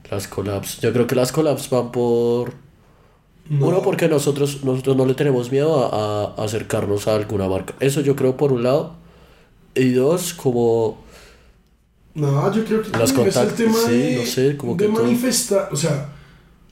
Las 0.10 0.28
collabs. 0.28 0.82
Yo 0.82 0.92
creo 0.92 1.08
que 1.08 1.16
las 1.16 1.32
collabs 1.32 1.70
van 1.70 1.92
por. 1.92 2.54
No. 3.50 3.68
Uno, 3.68 3.82
porque 3.82 4.08
nosotros, 4.08 4.64
nosotros 4.64 4.96
no 4.96 5.06
le 5.06 5.14
tenemos 5.14 5.52
miedo 5.52 5.86
a, 5.86 6.42
a 6.42 6.44
acercarnos 6.44 7.08
a 7.08 7.16
alguna 7.16 7.48
marca. 7.48 7.76
Eso 7.80 8.02
yo 8.02 8.16
creo 8.16 8.38
por 8.38 8.52
un 8.52 8.64
lado. 8.64 8.96
Y 9.76 9.92
dos, 9.92 10.34
como. 10.34 11.02
No, 12.14 12.54
yo 12.54 12.66
creo 12.66 12.82
que 12.82 12.90
también 12.90 13.28
es 13.28 13.36
el 13.38 13.54
tema 13.54 13.78
sí, 13.88 13.92
de, 13.92 14.16
no 14.18 14.26
sé, 14.26 14.58
como 14.58 14.76
de 14.76 14.86
que 14.86 14.92
todo. 14.92 15.04
manifestar, 15.04 15.70
o 15.72 15.78
sea, 15.78 16.10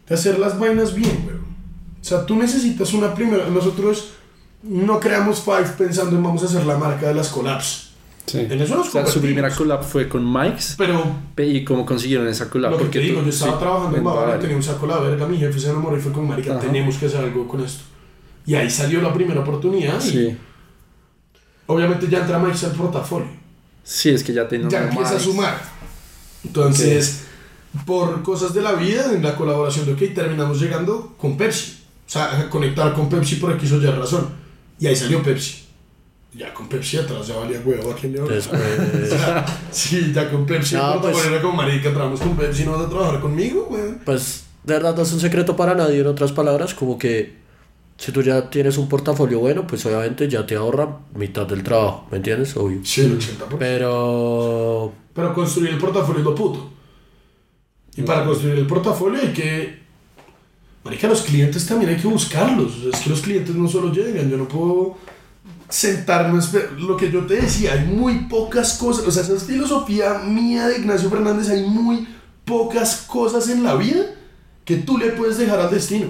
de 0.08 0.16
hacer 0.16 0.38
las 0.38 0.60
vainas 0.60 0.94
bien, 0.94 1.22
güey. 1.24 1.38
O 1.38 2.04
sea, 2.04 2.26
tú 2.26 2.36
necesitas 2.36 2.94
una 2.94 3.14
primera. 3.14 3.48
Nosotros 3.48 4.12
no 4.64 5.00
creamos 5.00 5.42
Five 5.42 5.76
pensando 5.78 6.18
en 6.18 6.24
vamos 6.24 6.44
a 6.44 6.46
hacer 6.46 6.66
la 6.66 6.78
marca 6.78 7.08
de 7.08 7.14
las 7.14 7.30
collabs. 7.30 7.89
Sí. 8.32 8.40
En 8.40 8.62
eso 8.62 8.76
nos 8.76 8.88
O 8.90 8.92
sea, 8.92 9.06
su 9.06 9.22
primera 9.22 9.50
collab 9.50 9.84
fue 9.84 10.08
con 10.08 10.32
Mike's 10.32 10.76
Pero 10.78 11.04
Pe- 11.36 11.48
¿Y 11.48 11.64
cómo 11.64 11.86
consiguieron 11.86 12.28
esa 12.28 12.50
collab? 12.50 12.72
lo 12.72 12.78
que 12.78 12.84
Porque 12.84 13.00
te 13.00 13.06
digo, 13.06 13.20
tú- 13.20 13.26
yo 13.26 13.30
estaba 13.32 13.54
sí, 13.54 13.58
trabajando 13.60 13.98
en 13.98 14.04
Bavaria, 14.04 14.40
tenía 14.40 14.56
un 14.56 14.64
saco 14.64 14.86
a 14.86 14.90
la 14.90 14.98
verga, 15.00 15.26
mi 15.28 15.38
jefe 15.38 15.60
se 15.60 15.70
enamoró 15.70 15.98
y 15.98 16.02
fue 16.02 16.12
con 16.12 16.28
marica, 16.28 16.52
Ajá. 16.52 16.60
tenemos 16.60 16.98
que 16.98 17.06
hacer 17.08 17.22
algo 17.22 17.48
con 17.48 17.62
esto. 17.64 17.84
Y 18.46 18.56
ahí 18.56 18.70
salió 18.70 19.02
la 19.02 19.14
primera 19.14 19.40
oportunidad 19.42 20.00
y 20.04 20.10
Sí. 20.10 20.38
obviamente 21.68 22.08
ya 22.08 22.20
entra 22.20 22.40
Mike 22.40 22.66
al 22.66 22.72
portafolio. 22.74 23.28
Sí, 23.84 24.10
es 24.10 24.24
que 24.24 24.34
ya 24.34 24.48
tenemos 24.48 24.72
ya 24.72 24.84
empieza 24.84 25.10
a 25.10 25.12
Mike's. 25.14 25.24
sumar. 25.24 25.62
Entonces, 26.44 27.24
por 27.86 28.22
cosas 28.24 28.54
de 28.54 28.62
la 28.62 28.74
vida, 28.74 29.14
en 29.14 29.24
la 29.24 29.36
colaboración 29.36 29.86
de 29.86 29.94
OK, 29.94 30.14
terminamos 30.14 30.60
llegando 30.60 31.16
con 31.18 31.38
Pepsi. 31.38 31.78
O 32.08 32.12
sea, 32.12 32.40
a 32.40 32.50
conectar 32.50 32.94
con 32.94 33.08
Pepsi 33.10 33.36
por 33.36 33.52
X 33.54 33.72
o 33.74 33.78
Y 33.82 33.86
razón. 33.86 34.28
Y 34.80 34.88
ahí 34.88 34.96
salió 34.96 35.22
Pepsi. 35.22 35.66
Ya 36.34 36.54
con 36.54 36.70
Pepsi 36.70 36.98
atrás 36.98 37.28
ya 37.28 37.38
valía 37.38 37.60
huevo 37.66 37.92
a 37.92 37.96
quien 37.96 38.14
le 38.14 38.22
Después. 38.22 38.62
Sí, 39.72 40.12
ya 40.14 40.30
con 40.30 40.46
Pepsi. 40.46 40.76
No, 40.76 41.02
pues- 41.02 41.26
era 41.26 41.42
como 41.42 41.56
marica, 41.56 41.90
trabajamos 41.90 42.22
con 42.22 42.38
Pepsi, 42.38 42.66
no 42.66 42.74
vas 42.74 42.86
a 42.86 42.90
trabajar 42.90 43.20
conmigo, 43.20 43.66
güey. 43.66 43.96
Pues 44.06 44.44
de 44.64 44.74
verdad 44.74 44.96
no 44.96 45.02
es 45.02 45.12
un 45.12 45.20
secreto 45.20 45.56
para 45.56 45.74
nadie, 45.74 46.00
en 46.02 46.08
otras 46.08 46.32
palabras, 46.32 46.74
como 46.76 47.00
que 47.00 47.40
si 47.98 48.12
tú 48.12 48.22
ya 48.22 48.50
tienes 48.50 48.78
un 48.78 48.88
portafolio 48.88 49.40
bueno, 49.40 49.66
pues 49.66 49.86
obviamente 49.86 50.30
ya 50.30 50.46
te 50.46 50.56
ahorra 50.56 51.00
mitad 51.16 51.48
del 51.48 51.64
trabajo, 51.64 52.08
¿me 52.12 52.18
entiendes? 52.18 52.56
Obvio. 52.56 52.80
Sí, 52.84 53.02
el 53.02 53.20
80%. 53.20 53.58
Pero 53.58 54.94
Pero 55.14 55.34
construir 55.34 55.72
el 55.72 55.80
portafolio 55.80 56.20
es 56.20 56.26
lo 56.26 56.36
puto. 56.36 56.70
Y 57.98 58.04
para 58.04 58.24
construir 58.24 58.58
el 58.58 58.68
portafolio 58.68 59.20
hay 59.20 59.34
que. 59.34 59.80
Marica, 60.84 61.08
los 61.08 61.24
clientes 61.24 61.66
también 61.66 61.92
hay 61.92 61.98
que 61.98 62.08
buscarlos. 62.08 62.72
Es 62.94 63.02
que 63.02 63.10
los 63.10 63.22
clientes 63.22 63.54
no 63.54 63.68
solo 63.68 63.92
llegan. 63.92 64.30
Yo 64.30 64.38
no 64.38 64.48
puedo 64.48 64.98
esper- 65.70 66.78
Lo 66.78 66.98
que 66.98 67.12
yo 67.12 67.26
te 67.26 67.36
decía, 67.42 67.74
hay 67.74 67.86
muy 67.86 68.26
pocas 68.26 68.74
cosas. 68.74 69.06
O 69.08 69.12
sea, 69.12 69.24
esa 69.24 69.34
es 69.36 69.44
filosofía 69.44 70.20
mía 70.20 70.68
de 70.68 70.80
Ignacio 70.80 71.10
Fernández. 71.10 71.50
Hay 71.50 71.64
muy 71.64 72.08
pocas 72.46 73.04
cosas 73.08 73.50
en 73.50 73.64
la 73.64 73.76
vida 73.76 74.04
que 74.66 74.78
tú 74.78 74.98
le 74.98 75.12
puedes 75.12 75.38
dejar 75.38 75.60
al 75.60 75.70
destino. 75.72 76.08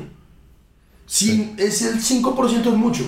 Si 1.05 1.53
es 1.57 1.82
el 1.82 1.99
5% 2.01 2.70
es 2.72 2.78
mucho. 2.78 3.03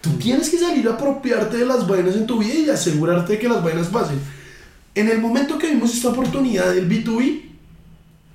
Tú 0.00 0.10
tienes 0.18 0.48
que 0.50 0.58
salir 0.58 0.86
a 0.88 0.92
apropiarte 0.92 1.56
de 1.56 1.66
las 1.66 1.86
vainas 1.88 2.14
en 2.14 2.26
tu 2.26 2.38
vida 2.38 2.54
y 2.54 2.70
asegurarte 2.70 3.32
de 3.34 3.38
que 3.38 3.48
las 3.48 3.62
vainas 3.64 3.88
pasen. 3.88 4.20
En 4.94 5.08
el 5.08 5.20
momento 5.20 5.58
que 5.58 5.68
vimos 5.70 5.92
esta 5.92 6.08
oportunidad 6.08 6.72
del 6.72 6.88
B2B, 6.88 7.42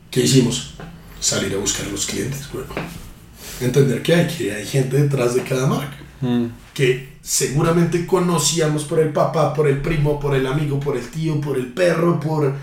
¿qué 0.09 0.21
hicimos? 0.21 0.73
Salir 1.19 1.53
a 1.53 1.57
buscar 1.57 1.85
a 1.85 1.89
los 1.89 2.05
clientes. 2.05 2.49
Entender 3.61 4.01
que 4.01 4.15
hay, 4.15 4.27
que 4.27 4.53
hay 4.53 4.65
gente 4.65 4.97
detrás 5.01 5.35
de 5.35 5.43
cada 5.43 5.67
marca. 5.67 5.97
Mm. 6.19 6.45
Que 6.73 7.10
seguramente 7.21 8.05
conocíamos 8.05 8.83
por 8.85 8.99
el 8.99 9.13
papá, 9.13 9.53
por 9.53 9.67
el 9.67 9.81
primo, 9.81 10.19
por 10.19 10.35
el 10.35 10.47
amigo, 10.47 10.79
por 10.79 10.97
el 10.97 11.09
tío, 11.09 11.39
por 11.39 11.57
el 11.57 11.67
perro, 11.67 12.19
por 12.19 12.53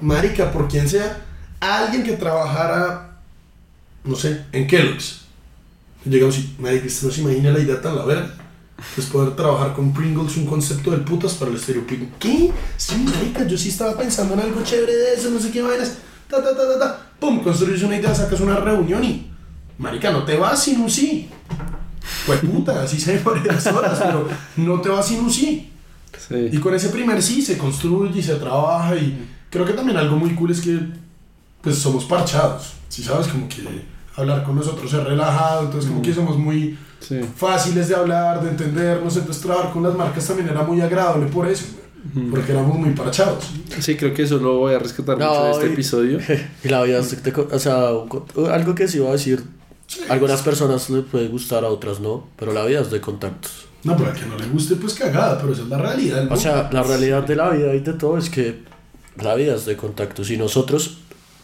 marica, 0.00 0.52
por 0.52 0.68
quien 0.68 0.88
sea. 0.88 1.24
Alguien 1.60 2.04
que 2.04 2.12
trabajara, 2.12 3.20
no 4.04 4.14
sé, 4.14 4.44
en 4.52 4.66
Kellogg's. 4.66 5.22
Llegamos 6.04 6.38
y, 6.38 6.54
marica, 6.58 6.86
usted 6.86 7.06
no 7.06 7.12
se 7.12 7.20
imagina 7.22 7.50
la 7.50 7.60
idea 7.60 7.80
tan 7.80 7.96
la 7.96 8.04
verga. 8.04 8.34
Es 8.98 9.06
poder 9.06 9.34
trabajar 9.34 9.72
con 9.72 9.94
Pringles, 9.94 10.36
un 10.36 10.46
concepto 10.46 10.90
del 10.90 11.00
putas 11.00 11.34
para 11.34 11.50
el 11.50 11.56
Pringles. 11.58 12.10
¿Qué? 12.18 12.52
Sí, 12.76 12.96
marica, 12.96 13.46
yo 13.46 13.56
sí 13.56 13.70
estaba 13.70 13.96
pensando 13.96 14.34
en 14.34 14.40
algo 14.40 14.62
chévere 14.62 14.94
de 14.94 15.14
eso, 15.14 15.30
no 15.30 15.40
sé 15.40 15.50
qué 15.50 15.62
vainas. 15.62 15.96
Ta, 16.28 16.42
ta, 16.42 16.54
ta, 16.54 16.68
ta, 16.72 16.78
ta. 16.78 17.10
Pum, 17.18 17.42
construyes 17.42 17.82
una 17.82 17.96
idea, 17.96 18.14
sacas 18.14 18.40
una 18.40 18.56
reunión 18.56 19.02
y, 19.02 19.30
marica, 19.78 20.10
no 20.10 20.24
te 20.24 20.36
vas 20.36 20.62
sin 20.62 20.88
sí. 20.90 21.30
Pues 22.26 22.40
puta, 22.40 22.82
así 22.82 23.00
se 23.00 23.18
varias 23.18 23.66
horas, 23.66 23.98
pero 24.04 24.28
no 24.56 24.80
te 24.80 24.88
vas 24.88 25.06
sin 25.06 25.20
un 25.20 25.30
sí. 25.30 25.70
Sí. 26.28 26.48
Y 26.52 26.58
con 26.58 26.74
ese 26.74 26.88
primer 26.90 27.20
sí 27.22 27.42
se 27.42 27.58
construye 27.58 28.18
y 28.18 28.22
se 28.22 28.36
trabaja 28.36 28.94
y 28.96 29.26
creo 29.50 29.64
que 29.64 29.72
también 29.72 29.96
algo 29.98 30.16
muy 30.16 30.34
cool 30.34 30.50
es 30.52 30.60
que 30.60 30.78
pues 31.60 31.76
somos 31.78 32.04
parchados, 32.04 32.74
si 32.88 33.02
sabes, 33.02 33.26
como 33.28 33.48
que 33.48 33.62
hablar 34.16 34.44
con 34.44 34.54
nosotros 34.56 34.92
es 34.92 35.02
relajado, 35.04 35.64
entonces 35.64 35.90
como 35.90 36.02
que 36.02 36.12
somos 36.14 36.36
muy 36.38 36.78
Sí. 37.00 37.20
fáciles 37.36 37.88
de 37.88 37.94
hablar, 37.96 38.42
de 38.42 38.50
entendernos, 38.50 39.16
entonces 39.16 39.42
trabajar 39.42 39.72
con 39.72 39.82
las 39.82 39.94
marcas 39.94 40.26
también 40.26 40.48
era 40.48 40.62
muy 40.62 40.80
agradable 40.80 41.26
por 41.26 41.46
eso, 41.46 41.66
porque 42.30 42.52
éramos 42.52 42.78
muy 42.78 42.90
parchados. 42.90 43.44
Sí, 43.80 43.94
creo 43.96 44.14
que 44.14 44.22
eso 44.22 44.38
lo 44.38 44.58
voy 44.58 44.72
a 44.74 44.78
rescatar 44.78 45.18
No, 45.18 45.28
mucho 45.28 45.44
de 45.44 45.50
este 45.52 45.66
y- 45.66 45.72
episodio. 45.72 46.18
Y 46.64 46.68
la 46.68 46.82
vida, 46.82 47.00
o 47.00 47.58
sea, 47.58 47.88
algo 48.52 48.74
que 48.74 48.88
sí 48.88 48.98
iba 48.98 49.08
a 49.10 49.12
decir, 49.12 49.42
algunas 50.08 50.42
personas 50.42 50.90
le 50.90 51.02
puede 51.02 51.28
gustar, 51.28 51.64
a 51.64 51.68
otras 51.68 52.00
no, 52.00 52.28
pero 52.36 52.52
la 52.52 52.64
vida 52.64 52.80
es 52.80 52.90
de 52.90 53.00
contactos. 53.00 53.66
No, 53.84 53.96
pero 53.96 54.10
a 54.10 54.14
que 54.14 54.24
no 54.24 54.36
le 54.36 54.46
guste, 54.46 54.76
pues 54.76 54.94
cagada, 54.94 55.38
pero 55.38 55.52
esa 55.52 55.62
es 55.62 55.68
la 55.68 55.78
realidad. 55.78 56.24
¿no? 56.24 56.34
O 56.34 56.36
sea, 56.36 56.70
la 56.72 56.82
realidad 56.82 57.22
de 57.24 57.36
la 57.36 57.50
vida 57.50 57.74
y 57.74 57.80
de 57.80 57.92
todo 57.92 58.16
es 58.16 58.30
que 58.30 58.62
la 59.20 59.34
vida 59.34 59.54
es 59.54 59.66
de 59.66 59.76
contactos 59.76 60.30
y 60.30 60.36
nosotros, 60.36 60.98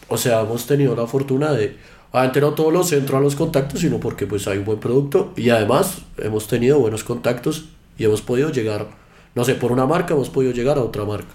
o 0.09 0.16
sea, 0.16 0.41
hemos 0.41 0.66
tenido 0.66 0.97
la 0.97 1.07
fortuna 1.07 1.53
de, 1.53 1.76
obviamente 2.12 2.41
no 2.41 2.55
todos 2.55 2.72
los 2.72 2.88
centros 2.88 3.18
a 3.18 3.20
los 3.22 3.36
contactos, 3.36 3.80
sino 3.80 4.01
porque 4.01 4.26
pues 4.26 4.49
hay 4.49 4.59
un 4.59 4.64
buen 4.64 4.80
producto 4.80 5.32
y 5.36 5.51
además 5.51 5.99
hemos 6.16 6.47
tenido 6.49 6.78
buenos 6.78 7.05
contactos 7.05 7.66
y 7.99 8.05
hemos 8.05 8.22
podido 8.22 8.51
llegar, 8.51 8.88
no 9.34 9.45
sé, 9.45 9.55
por 9.55 9.70
una 9.70 9.86
marca 9.86 10.14
hemos 10.14 10.30
podido 10.30 10.53
llegar 10.53 10.78
a 10.78 10.82
otra 10.82 11.05
marca. 11.05 11.28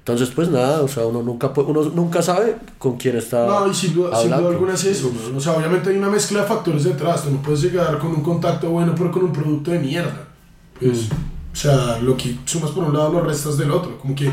Entonces, 0.00 0.30
pues 0.34 0.48
nada, 0.48 0.82
o 0.82 0.88
sea, 0.88 1.04
uno 1.06 1.22
nunca, 1.22 1.52
puede- 1.52 1.68
uno 1.68 1.82
nunca 1.94 2.20
sabe 2.22 2.56
con 2.78 2.96
quién 2.96 3.16
está 3.16 3.46
No, 3.46 3.68
y 3.70 3.74
sin 3.74 3.94
duda, 3.94 4.10
sin 4.22 4.30
duda 4.30 4.50
alguna 4.50 4.74
es 4.74 4.84
eso. 4.84 5.12
O 5.36 5.40
sea, 5.40 5.52
obviamente 5.52 5.90
hay 5.90 5.96
una 5.96 6.08
mezcla 6.08 6.40
de 6.40 6.46
factores 6.46 6.84
detrás. 6.84 7.22
Tú 7.24 7.30
no 7.30 7.42
puedes 7.42 7.60
llegar 7.62 7.98
con 7.98 8.10
un 8.10 8.22
contacto 8.22 8.70
bueno, 8.70 8.94
pero 8.96 9.10
con 9.12 9.24
un 9.24 9.32
producto 9.32 9.70
de 9.70 9.78
mierda. 9.78 10.26
Pues, 10.78 11.08
o 11.52 11.56
sea, 11.56 11.98
lo 12.00 12.16
que 12.16 12.38
sumas 12.46 12.70
por 12.70 12.84
un 12.84 12.94
lado 12.94 13.12
lo 13.12 13.20
restas 13.22 13.58
del 13.58 13.70
otro. 13.70 13.98
Como 13.98 14.14
que 14.14 14.30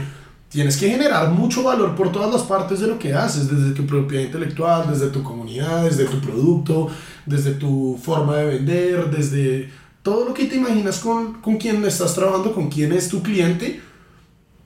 tienes 0.50 0.78
que 0.78 0.90
generar 0.90 1.30
mucho 1.32 1.64
valor 1.64 1.96
por 1.96 2.12
todas 2.14 2.32
las 2.32 2.44
partes 2.44 2.80
de 2.80 2.88
lo 2.88 2.98
que 2.98 3.14
haces, 3.14 3.50
desde 3.52 3.72
tu 3.72 3.86
propiedad 3.86 4.24
intelectual, 4.24 4.90
desde 4.90 5.08
tu 5.10 5.22
comunidad, 5.22 5.84
desde 5.84 6.06
tu 6.06 6.20
producto, 6.22 6.88
desde 7.26 7.52
tu 7.52 8.00
forma 8.02 8.38
de 8.38 8.46
vender, 8.46 9.12
desde 9.12 9.70
todo 10.02 10.24
lo 10.24 10.34
que 10.34 10.46
te 10.46 10.56
imaginas 10.56 11.00
con, 11.00 11.42
con 11.42 11.58
quién 11.58 11.84
estás 11.84 12.16
trabajando, 12.16 12.54
con 12.54 12.70
quién 12.70 12.94
es 12.94 13.10
tu 13.10 13.22
cliente. 13.22 13.82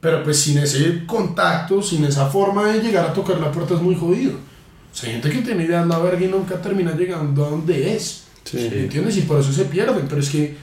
Pero 0.01 0.23
pues 0.23 0.39
sin 0.39 0.57
ese 0.57 1.05
contacto, 1.05 1.81
sin 1.81 2.03
esa 2.05 2.25
forma 2.25 2.71
de 2.71 2.81
llegar 2.81 3.05
a 3.05 3.13
tocar 3.13 3.39
la 3.39 3.51
puerta 3.51 3.75
es 3.75 3.81
muy 3.81 3.95
jodido. 3.95 4.33
O 4.33 4.95
sea, 4.95 5.07
hay 5.07 5.21
gente 5.21 5.29
que 5.29 5.41
tiene 5.41 5.63
ideas 5.63 5.87
la 5.87 5.99
verga 5.99 6.25
y 6.25 6.27
nunca 6.27 6.59
termina 6.59 6.95
llegando 6.95 7.45
a 7.45 7.49
donde 7.51 7.95
es. 7.95 8.25
Sí. 8.43 8.69
¿Entiendes? 8.73 9.17
Y 9.17 9.21
por 9.21 9.39
eso 9.39 9.53
se 9.53 9.65
pierden. 9.65 10.07
Pero 10.09 10.19
es 10.19 10.29
que... 10.29 10.57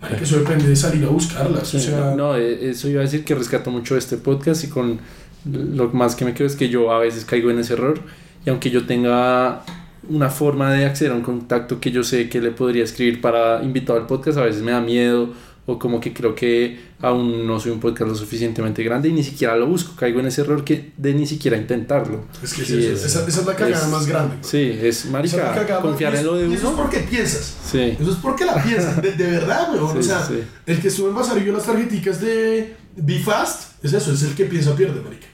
marica, 0.00 0.22
eso 0.22 0.38
depende 0.38 0.66
de 0.66 0.74
salir 0.74 1.04
a 1.04 1.08
buscarlas. 1.08 1.74
O 1.74 1.78
sea, 1.78 2.14
no, 2.16 2.34
eh, 2.34 2.70
eso 2.70 2.88
iba 2.88 3.00
a 3.00 3.04
decir 3.04 3.24
que 3.24 3.34
rescato 3.34 3.70
mucho 3.70 3.96
este 3.96 4.16
podcast 4.16 4.64
y 4.64 4.68
con 4.68 4.98
lo 5.44 5.88
más 5.90 6.16
que 6.16 6.24
me 6.24 6.34
quedo 6.34 6.46
es 6.46 6.56
que 6.56 6.68
yo 6.68 6.90
a 6.90 6.98
veces 6.98 7.24
caigo 7.24 7.50
en 7.50 7.58
ese 7.58 7.74
error 7.74 8.00
y 8.44 8.50
aunque 8.50 8.70
yo 8.70 8.86
tenga 8.86 9.64
una 10.08 10.30
forma 10.30 10.72
de 10.72 10.86
acceder 10.86 11.12
a 11.12 11.14
un 11.14 11.22
contacto 11.22 11.80
que 11.80 11.90
yo 11.90 12.02
sé 12.02 12.28
que 12.28 12.40
le 12.40 12.50
podría 12.50 12.84
escribir 12.84 13.20
para 13.20 13.62
invitado 13.62 13.98
al 13.98 14.06
podcast, 14.06 14.38
a 14.38 14.44
veces 14.44 14.62
me 14.62 14.72
da 14.72 14.80
miedo 14.80 15.34
o 15.66 15.78
como 15.78 16.00
que 16.00 16.12
creo 16.14 16.34
que 16.34 16.87
aún 17.00 17.46
no 17.46 17.60
soy 17.60 17.70
un 17.70 17.78
podcast 17.80 18.10
lo 18.10 18.16
suficientemente 18.16 18.82
grande 18.82 19.08
y 19.08 19.12
ni 19.12 19.22
siquiera 19.22 19.54
lo 19.56 19.66
busco, 19.68 19.94
caigo 19.94 20.18
en 20.20 20.26
ese 20.26 20.40
error 20.40 20.64
que 20.64 20.92
de 20.96 21.14
ni 21.14 21.26
siquiera 21.26 21.56
intentarlo. 21.56 22.24
es 22.42 22.52
que 22.54 22.62
es 22.62 22.68
Sí, 22.68 22.86
es- 22.86 23.04
esa, 23.04 23.26
esa 23.26 23.40
es 23.40 23.46
la 23.46 23.54
cagada 23.54 23.84
es- 23.84 23.90
más 23.92 24.06
grande. 24.06 24.36
Sí, 24.40 24.58
es 24.82 25.04
es 25.04 25.06
marica, 25.06 25.54
más- 25.68 25.80
confiar 25.80 26.14
en 26.16 26.26
lo 26.26 26.34
de 26.36 26.48
y 26.48 26.54
eso 26.54 26.66
es 26.68 26.74
uno. 26.74 26.82
porque 26.82 26.98
piensas. 27.00 27.54
Sí. 27.70 27.96
Eso 28.00 28.10
es 28.10 28.16
porque 28.16 28.44
la 28.44 28.62
piensas, 28.62 29.00
de, 29.00 29.12
de 29.12 29.30
verdad, 29.30 29.72
weón. 29.72 29.92
Sí, 29.92 29.98
o 29.98 30.02
sea, 30.02 30.26
sí. 30.26 30.42
el 30.66 30.80
que 30.80 30.88
estuvo 30.88 31.08
en 31.08 31.14
Basarillo 31.14 31.52
las 31.52 31.64
tarjeticas 31.64 32.20
de 32.20 32.76
Be 32.96 33.20
Fast, 33.20 33.84
es 33.84 33.92
eso, 33.92 34.12
es 34.12 34.22
el 34.22 34.34
que 34.34 34.44
piensa 34.46 34.74
pierde, 34.74 35.00
marica. 35.00 35.26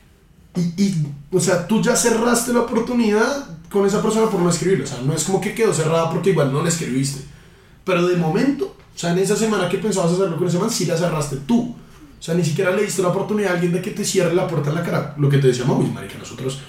Y, 0.57 0.61
y, 0.83 1.07
o 1.33 1.41
sea, 1.41 1.67
tú 1.67 1.81
ya 1.83 1.97
cerraste 1.97 2.53
la 2.53 2.61
oportunidad 2.61 3.49
con 3.71 3.87
esa 3.87 4.01
persona 4.03 4.31
por 4.31 4.39
no 4.41 4.51
escribirle. 4.51 4.85
O 4.85 4.87
sea, 4.87 5.01
no 5.01 5.13
es 5.15 5.25
como 5.25 5.41
que 5.41 5.55
quedó 5.55 5.73
cerrada 5.75 6.11
porque 6.11 6.31
igual 6.31 6.53
no 6.53 6.63
la 6.63 6.69
escribiste. 6.69 7.23
Pero 7.85 8.07
de 8.07 8.17
momento, 8.17 8.77
o 8.95 8.99
sea, 8.99 9.13
en 9.13 9.19
esa 9.19 9.37
semana 9.37 9.69
que 9.69 9.79
pensabas 9.79 10.13
hacerlo 10.13 10.37
con 10.37 10.47
ese 10.49 10.59
man, 10.59 10.71
sí 10.71 10.87
la 10.87 10.97
cerraste 10.97 11.37
tú. 11.47 11.75
O 12.19 12.23
sea, 12.23 12.35
ni 12.35 12.45
siquiera 12.45 12.71
le 12.71 12.83
diste 12.85 13.03
la 13.03 13.09
oportunidad 13.09 13.51
a 13.51 13.55
alguien 13.55 13.73
de 13.73 13.83
que 13.83 13.91
te 13.91 14.05
cierre 14.05 14.35
la 14.35 14.47
puerta 14.47 14.71
en 14.71 14.77
la 14.77 14.83
cara. 14.83 15.15
Lo 15.19 15.29
que 15.29 15.39
te 15.39 15.49
decía 15.49 15.65
Maui, 15.67 15.87
marica, 15.89 16.17
nosotros 16.19 16.61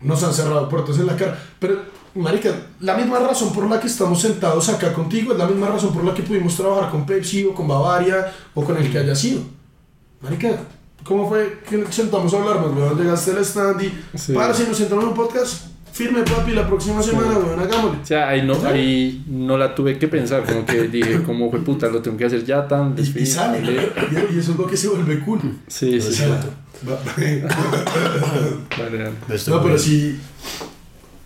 nos 0.00 0.22
han 0.22 0.34
cerrado 0.34 0.68
puertas 0.68 0.98
en 0.98 1.06
la 1.06 1.16
cara. 1.16 1.38
Pero, 1.60 1.82
marica, 2.14 2.50
la 2.80 2.96
misma 2.96 3.18
razón 3.20 3.52
por 3.52 3.68
la 3.68 3.78
que 3.78 3.86
estamos 3.86 4.20
sentados 4.20 4.68
acá 4.68 4.92
contigo 4.92 5.32
es 5.32 5.38
la 5.38 5.46
misma 5.46 5.68
razón 5.68 5.92
por 5.92 6.02
la 6.04 6.12
que 6.14 6.22
pudimos 6.22 6.56
trabajar 6.56 6.90
con 6.90 7.06
Pepsi 7.06 7.44
o 7.44 7.54
con 7.54 7.68
Bavaria 7.68 8.32
o 8.54 8.64
con 8.64 8.76
el 8.76 8.90
que 8.90 8.98
haya 8.98 9.14
sido. 9.14 9.42
Marica, 10.22 10.58
¿cómo 11.04 11.28
fue 11.28 11.60
que 11.68 11.76
nos 11.76 11.94
sentamos 11.94 12.32
a 12.34 12.38
hablar? 12.38 12.66
Weón? 12.74 12.98
Llegaste 12.98 13.30
al 13.32 13.38
stand 13.44 13.82
y, 13.82 13.92
Sí. 14.18 14.32
para, 14.32 14.52
si 14.54 14.64
nos 14.64 14.76
sentamos 14.76 15.04
en 15.04 15.10
un 15.10 15.16
podcast, 15.16 15.66
firme 15.94 16.24
papi, 16.24 16.50
la 16.50 16.66
próxima 16.66 17.00
semana, 17.00 17.38
weón, 17.38 17.60
hagámosle. 17.60 18.00
O 18.02 18.04
sea, 18.04 18.28
ahí 18.28 18.42
no, 18.42 18.54
ahí 18.66 19.24
no 19.28 19.56
la 19.56 19.76
tuve 19.76 19.96
que 19.96 20.08
pensar, 20.08 20.42
como 20.44 20.66
que 20.66 20.88
dije, 20.88 21.22
como 21.26 21.48
fue 21.50 21.60
puta, 21.60 21.86
lo 21.86 22.02
tengo 22.02 22.16
que 22.16 22.24
hacer 22.24 22.44
ya 22.44 22.66
tan 22.66 22.96
Y, 22.98 23.02
y 23.20 23.24
sale, 23.26 23.60
y, 24.34 24.38
eso 24.38 24.52
es 24.52 24.58
lo 24.58 24.66
que 24.66 24.76
se 24.76 24.88
vuelve 24.88 25.20
cool. 25.20 25.40
Sí, 25.68 26.00
sí, 26.00 26.12
sí. 26.12 26.24
Vale, 26.84 27.44
vale. 28.76 29.12
No, 29.46 29.62
pero 29.62 29.78
sí, 29.78 30.18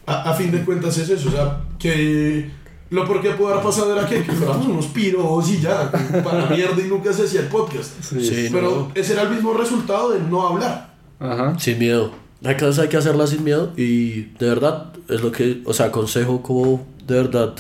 a, 0.06 0.30
a 0.30 0.34
fin 0.34 0.52
de 0.52 0.62
cuentas 0.64 0.96
es 0.98 1.08
eso, 1.08 1.30
o 1.30 1.32
sea, 1.32 1.60
que 1.78 2.48
lo 2.90 3.06
por 3.06 3.20
qué 3.20 3.30
pudo 3.30 3.48
haber 3.48 3.64
pasado 3.64 3.92
era 3.98 4.06
que, 4.06 4.22
que 4.22 4.32
fuéramos 4.32 4.66
unos 4.66 4.86
piros 4.86 5.50
y 5.50 5.60
ya, 5.60 5.90
para 6.22 6.44
la 6.44 6.46
mierda 6.50 6.80
y 6.80 6.88
nunca 6.88 7.12
se 7.12 7.24
hacía 7.24 7.40
el 7.40 7.48
podcast. 7.48 7.90
Sí. 8.02 8.20
Sí, 8.20 8.48
Pero 8.52 8.70
no. 8.70 8.92
ese 8.94 9.14
era 9.14 9.22
el 9.22 9.30
mismo 9.30 9.54
resultado 9.54 10.10
de 10.10 10.20
no 10.20 10.46
hablar. 10.46 10.94
Ajá. 11.18 11.58
Sin 11.58 11.78
miedo. 11.78 12.27
La 12.40 12.56
clase 12.56 12.82
hay 12.82 12.88
que 12.88 12.96
hacerla 12.96 13.26
sin 13.26 13.42
miedo 13.42 13.72
y 13.76 14.22
de 14.38 14.48
verdad 14.48 14.92
es 15.08 15.20
lo 15.22 15.32
que, 15.32 15.60
o 15.64 15.72
sea, 15.72 15.86
aconsejo 15.86 16.40
como 16.42 16.86
de 17.06 17.14
verdad, 17.14 17.54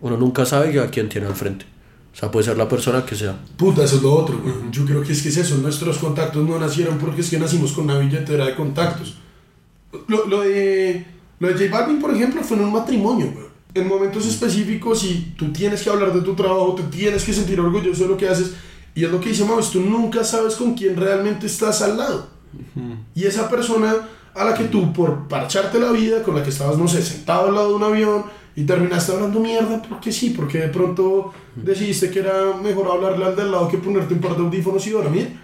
uno 0.00 0.16
nunca 0.16 0.44
sabe 0.44 0.78
a 0.80 0.88
quién 0.88 1.08
tiene 1.08 1.26
al 1.26 1.34
frente. 1.34 1.64
O 2.12 2.16
sea, 2.16 2.30
puede 2.30 2.44
ser 2.44 2.58
la 2.58 2.68
persona 2.68 3.04
que 3.04 3.16
sea. 3.16 3.36
Puta, 3.56 3.82
eso 3.82 3.96
es 3.96 4.02
lo 4.02 4.14
otro. 4.14 4.40
Yo 4.70 4.84
creo 4.84 5.02
que 5.02 5.12
es 5.12 5.22
que 5.22 5.30
es 5.30 5.36
eso, 5.36 5.56
nuestros 5.56 5.98
contactos 5.98 6.46
no 6.46 6.58
nacieron 6.58 6.98
porque 6.98 7.22
es 7.22 7.30
que 7.30 7.38
nacimos 7.38 7.72
con 7.72 7.84
una 7.84 7.98
billetera 7.98 8.46
de 8.46 8.54
contactos. 8.54 9.16
Lo, 10.06 10.26
lo 10.26 10.42
de, 10.42 11.04
lo 11.40 11.48
de 11.48 11.54
J 11.54 11.70
Balvin, 11.70 12.00
por 12.00 12.14
ejemplo, 12.14 12.42
fue 12.42 12.56
en 12.56 12.64
un 12.64 12.72
matrimonio. 12.72 13.32
En 13.72 13.88
momentos 13.88 14.26
específicos 14.26 15.02
y 15.04 15.34
tú 15.36 15.50
tienes 15.50 15.82
que 15.82 15.90
hablar 15.90 16.12
de 16.12 16.20
tu 16.20 16.34
trabajo, 16.34 16.76
te 16.76 16.84
tienes 16.84 17.24
que 17.24 17.32
sentir 17.32 17.58
orgulloso 17.58 18.04
de 18.04 18.08
lo 18.10 18.16
que 18.16 18.28
haces. 18.28 18.52
Y 18.94 19.04
es 19.04 19.10
lo 19.10 19.20
que 19.20 19.30
dice 19.30 19.44
Maus, 19.44 19.70
tú 19.70 19.80
nunca 19.80 20.22
sabes 20.22 20.54
con 20.54 20.74
quién 20.74 20.96
realmente 20.96 21.46
estás 21.46 21.82
al 21.82 21.96
lado. 21.96 22.33
Y 23.14 23.24
esa 23.24 23.48
persona 23.48 23.94
a 24.34 24.44
la 24.44 24.54
que 24.54 24.64
tú, 24.64 24.92
por 24.92 25.28
parcharte 25.28 25.78
la 25.78 25.92
vida, 25.92 26.22
con 26.22 26.34
la 26.34 26.42
que 26.42 26.50
estabas, 26.50 26.76
no 26.76 26.88
sé, 26.88 27.02
sentado 27.02 27.48
al 27.48 27.54
lado 27.54 27.68
de 27.70 27.74
un 27.76 27.82
avión 27.84 28.24
y 28.56 28.64
terminaste 28.64 29.12
hablando 29.12 29.40
mierda, 29.40 29.80
porque 29.88 30.12
sí, 30.12 30.30
porque 30.30 30.58
de 30.58 30.68
pronto 30.68 31.32
decidiste 31.56 32.10
que 32.10 32.20
era 32.20 32.54
mejor 32.62 32.88
hablarle 32.90 33.24
al 33.24 33.36
del 33.36 33.50
lado 33.52 33.68
que 33.68 33.78
ponerte 33.78 34.14
un 34.14 34.20
par 34.20 34.36
de 34.36 34.42
audífonos 34.42 34.86
y 34.86 34.90
dormir. 34.90 35.36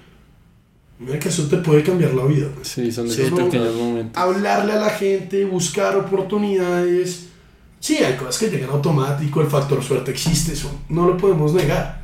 Mira 0.98 1.18
que 1.18 1.28
eso 1.28 1.44
te 1.48 1.56
puede 1.58 1.82
cambiar 1.82 2.12
la 2.14 2.24
vida. 2.26 2.48
pues. 2.54 2.68
Sí, 2.68 2.92
son 2.92 3.08
Sí, 3.08 3.22
pequeños 3.22 3.74
momentos. 3.74 4.20
Hablarle 4.22 4.72
a 4.72 4.80
la 4.80 4.90
gente, 4.90 5.44
buscar 5.46 5.96
oportunidades. 5.96 7.28
Sí, 7.78 7.96
hay 7.98 8.14
cosas 8.16 8.38
que 8.38 8.50
llegan 8.50 8.70
automático, 8.70 9.40
el 9.40 9.46
factor 9.46 9.82
suerte 9.82 10.10
existe, 10.10 10.52
eso 10.52 10.70
no 10.90 11.06
lo 11.06 11.16
podemos 11.16 11.54
negar. 11.54 12.02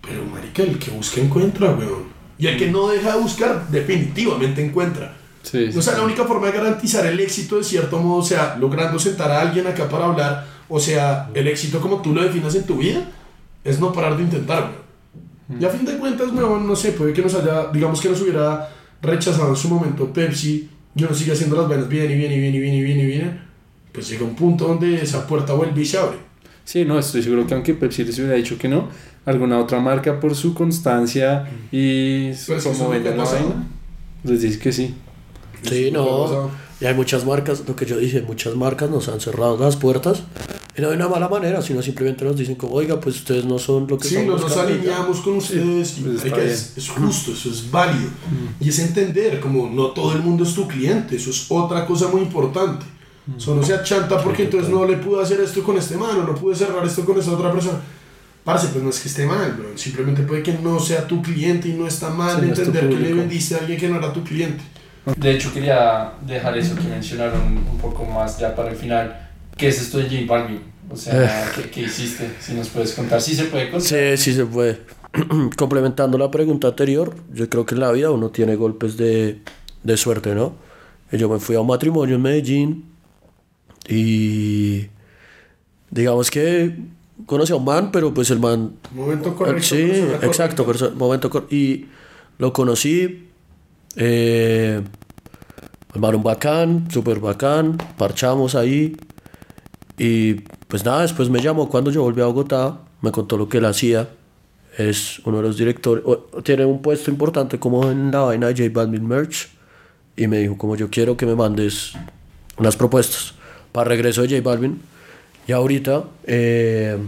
Pero, 0.00 0.24
marica, 0.24 0.64
el 0.64 0.78
que 0.78 0.90
busca 0.90 1.20
encuentra, 1.20 1.70
weón. 1.70 2.11
Y 2.38 2.46
el 2.46 2.56
que 2.56 2.70
no 2.70 2.88
deja 2.88 3.14
de 3.14 3.22
buscar, 3.22 3.68
definitivamente 3.68 4.64
encuentra. 4.64 5.16
Sí, 5.42 5.72
sí, 5.72 5.78
O 5.78 5.82
sea, 5.82 5.96
la 5.96 6.04
única 6.04 6.24
forma 6.24 6.46
de 6.46 6.52
garantizar 6.52 7.04
el 7.06 7.18
éxito 7.20 7.56
de 7.56 7.64
cierto 7.64 7.98
modo, 7.98 8.18
o 8.18 8.24
sea, 8.24 8.56
logrando 8.58 8.98
sentar 8.98 9.30
a 9.30 9.40
alguien 9.40 9.66
acá 9.66 9.88
para 9.88 10.06
hablar, 10.06 10.46
o 10.68 10.78
sea, 10.78 11.30
el 11.34 11.48
éxito 11.48 11.80
como 11.80 12.00
tú 12.00 12.14
lo 12.14 12.22
definas 12.22 12.54
en 12.54 12.64
tu 12.64 12.78
vida, 12.78 13.08
es 13.64 13.78
no 13.78 13.92
parar 13.92 14.16
de 14.16 14.22
intentar, 14.22 14.70
weón. 14.70 15.60
Y 15.60 15.64
a 15.64 15.68
fin 15.68 15.84
de 15.84 15.98
cuentas, 15.98 16.30
weón, 16.32 16.66
no 16.66 16.76
sé, 16.76 16.92
puede 16.92 17.12
que 17.12 17.22
nos 17.22 17.34
haya, 17.34 17.66
digamos 17.72 18.00
que 18.00 18.08
nos 18.08 18.20
hubiera 18.22 18.70
rechazado 19.02 19.50
en 19.50 19.56
su 19.56 19.68
momento 19.68 20.12
Pepsi, 20.12 20.68
y 20.94 21.04
uno 21.04 21.14
sigue 21.14 21.32
haciendo 21.32 21.56
las 21.56 21.68
vainas 21.68 21.88
bien 21.88 22.10
y 22.10 22.14
bien 22.14 22.32
y 22.32 22.38
bien 22.38 22.54
y 22.54 22.60
bien 22.60 22.74
y 22.74 22.82
bien 22.82 23.00
y 23.00 23.06
bien, 23.06 23.40
pues 23.92 24.08
llega 24.08 24.24
un 24.24 24.34
punto 24.34 24.66
donde 24.66 25.02
esa 25.02 25.26
puerta 25.26 25.52
vuelve 25.52 25.82
y 25.82 25.84
se 25.84 25.98
abre. 25.98 26.18
Sí, 26.64 26.84
no, 26.84 26.98
estoy 26.98 27.22
seguro 27.22 27.46
que 27.46 27.54
aunque 27.54 27.74
Pepsi 27.74 28.04
les 28.04 28.18
hubiera 28.18 28.34
dicho 28.34 28.56
que 28.56 28.68
no, 28.68 28.88
alguna 29.24 29.58
otra 29.58 29.80
marca 29.80 30.18
por 30.20 30.34
su 30.34 30.54
constancia 30.54 31.48
y 31.70 32.30
Pero 32.30 32.32
es 32.32 32.46
que 32.46 32.56
eso 32.56 32.72
como 32.72 32.92
ha 32.92 32.98
la 32.98 33.24
vaina, 33.24 33.68
les 34.24 34.42
dice 34.42 34.58
que 34.58 34.72
sí. 34.72 34.94
Sí, 35.62 35.90
no. 35.92 36.50
Y 36.80 36.84
hay 36.86 36.94
muchas 36.94 37.24
marcas, 37.24 37.62
lo 37.68 37.76
que 37.76 37.86
yo 37.86 37.96
dije, 37.96 38.22
muchas 38.22 38.56
marcas 38.56 38.90
nos 38.90 39.08
han 39.08 39.20
cerrado 39.20 39.56
las 39.56 39.76
puertas 39.76 40.24
Y 40.76 40.82
no 40.82 40.88
de 40.90 40.96
una 40.96 41.08
mala 41.08 41.28
manera, 41.28 41.62
sino 41.62 41.80
simplemente 41.80 42.24
nos 42.24 42.36
dicen 42.36 42.56
como, 42.56 42.72
oiga, 42.74 42.98
pues 42.98 43.14
ustedes 43.16 43.44
no 43.44 43.56
son 43.58 43.86
lo 43.86 43.98
que 43.98 44.08
Sí, 44.08 44.14
son 44.16 44.26
nos, 44.26 44.40
los 44.40 44.50
nos 44.50 44.58
campeones". 44.58 44.80
alineamos 44.88 45.20
con 45.20 45.36
ustedes. 45.36 45.98
y, 45.98 46.00
pues, 46.02 46.24
es, 46.24 46.78
es 46.78 46.88
justo, 46.88 47.30
eso 47.32 47.50
es 47.50 47.70
válido. 47.70 48.10
Y 48.58 48.70
es 48.70 48.78
entender, 48.80 49.38
como 49.38 49.68
no 49.70 49.88
todo 49.92 50.12
el 50.14 50.22
mundo 50.22 50.42
es 50.42 50.54
tu 50.54 50.66
cliente, 50.66 51.14
eso 51.14 51.30
es 51.30 51.46
otra 51.48 51.86
cosa 51.86 52.08
muy 52.08 52.22
importante. 52.22 52.84
Solo 53.36 53.62
se 53.62 53.74
achanta 53.74 54.20
porque 54.20 54.42
entonces 54.44 54.68
no 54.68 54.84
le 54.84 54.96
pude 54.96 55.22
hacer 55.22 55.40
esto 55.40 55.62
con 55.62 55.76
este 55.78 55.96
mano, 55.96 56.24
no 56.24 56.34
pude 56.34 56.56
cerrar 56.56 56.84
esto 56.84 57.04
con 57.04 57.16
esta 57.20 57.30
otra 57.30 57.52
persona. 57.52 57.78
Parce, 58.44 58.68
pues 58.68 58.82
no 58.82 58.90
es 58.90 58.98
que 58.98 59.08
esté 59.08 59.24
mal, 59.24 59.52
bro. 59.52 59.76
Simplemente 59.76 60.22
puede 60.22 60.42
que 60.42 60.54
no 60.54 60.80
sea 60.80 61.06
tu 61.06 61.22
cliente 61.22 61.68
y 61.68 61.74
no 61.74 61.86
está 61.86 62.10
mal 62.10 62.40
Sí, 62.40 62.46
no 62.46 62.52
es 62.52 62.58
entender 62.58 62.88
que 62.88 62.96
le 62.96 63.14
vendiste 63.14 63.54
a 63.54 63.58
alguien 63.58 63.78
que 63.78 63.88
no 63.88 63.98
era 63.98 64.12
tu 64.12 64.24
cliente. 64.24 64.62
De 65.16 65.32
hecho, 65.32 65.52
quería 65.52 66.12
dejar 66.26 66.56
eso 66.58 66.74
que 66.74 66.82
mencionaron 66.82 67.40
un 67.58 67.78
poco 67.78 68.04
más 68.04 68.38
ya 68.38 68.54
para 68.54 68.70
el 68.70 68.76
final. 68.76 69.30
¿Qué 69.56 69.68
es 69.68 69.80
esto 69.80 69.98
de 69.98 70.04
J 70.04 70.26
Balvin? 70.26 70.60
O 70.90 70.96
sea, 70.96 71.50
¿qué, 71.54 71.70
qué 71.70 71.82
hiciste? 71.82 72.30
Si 72.40 72.54
nos 72.54 72.68
puedes 72.68 72.92
contar. 72.92 73.20
Sí 73.20 73.34
se 73.34 73.44
puede 73.44 73.70
contar. 73.70 73.88
Sí, 73.88 74.16
sí 74.16 74.34
se 74.34 74.44
puede. 74.44 74.80
Complementando 75.56 76.18
la 76.18 76.30
pregunta 76.30 76.68
anterior, 76.68 77.14
yo 77.32 77.48
creo 77.48 77.64
que 77.64 77.74
en 77.74 77.80
la 77.80 77.92
vida 77.92 78.10
uno 78.10 78.30
tiene 78.30 78.56
golpes 78.56 78.96
de, 78.96 79.40
de 79.82 79.96
suerte, 79.96 80.34
¿no? 80.34 80.54
Yo 81.12 81.28
me 81.28 81.38
fui 81.38 81.56
a 81.56 81.60
un 81.60 81.66
matrimonio 81.66 82.16
en 82.16 82.22
Medellín 82.22 82.84
y 83.88 84.86
digamos 85.90 86.30
que 86.30 86.74
conocí 87.26 87.52
a 87.52 87.56
un 87.56 87.64
man, 87.64 87.90
pero 87.92 88.12
pues 88.14 88.30
el 88.30 88.38
man... 88.40 88.72
Momento 88.92 89.34
correcto. 89.34 89.62
sí, 89.62 89.76
persona 89.84 90.26
exacto, 90.26 90.64
correcta. 90.64 90.86
perso- 90.88 90.94
momento 90.96 91.30
cor- 91.30 91.46
Y 91.50 91.86
lo 92.38 92.52
conocí, 92.52 93.28
eh, 93.96 94.80
el 95.94 96.00
man 96.00 96.14
un 96.14 96.22
bacán, 96.22 96.88
súper 96.90 97.20
bacán, 97.20 97.76
parchamos 97.98 98.54
ahí 98.54 98.96
y 99.98 100.34
pues 100.68 100.84
nada, 100.84 101.02
después 101.02 101.28
me 101.28 101.40
llamó 101.40 101.68
cuando 101.68 101.90
yo 101.90 102.02
volví 102.02 102.22
a 102.22 102.26
Bogotá, 102.26 102.78
me 103.02 103.12
contó 103.12 103.36
lo 103.36 103.48
que 103.48 103.58
él 103.58 103.66
hacía. 103.66 104.08
Es 104.78 105.18
uno 105.26 105.36
de 105.36 105.42
los 105.42 105.58
directores, 105.58 106.02
tiene 106.44 106.64
un 106.64 106.80
puesto 106.80 107.10
importante 107.10 107.58
como 107.58 107.90
en 107.90 108.10
la 108.10 108.20
vaina 108.20 108.46
de 108.48 108.54
J 108.68 108.70
Balvin 108.72 109.06
Merch. 109.06 109.50
Y 110.16 110.26
me 110.28 110.38
dijo, 110.38 110.56
como 110.56 110.76
yo 110.76 110.88
quiero 110.88 111.14
que 111.16 111.26
me 111.26 111.34
mandes 111.34 111.92
unas 112.56 112.74
propuestas 112.76 113.34
para 113.70 113.90
regreso 113.90 114.22
de 114.22 114.28
J 114.30 114.40
Balvin. 114.48 114.80
Y 115.46 115.52
ahorita, 115.52 116.04
eh, 116.24 116.98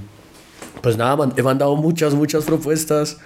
pues 0.83 0.97
nada, 0.97 1.33
he 1.37 1.43
mandado 1.43 1.77
muchas, 1.77 2.15
muchas 2.15 2.45
propuestas. 2.45 3.19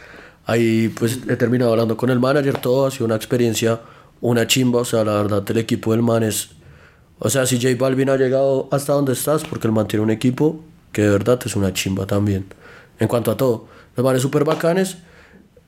Ahí 0.47 0.89
pues 0.89 1.21
he 1.29 1.37
terminado 1.37 1.73
hablando 1.73 1.97
con 1.97 2.11
el 2.11 2.19
manager, 2.19 2.59
todo 2.59 2.87
ha 2.87 2.91
sido 2.91 3.07
una 3.07 3.17
experiencia, 3.17 3.81
una 4.21 4.47
chimba. 4.47 4.81
O 4.81 4.85
sea, 4.85 5.05
la 5.05 5.15
verdad, 5.23 5.45
el 5.51 5.59
equipo 5.59 5.93
del 5.93 6.03
man 6.03 6.23
es 6.23 6.51
o 7.21 7.31
sea, 7.31 7.47
si 7.47 7.61
J 7.61 7.75
Balvin 7.79 8.11
ha 8.11 8.17
llegado 8.17 8.69
hasta 8.71 8.93
donde 8.93 9.13
estás, 9.13 9.43
porque 9.45 9.67
el 9.67 9.73
man 9.73 9.89
tiene 9.89 10.05
un 10.05 10.11
equipo 10.11 10.61
que 10.93 11.03
de 11.03 11.11
verdad 11.11 11.39
es 11.45 11.57
una 11.57 11.73
chimba 11.73 12.07
también. 12.07 12.47
En 12.99 13.09
cuanto 13.09 13.31
a 13.31 13.37
todo, 13.37 13.67
los 13.97 14.05
manes 14.05 14.23
súper 14.23 14.45
bacanes. 14.45 14.99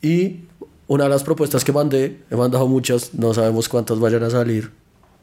Y 0.00 0.44
una 0.86 1.04
de 1.04 1.10
las 1.10 1.24
propuestas 1.24 1.64
que 1.64 1.72
mandé, 1.72 2.22
he 2.30 2.36
mandado 2.36 2.68
muchas, 2.68 3.14
no 3.14 3.34
sabemos 3.34 3.68
cuántas 3.68 3.98
vayan 3.98 4.22
a 4.22 4.30
salir. 4.30 4.70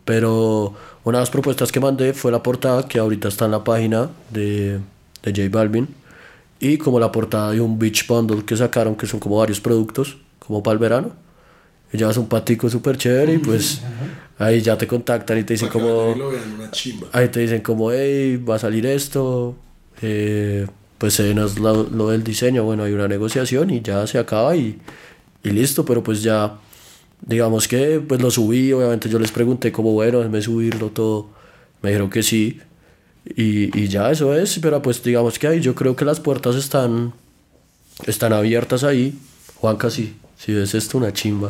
Pero 0.07 0.73
una 1.03 1.17
de 1.17 1.21
las 1.23 1.29
propuestas 1.29 1.69
que 1.69 1.81
mandé 1.81 2.13
fue 2.13 2.31
la 2.31 2.41
portada 2.41 2.87
que 2.87 2.97
ahorita 2.97 3.27
está 3.27 3.43
en 3.43 3.51
la 3.51 3.65
página 3.65 4.09
de, 4.29 4.79
de 5.21 5.31
J 5.35 5.49
Balvin. 5.51 5.85
Y 6.61 6.77
como 6.77 6.97
la 6.97 7.11
portada 7.11 7.51
de 7.51 7.59
un 7.59 7.77
Beach 7.77 8.07
Bundle 8.07 8.45
que 8.45 8.55
sacaron, 8.55 8.95
que 8.95 9.05
son 9.05 9.19
como 9.19 9.39
varios 9.39 9.59
productos, 9.59 10.15
como 10.39 10.63
para 10.63 10.73
el 10.73 10.79
verano. 10.79 11.11
Y 11.91 11.97
llevas 11.97 12.15
un 12.15 12.29
patico 12.29 12.69
súper 12.69 12.97
chévere 12.97 13.33
y 13.33 13.37
pues 13.39 13.81
ahí 14.39 14.61
ya 14.61 14.77
te 14.77 14.87
contactan 14.87 15.39
y 15.39 15.43
te 15.43 15.55
dicen 15.55 15.67
como... 15.67 15.97
vayan 15.97 16.15
y 16.15 16.19
lo 16.19 16.29
vean, 16.29 16.53
una 16.53 16.71
chimba. 16.71 17.07
Ahí 17.11 17.27
te 17.27 17.41
dicen 17.41 17.59
como, 17.59 17.91
hey, 17.91 18.37
va 18.37 18.55
a 18.55 18.59
salir 18.59 18.85
esto, 18.85 19.57
eh, 20.01 20.67
pues 20.97 21.15
se 21.15 21.33
nos 21.33 21.59
lo, 21.59 21.83
lo 21.83 22.11
del 22.11 22.23
diseño, 22.23 22.63
bueno, 22.63 22.83
hay 22.83 22.93
una 22.93 23.09
negociación 23.09 23.71
y 23.71 23.81
ya 23.81 24.07
se 24.07 24.19
acaba 24.19 24.55
y, 24.55 24.79
y 25.43 25.49
listo, 25.49 25.83
pero 25.83 26.01
pues 26.01 26.23
ya, 26.23 26.59
digamos 27.21 27.67
que 27.67 27.99
pues 27.99 28.21
lo 28.21 28.31
subí, 28.31 28.71
obviamente 28.73 29.09
yo 29.09 29.19
les 29.19 29.31
pregunté 29.31 29.71
como, 29.71 29.93
bueno, 29.93 30.19
déjame 30.19 30.41
subirlo 30.41 30.89
todo, 30.89 31.29
me 31.81 31.89
dijeron 31.89 32.09
que 32.09 32.23
sí, 32.23 32.59
y, 33.25 33.77
y 33.77 33.87
ya 33.87 34.11
eso 34.11 34.35
es, 34.35 34.59
pero 34.59 34.81
pues 34.81 35.03
digamos 35.03 35.37
que 35.37 35.47
ahí 35.47 35.59
yo 35.59 35.75
creo 35.75 35.95
que 35.95 36.05
las 36.05 36.19
puertas 36.19 36.55
están, 36.55 37.13
están 38.05 38.33
abiertas 38.33 38.83
ahí, 38.83 39.17
Juanca 39.55 39.89
sí. 39.89 40.15
Si 40.37 40.53
ves 40.53 40.75
esto, 40.75 40.99
una 40.99 41.11
chimba. 41.11 41.49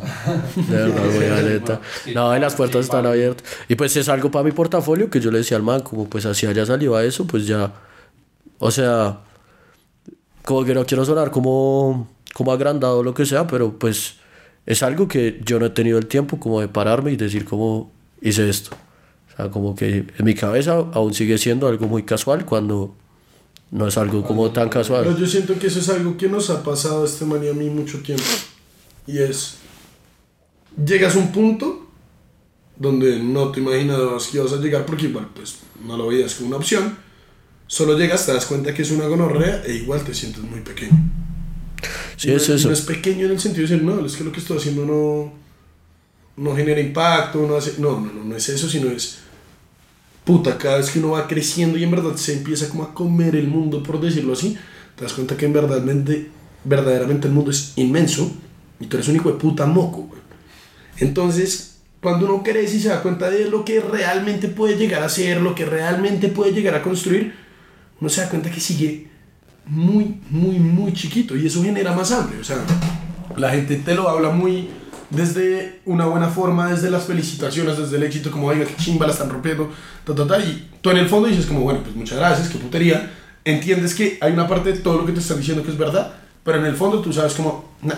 De 0.55 0.75
verdad, 0.75 1.05
güey, 1.13 1.29
la 1.29 1.41
neta. 1.41 1.81
No, 2.15 2.35
y 2.35 2.39
las 2.39 2.55
puertas 2.55 2.85
están 2.85 3.05
abiertas. 3.05 3.45
Y 3.67 3.75
pues 3.75 3.95
es 3.97 4.07
algo 4.07 4.31
para 4.31 4.45
mi 4.45 4.53
portafolio 4.53 5.09
que 5.09 5.19
yo 5.19 5.29
le 5.29 5.39
decía 5.39 5.57
al 5.57 5.63
man, 5.63 5.81
como 5.81 6.09
pues 6.09 6.25
así 6.25 6.45
haya 6.45 6.65
salido 6.65 6.95
a 6.95 7.03
eso, 7.03 7.27
pues 7.27 7.45
ya. 7.45 7.73
O 8.59 8.71
sea, 8.71 9.19
como 10.45 10.63
que 10.63 10.73
no 10.73 10.85
quiero 10.85 11.03
sonar 11.03 11.31
como, 11.31 12.07
como 12.33 12.53
agrandado 12.53 12.99
o 12.99 13.03
lo 13.03 13.13
que 13.13 13.25
sea, 13.25 13.45
pero 13.45 13.77
pues 13.77 14.15
es 14.67 14.83
algo 14.83 15.07
que 15.07 15.39
yo 15.45 15.59
no 15.59 15.65
he 15.65 15.69
tenido 15.69 15.97
el 15.97 16.07
tiempo 16.07 16.39
como 16.39 16.59
de 16.59 16.67
pararme 16.67 17.13
y 17.13 17.15
decir 17.15 17.45
cómo 17.45 17.89
hice 18.21 18.49
esto. 18.49 18.75
O 19.31 19.35
sea, 19.35 19.49
como 19.49 19.73
que 19.73 20.05
en 20.17 20.25
mi 20.25 20.35
cabeza 20.35 20.73
aún 20.93 21.13
sigue 21.13 21.37
siendo 21.37 21.67
algo 21.67 21.87
muy 21.87 22.03
casual 22.03 22.45
cuando 22.45 22.93
no 23.71 23.87
es 23.87 23.97
algo 23.97 24.23
como 24.23 24.51
tan 24.51 24.67
casual. 24.67 25.17
yo 25.17 25.25
siento 25.25 25.57
que 25.57 25.67
eso 25.67 25.79
es 25.79 25.87
algo 25.87 26.17
que 26.17 26.27
nos 26.27 26.49
ha 26.49 26.63
pasado 26.63 27.03
a 27.03 27.05
este 27.05 27.23
man 27.23 27.47
a 27.47 27.53
mí 27.53 27.69
mucho 27.69 27.99
tiempo. 28.01 28.25
Y 29.07 29.19
es, 29.19 29.55
llegas 30.85 31.15
a 31.15 31.19
un 31.19 31.31
punto 31.31 31.87
donde 32.75 33.19
no 33.19 33.51
te 33.53 33.61
imaginabas 33.61 34.27
que 34.27 34.37
ibas 34.37 34.51
a 34.51 34.57
llegar 34.57 34.85
porque 34.85 35.05
igual 35.05 35.29
pues 35.33 35.59
no 35.85 35.95
lo 35.95 36.07
veías 36.07 36.35
como 36.35 36.49
una 36.49 36.57
opción. 36.57 36.97
Solo 37.67 37.97
llegas, 37.97 38.25
te 38.25 38.33
das 38.33 38.45
cuenta 38.45 38.73
que 38.73 38.81
es 38.81 38.91
una 38.91 39.07
gonorrea 39.07 39.63
e 39.65 39.75
igual 39.75 40.03
te 40.03 40.13
sientes 40.13 40.43
muy 40.43 40.59
pequeño. 40.59 40.97
Sí, 42.17 42.27
Y 42.27 42.31
no 42.31 42.37
es 42.37 42.49
eso. 42.49 42.67
No 42.67 42.73
es 42.73 42.81
pequeño 42.81 43.27
en 43.27 43.31
el 43.31 43.39
sentido 43.39 43.65
de 43.67 43.73
decir, 43.75 43.87
no, 43.87 44.05
es 44.05 44.15
que 44.17 44.23
lo 44.23 44.31
que 44.31 44.39
estoy 44.39 44.57
haciendo 44.57 44.85
no, 44.85 45.31
no 46.35 46.55
genera 46.55 46.81
impacto, 46.81 47.47
no 47.47 47.55
hace... 47.55 47.75
No, 47.79 47.99
no, 47.99 48.11
no, 48.11 48.23
no 48.25 48.35
es 48.35 48.49
eso, 48.49 48.67
sino 48.67 48.89
es... 48.91 49.19
Puta, 50.25 50.57
cada 50.57 50.77
vez 50.77 50.89
que 50.89 50.99
uno 50.99 51.11
va 51.11 51.25
creciendo 51.25 51.77
y 51.77 51.85
en 51.85 51.91
verdad 51.91 52.15
se 52.17 52.33
empieza 52.33 52.67
como 52.67 52.83
a 52.83 52.93
comer 52.93 53.37
el 53.37 53.47
mundo, 53.47 53.81
por 53.81 54.01
decirlo 54.01 54.33
así, 54.33 54.57
te 54.97 55.03
das 55.03 55.13
cuenta 55.13 55.37
que 55.37 55.45
en 55.45 55.53
verdad, 55.53 55.81
verdaderamente 56.65 57.27
el 57.27 57.33
mundo 57.33 57.51
es 57.51 57.71
inmenso 57.77 58.29
y 58.79 58.87
tú 58.87 58.97
eres 58.97 59.07
un 59.07 59.15
hijo 59.15 59.31
de 59.31 59.37
puta 59.37 59.65
moco, 59.65 60.01
güey. 60.01 60.21
Entonces, 60.97 61.77
cuando 62.01 62.25
uno 62.25 62.43
crece 62.43 62.77
y 62.77 62.79
se 62.81 62.89
da 62.89 63.01
cuenta 63.01 63.29
de 63.29 63.49
lo 63.49 63.63
que 63.63 63.79
realmente 63.79 64.49
puede 64.49 64.75
llegar 64.75 65.01
a 65.03 65.09
ser, 65.09 65.41
lo 65.41 65.55
que 65.55 65.65
realmente 65.65 66.27
puede 66.27 66.51
llegar 66.51 66.75
a 66.75 66.81
construir, 66.83 67.33
uno 68.01 68.09
se 68.09 68.21
da 68.21 68.29
cuenta 68.29 68.51
que 68.51 68.59
sigue 68.59 69.07
muy, 69.67 70.19
muy, 70.29 70.59
muy 70.59 70.93
chiquito 70.93 71.35
y 71.35 71.45
eso 71.47 71.63
genera 71.63 71.93
más 71.93 72.11
hambre. 72.11 72.39
O 72.39 72.43
sea, 72.43 72.57
la 73.35 73.51
gente 73.51 73.77
te 73.77 73.95
lo 73.95 74.09
habla 74.09 74.29
muy 74.29 74.69
desde 75.09 75.81
una 75.85 76.05
buena 76.05 76.27
forma, 76.27 76.69
desde 76.71 76.89
las 76.89 77.05
felicitaciones, 77.05 77.77
desde 77.77 77.97
el 77.97 78.03
éxito, 78.03 78.31
como, 78.31 78.47
oiga, 78.47 78.65
qué 78.65 78.75
chimba 78.75 79.05
la 79.05 79.13
están 79.13 79.29
rompiendo, 79.29 79.71
ta, 80.05 80.13
ta, 80.13 80.27
ta, 80.27 80.39
y 80.39 80.69
tú 80.81 80.89
en 80.89 80.97
el 80.97 81.07
fondo 81.07 81.27
dices 81.27 81.45
como, 81.45 81.61
bueno, 81.61 81.81
pues 81.81 81.95
muchas 81.95 82.17
gracias, 82.17 82.49
qué 82.49 82.57
putería. 82.57 83.11
Entiendes 83.45 83.95
que 83.95 84.17
hay 84.19 84.33
una 84.33 84.47
parte 84.47 84.73
de 84.73 84.79
todo 84.79 84.97
lo 84.97 85.05
que 85.05 85.13
te 85.13 85.19
están 85.19 85.37
diciendo 85.37 85.63
que 85.63 85.71
es 85.71 85.77
verdad, 85.77 86.13
pero 86.43 86.59
en 86.59 86.65
el 86.65 86.75
fondo 86.75 86.99
tú 86.99 87.13
sabes 87.13 87.33
como, 87.33 87.71
no, 87.81 87.93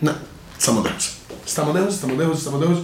no, 0.00 0.12
estamos 0.56 0.84
lejos. 0.84 1.16
Estamos 1.44 1.74
lejos, 1.74 1.94
estamos 1.94 2.16
lejos, 2.16 2.38
estamos 2.38 2.60
lejos. 2.60 2.78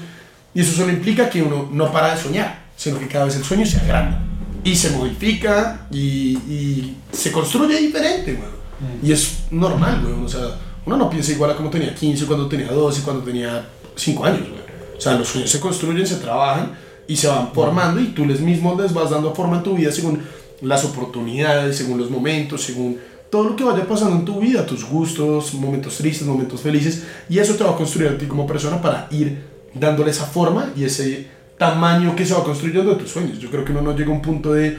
Y 0.53 0.61
eso 0.61 0.73
solo 0.73 0.91
implica 0.91 1.31
que 1.31 1.43
uno 1.43 1.69
no 1.71 1.93
para 1.93 2.17
de 2.17 2.21
soñar, 2.21 2.65
sino 2.77 2.99
que 2.99 3.07
cada 3.07 3.27
vez 3.27 3.37
el 3.37 3.45
sueño 3.45 3.65
se 3.65 3.79
agranda 3.79 4.21
y 4.67 4.75
se 4.75 4.91
modifica 4.91 5.87
y, 5.93 6.37
y 6.37 6.97
se 7.13 7.31
construye 7.31 7.79
diferente, 7.79 8.33
weón. 8.33 8.99
Y 9.01 9.13
es 9.13 9.45
normal, 9.53 10.03
weón. 10.05 10.25
O 10.25 10.29
sea, 10.29 10.59
uno 10.85 10.97
no 10.97 11.09
piensa 11.09 11.31
igual 11.31 11.53
a 11.53 11.57
como 11.57 11.71
tenía 11.71 11.95
15, 11.95 12.27
cuando 12.27 12.49
tenía 12.49 12.67
12, 12.73 13.03
cuando 13.03 13.23
tenía 13.23 13.65
5 13.95 14.25
años, 14.25 14.41
weón. 14.41 14.67
O 14.99 15.01
sea, 15.01 15.15
los 15.15 15.29
sueños 15.29 15.51
se 15.51 15.61
construyen, 15.61 16.05
se 16.05 16.17
trabajan 16.17 16.77
y 17.07 17.17
se 17.17 17.29
van 17.29 17.53
formando 17.53 18.01
y 18.01 18.07
tú 18.07 18.27
les 18.27 18.41
mismos 18.41 18.77
les 18.81 18.93
vas 18.93 19.11
dando 19.11 19.33
forma 19.33 19.59
en 19.59 19.63
tu 19.63 19.77
vida 19.77 19.93
según 19.93 20.21
las 20.61 20.85
oportunidades, 20.85 21.77
según 21.77 21.99
los 21.99 22.11
momentos, 22.11 22.65
según 22.65 22.99
todo 23.31 23.51
lo 23.51 23.55
que 23.55 23.63
vaya 23.63 23.87
pasando 23.87 24.17
en 24.17 24.25
tu 24.25 24.41
vida, 24.41 24.67
tus 24.67 24.85
gustos, 24.85 25.55
momentos 25.55 25.97
tristes, 25.99 26.27
momentos 26.27 26.61
felices, 26.61 27.05
y 27.29 27.39
eso 27.39 27.55
te 27.55 27.63
va 27.63 27.71
a 27.71 27.77
construir 27.77 28.09
a 28.09 28.19
ti 28.19 28.27
como 28.27 28.49
persona 28.49 28.83
para 28.83 29.07
ir 29.13 29.45
dándole 29.75 30.11
esa 30.11 30.25
forma 30.25 30.73
y 30.75 30.83
ese 30.83 31.36
tamaño 31.59 32.15
que 32.15 32.27
se 32.27 32.35
va 32.35 32.45
construyendo 32.45 32.91
de 32.93 32.97
tus 32.97 33.11
sueños. 33.11 33.39
Yo 33.39 33.51
creo 33.51 33.65
que 33.65 33.73
uno 33.73 33.83
no 33.83 33.97
llega 33.97 34.11
a 34.11 34.15
un 34.15 34.23
punto 34.23 34.53
de 34.53 34.79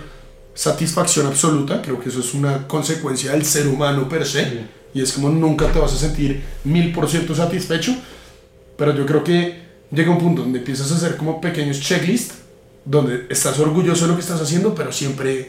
satisfacción 0.53 1.27
absoluta, 1.27 1.81
creo 1.81 1.99
que 1.99 2.09
eso 2.09 2.19
es 2.19 2.33
una 2.33 2.67
consecuencia 2.67 3.31
del 3.31 3.45
ser 3.45 3.67
humano 3.67 4.09
per 4.09 4.25
se, 4.25 4.65
y 4.93 5.01
es 5.01 5.13
como 5.13 5.29
nunca 5.29 5.71
te 5.71 5.77
vas 5.77 5.93
a 5.93 5.97
sentir 5.97 6.41
mil 6.63 6.91
por 6.91 7.07
ciento 7.07 7.35
satisfecho, 7.35 7.95
pero 8.75 8.95
yo 8.95 9.05
creo 9.05 9.23
que 9.23 9.67
llega 9.91 10.11
un 10.11 10.17
punto 10.17 10.41
donde 10.41 10.59
empiezas 10.59 10.91
a 10.91 10.95
hacer 10.95 11.15
como 11.15 11.39
pequeños 11.39 11.79
checklists, 11.79 12.35
donde 12.83 13.27
estás 13.29 13.59
orgulloso 13.59 14.05
de 14.05 14.09
lo 14.09 14.15
que 14.15 14.21
estás 14.21 14.41
haciendo, 14.41 14.73
pero 14.73 14.91
siempre 14.91 15.47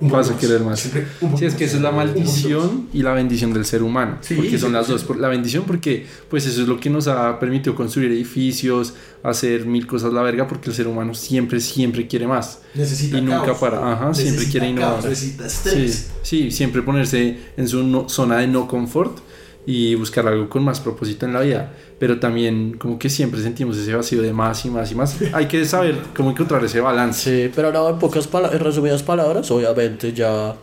Un 0.00 0.10
vas 0.10 0.28
a 0.28 0.32
más. 0.32 0.40
querer 0.40 0.60
más. 0.62 0.80
Siempre 0.80 1.06
Sí, 1.38 1.44
es 1.46 1.54
que 1.54 1.64
esa 1.64 1.76
es 1.76 1.82
la 1.82 1.90
maldición 1.90 2.88
y 2.92 3.02
la 3.02 3.12
bendición 3.14 3.52
del 3.54 3.64
ser 3.64 3.82
humano. 3.82 4.18
Sí, 4.20 4.34
porque 4.34 4.58
son 4.58 4.72
las 4.72 4.86
100%. 4.88 5.06
dos. 5.06 5.16
La 5.18 5.28
bendición 5.28 5.64
porque 5.66 6.06
pues 6.28 6.44
eso 6.46 6.62
es 6.62 6.68
lo 6.68 6.78
que 6.78 6.90
nos 6.90 7.08
ha 7.08 7.38
permitido 7.40 7.74
construir 7.74 8.10
edificios, 8.12 8.94
hacer 9.22 9.64
mil 9.66 9.86
cosas 9.86 10.12
la 10.12 10.22
verga, 10.22 10.46
porque 10.46 10.68
el 10.70 10.76
ser 10.76 10.86
humano 10.86 11.14
siempre, 11.14 11.60
siempre 11.60 12.06
quiere 12.06 12.26
más. 12.26 12.60
Necesita 12.74 13.18
y 13.18 13.22
nunca 13.22 13.44
caos. 13.46 13.58
para. 13.58 13.92
Ajá, 13.92 14.12
siempre 14.14 14.44
quiere 14.46 14.68
innovar. 14.68 14.92
caos, 14.94 15.04
necesita 15.06 15.48
Sí, 15.48 15.92
sí, 16.22 16.50
siempre 16.50 16.82
ponerse 16.82 17.38
en 17.56 17.66
su 17.68 17.82
no- 17.82 18.08
zona 18.08 18.38
de 18.38 18.48
no 18.48 18.68
confort 18.68 19.18
y 19.66 19.94
buscar 19.96 20.26
algo 20.28 20.48
con 20.48 20.62
más 20.64 20.80
propósito 20.80 21.26
en 21.26 21.32
la 21.32 21.40
vida. 21.40 21.72
Pero 21.98 22.20
también 22.20 22.76
como 22.78 22.98
que 22.98 23.10
siempre 23.10 23.42
sentimos 23.42 23.76
ese 23.76 23.94
vacío 23.94 24.22
de 24.22 24.32
más 24.32 24.64
y 24.64 24.70
más 24.70 24.92
y 24.92 24.94
más. 24.94 25.16
Hay 25.32 25.46
que 25.48 25.64
saber 25.64 25.96
cómo 26.14 26.30
encontrar 26.30 26.64
ese 26.64 26.80
balance. 26.80 27.46
Sí, 27.48 27.52
pero 27.54 27.68
ahora 27.68 27.90
en 27.94 27.98
pocas 27.98 28.26
palabras, 28.26 28.58
en 28.60 28.64
resumidas 28.64 29.02
palabras, 29.02 29.50
obviamente 29.50 30.12
ya 30.12 30.54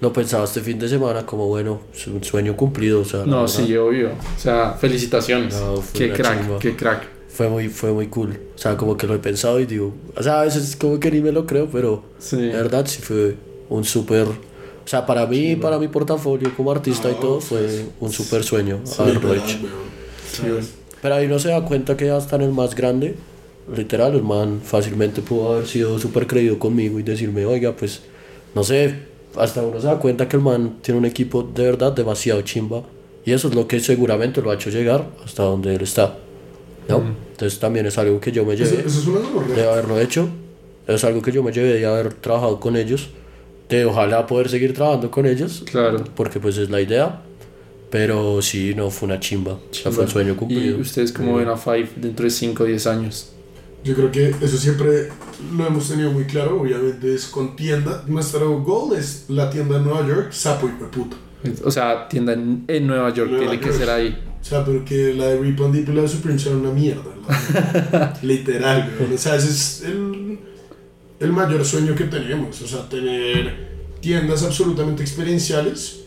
lo 0.00 0.12
pensaba 0.12 0.44
este 0.44 0.60
fin 0.60 0.78
de 0.80 0.88
semana 0.88 1.24
como 1.24 1.46
bueno, 1.46 1.80
es 1.94 2.06
un 2.08 2.22
sueño 2.24 2.56
cumplido, 2.56 3.00
o 3.00 3.04
sea, 3.04 3.20
No, 3.24 3.42
verdad, 3.42 3.46
sí, 3.46 3.76
obvio. 3.76 4.08
O 4.10 4.38
sea, 4.40 4.72
felicitaciones. 4.72 5.54
No, 5.54 5.76
fue 5.76 6.08
qué 6.08 6.12
crack, 6.12 6.40
chimba. 6.42 6.58
qué 6.58 6.76
crack. 6.76 7.08
fue 7.28 7.48
muy 7.48 7.68
fue 7.68 7.92
muy 7.92 8.08
cool. 8.08 8.38
O 8.54 8.58
sea, 8.58 8.76
como 8.76 8.96
que 8.96 9.06
lo 9.06 9.14
he 9.14 9.18
pensado 9.20 9.60
y 9.60 9.66
digo, 9.66 9.94
o 10.16 10.22
sea, 10.22 10.40
a 10.40 10.44
veces 10.44 10.76
como 10.76 10.98
que 11.00 11.10
ni 11.10 11.20
me 11.20 11.30
lo 11.32 11.46
creo, 11.46 11.68
pero 11.70 12.02
Sí. 12.18 12.36
la 12.36 12.56
verdad 12.58 12.84
sí 12.86 13.00
fue 13.00 13.36
un 13.68 13.84
súper 13.84 14.26
o 14.84 14.88
sea, 14.88 15.06
para 15.06 15.26
mí, 15.26 15.56
para 15.56 15.78
mi 15.78 15.88
portafolio 15.88 16.52
como 16.56 16.70
artista 16.72 17.08
y 17.08 17.12
No, 17.14 17.18
todo, 17.18 17.40
fue 17.40 17.86
un 18.00 18.12
súper 18.12 18.42
sueño 18.42 18.80
Sí, 18.84 18.96
haberlo 18.98 19.34
hecho. 19.34 19.58
Sí. 20.32 20.42
Pero 21.00 21.14
ahí 21.16 21.26
no 21.28 21.38
se 21.38 21.48
da 21.48 21.64
cuenta 21.64 21.96
que 21.96 22.06
ya 22.06 22.16
está 22.16 22.36
en 22.36 22.42
el 22.42 22.52
más 22.52 22.74
grande. 22.74 23.14
Literal, 23.76 24.14
el 24.14 24.22
man 24.22 24.60
fácilmente 24.64 25.20
pudo 25.22 25.52
haber 25.52 25.66
sido 25.66 25.98
súper 25.98 26.26
creído 26.26 26.58
conmigo 26.58 26.98
y 26.98 27.02
decirme, 27.02 27.44
oiga, 27.46 27.72
pues, 27.76 28.02
no 28.54 28.64
sé, 28.64 28.94
hasta 29.36 29.62
uno 29.62 29.80
se 29.80 29.86
da 29.86 29.98
cuenta 29.98 30.28
que 30.28 30.36
el 30.36 30.42
man 30.42 30.78
tiene 30.82 30.98
un 30.98 31.06
equipo 31.06 31.42
de 31.42 31.64
verdad 31.64 31.92
demasiado 31.92 32.42
chimba. 32.42 32.82
Y 33.24 33.32
eso 33.32 33.48
es 33.48 33.54
lo 33.54 33.68
que 33.68 33.78
seguramente 33.80 34.42
lo 34.42 34.50
ha 34.50 34.54
hecho 34.54 34.70
llegar 34.70 35.06
hasta 35.24 35.44
donde 35.44 35.74
él 35.76 35.82
está. 35.82 36.18
¿No? 36.88 37.02
Entonces 37.30 37.60
también 37.60 37.86
es 37.86 37.96
algo 37.98 38.18
que 38.20 38.32
yo 38.32 38.44
me 38.44 38.54
Eso, 38.54 38.64
llevé 38.64 38.80
eso 38.86 38.98
es 39.00 39.06
una 39.06 39.20
gonorrea. 39.20 39.54
de 39.56 39.68
haberlo 39.70 40.00
hecho. 40.00 40.28
Es 40.88 41.04
algo 41.04 41.22
que 41.22 41.30
yo 41.30 41.42
me 41.44 41.52
llevé 41.52 41.74
de 41.74 41.86
haber 41.86 42.12
trabajado 42.14 42.58
con 42.58 42.74
ellos. 42.76 43.10
De 43.68 43.84
ojalá 43.84 44.26
poder 44.26 44.48
seguir 44.48 44.74
trabajando 44.74 45.10
con 45.10 45.26
ellos. 45.26 45.64
Claro. 45.70 46.04
Porque 46.14 46.40
pues 46.40 46.56
es 46.58 46.68
la 46.70 46.80
idea. 46.80 47.22
Pero 47.90 48.40
sí, 48.40 48.74
no, 48.74 48.90
fue 48.90 49.06
una 49.06 49.20
chimba. 49.20 49.58
Sea, 49.70 49.92
fue 49.92 50.04
un 50.04 50.10
sueño 50.10 50.32
¿Y 50.32 50.36
cumplido. 50.36 50.78
ustedes 50.78 51.12
cómo 51.12 51.36
ven 51.36 51.48
a 51.48 51.56
Five 51.56 51.90
dentro 51.96 52.24
de 52.24 52.30
5 52.30 52.62
o 52.62 52.66
10 52.66 52.86
años? 52.86 53.32
Yo 53.84 53.94
creo 53.94 54.10
que 54.10 54.28
eso 54.40 54.56
siempre 54.56 55.08
lo 55.54 55.66
hemos 55.66 55.88
tenido 55.88 56.10
muy 56.10 56.24
claro. 56.24 56.60
Obviamente 56.60 57.14
es 57.14 57.26
con 57.26 57.54
tienda. 57.56 58.04
Nuestro 58.06 58.60
goal 58.62 58.96
es 58.96 59.26
la 59.28 59.50
tienda 59.50 59.76
en 59.76 59.84
Nueva 59.84 60.06
York, 60.06 60.32
sapo 60.32 60.68
y 60.68 60.84
puta. 60.84 61.16
O 61.64 61.70
sea, 61.70 62.08
tienda 62.08 62.32
en, 62.32 62.64
en 62.68 62.86
Nueva 62.86 63.12
York, 63.12 63.28
Nueva 63.30 63.46
tiene 63.46 63.60
que 63.60 63.66
York. 63.68 63.78
ser 63.78 63.90
ahí. 63.90 64.22
O 64.40 64.44
sea, 64.44 64.64
pero 64.64 64.84
que 64.84 65.12
la 65.14 65.26
de 65.26 65.38
Rip 65.38 65.60
and 65.60 65.74
Dip 65.74 65.88
y 65.88 65.92
la 65.92 66.02
de 66.02 66.08
Supreme 66.08 66.38
son 66.38 66.56
una 66.56 66.70
mierda. 66.70 67.02
Literal. 68.22 68.90
O 69.12 69.18
sea, 69.18 69.36
ese 69.36 69.48
es 69.50 69.82
el, 69.84 70.38
el 71.22 71.32
mayor 71.32 71.64
sueño 71.64 71.94
que 71.94 72.04
tenemos. 72.04 72.60
O 72.62 72.66
sea, 72.66 72.88
tener 72.88 73.70
tiendas 74.00 74.42
absolutamente 74.42 75.02
experienciales 75.02 76.00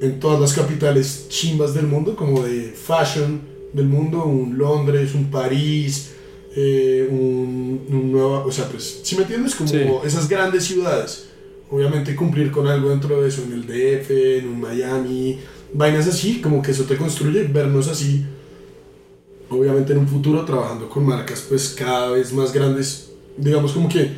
en 0.00 0.20
todas 0.20 0.40
las 0.40 0.52
capitales 0.52 1.26
chimbas 1.28 1.74
del 1.74 1.86
mundo, 1.88 2.14
como 2.14 2.42
de 2.42 2.72
fashion 2.72 3.40
del 3.72 3.86
mundo, 3.86 4.24
un 4.24 4.56
Londres, 4.56 5.12
un 5.14 5.28
París, 5.30 6.12
eh, 6.54 7.08
un, 7.10 7.84
un 7.90 8.12
Nueva... 8.12 8.44
O 8.46 8.52
sea, 8.52 8.68
pues, 8.68 9.00
si 9.02 9.16
me 9.16 9.22
entiendes, 9.22 9.54
como 9.56 9.68
Sí. 9.68 9.80
esas 10.04 10.28
grandes 10.28 10.64
ciudades. 10.64 11.28
Obviamente 11.68 12.14
cumplir 12.14 12.52
con 12.52 12.68
algo 12.68 12.90
dentro 12.90 13.20
de 13.20 13.28
eso, 13.28 13.42
en 13.42 13.52
el 13.54 13.62
DF, 13.66 14.38
en 14.38 14.48
un 14.48 14.60
Miami, 14.60 15.40
vainas 15.74 16.06
así, 16.06 16.40
como 16.40 16.62
que 16.62 16.70
eso 16.70 16.84
te 16.84 16.96
construye, 16.96 17.42
vernos 17.42 17.88
así, 17.88 18.24
obviamente 19.50 19.92
en 19.92 19.98
un 19.98 20.08
futuro 20.08 20.44
trabajando 20.44 20.88
con 20.88 21.04
marcas 21.04 21.44
pues 21.48 21.74
cada 21.76 22.10
vez 22.12 22.32
más 22.32 22.52
grandes, 22.52 23.10
digamos 23.36 23.72
como 23.72 23.88
que 23.88 24.10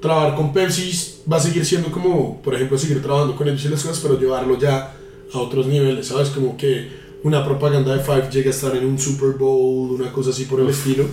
trabajar 0.00 0.36
con 0.36 0.52
Pepsi 0.52 1.22
va 1.30 1.36
a 1.36 1.40
seguir 1.40 1.64
siendo 1.64 1.90
como, 1.90 2.40
por 2.42 2.54
ejemplo, 2.54 2.78
seguir 2.78 3.02
trabajando 3.02 3.36
con 3.36 3.48
ellos 3.48 3.64
y 3.64 3.68
las 3.68 3.82
cosas, 3.82 4.00
pero 4.00 4.18
llevarlo 4.18 4.58
ya 4.58 4.94
a 5.32 5.38
otros 5.38 5.66
niveles, 5.66 6.06
¿sabes? 6.06 6.30
Como 6.30 6.56
que 6.56 6.88
una 7.24 7.44
propaganda 7.44 7.94
de 7.94 8.02
Five 8.02 8.28
llegue 8.30 8.48
a 8.48 8.52
estar 8.52 8.74
en 8.76 8.86
un 8.86 8.98
Super 8.98 9.30
Bowl, 9.30 10.00
una 10.00 10.12
cosa 10.12 10.30
así 10.30 10.44
por 10.44 10.60
el 10.60 10.68
estilo. 10.68 11.04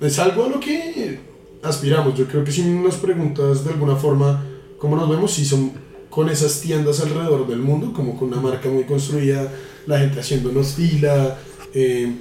Es 0.00 0.18
algo 0.18 0.44
a 0.44 0.48
lo 0.48 0.60
que 0.60 1.18
aspiramos. 1.62 2.16
Yo 2.16 2.26
creo 2.26 2.44
que 2.44 2.52
si 2.52 2.62
nos 2.62 2.96
preguntas 2.96 3.64
de 3.64 3.70
alguna 3.70 3.96
forma 3.96 4.44
cómo 4.78 4.96
nos 4.96 5.08
vemos, 5.08 5.32
si 5.32 5.44
son 5.44 5.72
con 6.10 6.28
esas 6.28 6.60
tiendas 6.60 7.00
alrededor 7.00 7.46
del 7.46 7.58
mundo, 7.58 7.92
como 7.92 8.16
con 8.16 8.28
una 8.28 8.40
marca 8.40 8.68
muy 8.68 8.84
construida, 8.84 9.52
la 9.86 9.98
gente 9.98 10.20
haciéndonos 10.20 10.74
fila, 10.74 11.38
eh, 11.74 12.12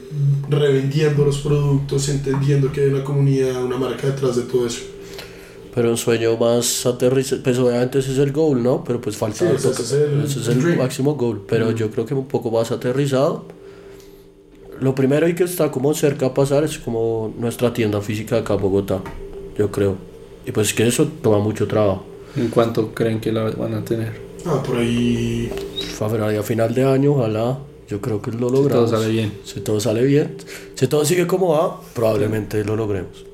revendiendo 0.49 1.25
los 1.25 1.39
productos, 1.39 2.09
entendiendo 2.09 2.71
que 2.71 2.81
hay 2.81 2.87
una 2.87 3.03
comunidad, 3.03 3.63
una 3.63 3.77
marca 3.77 4.07
detrás 4.07 4.35
de 4.35 4.43
todo 4.43 4.65
eso. 4.65 4.81
Pero 5.77 5.91
un 5.91 5.97
sueño 5.97 6.35
más 6.37 6.87
aterrizado, 6.87 7.43
pues 7.43 7.59
obviamente 7.59 7.99
ese 7.99 8.11
es 8.13 8.17
el 8.17 8.31
goal, 8.31 8.63
¿no? 8.63 8.83
Pero 8.83 8.99
pues 8.99 9.15
falta 9.15 9.37
Sí, 9.37 9.45
ese 9.55 9.69
es 9.69 9.91
el- 9.91 10.23
ese 10.23 10.39
es 10.39 10.47
el 10.47 10.53
el 10.53 10.63
dream. 10.63 10.77
máximo 10.79 11.13
goal. 11.13 11.41
Pero 11.47 11.69
yo 11.69 11.91
creo 11.91 12.03
que 12.03 12.15
un 12.15 12.25
poco 12.27 12.49
más 12.49 12.71
aterrizado. 12.71 13.45
Lo 14.79 14.95
primero 14.95 15.27
y 15.27 15.35
que 15.35 15.43
está 15.43 15.69
como 15.69 15.93
cerca 15.93 16.25
a 16.27 16.33
pasar 16.33 16.63
es 16.63 16.79
como 16.79 17.31
nuestra 17.37 17.73
tienda 17.73 18.01
física 18.01 18.37
acá 18.37 18.55
en 18.55 18.61
Bogotá, 18.61 19.01
yo 19.55 19.69
creo. 19.71 19.97
Y 20.47 20.51
pues 20.51 20.73
que 20.73 20.87
eso 20.87 21.07
toma 21.21 21.37
mucho 21.37 21.67
trabajo. 21.67 22.05
¿En 22.35 22.47
cuánto 22.47 22.93
creen 22.95 23.19
que 23.19 23.31
la 23.31 23.43
van 23.51 23.75
a 23.75 23.85
tener? 23.85 24.13
Ah, 24.47 24.63
por 24.65 24.77
ahí. 24.77 25.51
A 25.99 26.43
final 26.43 26.73
de 26.73 26.83
año, 26.85 27.11
ojalá. 27.13 27.59
Yo 27.87 28.01
creo 28.01 28.19
que 28.19 28.31
lo 28.31 28.49
logramos. 28.49 28.89
todo 28.89 28.99
sale 28.99 29.11
bien. 29.11 29.31
Si 29.45 29.59
todo 29.61 29.79
sale 29.79 30.03
bien. 30.03 30.37
Si 30.75 30.87
todo 30.87 31.05
sigue 31.05 31.27
como 31.27 31.49
va, 31.49 31.79
probablemente 31.93 32.63
lo 32.65 32.75
logremos. 32.75 33.26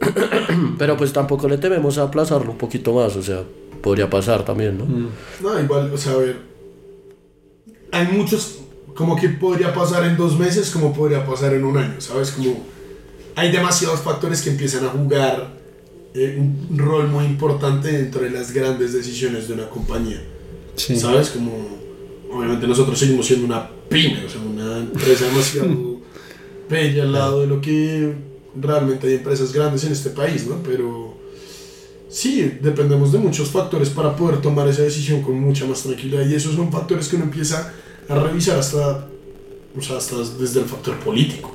Pero 0.78 0.96
pues 0.96 1.12
tampoco 1.12 1.48
le 1.48 1.58
tememos 1.58 1.98
a 1.98 2.04
aplazarlo 2.04 2.52
un 2.52 2.58
poquito 2.58 2.92
más. 2.94 3.16
O 3.16 3.22
sea, 3.22 3.42
podría 3.82 4.08
pasar 4.08 4.44
también, 4.44 4.78
¿no? 4.78 4.86
No, 5.40 5.60
igual, 5.60 5.90
o 5.92 5.98
sea, 5.98 6.12
a 6.12 6.16
ver. 6.16 6.36
Hay 7.92 8.08
muchos. 8.08 8.60
Como 8.94 9.16
que 9.16 9.28
podría 9.28 9.74
pasar 9.74 10.04
en 10.04 10.16
dos 10.16 10.38
meses, 10.38 10.70
como 10.70 10.92
podría 10.92 11.24
pasar 11.26 11.52
en 11.52 11.64
un 11.64 11.76
año, 11.76 12.00
¿sabes? 12.00 12.30
Como. 12.30 12.64
Hay 13.34 13.52
demasiados 13.52 14.00
factores 14.00 14.40
que 14.40 14.50
empiezan 14.50 14.86
a 14.86 14.88
jugar 14.88 15.56
eh, 16.14 16.38
un 16.38 16.78
rol 16.78 17.08
muy 17.08 17.26
importante 17.26 17.92
dentro 17.92 18.22
de 18.22 18.30
las 18.30 18.52
grandes 18.52 18.94
decisiones 18.94 19.48
de 19.48 19.54
una 19.54 19.68
compañía. 19.68 20.22
Sí. 20.74 20.96
¿Sabes? 20.96 21.30
Como, 21.30 21.52
obviamente 22.32 22.66
nosotros 22.66 22.98
seguimos 22.98 23.26
siendo 23.26 23.44
una 23.46 23.68
pyme, 23.88 24.24
o 24.24 24.28
sea, 24.28 24.40
una 24.40 24.78
empresa 24.78 25.26
demasiado 25.26 26.00
bella 26.70 27.02
al 27.02 27.12
lado 27.12 27.40
de 27.42 27.46
lo 27.46 27.60
que 27.60 28.14
realmente 28.60 29.06
hay 29.06 29.14
empresas 29.14 29.52
grandes 29.52 29.84
en 29.84 29.92
este 29.92 30.10
país, 30.10 30.46
¿no? 30.46 30.56
Pero 30.62 31.16
sí, 32.08 32.58
dependemos 32.60 33.12
de 33.12 33.18
muchos 33.18 33.50
factores 33.50 33.90
para 33.90 34.14
poder 34.16 34.40
tomar 34.40 34.68
esa 34.68 34.82
decisión 34.82 35.22
con 35.22 35.38
mucha 35.38 35.66
más 35.66 35.82
tranquilidad 35.82 36.26
y 36.26 36.34
esos 36.34 36.54
son 36.54 36.70
factores 36.72 37.08
que 37.08 37.16
uno 37.16 37.26
empieza 37.26 37.72
a 38.08 38.14
revisar 38.18 38.58
hasta, 38.58 39.08
o 39.76 39.82
sea, 39.82 39.96
hasta 39.96 40.16
desde 40.38 40.60
el 40.60 40.66
factor 40.66 40.98
político, 41.00 41.52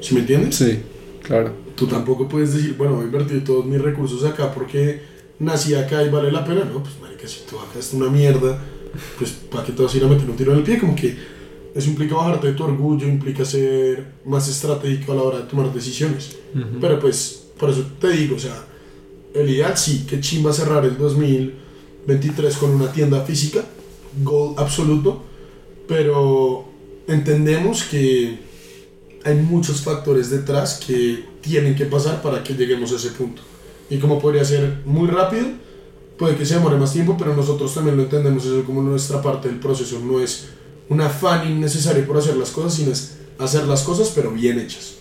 ¿sí 0.00 0.14
me 0.14 0.20
entiendes? 0.20 0.56
Sí, 0.56 0.78
claro. 1.22 1.52
Tú 1.74 1.86
tampoco 1.86 2.28
puedes 2.28 2.54
decir, 2.54 2.74
bueno, 2.76 2.94
voy 2.94 3.04
a 3.04 3.06
invertir 3.06 3.44
todos 3.44 3.64
mis 3.64 3.80
recursos 3.80 4.24
acá 4.24 4.52
porque 4.52 5.00
nací 5.38 5.74
acá 5.74 6.02
y 6.02 6.08
vale 6.08 6.32
la 6.32 6.44
pena. 6.44 6.64
No, 6.64 6.82
pues 6.82 6.94
marica, 7.00 7.28
si 7.28 7.40
tú 7.48 7.56
acá 7.58 7.78
es 7.78 7.92
una 7.92 8.08
mierda, 8.10 8.58
pues 9.16 9.30
¿para 9.50 9.64
qué 9.64 9.72
te 9.72 9.82
vas 9.82 9.94
a 9.94 9.96
ir 9.96 10.04
a 10.04 10.08
meter 10.08 10.28
un 10.28 10.36
tiro 10.36 10.52
en 10.52 10.58
el 10.58 10.64
pie? 10.64 10.78
Como 10.78 10.96
que 10.96 11.16
eso 11.74 11.90
implica 11.90 12.14
bajarte 12.14 12.48
de 12.48 12.52
tu 12.54 12.64
orgullo, 12.64 13.06
implica 13.06 13.44
ser 13.44 14.14
más 14.24 14.48
estratégico 14.48 15.12
a 15.12 15.16
la 15.16 15.22
hora 15.22 15.38
de 15.38 15.44
tomar 15.44 15.72
decisiones. 15.72 16.36
Pero 16.80 16.98
pues, 16.98 17.46
por 17.58 17.70
eso 17.70 17.84
te 18.00 18.08
digo, 18.08 18.36
o 18.36 18.38
sea, 18.38 18.64
el 19.34 19.48
ideal 19.50 19.76
sí, 19.76 20.06
que 20.08 20.20
chimba 20.20 20.52
cerrar 20.52 20.84
el 20.84 20.96
2023 20.96 22.56
con 22.56 22.70
una 22.70 22.90
tienda 22.90 23.22
física, 23.22 23.64
goal 24.22 24.54
absoluto, 24.56 25.22
pero 25.86 26.68
entendemos 27.06 27.84
que 27.84 28.38
hay 29.24 29.36
muchos 29.36 29.82
factores 29.82 30.30
detrás 30.30 30.82
que 30.84 31.24
tienen 31.40 31.74
que 31.74 31.84
pasar 31.84 32.22
para 32.22 32.42
que 32.42 32.54
lleguemos 32.54 32.92
a 32.92 32.96
ese 32.96 33.10
punto. 33.10 33.42
Y 33.90 33.98
como 33.98 34.18
podría 34.18 34.44
ser 34.44 34.82
muy 34.84 35.08
rápido, 35.08 35.46
puede 36.18 36.36
que 36.36 36.44
se 36.44 36.54
demore 36.54 36.76
más 36.76 36.92
tiempo, 36.92 37.16
pero 37.18 37.34
nosotros 37.34 37.72
también 37.72 37.96
lo 37.96 38.02
entendemos 38.04 38.44
eso 38.44 38.64
como 38.64 38.82
nuestra 38.82 39.22
parte 39.22 39.48
del 39.48 39.58
proceso. 39.58 40.00
No 40.00 40.20
es 40.20 40.48
un 40.88 41.00
afán 41.00 41.50
innecesario 41.50 42.06
por 42.06 42.18
hacer 42.18 42.36
las 42.36 42.50
cosas, 42.50 42.74
sino 42.74 42.92
es 42.92 43.16
hacer 43.38 43.64
las 43.66 43.82
cosas 43.82 44.12
pero 44.14 44.30
bien 44.30 44.58
hechas. 44.58 44.94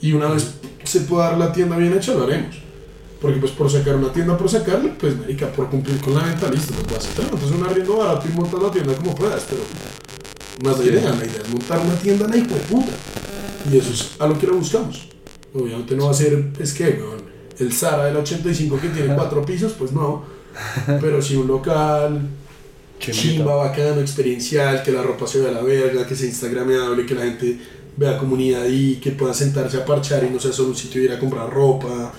Y 0.00 0.12
una 0.12 0.28
vez 0.28 0.54
se 0.84 1.00
pueda 1.00 1.30
dar 1.30 1.38
la 1.38 1.52
tienda 1.52 1.76
bien 1.76 1.96
hecha, 1.96 2.14
lo 2.14 2.24
haremos. 2.24 2.56
Porque 3.20 3.40
pues 3.40 3.52
por 3.52 3.68
sacar 3.70 3.96
una 3.96 4.12
tienda 4.12 4.38
por 4.38 4.48
sacarla, 4.48 4.94
pues 4.98 5.18
marica, 5.18 5.50
por 5.52 5.68
cumplir 5.68 6.00
con 6.00 6.14
la 6.14 6.22
venta, 6.22 6.48
listo, 6.50 6.72
vas 6.84 7.06
a 7.06 7.10
hacer. 7.10 7.24
Entonces 7.24 7.50
un 7.50 7.66
arriendo 7.66 7.96
barato 7.96 8.26
y 8.28 8.36
montas 8.36 8.62
la 8.62 8.70
tienda 8.70 8.94
como 8.94 9.14
puedas, 9.14 9.44
pero 9.48 9.62
es 9.62 10.78
la 10.78 10.84
idea, 10.84 11.10
la 11.10 11.24
idea 11.24 11.42
es 11.42 11.48
montar 11.50 11.80
una 11.80 11.94
tienda 11.96 12.24
en 12.26 12.30
la 12.30 12.36
hijo 12.36 12.54
de 12.54 12.60
puta. 12.60 12.92
Y 13.70 13.76
eso 13.76 13.92
es 13.92 14.10
a 14.20 14.26
lo 14.26 14.38
que 14.38 14.46
lo 14.46 14.56
buscamos. 14.56 15.08
Obviamente 15.52 15.96
no 15.96 16.06
va 16.06 16.10
a 16.12 16.14
ser, 16.14 16.52
es 16.60 16.72
que, 16.74 16.84
weón, 16.84 17.22
el 17.58 17.72
Zara 17.72 18.04
del 18.04 18.16
85 18.16 18.78
que 18.80 18.88
tiene 18.88 19.14
cuatro 19.14 19.44
pisos, 19.44 19.72
pues 19.72 19.90
no. 19.92 20.22
pero 21.00 21.20
sí 21.20 21.36
un 21.36 21.48
local 21.48 22.28
Chimba, 22.98 23.54
bacano, 23.56 24.00
experiencial, 24.00 24.82
que 24.82 24.90
la 24.92 25.02
ropa 25.02 25.26
se 25.26 25.40
vea 25.40 25.50
a 25.50 25.52
la 25.52 25.62
verga, 25.62 26.06
que 26.06 26.14
sea 26.14 26.26
instagrameable, 26.28 27.06
que 27.06 27.14
la 27.14 27.22
gente 27.22 27.58
vea 27.96 28.18
comunidad 28.18 28.62
ahí, 28.62 28.98
que 29.02 29.10
pueda 29.12 29.34
sentarse 29.34 29.76
a 29.76 29.84
parchar 29.84 30.24
y 30.24 30.30
no 30.30 30.38
sea 30.38 30.52
solo 30.52 30.70
un 30.70 30.76
sitio 30.76 31.00
de 31.00 31.06
ir 31.06 31.12
a 31.12 31.18
comprar 31.18 31.50
ropa. 31.50 32.12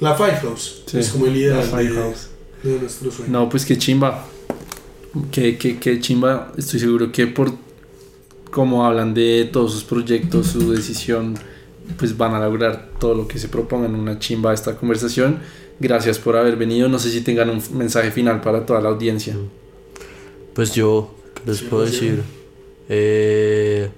La 0.00 0.14
Five 0.14 0.36
House 0.42 0.82
Sí, 0.86 0.98
es 0.98 1.08
como 1.10 1.26
el 1.26 1.36
ideal 1.36 1.58
la 1.58 1.78
Five 1.78 1.90
de, 1.92 2.00
House. 2.00 2.28
de 2.62 2.78
nuestro 2.78 3.10
sueño. 3.10 3.32
No, 3.32 3.48
pues 3.48 3.64
qué 3.64 3.76
chimba. 3.76 4.24
Qué, 5.32 5.56
qué, 5.58 5.78
qué 5.78 6.00
chimba. 6.00 6.52
Estoy 6.56 6.80
seguro 6.80 7.10
que 7.10 7.26
por 7.26 7.52
cómo 8.50 8.84
hablan 8.86 9.14
de 9.14 9.48
todos 9.52 9.72
sus 9.72 9.84
proyectos, 9.84 10.48
su 10.48 10.72
decisión, 10.72 11.34
pues 11.98 12.16
van 12.16 12.34
a 12.34 12.40
lograr 12.40 12.90
todo 13.00 13.14
lo 13.14 13.26
que 13.26 13.38
se 13.38 13.48
propongan. 13.48 13.94
Una 13.94 14.18
chimba 14.18 14.52
esta 14.54 14.76
conversación. 14.76 15.40
Gracias 15.80 16.18
por 16.18 16.36
haber 16.36 16.56
venido. 16.56 16.88
No 16.88 16.98
sé 16.98 17.10
si 17.10 17.22
tengan 17.22 17.50
un 17.50 17.62
mensaje 17.74 18.10
final 18.10 18.40
para 18.40 18.66
toda 18.66 18.80
la 18.80 18.90
audiencia. 18.90 19.36
Pues 20.58 20.74
yo, 20.74 21.14
¿qué 21.36 21.42
les 21.46 21.62
puedo 21.62 21.84
decir? 21.84 22.20
Eh, 22.88 23.88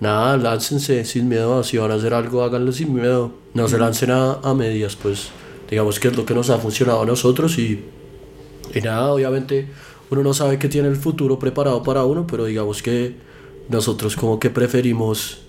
nada, 0.00 0.36
láncense 0.36 1.04
sin 1.04 1.28
miedo. 1.28 1.62
Si 1.62 1.78
van 1.78 1.92
a 1.92 1.94
hacer 1.94 2.12
algo, 2.14 2.42
háganlo 2.42 2.72
sin 2.72 2.92
miedo. 2.92 3.30
No 3.54 3.68
se 3.68 3.78
lancen 3.78 4.10
a, 4.10 4.40
a 4.42 4.54
medias, 4.54 4.96
pues. 4.96 5.28
Digamos 5.70 6.00
que 6.00 6.08
es 6.08 6.16
lo 6.16 6.26
que 6.26 6.34
nos 6.34 6.50
ha 6.50 6.58
funcionado 6.58 7.02
a 7.02 7.06
nosotros 7.06 7.56
y, 7.58 7.84
y 8.74 8.80
nada, 8.80 9.12
obviamente 9.12 9.68
uno 10.10 10.24
no 10.24 10.34
sabe 10.34 10.58
qué 10.58 10.68
tiene 10.68 10.88
el 10.88 10.96
futuro 10.96 11.38
preparado 11.38 11.84
para 11.84 12.04
uno, 12.04 12.26
pero 12.26 12.46
digamos 12.46 12.82
que 12.82 13.14
nosotros 13.68 14.16
como 14.16 14.40
que 14.40 14.50
preferimos 14.50 15.42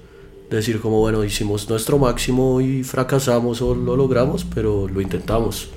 decir 0.47 0.79
como 0.79 0.99
bueno, 0.99 1.23
hicimos 1.23 1.67
nuestro 1.67 1.97
máximo 1.97 2.61
y 2.61 2.83
fracasamos 2.83 3.63
o 3.63 3.73
lo 3.73 3.97
logramos, 3.97 4.45
pero 4.45 4.87
lo 4.87 5.01
intentamos. 5.01 5.69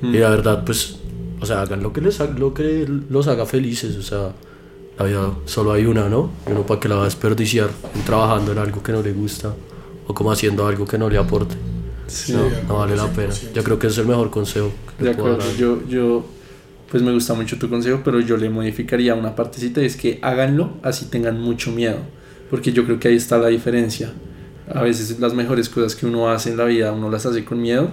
Y 0.00 0.18
la 0.18 0.30
verdad, 0.30 0.64
pues, 0.64 1.00
o 1.44 1.46
sea, 1.46 1.62
hagan 1.62 1.82
lo 1.82 1.92
que, 1.92 2.00
les, 2.00 2.20
ha- 2.20 2.26
lo 2.30 2.52
que 2.54 2.86
los 3.08 3.28
haga 3.28 3.46
felices, 3.46 3.96
o 3.96 4.02
sea, 4.02 4.32
la 4.98 5.04
vida 5.06 5.32
solo 5.46 5.72
hay 5.72 5.86
una, 5.86 6.08
¿no? 6.08 6.30
Y 6.48 6.52
uno 6.52 6.66
para 6.66 6.80
que 6.80 6.88
la 6.88 6.96
va 6.96 7.02
a 7.02 7.04
desperdiciar 7.06 7.70
en 7.94 8.02
trabajando 8.04 8.52
en 8.52 8.58
algo 8.58 8.82
que 8.82 8.92
no 8.92 9.02
le 9.02 9.12
gusta 9.12 9.54
o 10.06 10.14
como 10.14 10.32
haciendo 10.32 10.66
algo 10.66 10.84
que 10.86 10.98
no 10.98 11.08
le 11.08 11.18
aporte. 11.18 11.56
Sí, 12.06 12.32
no, 12.68 12.76
vale 12.78 12.96
la 12.96 13.06
pena. 13.12 13.32
100%. 13.32 13.52
Yo 13.54 13.64
creo 13.64 13.78
que 13.78 13.86
es 13.88 13.98
el 13.98 14.06
mejor 14.06 14.30
consejo 14.30 14.70
que 14.98 15.04
De 15.04 15.10
le 15.10 15.16
puedo 15.16 15.34
acuerdo, 15.34 15.48
dar. 15.48 15.56
yo, 15.56 15.86
yo, 15.88 16.24
pues 16.90 17.02
me 17.02 17.12
gusta 17.12 17.34
mucho 17.34 17.58
tu 17.58 17.68
consejo, 17.70 18.02
pero 18.04 18.20
yo 18.20 18.36
le 18.36 18.50
modificaría 18.50 19.14
una 19.14 19.34
partecita 19.34 19.82
y 19.82 19.86
es 19.86 19.96
que 19.96 20.18
háganlo 20.22 20.74
así 20.82 21.06
tengan 21.06 21.40
mucho 21.40 21.72
miedo, 21.72 21.98
porque 22.50 22.72
yo 22.72 22.84
creo 22.84 23.00
que 23.00 23.08
ahí 23.08 23.16
está 23.16 23.38
la 23.38 23.48
diferencia. 23.48 24.12
A 24.72 24.82
veces 24.82 25.18
las 25.20 25.34
mejores 25.34 25.68
cosas 25.68 25.94
que 25.96 26.06
uno 26.06 26.30
hace 26.30 26.50
en 26.50 26.56
la 26.58 26.64
vida, 26.66 26.92
uno 26.92 27.10
las 27.10 27.26
hace 27.26 27.44
con 27.44 27.60
miedo 27.60 27.90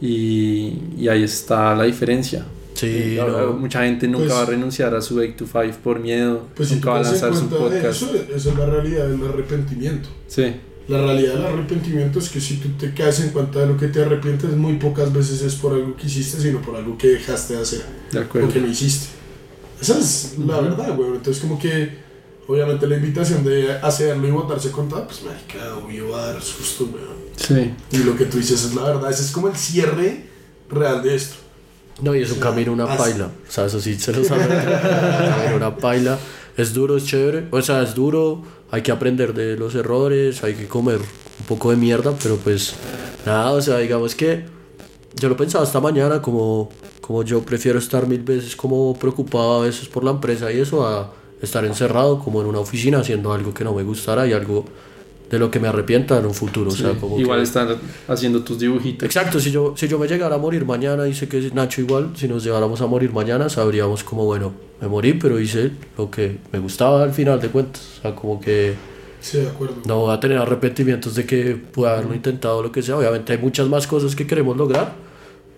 y, 0.00 0.78
y 0.98 1.08
ahí 1.08 1.22
está 1.22 1.74
la 1.74 1.84
diferencia. 1.84 2.44
Sí, 2.80 2.86
Eh, 3.18 3.24
no. 3.26 3.52
Mucha 3.54 3.84
gente 3.84 4.06
nunca 4.08 4.26
Pues- 4.26 4.36
va 4.38 4.42
a 4.42 4.46
renunciar 4.46 4.94
a 4.94 5.00
su 5.02 5.18
8 5.18 5.34
to 5.36 5.46
5 5.46 5.78
por 5.82 5.98
miedo, 6.00 6.46
Pues 6.54 6.68
si 6.70 6.76
nunca 6.76 6.90
va 6.90 6.98
a 7.00 7.02
lanzar 7.02 7.34
su 7.34 7.48
cuenta 7.48 7.56
de 7.56 7.80
podcast. 7.80 8.02
eso, 8.02 8.14
esa 8.36 8.50
es 8.50 8.56
la 8.58 8.66
realidad 8.66 9.08
del 9.08 9.22
arrepentimiento. 9.26 10.08
Sí, 10.28 10.54
La 10.88 10.98
realidad 11.02 11.34
del 11.34 11.44
arrepentimiento 11.46 12.18
es 12.18 12.28
que 12.30 12.40
si 12.40 12.56
tú 12.56 12.70
te 12.70 12.92
caes 12.92 13.20
en 13.20 13.30
cuenta 13.30 13.60
de 13.60 13.66
lo 13.68 13.76
que 13.76 13.86
te 13.88 14.02
arrepientes, 14.02 14.50
muy 14.56 14.74
pocas 14.78 15.12
veces 15.12 15.40
es 15.42 15.54
por 15.54 15.72
algo 15.74 15.94
que 15.96 16.06
hiciste, 16.08 16.40
sino 16.40 16.60
por 16.62 16.74
algo 16.74 16.98
que 16.98 17.08
dejaste 17.08 17.54
de 17.54 17.60
hacer 17.62 17.82
de 18.10 18.18
o 18.18 18.22
acuerdo. 18.22 18.48
que 18.48 18.60
no 18.60 18.66
hiciste. 18.66 19.06
Esa 19.80 19.98
es 19.98 20.34
la 20.38 20.60
verdad, 20.60 20.96
güey. 20.96 21.10
Entonces, 21.10 21.40
como 21.40 21.58
que, 21.60 21.96
obviamente, 22.48 22.86
la 22.88 22.96
invitación 22.96 23.44
de 23.44 23.70
hacerlo 23.72 24.26
y 24.26 24.30
botarse 24.32 24.70
con 24.72 24.88
todo, 24.88 25.06
pues, 25.06 25.22
marica, 25.22 25.76
obvio, 25.76 26.08
va 26.10 26.24
a 26.24 26.32
dar 26.32 26.42
susto, 26.42 26.86
güey. 26.86 27.04
Sí, 27.36 27.70
Y 27.92 27.98
lo 28.04 28.16
que 28.16 28.24
tú 28.24 28.38
dices 28.38 28.64
es 28.64 28.74
la 28.74 28.82
verdad. 28.84 29.10
Ese 29.10 29.22
es 29.22 29.30
como 29.30 29.46
el 29.48 29.56
cierre 29.56 30.24
real 30.68 31.02
de 31.04 31.14
esto. 31.14 31.36
No, 32.02 32.14
y 32.14 32.22
es 32.22 32.32
un 32.32 32.40
camino, 32.40 32.72
una 32.72 32.96
paila. 32.96 33.26
O 33.26 33.50
sea, 33.50 33.66
eso 33.66 33.80
sí 33.80 33.94
se 33.94 34.12
lo 34.12 34.24
sabe. 34.24 34.46
Camino, 34.48 35.56
una 35.56 35.76
paila. 35.76 36.18
Es 36.56 36.72
duro, 36.72 36.96
es 36.96 37.06
chévere. 37.06 37.48
O 37.50 37.60
sea, 37.62 37.82
es 37.82 37.94
duro. 37.94 38.42
Hay 38.70 38.82
que 38.82 38.92
aprender 38.92 39.34
de 39.34 39.56
los 39.56 39.74
errores. 39.74 40.42
Hay 40.44 40.54
que 40.54 40.66
comer 40.66 40.98
un 40.98 41.46
poco 41.46 41.70
de 41.70 41.76
mierda. 41.76 42.14
Pero 42.22 42.36
pues, 42.36 42.74
nada, 43.26 43.52
o 43.52 43.60
sea, 43.60 43.78
digamos 43.78 44.14
que 44.14 44.44
yo 45.14 45.28
lo 45.28 45.36
pensaba 45.36 45.64
esta 45.64 45.80
mañana. 45.80 46.22
Como, 46.22 46.70
como 47.00 47.22
yo 47.22 47.42
prefiero 47.42 47.78
estar 47.78 48.06
mil 48.06 48.22
veces 48.22 48.56
como 48.56 48.98
preocupado 48.98 49.60
a 49.60 49.64
veces 49.64 49.88
por 49.88 50.04
la 50.04 50.12
empresa 50.12 50.50
y 50.52 50.60
eso, 50.60 50.86
a 50.86 51.12
estar 51.42 51.64
encerrado 51.64 52.18
como 52.18 52.40
en 52.40 52.46
una 52.46 52.60
oficina 52.60 52.98
haciendo 52.98 53.32
algo 53.32 53.54
que 53.54 53.64
no 53.64 53.74
me 53.74 53.82
gustara 53.82 54.26
y 54.26 54.32
algo 54.32 54.64
de 55.30 55.38
lo 55.38 55.50
que 55.50 55.60
me 55.60 55.68
arrepienta 55.68 56.18
en 56.18 56.26
un 56.26 56.34
futuro. 56.34 56.70
sí. 56.70 56.82
O 56.82 56.90
sea, 56.90 57.00
como 57.00 57.18
igual 57.20 57.38
que- 57.38 57.44
estar 57.44 57.76
haciendo 58.08 58.42
tus 58.42 58.58
dibujitos. 58.58 59.06
Exacto, 59.06 59.38
si 59.38 59.50
yo, 59.52 59.74
si 59.76 59.86
yo 59.88 59.98
me 59.98 60.08
llegara 60.08 60.34
a 60.34 60.38
morir 60.38 60.64
mañana, 60.64 61.06
y 61.06 61.14
sé 61.14 61.28
que 61.28 61.38
es 61.38 61.54
Nacho 61.54 61.80
igual, 61.80 62.10
si 62.16 62.26
nos 62.28 62.42
llegáramos 62.44 62.80
a 62.80 62.86
morir 62.86 63.12
mañana, 63.12 63.48
sabríamos 63.48 64.02
como, 64.02 64.24
bueno, 64.24 64.52
me 64.80 64.88
morí, 64.88 65.14
pero 65.14 65.38
hice 65.38 65.70
lo 65.96 66.10
que 66.10 66.38
me 66.52 66.58
gustaba 66.58 67.02
al 67.04 67.12
final 67.12 67.40
de 67.40 67.48
cuentas. 67.48 67.82
O 67.98 68.02
sea, 68.02 68.14
como 68.16 68.40
que 68.40 68.74
Sí, 69.20 69.38
de 69.38 69.48
acuerdo. 69.48 69.76
no 69.86 70.00
voy 70.00 70.14
a 70.14 70.18
tener 70.18 70.38
arrepentimientos 70.38 71.14
de 71.14 71.26
que 71.26 71.54
pueda 71.54 71.92
haberlo 71.92 72.14
intentado, 72.14 72.62
lo 72.62 72.72
que 72.72 72.82
sea. 72.82 72.96
Obviamente 72.96 73.32
hay 73.34 73.38
muchas 73.38 73.68
más 73.68 73.86
cosas 73.86 74.16
que 74.16 74.26
queremos 74.26 74.56
lograr, 74.56 74.94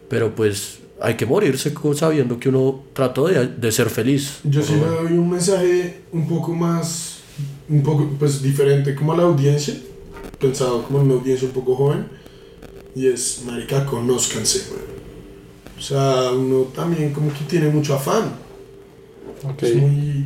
pero 0.09 0.35
pues 0.35 0.81
hay 1.01 1.15
que 1.15 1.27
morirse 1.27 1.73
sabiendo 1.95 2.39
que 2.39 2.49
uno 2.49 2.83
trató 2.93 3.27
de, 3.29 3.47
de 3.49 3.73
ser 3.73 3.89
feliz. 3.89 4.41
Yo 4.45 4.63
sí 4.63 4.75
le 4.75 4.87
doy 4.87 5.13
un 5.19 5.31
mensaje 5.31 6.03
un 6.13 6.29
poco 6.29 6.53
más, 6.55 7.12
un 7.73 7.83
poco 7.83 8.09
pues 8.19 8.43
diferente 8.43 8.95
como 8.95 9.15
a 9.15 9.17
la 9.17 9.23
audiencia, 9.23 9.75
pensado 10.39 10.85
como 10.85 11.01
en 11.01 11.07
una 11.07 11.15
audiencia 11.15 11.49
un 11.49 11.55
poco 11.55 11.75
joven, 11.75 12.07
y 12.95 13.07
es, 13.07 13.43
marica, 13.47 13.87
conózcanse, 13.87 14.67
güey. 14.69 14.83
O 15.79 15.81
sea, 15.81 16.31
uno 16.33 16.67
también 16.75 17.13
como 17.13 17.33
que 17.33 17.45
tiene 17.49 17.69
mucho 17.69 17.95
afán, 17.95 18.35
Ok. 19.43 19.63
es 19.63 19.77
muy, 19.77 20.25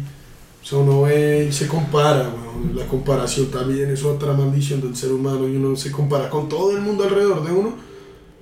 o 0.63 0.67
sea, 0.67 0.79
uno 0.79 1.03
ve 1.03 1.47
y 1.49 1.53
se 1.53 1.67
compara, 1.69 2.29
güey. 2.29 2.75
la 2.75 2.87
comparación 2.87 3.47
también 3.51 3.89
es 3.91 4.03
otra 4.05 4.33
maldición 4.33 4.81
del 4.81 4.97
ser 4.97 5.13
humano, 5.13 5.49
y 5.49 5.57
uno 5.57 5.77
se 5.77 5.93
compara 5.93 6.29
con 6.29 6.49
todo 6.49 6.73
el 6.77 6.83
mundo 6.83 7.05
alrededor 7.05 7.45
de 7.45 7.53
uno, 7.53 7.75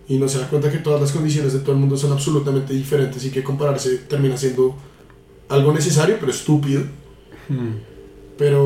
y 0.09 0.17
no 0.19 0.29
se 0.29 0.39
da 0.39 0.49
cuenta 0.49 0.71
que 0.73 0.79
todas 0.79 1.01
las 1.01 1.13
condiciones 1.13 1.53
de 1.53 1.61
todo 1.61 1.73
el 1.73 1.79
mundo 1.79 1.97
son 1.97 2.13
absolutamente 2.13 2.73
diferentes 2.75 3.25
y 3.25 3.31
que 3.31 3.43
compararse 3.43 3.99
termina 4.09 4.37
siendo 4.37 4.75
algo 5.49 5.73
necesario 5.73 6.17
pero 6.21 6.31
estúpido. 6.31 6.83
Mm. 7.49 7.73
Pero 8.37 8.65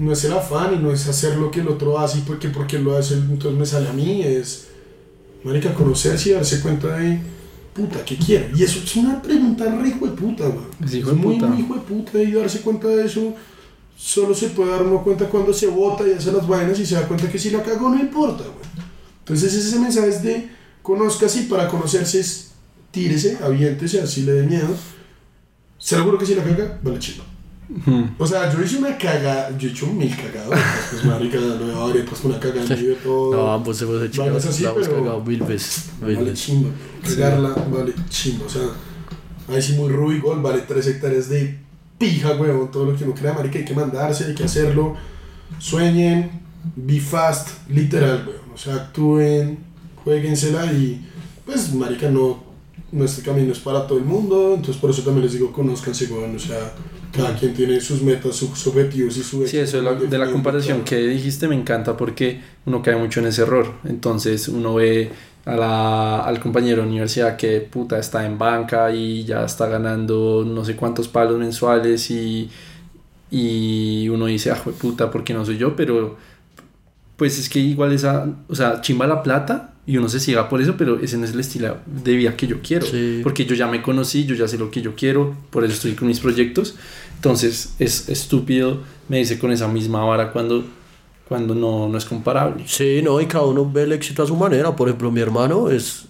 no 0.00 0.12
es 0.12 0.24
el 0.24 0.32
afán 0.32 0.74
y 0.74 0.78
no 0.78 0.90
es 0.90 1.06
hacer 1.06 1.36
lo 1.36 1.50
que 1.50 1.60
el 1.60 1.68
otro 1.68 1.98
hace 1.98 2.18
y 2.18 2.22
porque, 2.22 2.48
porque 2.48 2.78
lo 2.78 2.96
hace 2.96 3.14
entonces 3.14 3.58
me 3.58 3.66
sale 3.66 3.88
a 3.88 3.92
mí. 3.92 4.22
Es, 4.22 4.68
marica, 5.44 5.74
conocerse 5.74 6.30
y 6.30 6.32
darse 6.32 6.60
cuenta 6.60 6.96
de, 6.96 7.20
puta, 7.74 8.04
¿qué 8.04 8.16
quiero? 8.16 8.56
Y 8.56 8.62
eso 8.62 8.80
es 8.82 8.96
una 8.96 9.20
pregunta 9.20 9.64
re 9.66 9.88
hijo 9.88 10.06
de 10.06 10.12
puta. 10.12 10.44
Es 10.84 10.94
hijo 10.94 11.10
Es 11.10 11.16
de 11.16 11.22
muy, 11.22 11.34
puta. 11.34 11.46
muy 11.48 11.62
hijo 11.62 11.74
de 11.74 11.80
puta 11.80 12.22
y 12.22 12.32
darse 12.32 12.60
cuenta 12.62 12.88
de 12.88 13.04
eso. 13.04 13.34
Solo 13.96 14.34
se 14.34 14.48
puede 14.48 14.70
dar 14.70 14.82
uno 14.82 15.04
cuenta 15.04 15.26
cuando 15.26 15.52
se 15.52 15.66
vota 15.66 16.08
y 16.08 16.12
hace 16.12 16.32
las 16.32 16.48
vainas 16.48 16.78
y 16.78 16.86
se 16.86 16.94
da 16.94 17.06
cuenta 17.06 17.30
que 17.30 17.38
si 17.38 17.50
la 17.50 17.62
cagó 17.62 17.90
no 17.90 18.00
importa, 18.00 18.44
güey. 18.44 18.86
Entonces 19.18 19.54
ese 19.54 19.78
mensaje 19.78 20.08
es 20.08 20.22
de 20.22 20.48
conózcase 20.82 21.40
y 21.40 21.42
para 21.44 21.68
conocerse 21.68 22.20
es 22.20 22.52
tírese, 22.90 23.38
aviéntese, 23.42 24.00
así 24.00 24.22
le 24.22 24.32
dé 24.32 24.42
miedo. 24.46 24.74
Seguro 25.76 26.18
que 26.18 26.24
si 26.26 26.34
la 26.34 26.42
caga, 26.42 26.78
vale 26.82 26.98
chido. 26.98 27.29
O 28.18 28.26
sea, 28.26 28.52
yo 28.52 28.62
hice 28.62 28.78
una 28.78 28.98
cagada, 28.98 29.56
yo 29.56 29.68
he 29.68 29.70
hecho 29.70 29.86
mil 29.86 30.14
cagadas, 30.16 30.60
pues 30.90 31.04
marica, 31.04 31.38
no 31.38 31.82
habría 31.82 32.04
puesto 32.04 32.26
una 32.28 32.40
cagada 32.40 32.74
en 32.74 32.96
todo. 32.96 33.32
No, 33.36 33.52
ambos 33.52 33.80
hemos 33.82 34.02
hecho, 34.02 34.22
Vainas 34.22 34.44
así, 34.46 34.64
la 34.64 34.70
hemos 34.70 34.88
pero- 34.88 34.98
cagado 35.00 35.24
mil 35.24 35.40
veces. 35.42 35.90
mil 36.02 36.16
vale 36.16 36.30
veces. 36.30 36.46
chimba, 36.46 36.70
cagarla, 37.02 37.54
vale 37.70 37.94
chimba, 38.08 38.46
o 38.46 38.48
sea, 38.48 38.62
ahí 39.48 39.62
sí 39.62 39.74
muy 39.74 39.88
Ruby 39.88 40.18
Gol, 40.18 40.42
vale 40.42 40.62
3 40.66 40.84
hectáreas 40.88 41.28
de 41.28 41.58
pija, 41.98 42.32
huevón, 42.36 42.70
todo 42.72 42.86
lo 42.86 42.96
que 42.96 43.04
uno 43.04 43.14
crea, 43.14 43.34
marica, 43.34 43.58
hay 43.60 43.64
que 43.64 43.74
mandarse, 43.74 44.24
hay 44.24 44.34
que 44.34 44.44
hacerlo, 44.44 44.96
sueñen, 45.58 46.30
be 46.74 46.98
fast, 46.98 47.68
literal, 47.68 48.26
huevón, 48.26 48.50
o 48.54 48.58
sea, 48.58 48.74
actúen, 48.74 49.58
jueguensela 50.04 50.66
y, 50.72 51.06
pues, 51.46 51.72
marica, 51.74 52.08
no, 52.10 52.42
este 53.04 53.22
camino 53.22 53.52
es 53.52 53.58
para 53.60 53.86
todo 53.86 53.98
el 53.98 54.04
mundo, 54.04 54.54
entonces 54.56 54.76
por 54.78 54.90
eso 54.90 55.02
también 55.02 55.24
les 55.24 55.34
digo, 55.34 55.52
conózcanse, 55.52 56.06
huevón, 56.06 56.34
o 56.34 56.38
sea, 56.38 56.72
cada 57.12 57.34
quien 57.34 57.54
tiene 57.54 57.80
sus 57.80 58.02
metas, 58.02 58.36
sus 58.36 58.66
objetivos 58.66 59.16
y 59.16 59.22
su 59.22 59.46
Sí, 59.46 59.58
eso 59.58 59.78
de 59.78 59.82
la, 59.82 59.94
de 59.94 60.18
la 60.18 60.30
comparación 60.30 60.84
que 60.84 60.96
dijiste 60.96 61.48
me 61.48 61.54
encanta 61.54 61.96
porque 61.96 62.40
uno 62.66 62.82
cae 62.82 62.96
mucho 62.96 63.20
en 63.20 63.26
ese 63.26 63.42
error. 63.42 63.74
Entonces 63.84 64.48
uno 64.48 64.74
ve 64.74 65.10
a 65.44 65.56
la, 65.56 66.20
al 66.20 66.38
compañero 66.40 66.82
de 66.82 66.88
universidad 66.88 67.36
que 67.36 67.60
puta 67.60 67.98
está 67.98 68.24
en 68.26 68.38
banca 68.38 68.90
y 68.92 69.24
ya 69.24 69.44
está 69.44 69.66
ganando 69.66 70.44
no 70.46 70.64
sé 70.64 70.76
cuántos 70.76 71.08
palos 71.08 71.38
mensuales 71.38 72.10
y, 72.10 72.50
y 73.30 74.08
uno 74.08 74.26
dice, 74.26 74.50
ah, 74.50 74.62
puta, 74.80 75.10
¿por 75.10 75.24
qué 75.24 75.34
no 75.34 75.44
soy 75.44 75.58
yo? 75.58 75.76
Pero 75.76 76.16
pues 77.16 77.38
es 77.38 77.48
que 77.48 77.58
igual 77.58 77.92
esa, 77.92 78.26
o 78.48 78.54
sea, 78.54 78.80
chimba 78.80 79.06
la 79.06 79.22
plata 79.22 79.74
y 79.90 79.96
uno 79.96 80.08
se 80.08 80.20
ciega 80.20 80.48
por 80.48 80.60
eso, 80.62 80.74
pero 80.78 81.00
ese 81.00 81.16
no 81.18 81.24
es 81.24 81.32
el 81.32 81.40
estilo 81.40 81.78
de 81.86 82.12
vida 82.16 82.36
que 82.36 82.46
yo 82.46 82.60
quiero. 82.62 82.86
Sí. 82.86 83.20
Porque 83.22 83.44
yo 83.44 83.54
ya 83.54 83.66
me 83.66 83.82
conocí, 83.82 84.24
yo 84.24 84.34
ya 84.34 84.46
sé 84.46 84.56
lo 84.58 84.70
que 84.70 84.80
yo 84.82 84.94
quiero, 84.94 85.34
por 85.50 85.64
eso 85.64 85.74
estoy 85.74 85.92
con 85.92 86.06
mis 86.08 86.20
proyectos. 86.20 86.76
Entonces 87.16 87.74
es 87.78 88.08
estúpido 88.08 88.82
me 89.08 89.18
dice 89.18 89.38
con 89.38 89.50
esa 89.50 89.66
misma 89.66 90.04
vara 90.04 90.30
cuando, 90.32 90.64
cuando 91.28 91.54
no, 91.54 91.88
no 91.88 91.98
es 91.98 92.04
comparable. 92.04 92.62
Sí, 92.66 93.00
no, 93.02 93.20
y 93.20 93.26
cada 93.26 93.44
uno 93.44 93.68
ve 93.68 93.82
el 93.82 93.92
éxito 93.92 94.22
a 94.22 94.26
su 94.26 94.36
manera. 94.36 94.76
Por 94.76 94.88
ejemplo, 94.88 95.10
mi 95.10 95.20
hermano 95.20 95.68
es 95.70 96.04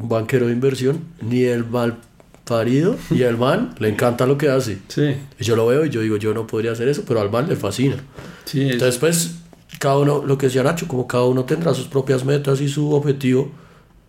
un 0.00 0.08
banquero 0.08 0.46
de 0.48 0.52
inversión, 0.52 0.98
ni 1.20 1.44
el 1.44 1.64
mal 1.64 1.98
parido 2.44 2.96
y 3.10 3.22
al 3.22 3.38
man 3.38 3.72
le 3.78 3.88
encanta 3.88 4.26
lo 4.26 4.36
que 4.36 4.48
hace. 4.48 4.78
Sí, 4.88 5.14
Y 5.38 5.44
yo 5.44 5.54
lo 5.54 5.66
veo 5.68 5.86
y 5.86 5.90
yo 5.90 6.00
digo, 6.00 6.16
yo 6.16 6.34
no 6.34 6.46
podría 6.48 6.72
hacer 6.72 6.88
eso, 6.88 7.04
pero 7.06 7.20
al 7.20 7.30
man 7.30 7.48
le 7.48 7.54
fascina. 7.54 7.96
sí, 8.44 8.62
es- 8.62 8.72
Entonces, 8.72 8.98
pues, 8.98 9.36
cada 9.78 9.98
uno, 9.98 10.22
lo 10.24 10.38
que 10.38 10.46
decía 10.46 10.62
Nacho, 10.62 10.86
como 10.88 11.06
cada 11.06 11.24
uno 11.24 11.44
tendrá 11.44 11.74
sus 11.74 11.86
propias 11.86 12.24
metas 12.24 12.60
y 12.60 12.68
su 12.68 12.92
objetivo, 12.92 13.50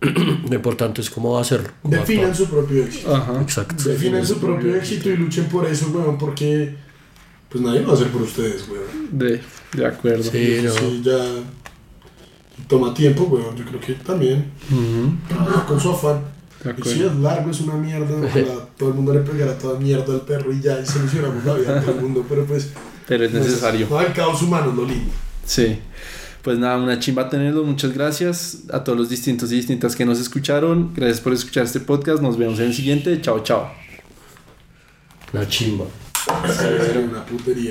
lo 0.00 0.54
importante 0.54 1.00
es 1.00 1.10
cómo 1.10 1.38
hacerlo. 1.38 1.68
cómo 1.82 1.94
Definan 1.96 2.30
actuar. 2.30 2.36
su 2.48 2.52
propio 2.54 2.84
éxito. 2.84 3.14
Ajá. 3.14 3.40
Exacto. 3.40 3.84
Definan 3.88 4.26
su 4.26 4.38
propio 4.38 4.74
éxito 4.76 5.10
y 5.10 5.16
luchen 5.16 5.46
por 5.46 5.66
eso, 5.66 5.88
weón, 5.92 6.18
porque 6.18 6.74
pues 7.48 7.62
nadie 7.64 7.80
lo 7.80 7.86
va 7.88 7.92
a 7.92 7.96
hacer 7.96 8.08
por 8.08 8.22
ustedes, 8.22 8.66
weón. 8.68 9.18
De, 9.18 9.40
de 9.72 9.86
acuerdo. 9.86 10.22
Sí, 10.24 10.60
no. 10.62 10.70
Sí, 10.72 11.02
ya 11.04 11.18
toma 12.68 12.92
tiempo, 12.94 13.24
weón. 13.24 13.56
Yo 13.56 13.64
creo 13.64 13.80
que 13.80 13.94
también 13.94 14.50
Ujú, 14.70 15.66
con 15.66 15.80
su 15.80 15.90
afán. 15.90 16.20
de 16.64 16.74
Y 16.78 16.82
si 16.94 17.02
es 17.04 17.14
largo, 17.16 17.50
es 17.50 17.60
una 17.60 17.74
mierda. 17.74 18.14
Ojalá 18.26 18.66
todo 18.76 18.88
el 18.90 18.94
mundo 18.96 19.14
le 19.14 19.20
pegara 19.20 19.56
toda 19.58 19.78
mierda 19.78 20.12
al 20.14 20.22
perro 20.22 20.52
y 20.52 20.60
ya 20.60 20.80
y 20.80 20.86
solucionamos 20.86 21.44
la 21.44 21.54
vida 21.54 21.74
de 21.76 21.80
todo 21.80 21.94
el 21.94 22.00
mundo. 22.02 22.24
Pero 22.28 22.44
pues. 22.44 22.70
Pero 23.06 23.24
es 23.24 23.32
no 23.32 23.40
necesario. 23.40 23.86
No, 23.90 24.00
el 24.00 24.12
caos 24.12 24.40
humano 24.42 24.70
es 24.70 24.76
lo 24.76 24.84
lindo. 24.86 25.10
Sí. 25.44 25.78
Pues 26.42 26.58
nada, 26.58 26.76
una 26.76 26.98
chimba 26.98 27.30
tenerlo. 27.30 27.64
Muchas 27.64 27.94
gracias 27.94 28.64
a 28.70 28.84
todos 28.84 28.98
los 28.98 29.08
distintos 29.08 29.50
y 29.50 29.56
distintas 29.56 29.96
que 29.96 30.04
nos 30.04 30.20
escucharon. 30.20 30.92
Gracias 30.94 31.20
por 31.20 31.32
escuchar 31.32 31.64
este 31.64 31.80
podcast. 31.80 32.20
Nos 32.20 32.36
vemos 32.36 32.58
en 32.58 32.66
el 32.66 32.74
siguiente. 32.74 33.20
Chao, 33.22 33.42
chao. 33.42 33.70
La 35.32 35.48
chimba. 35.48 35.86
Era 36.90 37.00
una 37.00 37.24
putería. 37.24 37.62